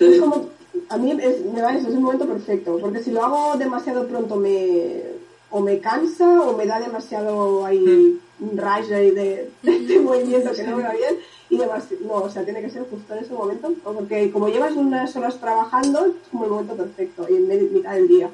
es 0.00 0.20
como, 0.20 0.50
a 0.90 0.98
mí 0.98 1.12
es, 1.12 1.44
me 1.46 1.62
va 1.62 1.72
eso, 1.74 1.88
es 1.88 1.94
un 1.94 2.02
momento 2.02 2.26
perfecto, 2.26 2.76
porque 2.78 3.02
si 3.02 3.10
lo 3.10 3.24
hago 3.24 3.56
demasiado 3.56 4.06
pronto 4.06 4.36
me 4.36 5.02
o 5.50 5.60
me 5.60 5.78
cansa 5.80 6.42
o 6.42 6.56
me 6.56 6.66
da 6.66 6.78
demasiado 6.80 7.64
ahí 7.64 8.18
un 8.40 8.56
rayo 8.56 8.96
ahí 8.96 9.10
de, 9.10 9.50
de, 9.62 9.78
de 9.80 10.00
movimiento 10.00 10.52
que 10.52 10.62
no 10.64 10.76
me 10.76 10.82
va 10.84 10.92
bien 10.92 11.16
y 11.50 11.56
demás, 11.56 11.84
no, 12.02 12.12
o 12.14 12.30
sea, 12.30 12.44
tiene 12.44 12.60
que 12.60 12.68
ser 12.70 12.82
justo 12.90 13.14
en 13.14 13.24
ese 13.24 13.32
momento, 13.32 13.72
porque 13.82 14.30
como 14.30 14.48
llevas 14.48 14.72
unas 14.76 15.16
horas 15.16 15.40
trabajando, 15.40 16.04
es 16.06 16.12
como 16.30 16.44
el 16.44 16.50
momento 16.50 16.74
perfecto 16.76 17.26
y 17.30 17.36
en 17.36 17.48
medio- 17.48 17.70
mitad 17.70 17.92
del 17.94 18.06
día. 18.08 18.28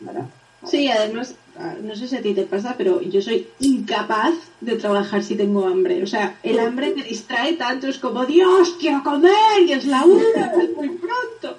¿verdad? 0.00 0.26
Sí, 0.64 0.88
además, 0.88 1.34
no 1.82 1.96
sé 1.96 2.06
si 2.06 2.16
a 2.16 2.22
ti 2.22 2.34
te 2.34 2.44
pasa, 2.44 2.76
pero 2.78 3.00
yo 3.02 3.20
soy 3.20 3.48
incapaz 3.58 4.32
de 4.60 4.76
trabajar 4.76 5.24
si 5.24 5.34
tengo 5.34 5.66
hambre. 5.66 6.00
O 6.04 6.06
sea, 6.06 6.38
el 6.44 6.60
hambre 6.60 6.94
me 6.94 7.02
distrae 7.02 7.54
tanto, 7.54 7.88
es 7.88 7.98
como, 7.98 8.24
Dios, 8.26 8.76
quiero 8.78 9.02
comer, 9.02 9.32
y 9.66 9.72
es 9.72 9.84
la 9.86 10.04
una, 10.04 10.52
es 10.62 10.76
muy 10.76 10.88
pronto. 10.90 11.58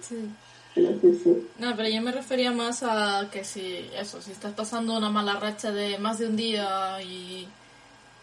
Sí. 0.00 0.16
Pero 0.86 1.00
sí, 1.00 1.20
sí. 1.22 1.46
No, 1.58 1.76
pero 1.76 1.88
yo 1.88 2.00
me 2.02 2.12
refería 2.12 2.52
más 2.52 2.82
a 2.82 3.28
que 3.30 3.44
si, 3.44 3.88
eso, 3.96 4.20
si 4.22 4.32
estás 4.32 4.52
pasando 4.54 4.96
una 4.96 5.10
mala 5.10 5.34
racha 5.34 5.72
de 5.72 5.98
más 5.98 6.18
de 6.18 6.26
un 6.26 6.36
día 6.36 7.00
y, 7.02 7.46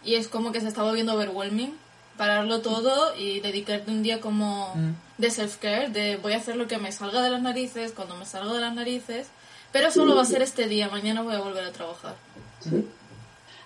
y 0.03 0.15
es 0.15 0.27
como 0.27 0.51
que 0.51 0.61
se 0.61 0.67
está 0.67 0.83
volviendo 0.83 1.13
overwhelming, 1.13 1.73
pararlo 2.17 2.61
todo 2.61 3.15
y 3.15 3.39
dedicarte 3.41 3.91
un 3.91 4.01
día 4.03 4.19
como 4.21 4.73
Mm. 4.75 4.93
de 5.17 5.27
self-care, 5.31 5.89
de 5.91 6.17
voy 6.17 6.33
a 6.33 6.37
hacer 6.37 6.55
lo 6.55 6.67
que 6.67 6.77
me 6.77 6.91
salga 6.91 7.21
de 7.21 7.29
las 7.29 7.41
narices, 7.41 7.91
cuando 7.91 8.15
me 8.15 8.25
salga 8.25 8.53
de 8.53 8.61
las 8.61 8.73
narices, 8.73 9.27
pero 9.71 9.91
solo 9.91 10.15
va 10.15 10.21
a 10.23 10.25
ser 10.25 10.41
este 10.41 10.67
día, 10.67 10.89
mañana 10.89 11.21
voy 11.21 11.35
a 11.35 11.39
volver 11.39 11.63
a 11.65 11.71
trabajar. 11.71 12.15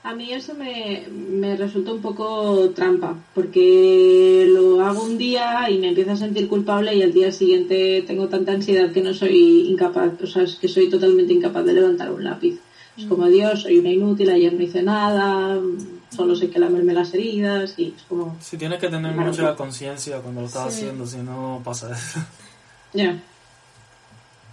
A 0.03 0.13
mí 0.15 0.33
eso 0.33 0.55
me, 0.55 1.07
me 1.11 1.55
resulta 1.55 1.91
un 1.91 2.01
poco 2.01 2.71
trampa, 2.71 3.15
porque 3.35 4.47
lo 4.49 4.81
hago 4.81 5.03
un 5.03 5.17
día 5.19 5.69
y 5.69 5.77
me 5.77 5.89
empiezo 5.89 6.13
a 6.13 6.15
sentir 6.15 6.47
culpable 6.47 6.95
y 6.95 7.03
al 7.03 7.13
día 7.13 7.31
siguiente 7.31 8.03
tengo 8.07 8.27
tanta 8.27 8.51
ansiedad 8.51 8.91
que 8.91 9.01
no 9.01 9.13
soy 9.13 9.67
incapaz, 9.69 10.19
o 10.23 10.25
sea, 10.25 10.41
es 10.41 10.55
que 10.55 10.67
soy 10.67 10.89
totalmente 10.89 11.33
incapaz 11.33 11.63
de 11.65 11.73
levantar 11.73 12.11
un 12.11 12.23
lápiz. 12.23 12.59
Es 12.97 13.05
como, 13.05 13.27
Dios, 13.27 13.61
soy 13.61 13.77
una 13.77 13.89
inútil, 13.91 14.31
ayer 14.31 14.51
no 14.53 14.63
hice 14.63 14.81
nada, 14.81 15.59
solo 16.09 16.35
sé 16.35 16.49
que 16.49 16.57
lamerme 16.59 16.93
las 16.93 17.13
heridas 17.13 17.75
y 17.77 17.93
es 17.95 18.01
como, 18.03 18.35
Sí, 18.41 18.57
tienes 18.57 18.79
que 18.79 18.89
tener 18.89 19.13
Claro. 19.13 19.29
mucha 19.29 19.55
conciencia 19.55 20.19
cuando 20.19 20.41
lo 20.41 20.47
estás 20.47 20.73
Sí. 20.73 20.79
haciendo, 20.85 21.05
si 21.05 21.17
no 21.17 21.61
pasa 21.63 21.91
eso. 21.93 22.19
ya. 22.93 23.19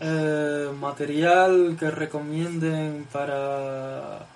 Eh, 0.01 0.69
material 0.79 1.77
que 1.81 1.91
recomienden 1.91 3.07
para 3.11 4.27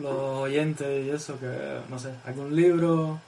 los 0.00 0.38
oyentes 0.38 1.06
y 1.06 1.10
eso, 1.10 1.38
que 1.38 1.78
no 1.88 1.98
sé, 1.98 2.10
algún 2.24 2.54
libro, 2.54 3.20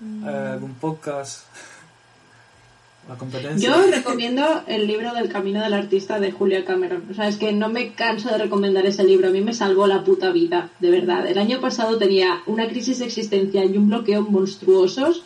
Mm. 0.00 0.28
eh, 0.28 0.48
algún 0.54 0.74
podcast, 0.74 1.44
la 3.08 3.14
competencia. 3.16 3.68
Yo 3.68 3.90
recomiendo 3.90 4.62
el 4.66 4.86
libro 4.86 5.14
del 5.14 5.28
Camino 5.28 5.62
del 5.62 5.72
Artista 5.72 6.18
de 6.18 6.32
Julia 6.32 6.64
Cameron. 6.64 7.04
O 7.10 7.14
sea, 7.14 7.28
es 7.28 7.36
que 7.36 7.52
no 7.52 7.68
me 7.68 7.92
canso 7.92 8.28
de 8.30 8.38
recomendar 8.38 8.84
ese 8.86 9.04
libro. 9.04 9.28
A 9.28 9.30
mí 9.30 9.40
me 9.40 9.54
salvó 9.54 9.86
la 9.86 10.02
puta 10.02 10.30
vida, 10.32 10.70
de 10.80 10.90
verdad. 10.90 11.26
El 11.26 11.38
año 11.38 11.60
pasado 11.60 11.96
tenía 11.96 12.42
una 12.46 12.66
crisis 12.68 13.00
existencial 13.02 13.72
y 13.72 13.78
un 13.78 13.88
bloqueo 13.88 14.22
monstruosos 14.22 15.22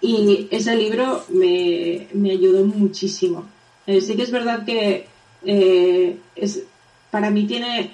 y 0.00 0.48
ese 0.50 0.76
libro 0.76 1.24
me, 1.28 2.08
me 2.14 2.30
ayudó 2.30 2.64
muchísimo. 2.64 3.44
Eh, 3.86 4.00
sí 4.00 4.16
que 4.16 4.22
es 4.22 4.30
verdad 4.30 4.64
que 4.64 5.06
eh, 5.44 6.18
es, 6.36 6.62
para 7.10 7.30
mí 7.30 7.46
tiene 7.46 7.90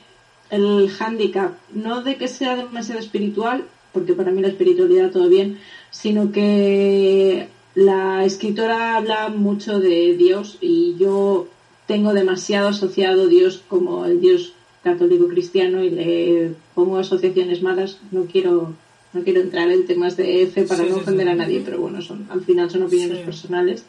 el 0.51 0.89
hándicap, 0.91 1.55
no 1.73 2.03
de 2.03 2.17
que 2.17 2.29
sea 2.29 2.57
demasiado 2.57 3.01
espiritual, 3.01 3.65
porque 3.93 4.15
para 4.15 4.31
mí 4.31 4.41
la 4.43 4.49
espiritualidad 4.49 5.11
todo 5.11 5.29
bien, 5.29 5.59
sino 5.91 6.33
que 6.33 7.49
la 7.75 8.25
escritora 8.25 8.97
habla 8.97 9.29
mucho 9.29 9.81
de 9.81 10.17
Dios 10.17 10.59
y 10.61 10.97
yo 10.99 11.49
tengo 11.87 12.13
demasiado 12.13 12.69
asociado 12.69 13.27
Dios 13.27 13.63
como 13.69 14.05
el 14.07 14.21
Dios 14.21 14.53
católico 14.83 15.29
cristiano 15.29 15.83
y 15.83 15.91
le 15.91 16.51
pongo 16.75 16.99
asociaciones 16.99 17.63
malas. 17.63 17.99
No 18.11 18.27
quiero 18.27 18.75
no 19.13 19.23
quiero 19.23 19.41
entrar 19.41 19.71
en 19.71 19.87
temas 19.87 20.17
de 20.17 20.47
fe 20.49 20.65
para 20.65 20.83
Sí, 20.85 20.91
no 20.91 20.97
ofender 20.97 21.27
sí. 21.27 21.33
a 21.33 21.37
nadie, 21.37 21.63
pero 21.65 21.79
bueno, 21.79 22.03
son 22.03 22.27
al 22.31 22.43
final 22.43 22.71
son 22.71 22.83
opiniones 22.83 23.19
personales. 23.25 23.85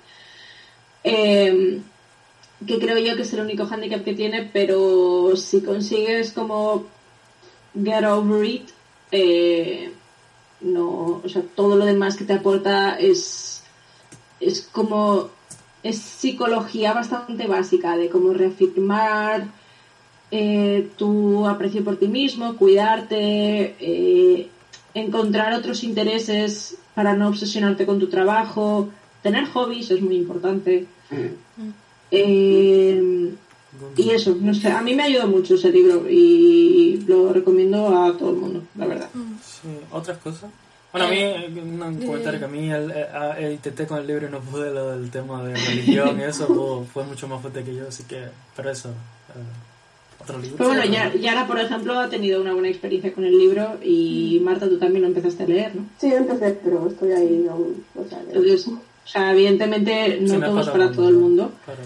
Eh, 1.03 1.79
que 2.65 2.79
creo 2.79 2.97
yo 2.99 3.15
que 3.15 3.23
es 3.23 3.33
el 3.33 3.41
único 3.41 3.65
hándicap 3.65 4.03
que 4.03 4.13
tiene, 4.13 4.49
pero 4.51 5.35
si 5.35 5.61
consigues 5.61 6.31
como 6.31 6.85
get 7.73 8.05
over 8.05 8.45
it, 8.45 8.69
eh, 9.11 9.91
no, 10.61 11.21
o 11.23 11.29
sea, 11.29 11.43
todo 11.55 11.75
lo 11.75 11.85
demás 11.85 12.15
que 12.15 12.25
te 12.25 12.33
aporta 12.33 12.97
es, 12.97 13.63
es 14.39 14.61
como, 14.61 15.29
es 15.83 15.97
psicología 15.97 16.93
bastante 16.93 17.47
básica 17.47 17.97
de 17.97 18.09
cómo 18.09 18.33
reafirmar 18.33 19.47
eh, 20.31 20.89
tu 20.97 21.47
aprecio 21.47 21.83
por 21.83 21.97
ti 21.97 22.07
mismo, 22.07 22.55
cuidarte, 22.55 23.75
eh, 23.79 24.49
encontrar 24.93 25.53
otros 25.53 25.83
intereses 25.83 26.77
para 26.95 27.15
no 27.15 27.27
obsesionarte 27.27 27.85
con 27.85 27.99
tu 27.99 28.07
trabajo, 28.07 28.89
tener 29.21 29.45
hobbies 29.45 29.91
es 29.91 30.01
muy 30.01 30.15
importante. 30.15 30.87
Eh, 32.11 33.33
y 33.97 34.09
eso, 34.09 34.35
no 34.39 34.53
sé, 34.53 34.69
a 34.69 34.81
mí 34.81 34.93
me 34.93 35.03
ayudó 35.03 35.27
mucho 35.27 35.55
ese 35.55 35.69
libro 35.71 36.09
y 36.09 37.03
lo 37.07 37.33
recomiendo 37.33 37.87
a 37.97 38.17
todo 38.17 38.29
el 38.31 38.37
mundo, 38.37 38.63
la 38.77 38.85
verdad. 38.87 39.09
Sí, 39.43 39.67
otras 39.91 40.17
cosas. 40.19 40.49
Bueno, 40.91 41.07
a 41.07 41.11
mí, 41.11 41.17
eh, 41.19 41.51
un 41.61 41.77
comentario 42.05 42.39
que 42.39 42.45
a 42.45 42.47
mí 42.47 42.71
el- 42.71 42.91
eh, 42.91 43.05
eh, 43.39 43.51
intenté 43.53 43.85
con 43.85 43.99
el 43.99 44.07
libro 44.07 44.27
y 44.27 44.31
no 44.31 44.39
pude 44.39 44.71
lo 44.73 44.91
del 44.97 45.11
tema 45.11 45.43
de 45.43 45.53
religión 45.55 46.17
y 46.19 46.23
eso 46.23 46.47
fue, 46.47 46.85
fue 46.85 47.03
mucho 47.03 47.27
más 47.27 47.41
fuerte 47.41 47.63
que 47.63 47.75
yo, 47.75 47.87
así 47.89 48.03
que, 48.03 48.23
pero 48.55 48.69
eso, 48.71 48.89
eh, 48.89 50.21
otro 50.23 50.39
libro. 50.39 50.55
Pero 50.57 50.69
bueno, 50.69 50.85
ya- 50.85 51.13
Yara, 51.15 51.45
por 51.47 51.59
ejemplo, 51.59 51.99
ha 51.99 52.07
tenido 52.09 52.39
una 52.39 52.53
buena 52.53 52.69
experiencia 52.69 53.13
con 53.13 53.25
el 53.25 53.37
libro 53.37 53.77
y 53.83 54.39
Marta, 54.41 54.69
tú 54.69 54.77
también 54.79 55.01
lo 55.01 55.07
empezaste 55.09 55.43
a 55.43 55.47
leer, 55.47 55.75
¿no? 55.75 55.85
Sí, 55.99 56.09
yo 56.09 56.15
empecé, 56.15 56.57
pero 56.63 56.87
estoy 56.87 57.11
ahí 57.11 57.45
aún. 57.49 57.83
O 57.95 58.07
sea, 58.07 58.19
Entonces, 58.21 58.65
o 59.05 59.07
sea, 59.07 59.31
evidentemente 59.31 60.19
no 60.21 60.33
Sí, 60.35 60.39
todo 60.41 60.61
es 60.61 60.69
para 60.69 60.91
todo 60.91 61.09
el 61.09 61.15
mundo. 61.15 61.51
Claro. 61.63 61.81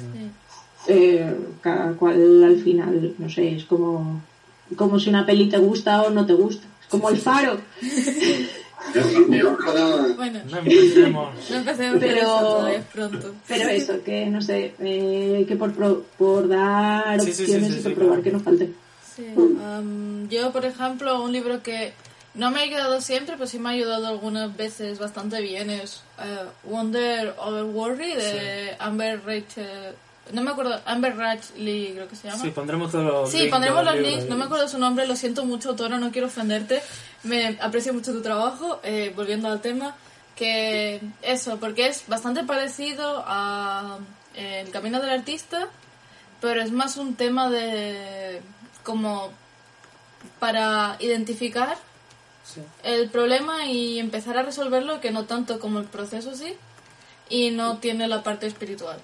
Eh, 0.88 1.36
cada 1.62 1.92
cual 1.94 2.44
al 2.44 2.58
final, 2.64 3.14
no 3.18 3.30
sé, 3.30 3.56
es 3.56 3.66
como, 3.66 4.22
como 4.76 5.00
si 5.00 5.10
una 5.10 5.26
peli 5.26 5.50
te 5.50 5.58
gusta 5.58 6.02
o 6.04 6.10
no 6.10 6.26
te 6.26 6.34
gusta. 6.34 6.66
Es 6.82 6.88
como 6.88 7.10
Sí, 7.10 7.16
el 7.16 7.20
sí, 7.20 7.26
faro. 7.26 7.58
bueno, 10.18 10.40
no 10.50 10.58
empecemos. 10.60 11.50
No 11.50 11.56
empecemos 11.58 12.00
Pero- 12.00 12.70
pronto. 12.94 13.36
Pero 13.48 13.70
eso, 13.70 14.04
que 14.04 14.26
no 14.28 14.42
sé, 14.42 14.74
eh, 14.80 15.46
que 15.48 15.56
por, 15.56 15.74
pro- 15.74 16.04
por 16.18 16.48
dar 16.48 17.20
Sí, 17.22 17.28
sí, 17.28 17.34
sí, 17.34 17.42
opciones 17.44 17.74
sí, 17.74 17.80
y 17.80 17.82
por 17.84 17.92
sí, 17.92 17.96
probar 17.96 18.22
claro. 18.22 18.24
que 18.24 18.32
no 18.32 18.40
falte. 18.40 18.70
Sí, 19.16 19.26
um, 19.36 20.28
yo, 20.30 20.52
por 20.52 20.66
ejemplo, 20.66 21.22
un 21.24 21.32
libro 21.34 21.62
que 21.62 21.94
no 22.40 22.52
me 22.52 22.60
ha 22.60 22.64
ayudado 22.64 23.02
siempre, 23.02 23.36
pero 23.36 23.48
sí 23.48 23.60
me 23.60 23.70
ha 23.70 23.72
ayudado 23.74 24.08
algunas 24.08 24.56
veces 24.56 24.98
bastante 24.98 25.42
bien 25.42 25.70
es 25.70 26.02
eh, 26.24 26.46
Wonder 26.64 27.36
Over 27.38 27.64
Worry 27.66 28.14
de 28.14 28.78
Amber 28.80 29.22
Rachel. 29.26 29.94
No 30.32 30.42
me 30.42 30.52
acuerdo, 30.52 30.80
Amber 30.86 31.16
Lee 31.58 31.92
creo 31.94 32.08
que 32.08 32.16
se 32.16 32.30
llama. 32.30 32.42
Sí, 32.42 32.52
pondremos 32.52 32.92
todos 32.92 33.04
los 33.04 33.30
Sí, 33.30 33.48
pondremos 33.48 33.84
los 33.84 33.96
links. 33.98 34.26
No 34.30 34.38
me 34.38 34.46
acuerdo 34.46 34.70
su 34.70 34.80
nombre, 34.80 35.06
lo 35.06 35.18
siento 35.18 35.44
mucho, 35.44 35.76
Toro, 35.76 35.98
no 35.98 36.12
quiero 36.12 36.28
ofenderte. 36.28 36.82
Me 37.24 37.58
aprecio 37.60 37.94
mucho 37.94 38.14
tu 38.14 38.22
trabajo. 38.22 38.80
Eh, 38.84 39.12
volviendo 39.14 39.50
al 39.50 39.60
tema, 39.60 39.96
que 40.38 41.02
eso, 41.22 41.58
porque 41.60 41.88
es 41.88 42.08
bastante 42.08 42.46
parecido 42.46 43.22
a 43.28 43.98
eh, 44.36 44.64
El 44.66 44.72
Camino 44.72 45.02
del 45.02 45.10
Artista, 45.10 45.68
pero 46.40 46.62
es 46.62 46.72
más 46.72 46.96
un 46.96 47.16
tema 47.16 47.50
de 47.50 48.42
como 48.84 49.30
para 50.40 50.96
identificar 51.00 51.78
Sí. 52.54 52.62
el 52.84 53.10
problema 53.10 53.66
y 53.68 54.00
empezar 54.00 54.38
a 54.38 54.44
resolverlo, 54.44 55.00
que 55.02 55.12
no 55.12 55.26
tanto 55.26 55.60
como 55.60 55.80
el 55.80 55.86
proceso 55.86 56.34
sí, 56.36 56.54
y 57.30 57.52
no 57.52 57.78
tiene 57.78 58.08
la 58.08 58.24
parte 58.24 58.48
espiritual. 58.48 58.98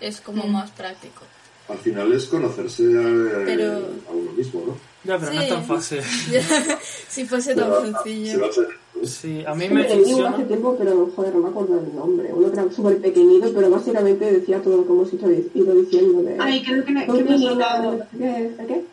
Es 0.00 0.20
como 0.20 0.44
más 0.46 0.70
práctico. 0.72 1.22
Al 1.68 1.78
final 1.78 2.12
es 2.12 2.24
conocerse 2.26 2.82
a, 2.84 3.44
Pero- 3.44 3.86
a 4.08 4.12
uno 4.12 4.32
mismo, 4.32 4.64
¿no? 4.66 4.76
Ya, 5.04 5.18
pero 5.18 5.32
no 5.32 5.40
es 5.40 5.46
Sí. 5.48 5.54
tan 5.54 5.64
fácil. 5.64 6.00
si 7.08 7.24
fuese 7.26 7.54
tan 7.54 7.70
Se 7.70 7.92
sencillo. 7.92 8.40
va 8.40 8.46
a 8.46 8.50
hacer. 8.50 8.66
Sí, 9.04 9.44
a 9.46 9.54
mí 9.54 9.66
Sí, 9.68 9.74
me 9.74 9.84
funciona. 9.84 10.30
hace 10.30 10.42
tiempo, 10.44 10.76
pero 10.76 11.10
joder, 11.16 11.34
no 11.34 11.40
me 11.42 11.48
acuerdo 11.48 11.76
del 11.80 11.94
nombre. 11.94 12.30
Uno 12.34 12.50
que 12.52 12.60
era 12.60 12.70
súper 12.72 13.00
pequeñito, 13.00 13.50
pero 13.54 13.70
básicamente 13.70 14.30
decía 14.32 14.60
todo 14.62 14.78
lo 14.78 14.84
que 14.86 14.92
hemos 14.92 15.12
ido, 15.54 15.74
diciendo. 15.74 16.22
De, 16.22 16.36
Ay, 16.38 16.62
creo 16.64 16.84
que 16.84 16.90
me, 16.92 17.06
que 17.06 17.24
me 17.24 17.34
has 17.34 17.44
hablado, 17.46 18.04
¿Qué? 18.18 18.46
¿El 18.58 18.66
qué? 18.66 18.84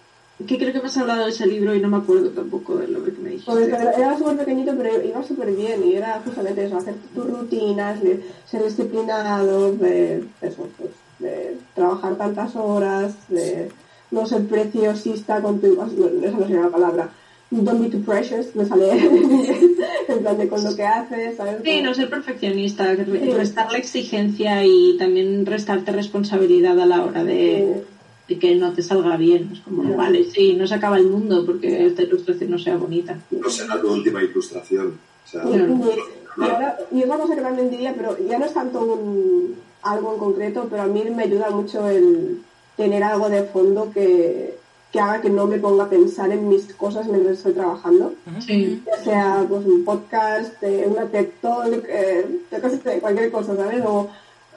que 0.47 0.57
creo 0.59 0.71
que 0.71 0.79
me 0.79 0.85
has 0.87 0.97
hablado 0.97 1.25
de 1.25 1.31
ese 1.31 1.47
libro 1.47 1.73
y 1.75 1.79
no 1.81 1.89
me 1.89 1.97
acuerdo 1.97 2.29
tampoco 2.29 2.77
de 2.77 2.87
lo 2.87 3.03
que 3.03 3.11
me 3.11 3.26
Joder, 3.45 3.69
pero 3.69 3.89
era 3.91 4.17
súper 4.17 4.37
pequeñito, 4.37 4.73
pero 4.77 5.03
iba 5.03 5.23
súper 5.23 5.51
bien. 5.53 5.83
Y 5.85 5.95
era 5.95 6.21
justamente 6.23 6.65
eso, 6.65 6.77
hacer 6.77 6.95
tus 7.13 7.25
rutinas, 7.25 8.01
de 8.01 8.23
ser 8.45 8.63
disciplinado, 8.63 9.73
de 9.73 10.23
eso, 10.41 10.67
pues, 10.77 10.91
de 11.19 11.57
trabajar 11.73 12.15
tantas 12.15 12.55
horas, 12.55 13.15
de 13.29 13.69
no 14.11 14.25
ser 14.25 14.45
preciosista 14.47 15.41
con 15.41 15.59
tu... 15.59 15.73
Esa 15.73 16.37
no 16.37 16.47
sería 16.47 16.61
la 16.61 16.69
palabra. 16.69 17.09
Don't 17.49 17.81
be 17.81 17.89
too 17.89 18.03
precious, 18.03 18.53
me 18.55 18.65
sale 18.65 18.91
en 20.09 20.19
plan 20.19 20.37
de 20.37 20.49
con 20.49 20.61
lo 20.61 20.75
que 20.75 20.83
haces, 20.83 21.37
¿sabes? 21.37 21.61
Sí, 21.63 21.81
no 21.81 21.93
ser 21.93 22.09
perfeccionista, 22.09 22.93
restar 22.93 23.71
la 23.71 23.77
exigencia 23.77 24.65
y 24.65 24.97
también 24.99 25.45
restarte 25.45 25.93
responsabilidad 25.93 26.77
a 26.77 26.85
la 26.85 27.05
hora 27.05 27.23
de, 27.23 27.85
de 28.27 28.39
que 28.39 28.55
no 28.55 28.73
te 28.73 28.81
salga 28.81 29.15
bien. 29.17 29.49
Es 29.53 29.59
como, 29.61 29.95
vale, 29.95 30.25
sí, 30.31 30.53
no 30.53 30.67
se 30.67 30.75
acaba 30.75 30.97
el 30.97 31.07
mundo 31.07 31.45
porque 31.45 31.85
esta 31.87 32.01
ilustración 32.03 32.51
no 32.51 32.59
sea 32.59 32.75
bonita. 32.77 33.17
No 33.31 33.49
será 33.49 33.79
tu 33.81 33.91
última 33.91 34.21
ilustración. 34.23 34.99
O 35.25 35.29
sea, 35.29 35.43
Y, 35.45 35.55
y- 35.55 35.99
y 36.39 36.41
ahora- 36.49 36.77
y 36.91 36.99
es 37.01 37.05
una 37.05 37.17
cosa 37.17 37.35
que 37.35 37.41
también 37.41 37.69
diría, 37.69 37.93
pero 37.97 38.17
ya 38.27 38.37
no 38.37 38.45
es 38.45 38.53
tanto 38.53 38.81
un, 38.81 39.55
algo 39.81 40.13
en 40.13 40.19
concreto, 40.19 40.67
pero 40.69 40.83
a 40.83 40.87
mí 40.87 41.03
me 41.15 41.23
ayuda 41.23 41.49
mucho 41.49 41.87
el 41.89 42.41
tener 42.75 43.01
algo 43.03 43.27
de 43.29 43.43
fondo 43.43 43.89
que, 43.91 44.55
que 44.91 44.99
haga 44.99 45.19
que 45.21 45.29
no 45.29 45.47
me 45.47 45.57
ponga 45.57 45.85
a 45.85 45.89
pensar 45.89 46.29
en 46.31 46.47
mis 46.47 46.65
cosas 46.75 47.07
mientras 47.07 47.37
estoy 47.37 47.53
trabajando. 47.53 48.13
Sí. 48.45 48.83
Ya 48.85 49.03
sea 49.03 49.45
pues, 49.49 49.65
un 49.65 49.83
podcast, 49.83 50.61
eh, 50.61 50.85
una 50.87 51.05
TED 51.05 51.27
Talk, 51.41 51.83
eh, 51.89 52.25
cualquier 53.01 53.31
cosa, 53.31 53.55
¿sabes? 53.55 53.83
O 53.85 54.09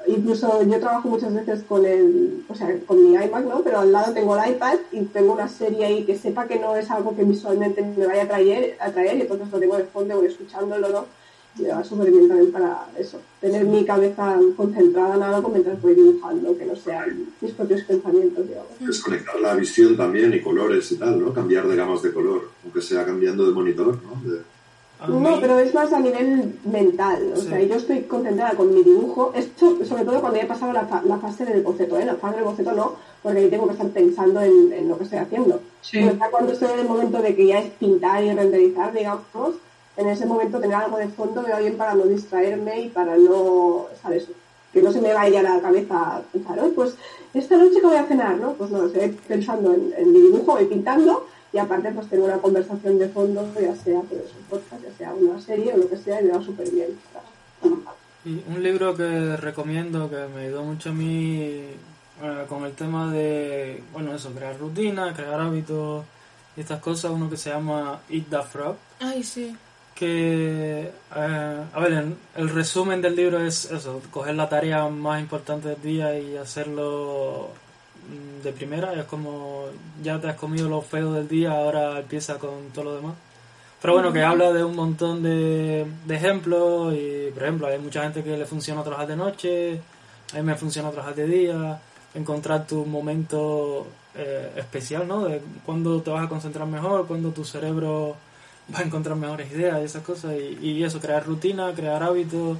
incluso 0.06 0.62
yo 0.62 0.80
trabajo 0.80 1.08
muchas 1.08 1.34
veces 1.34 1.62
con 1.64 1.84
el, 1.84 2.44
o 2.48 2.54
sea, 2.54 2.74
con 2.86 3.02
mi 3.02 3.14
iMac, 3.14 3.44
¿no? 3.44 3.62
Pero 3.62 3.80
al 3.80 3.92
lado 3.92 4.12
tengo 4.12 4.36
el 4.36 4.52
iPad 4.52 4.78
y 4.92 5.02
tengo 5.02 5.32
una 5.32 5.48
serie 5.48 5.84
ahí 5.84 6.04
que 6.04 6.16
sepa 6.16 6.46
que 6.46 6.58
no 6.58 6.76
es 6.76 6.90
algo 6.90 7.14
que 7.14 7.24
visualmente 7.24 7.82
me 7.82 8.06
vaya 8.06 8.22
a 8.22 8.24
atraer, 8.24 8.76
a 8.80 8.86
atraer 8.86 9.16
y 9.16 9.20
entonces 9.22 9.50
lo 9.50 9.58
tengo 9.58 9.76
de 9.76 9.84
fondo, 9.84 10.16
voy 10.16 10.26
escuchándolo, 10.26 10.88
¿no? 10.88 11.06
Y 11.58 11.62
me 11.62 11.70
va 11.70 11.82
súper 11.82 12.12
bien 12.12 12.28
también 12.28 12.52
para 12.52 12.86
eso, 12.96 13.20
tener 13.40 13.64
mi 13.64 13.84
cabeza 13.84 14.38
concentrada 14.56 15.16
en 15.16 15.22
algo 15.24 15.48
mientras 15.48 15.82
voy 15.82 15.94
dibujando, 15.94 16.56
que 16.56 16.64
no 16.64 16.76
sean 16.76 17.26
mis 17.40 17.52
propios 17.52 17.82
pensamientos, 17.82 18.46
desconectar 18.78 19.40
la 19.40 19.54
visión 19.56 19.96
también 19.96 20.32
y 20.32 20.40
colores 20.40 20.92
y 20.92 20.96
tal, 20.96 21.20
¿no? 21.20 21.34
Cambiar 21.34 21.66
de 21.66 21.74
gamas 21.74 22.02
de 22.02 22.12
color, 22.12 22.50
aunque 22.62 22.80
sea 22.80 23.04
cambiando 23.04 23.44
de 23.46 23.52
monitor, 23.52 23.98
¿no? 24.02 24.22
No, 25.08 25.40
pero 25.40 25.58
es 25.58 25.72
más 25.74 25.92
a 25.92 26.00
nivel 26.00 26.58
mental. 26.64 27.32
O 27.34 27.36
Sí. 27.36 27.48
sea, 27.48 27.60
yo 27.62 27.74
estoy 27.76 28.02
concentrada 28.02 28.52
con 28.56 28.74
mi 28.74 28.82
dibujo. 28.82 29.32
Esto, 29.34 29.84
sobre 29.84 30.04
todo 30.04 30.20
cuando 30.20 30.38
ya 30.38 30.44
he 30.44 30.48
pasado 30.48 30.72
la, 30.72 30.86
fa- 30.86 31.02
la 31.04 31.18
fase 31.18 31.44
del 31.46 31.62
boceto, 31.62 31.98
¿eh? 31.98 32.04
La 32.04 32.16
fase 32.16 32.36
del 32.36 32.44
boceto 32.44 32.72
no, 32.72 32.92
porque 33.22 33.38
ahí 33.38 33.48
tengo 33.50 33.66
que 33.66 33.72
estar 33.72 33.88
pensando 33.88 34.40
en, 34.42 34.72
en 34.72 34.88
lo 34.88 34.98
que 34.98 35.04
estoy 35.04 35.18
haciendo. 35.18 35.60
Sí. 35.80 35.98
Pero 36.04 36.16
ya 36.18 36.30
cuando 36.30 36.52
estoy 36.52 36.70
en 36.72 36.80
el 36.80 36.88
momento 36.88 37.22
de 37.22 37.34
que 37.34 37.46
ya 37.46 37.60
es 37.60 37.70
pintar 37.72 38.22
y 38.22 38.32
renderizar, 38.32 38.92
digamos, 38.92 39.54
en 39.96 40.08
ese 40.08 40.26
momento 40.26 40.60
tener 40.60 40.76
algo 40.76 40.98
de 40.98 41.08
fondo 41.08 41.42
me 41.42 41.50
va 41.50 41.58
bien 41.60 41.76
para 41.76 41.94
no 41.94 42.04
distraerme 42.04 42.80
y 42.82 42.88
para 42.88 43.16
no, 43.16 43.86
¿sabes? 44.02 44.28
Que 44.72 44.82
no 44.82 44.92
se 44.92 45.00
me 45.00 45.12
vaya 45.12 45.42
la 45.42 45.60
cabeza 45.60 46.16
a 46.16 46.20
pensar, 46.32 46.58
"Ay, 46.62 46.72
pues 46.76 46.94
esta 47.34 47.56
noche 47.56 47.80
que 47.80 47.86
voy 47.86 47.96
a 47.96 48.04
cenar, 48.04 48.36
¿no? 48.36 48.52
Pues 48.52 48.70
no, 48.70 48.86
estoy 48.86 49.08
pensando 49.26 49.72
en, 49.74 49.92
en 49.96 50.12
mi 50.12 50.20
dibujo, 50.20 50.52
voy 50.52 50.66
pintando 50.66 51.26
y 51.52 51.58
aparte 51.58 51.90
pues 51.92 52.08
tengo 52.08 52.24
una 52.26 52.38
conversación 52.38 52.98
de 52.98 53.08
fondo, 53.08 53.48
ya 53.60 53.74
sea 53.74 54.00
pues, 54.02 54.22
un 54.38 54.44
podcast, 54.48 54.82
ya 54.82 54.96
sea 54.96 55.14
una 55.14 55.40
serie 55.40 55.74
o 55.74 55.78
lo 55.78 55.88
que 55.88 55.96
sea, 55.96 56.20
y 56.20 56.24
me 56.24 56.32
va 56.32 56.42
súper 56.42 56.70
bien. 56.70 56.98
Y 58.24 58.42
un 58.48 58.62
libro 58.62 58.94
que 58.96 59.36
recomiendo 59.36 60.08
que 60.10 60.26
me 60.34 60.42
ayudó 60.42 60.62
mucho 60.62 60.90
a 60.90 60.92
mí 60.92 61.40
eh, 62.22 62.44
con 62.48 62.64
el 62.64 62.72
tema 62.72 63.10
de, 63.12 63.82
bueno, 63.92 64.14
eso, 64.14 64.30
crear 64.32 64.58
rutinas, 64.58 65.16
crear 65.16 65.40
hábitos 65.40 66.04
y 66.56 66.60
estas 66.60 66.80
cosas, 66.80 67.10
uno 67.12 67.30
que 67.30 67.36
se 67.36 67.50
llama 67.50 68.00
Eat 68.10 68.26
the 68.28 68.42
Frog, 68.42 68.76
Ay, 68.98 69.22
sí. 69.22 69.56
que, 69.94 70.90
eh, 71.16 71.60
a 71.72 71.80
ver, 71.80 71.92
el, 71.92 72.16
el 72.36 72.48
resumen 72.50 73.00
del 73.00 73.16
libro 73.16 73.40
es 73.40 73.70
eso, 73.70 74.02
coger 74.10 74.34
la 74.34 74.48
tarea 74.48 74.86
más 74.88 75.20
importante 75.20 75.68
del 75.68 75.82
día 75.82 76.18
y 76.18 76.36
hacerlo 76.36 77.48
de 78.42 78.52
primera, 78.52 78.94
es 78.94 79.04
como 79.04 79.66
ya 80.02 80.20
te 80.20 80.28
has 80.28 80.36
comido 80.36 80.68
lo 80.68 80.82
feo 80.82 81.12
del 81.12 81.28
día, 81.28 81.52
ahora 81.52 81.98
empieza 81.98 82.38
con 82.38 82.70
todo 82.74 82.84
lo 82.84 82.96
demás. 82.96 83.14
Pero 83.80 83.94
bueno, 83.94 84.12
que 84.12 84.22
habla 84.22 84.52
de 84.52 84.62
un 84.62 84.76
montón 84.76 85.22
de, 85.22 85.86
de 86.06 86.14
ejemplos 86.14 86.94
y, 86.94 87.30
por 87.32 87.42
ejemplo, 87.44 87.66
hay 87.66 87.78
mucha 87.78 88.02
gente 88.02 88.22
que 88.22 88.36
le 88.36 88.44
funciona 88.44 88.82
trabajar 88.82 89.08
de 89.08 89.16
noche, 89.16 89.80
a 90.32 90.36
mí 90.36 90.42
me 90.42 90.54
funciona 90.54 90.90
trabajar 90.90 91.14
de 91.14 91.26
día, 91.26 91.80
encontrar 92.14 92.66
tu 92.66 92.84
momento 92.84 93.86
eh, 94.14 94.52
especial, 94.56 95.08
¿no? 95.08 95.24
De 95.24 95.40
cuándo 95.64 96.02
te 96.02 96.10
vas 96.10 96.24
a 96.24 96.28
concentrar 96.28 96.66
mejor, 96.66 97.06
cuándo 97.06 97.30
tu 97.30 97.44
cerebro 97.44 98.16
va 98.74 98.80
a 98.80 98.82
encontrar 98.82 99.16
mejores 99.16 99.50
ideas 99.50 99.80
y 99.80 99.84
esas 99.84 100.02
cosas. 100.02 100.34
Y, 100.34 100.68
y 100.68 100.84
eso, 100.84 101.00
crear 101.00 101.24
rutina, 101.24 101.72
crear 101.74 102.02
hábitos. 102.02 102.58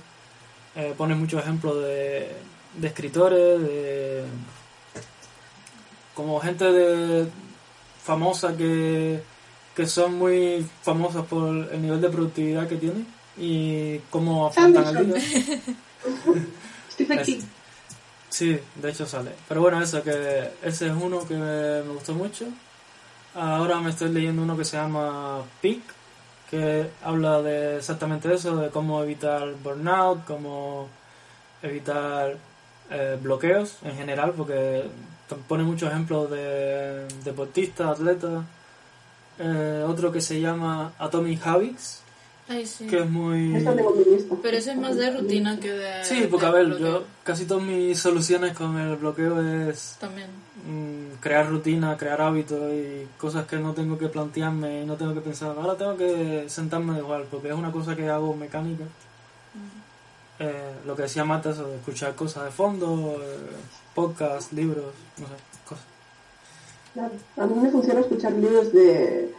Eh, 0.76 0.94
pone 0.96 1.14
muchos 1.14 1.42
ejemplos 1.42 1.82
de, 1.82 2.28
de 2.76 2.86
escritores, 2.86 3.60
de 3.60 4.24
como 6.14 6.40
gente 6.40 6.64
de 6.64 7.28
famosa 8.02 8.56
que, 8.56 9.22
que 9.74 9.86
son 9.86 10.14
muy 10.14 10.66
famosas 10.82 11.24
por 11.26 11.48
el 11.48 11.82
nivel 11.82 12.00
de 12.00 12.08
productividad 12.08 12.68
que 12.68 12.76
tienen 12.76 13.06
y 13.36 13.98
cómo 14.10 14.46
afrontan 14.46 14.96
el 14.96 15.12
día. 15.12 15.22
Stephen 16.90 17.18
Es- 17.18 17.26
King. 17.26 17.40
Sí, 18.28 18.58
de 18.76 18.90
hecho 18.90 19.06
sale. 19.06 19.32
Pero 19.48 19.60
bueno, 19.60 19.82
eso, 19.82 20.02
que 20.04 20.50
ese 20.62 20.86
es 20.86 20.92
uno 20.92 21.26
que 21.26 21.34
me, 21.34 21.80
gustó 21.92 22.14
mucho. 22.14 22.46
Ahora 23.34 23.80
me 23.80 23.90
estoy 23.90 24.10
leyendo 24.10 24.42
uno 24.42 24.56
que 24.56 24.64
se 24.64 24.76
llama 24.76 25.42
Peak, 25.60 25.80
que 26.48 26.88
habla 27.02 27.42
de 27.42 27.78
exactamente 27.78 28.32
eso, 28.32 28.56
de 28.56 28.70
cómo 28.70 29.02
evitar 29.02 29.52
burnout, 29.62 30.24
cómo 30.26 30.88
evitar 31.62 32.36
eh, 32.90 33.18
bloqueos 33.20 33.78
en 33.84 33.96
general, 33.96 34.32
porque 34.36 34.84
pone 35.36 35.62
muchos 35.64 35.90
ejemplos 35.90 36.30
de 36.30 37.06
deportistas, 37.24 37.88
atletas. 37.98 38.44
Eh, 39.38 39.84
otro 39.88 40.12
que 40.12 40.20
se 40.20 40.40
llama 40.40 40.92
Atomic 40.98 41.46
Habits, 41.46 42.02
Ay, 42.46 42.66
sí. 42.66 42.86
que 42.86 42.98
es 42.98 43.08
muy... 43.08 43.64
Pero 44.42 44.56
ese 44.56 44.72
es 44.72 44.76
más 44.76 44.96
de 44.96 45.10
rutina 45.16 45.58
que 45.58 45.70
de... 45.72 46.04
Sí, 46.04 46.26
porque 46.30 46.44
a 46.46 46.50
ver, 46.50 46.66
bloqueo. 46.66 47.00
yo 47.00 47.04
casi 47.22 47.46
todas 47.46 47.62
mis 47.64 47.98
soluciones 47.98 48.54
con 48.54 48.76
el 48.78 48.96
bloqueo 48.96 49.40
es 49.70 49.96
También. 49.98 50.28
mm, 50.66 51.20
crear 51.20 51.48
rutina, 51.48 51.96
crear 51.96 52.20
hábitos 52.20 52.60
y 52.74 53.06
cosas 53.16 53.46
que 53.46 53.56
no 53.56 53.72
tengo 53.72 53.96
que 53.96 54.08
plantearme 54.08 54.82
y 54.82 54.84
no 54.84 54.96
tengo 54.96 55.14
que 55.14 55.20
pensar. 55.22 55.56
Ahora 55.56 55.74
tengo 55.76 55.96
que 55.96 56.44
sentarme 56.48 56.98
igual, 56.98 57.24
porque 57.30 57.48
es 57.48 57.54
una 57.54 57.72
cosa 57.72 57.96
que 57.96 58.10
hago 58.10 58.34
mecánica. 58.36 58.84
Eh, 60.38 60.72
lo 60.86 60.96
que 60.96 61.02
decía 61.02 61.24
Marta, 61.24 61.50
eso 61.50 61.66
de 61.66 61.76
escuchar 61.76 62.14
cosas 62.14 62.44
de 62.44 62.50
fondo, 62.50 63.16
eh, 63.22 63.36
podcasts, 63.94 64.52
libros, 64.52 64.94
no 65.18 65.26
sé, 65.26 65.32
cosas. 65.68 65.84
Claro. 66.94 67.12
A 67.36 67.46
mí 67.46 67.60
me 67.60 67.70
funciona 67.70 68.00
escuchar 68.00 68.32
libros 68.32 68.72
de, 68.72 69.32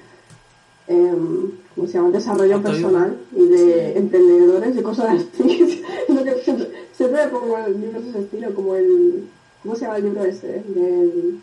em, 0.88 1.52
¿cómo 1.76 1.88
se 1.88 1.94
llama? 1.94 2.10
desarrollo 2.10 2.62
personal 2.62 3.18
y 3.36 3.48
de 3.48 3.98
emprendedores 3.98 4.76
y 4.76 4.82
cosas 4.82 5.16
así. 5.16 5.84
lo 6.10 6.24
que 6.24 6.36
siempre, 6.44 6.72
siempre 6.96 7.28
pongo 7.28 7.58
libros 7.68 8.04
de 8.04 8.10
ese 8.10 8.20
estilo, 8.20 8.54
como 8.54 8.76
el, 8.76 9.28
¿cómo 9.64 9.76
se 9.76 9.82
llama 9.82 9.98
el 9.98 10.04
libro 10.04 10.24
ese? 10.24 10.64
Del, 10.68 11.42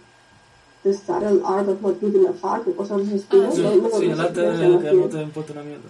The 0.82 0.94
Subtle 0.94 1.43
Art 1.44 1.68
of 1.68 1.82
Not 1.82 2.01
Giving 2.01 2.28
a 2.28 2.32
Fuck, 2.32 2.68
o 2.68 2.76
cosas 2.76 2.98
de 2.98 3.05
ese 3.05 3.16
estilo. 3.16 3.51
Sí, 3.52 3.62
No, 3.62 3.98
sí, 3.98 4.05
el 4.06 4.20
arte 4.20 4.40
de 4.40 4.78
que 4.78 4.93
no 4.93 5.09
te 5.09 5.22
importa 5.22 5.52
una 5.52 5.62
mierda. 5.62 5.89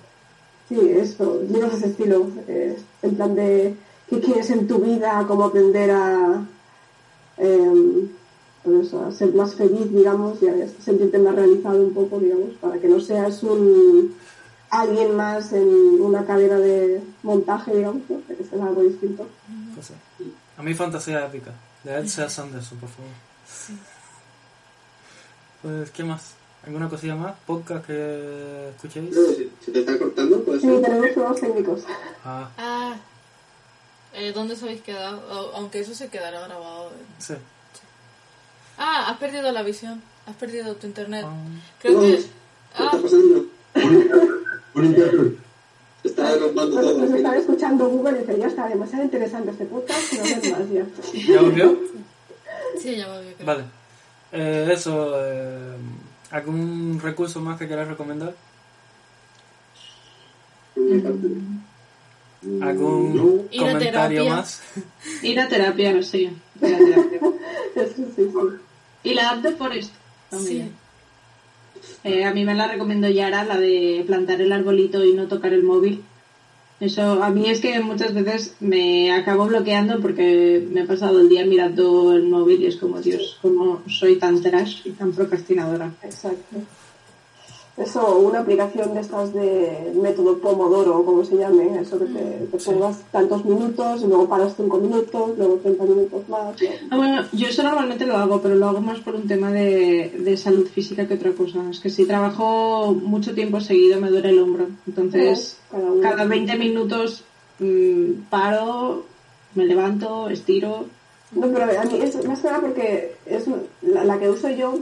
Sí, 0.68 0.78
eso, 0.80 1.42
libros 1.48 1.72
de 1.72 1.78
ese 1.78 1.86
estilo. 1.88 2.26
eh, 2.46 2.76
en 3.02 3.14
plan 3.14 3.34
de 3.34 3.74
qué 4.08 4.20
quieres 4.20 4.50
en 4.50 4.66
tu 4.66 4.78
vida, 4.78 5.24
cómo 5.28 5.44
aprender 5.44 5.90
a, 5.90 6.42
em, 7.38 8.08
pues 8.64 8.92
a 8.94 9.10
ser 9.12 9.32
más 9.34 9.54
feliz, 9.54 9.90
digamos, 9.92 10.42
y 10.42 10.48
a 10.48 10.68
sentirte 10.84 11.18
más 11.18 11.34
realizado 11.34 11.80
un 11.82 11.94
poco, 11.94 12.18
digamos, 12.18 12.50
para 12.60 12.78
que 12.78 12.88
no 12.88 13.00
seas 13.00 13.42
un 13.42 14.14
alguien 14.70 15.16
más 15.16 15.52
en 15.54 15.66
una 16.00 16.26
cadena 16.26 16.58
de 16.58 17.00
montaje, 17.22 17.74
digamos, 17.74 18.02
¿no? 18.08 18.20
que 18.26 18.34
es 18.42 18.52
algo 18.52 18.82
distinto. 18.82 19.26
Cosa. 19.74 19.94
A 20.58 20.62
mí 20.62 20.74
fantasía 20.74 21.24
épica. 21.26 21.52
De 21.84 21.94
Elsa 21.96 22.28
Sanderson, 22.28 22.76
por 22.78 22.88
favor. 22.90 23.10
Pues, 25.62 25.90
¿qué 25.90 26.04
más? 26.04 26.34
¿Alguna 26.66 26.88
cosilla 26.88 27.14
más? 27.14 27.34
¿Podcast 27.46 27.86
que 27.86 28.68
escuchéis? 28.74 29.14
Que 29.14 29.34
si, 29.34 29.50
si 29.64 29.72
te 29.72 29.80
está 29.80 29.98
cortando, 29.98 30.42
pues 30.44 30.60
Sí, 30.60 30.66
tenemos 30.66 31.08
problemas 31.10 31.40
técnicos. 31.40 31.82
Ah, 32.24 32.50
Ah, 32.58 32.96
eh, 34.14 34.32
¿dónde 34.32 34.54
os 34.54 34.62
habéis 34.62 34.82
quedado? 34.82 35.18
O- 35.30 35.56
aunque 35.56 35.80
eso 35.80 35.94
se 35.94 36.08
quedará 36.08 36.40
grabado. 36.46 36.90
eh. 36.90 37.04
sí. 37.18 37.34
Ah, 38.78 39.10
has 39.10 39.18
perdido 39.18 39.50
la 39.52 39.62
visión. 39.62 40.02
Has 40.26 40.36
perdido 40.36 40.74
tu 40.76 40.86
internet. 40.86 41.24
Ah, 41.26 41.34
Creo 41.80 42.00
que... 42.00 42.16
¿qué 42.16 42.24
Ah, 42.76 42.84
está 42.92 43.02
pasando? 43.02 43.44
Un 44.74 45.38
está 46.04 46.30
derrumbando 46.32 46.76
Nos, 46.80 46.84
todo. 46.96 47.16
final. 47.16 47.34
escuchando 47.36 47.88
Google 47.88 48.18
y 48.18 48.20
dice, 48.20 48.38
ya 48.38 48.46
está 48.46 48.68
demasiado 48.68 49.04
interesante 49.04 49.50
este 49.50 49.64
podcast, 49.66 50.12
no 50.12 50.22
ves 50.22 50.50
más 50.52 50.70
ya. 50.70 50.86
¿Ya 51.34 51.40
volvió? 51.42 51.78
sí, 52.80 52.96
ya 52.96 53.08
volvió. 53.08 53.34
creo. 53.34 53.46
Vale. 53.46 53.64
Eh, 54.30 54.70
eso, 54.72 55.12
eh, 55.24 55.76
¿algún 56.30 57.00
recurso 57.02 57.40
más 57.40 57.58
que 57.58 57.66
quieras 57.66 57.88
recomendar? 57.88 58.34
¿Algún 62.60 63.16
No. 63.16 63.44
Ir 63.50 63.64
a 63.64 63.72
comentario 63.72 64.26
más? 64.28 64.62
Ir 65.22 65.40
a 65.40 65.48
terapia, 65.48 66.02
sí. 66.02 66.30
ir 66.62 66.74
a 66.74 66.78
terapia. 66.78 67.20
Sí, 67.74 67.92
sí, 67.96 68.04
sí. 68.16 68.28
Y 69.04 69.14
la 69.14 69.30
app 69.30 69.42
de 69.42 69.52
Forest 69.52 69.90
Sí. 69.90 69.96
también. 70.30 70.72
Eh, 72.04 72.24
a 72.24 72.32
mí 72.32 72.44
me 72.44 72.54
la 72.54 72.68
recomiendo 72.68 73.08
Yara, 73.08 73.44
la 73.44 73.58
de 73.58 74.02
plantar 74.06 74.40
el 74.40 74.52
arbolito 74.52 75.04
y 75.04 75.14
no 75.14 75.26
tocar 75.26 75.52
el 75.52 75.62
móvil. 75.62 76.02
Eso, 76.80 77.22
a 77.24 77.30
mí 77.30 77.50
es 77.50 77.60
que 77.60 77.80
muchas 77.80 78.14
veces 78.14 78.54
me 78.60 79.10
acabo 79.12 79.46
bloqueando 79.46 80.00
porque 80.00 80.64
me 80.70 80.82
he 80.82 80.84
pasado 80.86 81.20
el 81.20 81.28
día 81.28 81.44
mirando 81.44 82.12
el 82.14 82.22
móvil 82.24 82.62
y 82.62 82.66
es 82.66 82.76
como, 82.76 83.00
Dios, 83.00 83.38
como 83.42 83.82
soy 83.88 84.16
tan 84.16 84.40
trash 84.40 84.82
y 84.84 84.90
tan 84.90 85.12
procrastinadora. 85.12 85.92
Exacto. 86.04 86.58
Eso, 87.78 88.18
una 88.18 88.40
aplicación 88.40 88.92
de 88.92 89.00
estas 89.00 89.32
de 89.32 89.92
método 89.94 90.38
Pomodoro, 90.38 91.04
como 91.04 91.24
se 91.24 91.36
llame, 91.36 91.80
eso 91.80 91.98
que 91.98 92.06
te, 92.06 92.46
te 92.50 92.58
pongas 92.58 93.02
tantos 93.12 93.44
minutos, 93.44 94.02
y 94.02 94.06
luego 94.08 94.28
paras 94.28 94.54
cinco 94.56 94.78
minutos, 94.78 95.38
luego 95.38 95.54
30 95.56 95.84
minutos 95.84 96.28
más. 96.28 96.60
¿no? 96.60 96.68
Ah, 96.90 96.96
bueno, 96.96 97.24
yo 97.32 97.46
eso 97.46 97.62
normalmente 97.62 98.04
lo 98.04 98.16
hago, 98.16 98.40
pero 98.42 98.56
lo 98.56 98.68
hago 98.68 98.80
más 98.80 98.98
por 99.00 99.14
un 99.14 99.28
tema 99.28 99.52
de, 99.52 100.12
de 100.18 100.36
salud 100.36 100.66
física 100.66 101.06
que 101.06 101.14
otra 101.14 101.30
cosa. 101.32 101.60
Es 101.70 101.78
que 101.78 101.90
si 101.90 102.04
trabajo 102.04 102.92
mucho 102.92 103.32
tiempo 103.32 103.60
seguido 103.60 104.00
me 104.00 104.10
duele 104.10 104.30
el 104.30 104.40
hombro. 104.40 104.66
Entonces, 104.86 105.58
Cada 105.70 106.00
cada 106.00 106.24
20 106.24 106.56
minutos 106.56 107.22
mm, 107.60 108.28
paro, 108.28 109.04
me 109.54 109.66
levanto, 109.66 110.28
estiro. 110.28 110.86
No, 111.30 111.46
pero 111.48 111.64
a 111.64 111.84
mí 111.84 112.00
es 112.02 112.24
más 112.24 112.40
que 112.40 112.48
nada 112.48 112.60
porque 112.60 113.14
es 113.26 113.44
la, 113.82 114.02
la 114.04 114.18
que 114.18 114.30
uso 114.30 114.48
yo, 114.50 114.78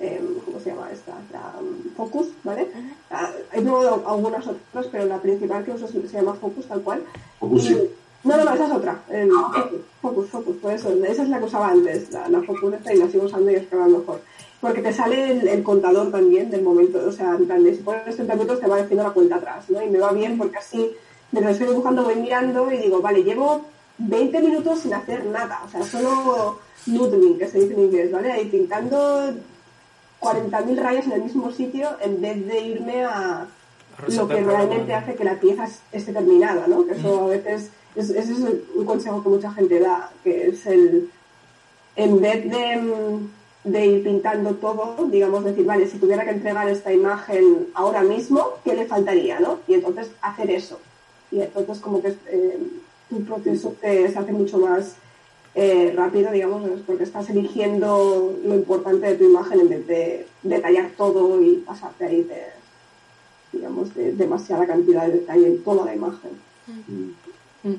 eh, 0.00 0.20
¿cómo 0.44 0.60
se 0.60 0.70
llama 0.70 0.90
esta? 0.92 1.12
La 1.32 1.54
um, 1.60 1.90
Focus, 1.96 2.28
¿vale? 2.44 2.68
Ah, 3.10 3.30
he 3.52 3.60
probado 3.60 4.02
algunas 4.06 4.46
otras, 4.46 4.86
pero 4.90 5.06
la 5.06 5.20
principal 5.20 5.64
que 5.64 5.72
uso 5.72 5.88
se, 5.88 6.06
se 6.08 6.16
llama 6.16 6.34
Focus, 6.34 6.66
tal 6.66 6.82
cual. 6.82 7.02
Focus, 7.38 7.64
sí. 7.64 7.90
No, 8.24 8.36
no, 8.36 8.44
no, 8.44 8.54
esa 8.54 8.66
es 8.66 8.72
otra. 8.72 9.02
El 9.08 9.30
Focus, 9.30 9.80
Focus, 10.02 10.30
Focus, 10.30 10.56
por 10.56 10.72
eso. 10.72 10.92
Esa 11.04 11.22
es 11.22 11.28
la 11.28 11.38
que 11.38 11.44
usaba 11.44 11.68
antes, 11.68 12.10
la, 12.12 12.28
la 12.28 12.42
Focus 12.42 12.74
esta, 12.74 12.94
y 12.94 12.98
la 12.98 13.08
sigo 13.08 13.24
usando 13.24 13.50
y 13.50 13.54
es 13.54 13.66
que 13.66 13.76
va 13.76 13.86
mejor. 13.86 14.20
Porque 14.60 14.82
te 14.82 14.92
sale 14.92 15.30
el, 15.30 15.48
el 15.48 15.62
contador 15.62 16.10
también 16.10 16.50
del 16.50 16.62
momento, 16.62 16.98
o 17.06 17.12
sea, 17.12 17.34
en 17.34 17.46
plan 17.46 17.62
de 17.62 17.74
si 17.74 17.82
pones 17.82 18.16
30 18.16 18.34
minutos 18.34 18.60
te 18.60 18.66
va 18.66 18.80
diciendo 18.80 19.04
la 19.04 19.10
cuenta 19.10 19.36
atrás, 19.36 19.70
¿no? 19.70 19.80
Y 19.80 19.88
me 19.88 20.00
va 20.00 20.12
bien 20.12 20.36
porque 20.36 20.58
así, 20.58 20.90
mientras 21.30 21.54
estoy 21.54 21.68
dibujando 21.68 22.02
voy 22.02 22.16
mirando 22.16 22.70
y 22.72 22.78
digo, 22.78 23.00
vale, 23.00 23.22
llevo 23.22 23.64
20 23.98 24.40
minutos 24.40 24.80
sin 24.80 24.94
hacer 24.94 25.24
nada, 25.26 25.62
o 25.64 25.68
sea, 25.68 25.82
solo 25.82 26.58
noodling, 26.86 27.38
que 27.38 27.46
se 27.46 27.60
dice 27.60 27.74
en 27.74 27.80
inglés, 27.80 28.12
¿vale? 28.12 28.32
Ahí 28.32 28.46
pintando 28.46 29.32
40.000 30.20 30.76
rayas 30.78 31.06
en 31.06 31.12
el 31.12 31.22
mismo 31.22 31.50
sitio 31.52 31.88
en 32.00 32.20
vez 32.20 32.46
de 32.46 32.60
irme 32.60 33.04
a 33.04 33.46
lo 34.16 34.28
que 34.28 34.34
realmente 34.46 34.94
hace 34.94 35.14
que 35.14 35.24
la 35.24 35.34
pieza 35.40 35.64
es- 35.64 35.80
esté 35.92 36.12
terminada, 36.12 36.66
¿no? 36.66 36.86
Que 36.86 36.92
eso 36.92 37.24
a 37.24 37.26
veces, 37.28 37.70
es- 37.96 38.10
ese 38.10 38.32
es 38.32 38.38
un 38.74 38.84
consejo 38.84 39.22
que 39.22 39.28
mucha 39.28 39.52
gente 39.52 39.80
da, 39.80 40.10
que 40.24 40.48
es 40.48 40.66
el, 40.66 41.10
en 41.96 42.20
vez 42.20 42.48
de, 42.50 43.18
de 43.64 43.86
ir 43.86 44.04
pintando 44.04 44.54
todo, 44.54 44.96
digamos, 45.10 45.44
decir, 45.44 45.64
vale, 45.64 45.88
si 45.88 45.98
tuviera 45.98 46.24
que 46.24 46.30
entregar 46.30 46.68
esta 46.68 46.92
imagen 46.92 47.68
ahora 47.74 48.02
mismo, 48.02 48.54
¿qué 48.64 48.74
le 48.74 48.86
faltaría, 48.86 49.40
no? 49.40 49.58
Y 49.66 49.74
entonces 49.74 50.10
hacer 50.22 50.50
eso. 50.50 50.78
Y 51.30 51.40
entonces 51.42 51.78
como 51.80 52.00
que 52.00 52.14
eh, 52.28 52.58
tu 53.10 53.24
proceso 53.24 53.74
te- 53.80 54.10
se 54.10 54.18
hace 54.18 54.32
mucho 54.32 54.58
más 54.58 54.94
eh, 55.54 55.92
rápido, 55.96 56.30
digamos, 56.30 56.68
es 56.68 56.80
porque 56.80 57.04
estás 57.04 57.28
eligiendo 57.30 58.36
lo 58.44 58.54
importante 58.54 59.06
de 59.06 59.14
tu 59.16 59.24
imagen 59.24 59.60
en 59.60 59.68
vez 59.68 59.86
de 59.86 60.26
detallar 60.42 60.90
todo 60.96 61.42
y 61.42 61.56
pasarte 61.56 62.04
ahí 62.04 62.22
de, 62.22 62.44
digamos, 63.52 63.94
de 63.94 64.12
demasiada 64.12 64.66
cantidad 64.66 65.06
de 65.06 65.14
detalle 65.14 65.46
en 65.46 65.64
toda 65.64 65.84
la 65.84 65.94
imagen. 65.94 66.30
Mm. 66.66 67.74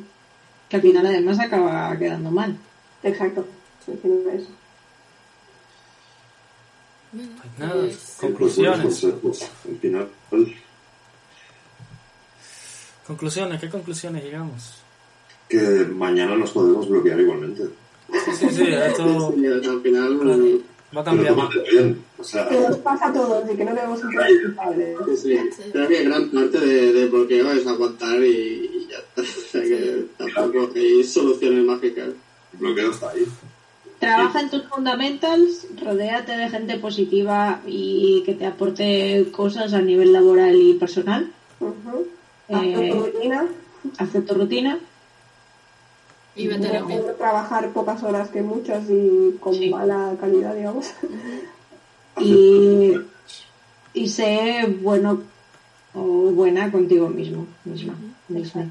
Que 0.68 0.76
al 0.76 0.82
final 0.82 1.06
además 1.06 1.40
acaba 1.40 1.98
quedando 1.98 2.32
mal. 2.32 2.58
Exacto, 3.04 3.46
estoy 3.80 3.96
diciendo 3.96 4.30
eso. 4.32 4.50
Pues 7.12 7.26
nada, 7.58 7.82
pues, 7.82 8.18
conclusiones. 8.20 9.04
Al 9.04 9.78
final, 9.80 10.10
Conclusiones, 13.08 13.60
¿qué 13.60 13.70
conclusiones 13.70 14.24
llegamos? 14.24 14.78
Que 15.50 15.58
mañana 15.94 16.36
nos 16.36 16.52
podemos 16.52 16.88
bloquear 16.88 17.20
igualmente. 17.20 17.64
Sí, 18.12 18.32
sí, 18.40 18.50
sí, 18.50 18.64
esto 18.68 19.34
Sí, 19.36 19.46
al 19.48 19.82
final, 19.82 20.20
Claro. 20.20 20.40
va 20.40 20.64
Pero 20.92 21.04
cambiando. 21.04 21.36
tómate 21.36 21.70
bien. 21.72 22.04
O 22.18 22.24
sea, 22.24 22.48
Que 22.50 22.60
nos 22.60 22.78
pasa 22.78 23.08
a 23.10 23.14
todos 23.14 23.44
y 23.52 23.56
que 23.58 23.66
no 23.66 23.74
debemos 23.76 24.00
sentir 24.00 24.20
culpables. 24.46 24.98
sí, 25.22 25.38
sí. 25.56 25.64
Creo 25.72 25.88
que 25.88 26.04
gran 26.04 26.30
parte 26.32 26.60
de, 26.60 26.94
de 26.94 27.08
bloqueo 27.08 27.52
es 27.52 27.68
aguantar 27.68 28.24
y, 28.24 28.28
y 28.30 28.88
ya 28.90 28.98
está. 28.98 29.22
O 29.50 29.52
sea 29.52 29.62
que 29.64 30.06
tampoco 30.18 30.70
hay 30.76 31.04
soluciones 31.04 31.66
mágicas. 31.66 32.08
el 32.08 32.60
bloqueo 32.60 32.92
está 32.92 33.10
ahí. 33.12 33.26
Trabaja 34.00 34.40
en 34.40 34.50
tus 34.50 34.64
fundamentals, 34.64 35.68
rodéate 35.84 36.32
de 36.38 36.50
gente 36.50 36.78
positiva 36.80 37.62
y 37.68 38.24
que 38.26 38.34
te 38.34 38.46
aporte 38.46 39.28
cosas 39.32 39.74
a 39.74 39.82
nivel 39.82 40.14
laboral 40.14 40.56
y 40.56 40.76
personal. 40.76 41.30
Ujú. 41.60 42.08
Eh, 42.48 42.56
Haz 42.76 42.92
tu 42.96 43.04
rutina, 43.06 43.46
Haz 43.98 44.10
tu 44.26 44.34
rutina. 44.34 44.80
Y 46.44 46.48
terapia. 46.48 46.95
mejor 46.98 47.16
trabajar 47.16 47.70
pocas 47.72 48.02
horas 48.03 48.30
que 48.30 48.41
muchas 48.41 48.84
y 48.90 49.38
con 49.40 49.53
Sí. 49.53 49.70
mala 49.70 50.16
calidad, 50.20 50.56
digamos. 50.56 50.91
y, 52.20 52.94
y 53.94 54.07
sé 54.07 54.78
bueno 54.82 55.22
o 55.94 56.02
buena 56.32 56.72
contigo 56.72 57.10
mismo, 57.10 57.45
misma, 57.66 57.95
misma. 58.28 58.70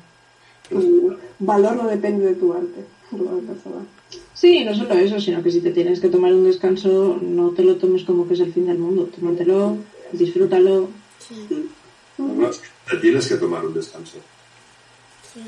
Tu 0.68 1.16
valor 1.38 1.76
no 1.76 1.88
depende 1.88 2.26
de 2.26 2.34
tu 2.34 2.52
arte. 2.52 2.84
Sí, 4.34 4.64
no 4.64 4.74
solo 4.74 4.94
eso, 4.94 5.18
sino 5.18 5.42
que 5.42 5.50
si 5.50 5.60
te 5.60 5.70
tienes 5.72 5.98
que 6.00 6.08
tomar 6.08 6.32
un 6.32 6.44
descanso, 6.44 7.18
no 7.20 7.50
te 7.50 7.64
lo 7.64 7.76
tomes 7.76 8.04
como 8.04 8.28
que 8.28 8.34
es 8.34 8.40
el 8.40 8.52
fin 8.52 8.66
del 8.66 8.78
mundo. 8.78 9.04
Tómatelo, 9.06 9.78
disfrútalo. 10.12 10.88
Además, 12.18 12.60
te 12.88 12.96
tienes 12.98 13.26
que 13.28 13.36
tomar 13.36 13.64
un 13.64 13.74
descanso. 13.74 14.18
Sí, 15.34 15.40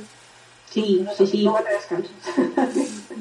sí, 0.70 1.06
sí. 1.26 1.44
Tómate 1.44 1.72
descanso. 1.72 2.10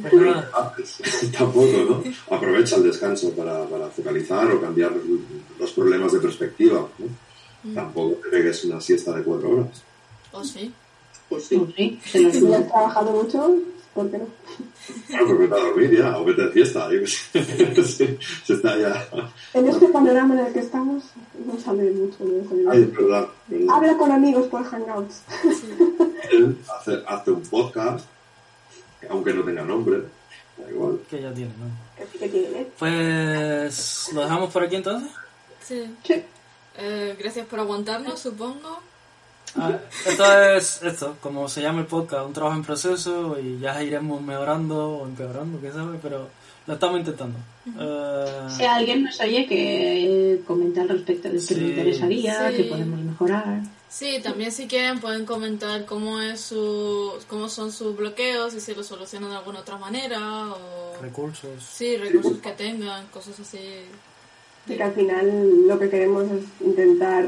Pues 0.01 0.13
nada, 0.13 0.49
Ah, 0.55 0.73
es- 0.81 1.31
Tampoco, 1.31 1.77
¿no? 1.89 2.35
Aprovecha 2.35 2.75
el 2.77 2.83
descanso 2.83 3.31
para, 3.31 3.65
para 3.65 3.87
focalizar 3.89 4.49
o 4.51 4.61
cambiar 4.61 4.91
los 5.59 5.71
problemas 5.71 6.11
de 6.13 6.19
perspectiva. 6.19 6.87
¿no? 6.99 7.73
Tampoco 7.73 8.15
te 8.23 8.29
pegues 8.29 8.63
una 8.65 8.79
siesta 8.79 9.13
de 9.15 9.23
cuatro 9.23 9.49
horas. 9.51 9.83
¿O 10.31 10.43
sí? 10.43 10.71
Pues 11.27 11.43
sí. 11.45 11.57
Sí, 11.75 11.99
te 12.11 12.31
Si 12.31 12.39
digo. 12.39 12.55
has 12.55 12.67
trabajado 12.67 13.11
mucho, 13.11 13.55
¿por 13.99 14.09
qué 14.09 14.17
no? 14.17 14.27
Claro, 15.07 15.25
pues 15.27 15.39
vete 15.39 15.55
a 15.55 15.57
dormir 15.57 15.97
ya, 15.97 16.17
o 16.17 16.23
vete 16.23 16.41
de 16.43 16.51
fiesta. 16.51 16.89
yo 16.89 17.01
qué 17.01 17.07
sé. 17.07 17.79
Sí, 17.83 18.17
se 18.45 18.53
está 18.53 18.77
ya. 18.77 19.09
En 19.53 19.67
este 19.67 19.89
panorama 19.89 20.35
en 20.35 20.47
el 20.47 20.53
que 20.53 20.59
estamos, 20.59 21.03
no 21.45 21.59
sale 21.59 21.91
mucho 21.91 22.23
de 22.23 22.39
eso. 22.39 22.55
Ay, 22.69 22.83
es 22.83 22.93
verdad. 22.95 23.27
verdad. 23.47 23.75
Habla 23.75 23.97
con 23.97 24.11
amigos 24.11 24.47
por 24.47 24.63
Hangouts. 24.63 25.23
Él 26.31 26.57
hace, 26.79 27.03
hace 27.05 27.31
un 27.31 27.41
podcast, 27.41 28.05
aunque 29.09 29.33
no 29.33 29.43
tenga 29.43 29.63
nombre, 29.63 30.03
da 30.57 30.71
igual. 30.71 31.01
Que 31.09 31.21
ya 31.21 31.33
tiene, 31.33 31.51
¿no? 31.59 32.19
Que 32.19 32.29
tiene. 32.29 32.67
Pues 32.79 34.11
lo 34.13 34.21
dejamos 34.21 34.49
por 34.49 34.63
aquí 34.63 34.77
entonces. 34.77 35.11
Sí. 35.61 35.93
Sí. 36.05 36.23
Eh, 36.77 37.17
gracias 37.19 37.45
por 37.47 37.59
aguantarnos, 37.59 38.17
supongo. 38.17 38.79
Ah, 39.55 39.77
esto 40.05 40.41
es 40.53 40.81
esto, 40.83 41.17
como 41.21 41.47
se 41.49 41.61
llama 41.61 41.81
el 41.81 41.87
podcast, 41.87 42.25
un 42.27 42.33
trabajo 42.33 42.55
en 42.57 42.63
proceso 42.63 43.37
y 43.39 43.59
ya 43.59 43.81
iremos 43.83 44.21
mejorando 44.21 44.89
o 44.99 45.05
empeorando, 45.07 45.59
quién 45.59 45.73
sabe, 45.73 45.97
pero 46.01 46.27
lo 46.67 46.73
estamos 46.73 46.99
intentando. 46.99 47.37
Eh, 47.79 48.25
Si 48.55 48.63
alguien 48.63 49.03
nos 49.03 49.19
oye 49.19 49.47
que 49.47 50.41
comente 50.45 50.81
al 50.81 50.89
respecto 50.89 51.29
de 51.29 51.35
que 51.35 51.39
Sí. 51.41 51.55
le 51.55 51.67
interesaría, 51.69 52.49
Sí. 52.51 52.57
que 52.57 52.63
podemos 52.65 52.99
mejorar. 52.99 53.61
Sí, 53.89 54.19
también 54.21 54.51
si 54.51 54.67
quieren 54.67 54.99
pueden 54.99 55.25
comentar 55.25 55.85
cómo 55.85 56.21
es 56.21 56.41
su, 56.41 57.11
cómo 57.27 57.49
son 57.49 57.71
sus 57.71 57.95
bloqueos 57.97 58.53
y 58.53 58.59
si 58.61 58.75
lo 58.75 58.83
solucionan 58.83 59.31
de 59.31 59.37
alguna 59.37 59.61
otra 59.61 59.77
manera 59.77 60.19
o 60.51 61.01
recursos. 61.01 61.63
sí 61.63 61.97
recursos 61.97 62.37
que 62.37 62.51
tengan, 62.51 63.07
cosas 63.07 63.39
así. 63.39 63.57
Que 64.67 64.83
al 64.83 64.93
final 64.93 65.67
lo 65.67 65.79
que 65.79 65.89
queremos 65.89 66.25
es 66.25 66.43
intentar 66.63 67.25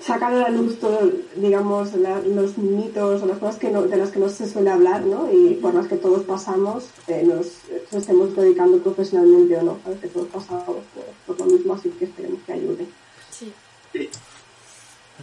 sacar 0.00 0.32
a 0.34 0.36
la 0.36 0.48
luz 0.50 0.78
todo, 0.78 1.10
digamos, 1.36 1.94
la- 1.94 2.20
los 2.20 2.58
mitos 2.58 3.22
o 3.22 3.26
las 3.26 3.38
cosas 3.38 3.56
que 3.56 3.70
no, 3.70 3.82
de 3.82 3.96
las 3.96 4.10
que 4.10 4.18
no 4.18 4.28
se 4.28 4.48
suele 4.48 4.70
hablar, 4.70 5.02
¿no? 5.02 5.32
Y 5.32 5.54
por 5.54 5.74
las 5.74 5.86
que 5.86 5.96
todos 5.96 6.24
pasamos, 6.24 6.84
eh, 7.06 7.22
nos, 7.24 7.46
nos 7.90 8.02
estemos 8.02 8.34
dedicando 8.36 8.78
profesionalmente 8.78 9.56
o 9.56 9.62
no, 9.62 9.78
a 9.86 10.00
que 10.00 10.08
todos 10.08 10.28
pasamos 10.28 10.64
por, 10.66 11.04
por 11.26 11.38
lo 11.46 11.52
mismo, 11.52 11.74
así 11.74 11.88
que 11.90 12.04
esperemos 12.06 12.40
que 12.44 12.52
ayude. 12.52 12.86
Sí. 13.30 13.52
Pues 13.92 14.08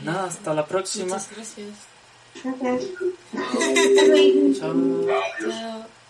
nada, 0.04 0.26
hasta 0.26 0.54
la 0.54 0.66
próxima. 0.66 1.06
Muchas 1.06 1.30
gracias. 1.36 1.68
Gracias. 2.44 2.86
Chao. 4.60 5.99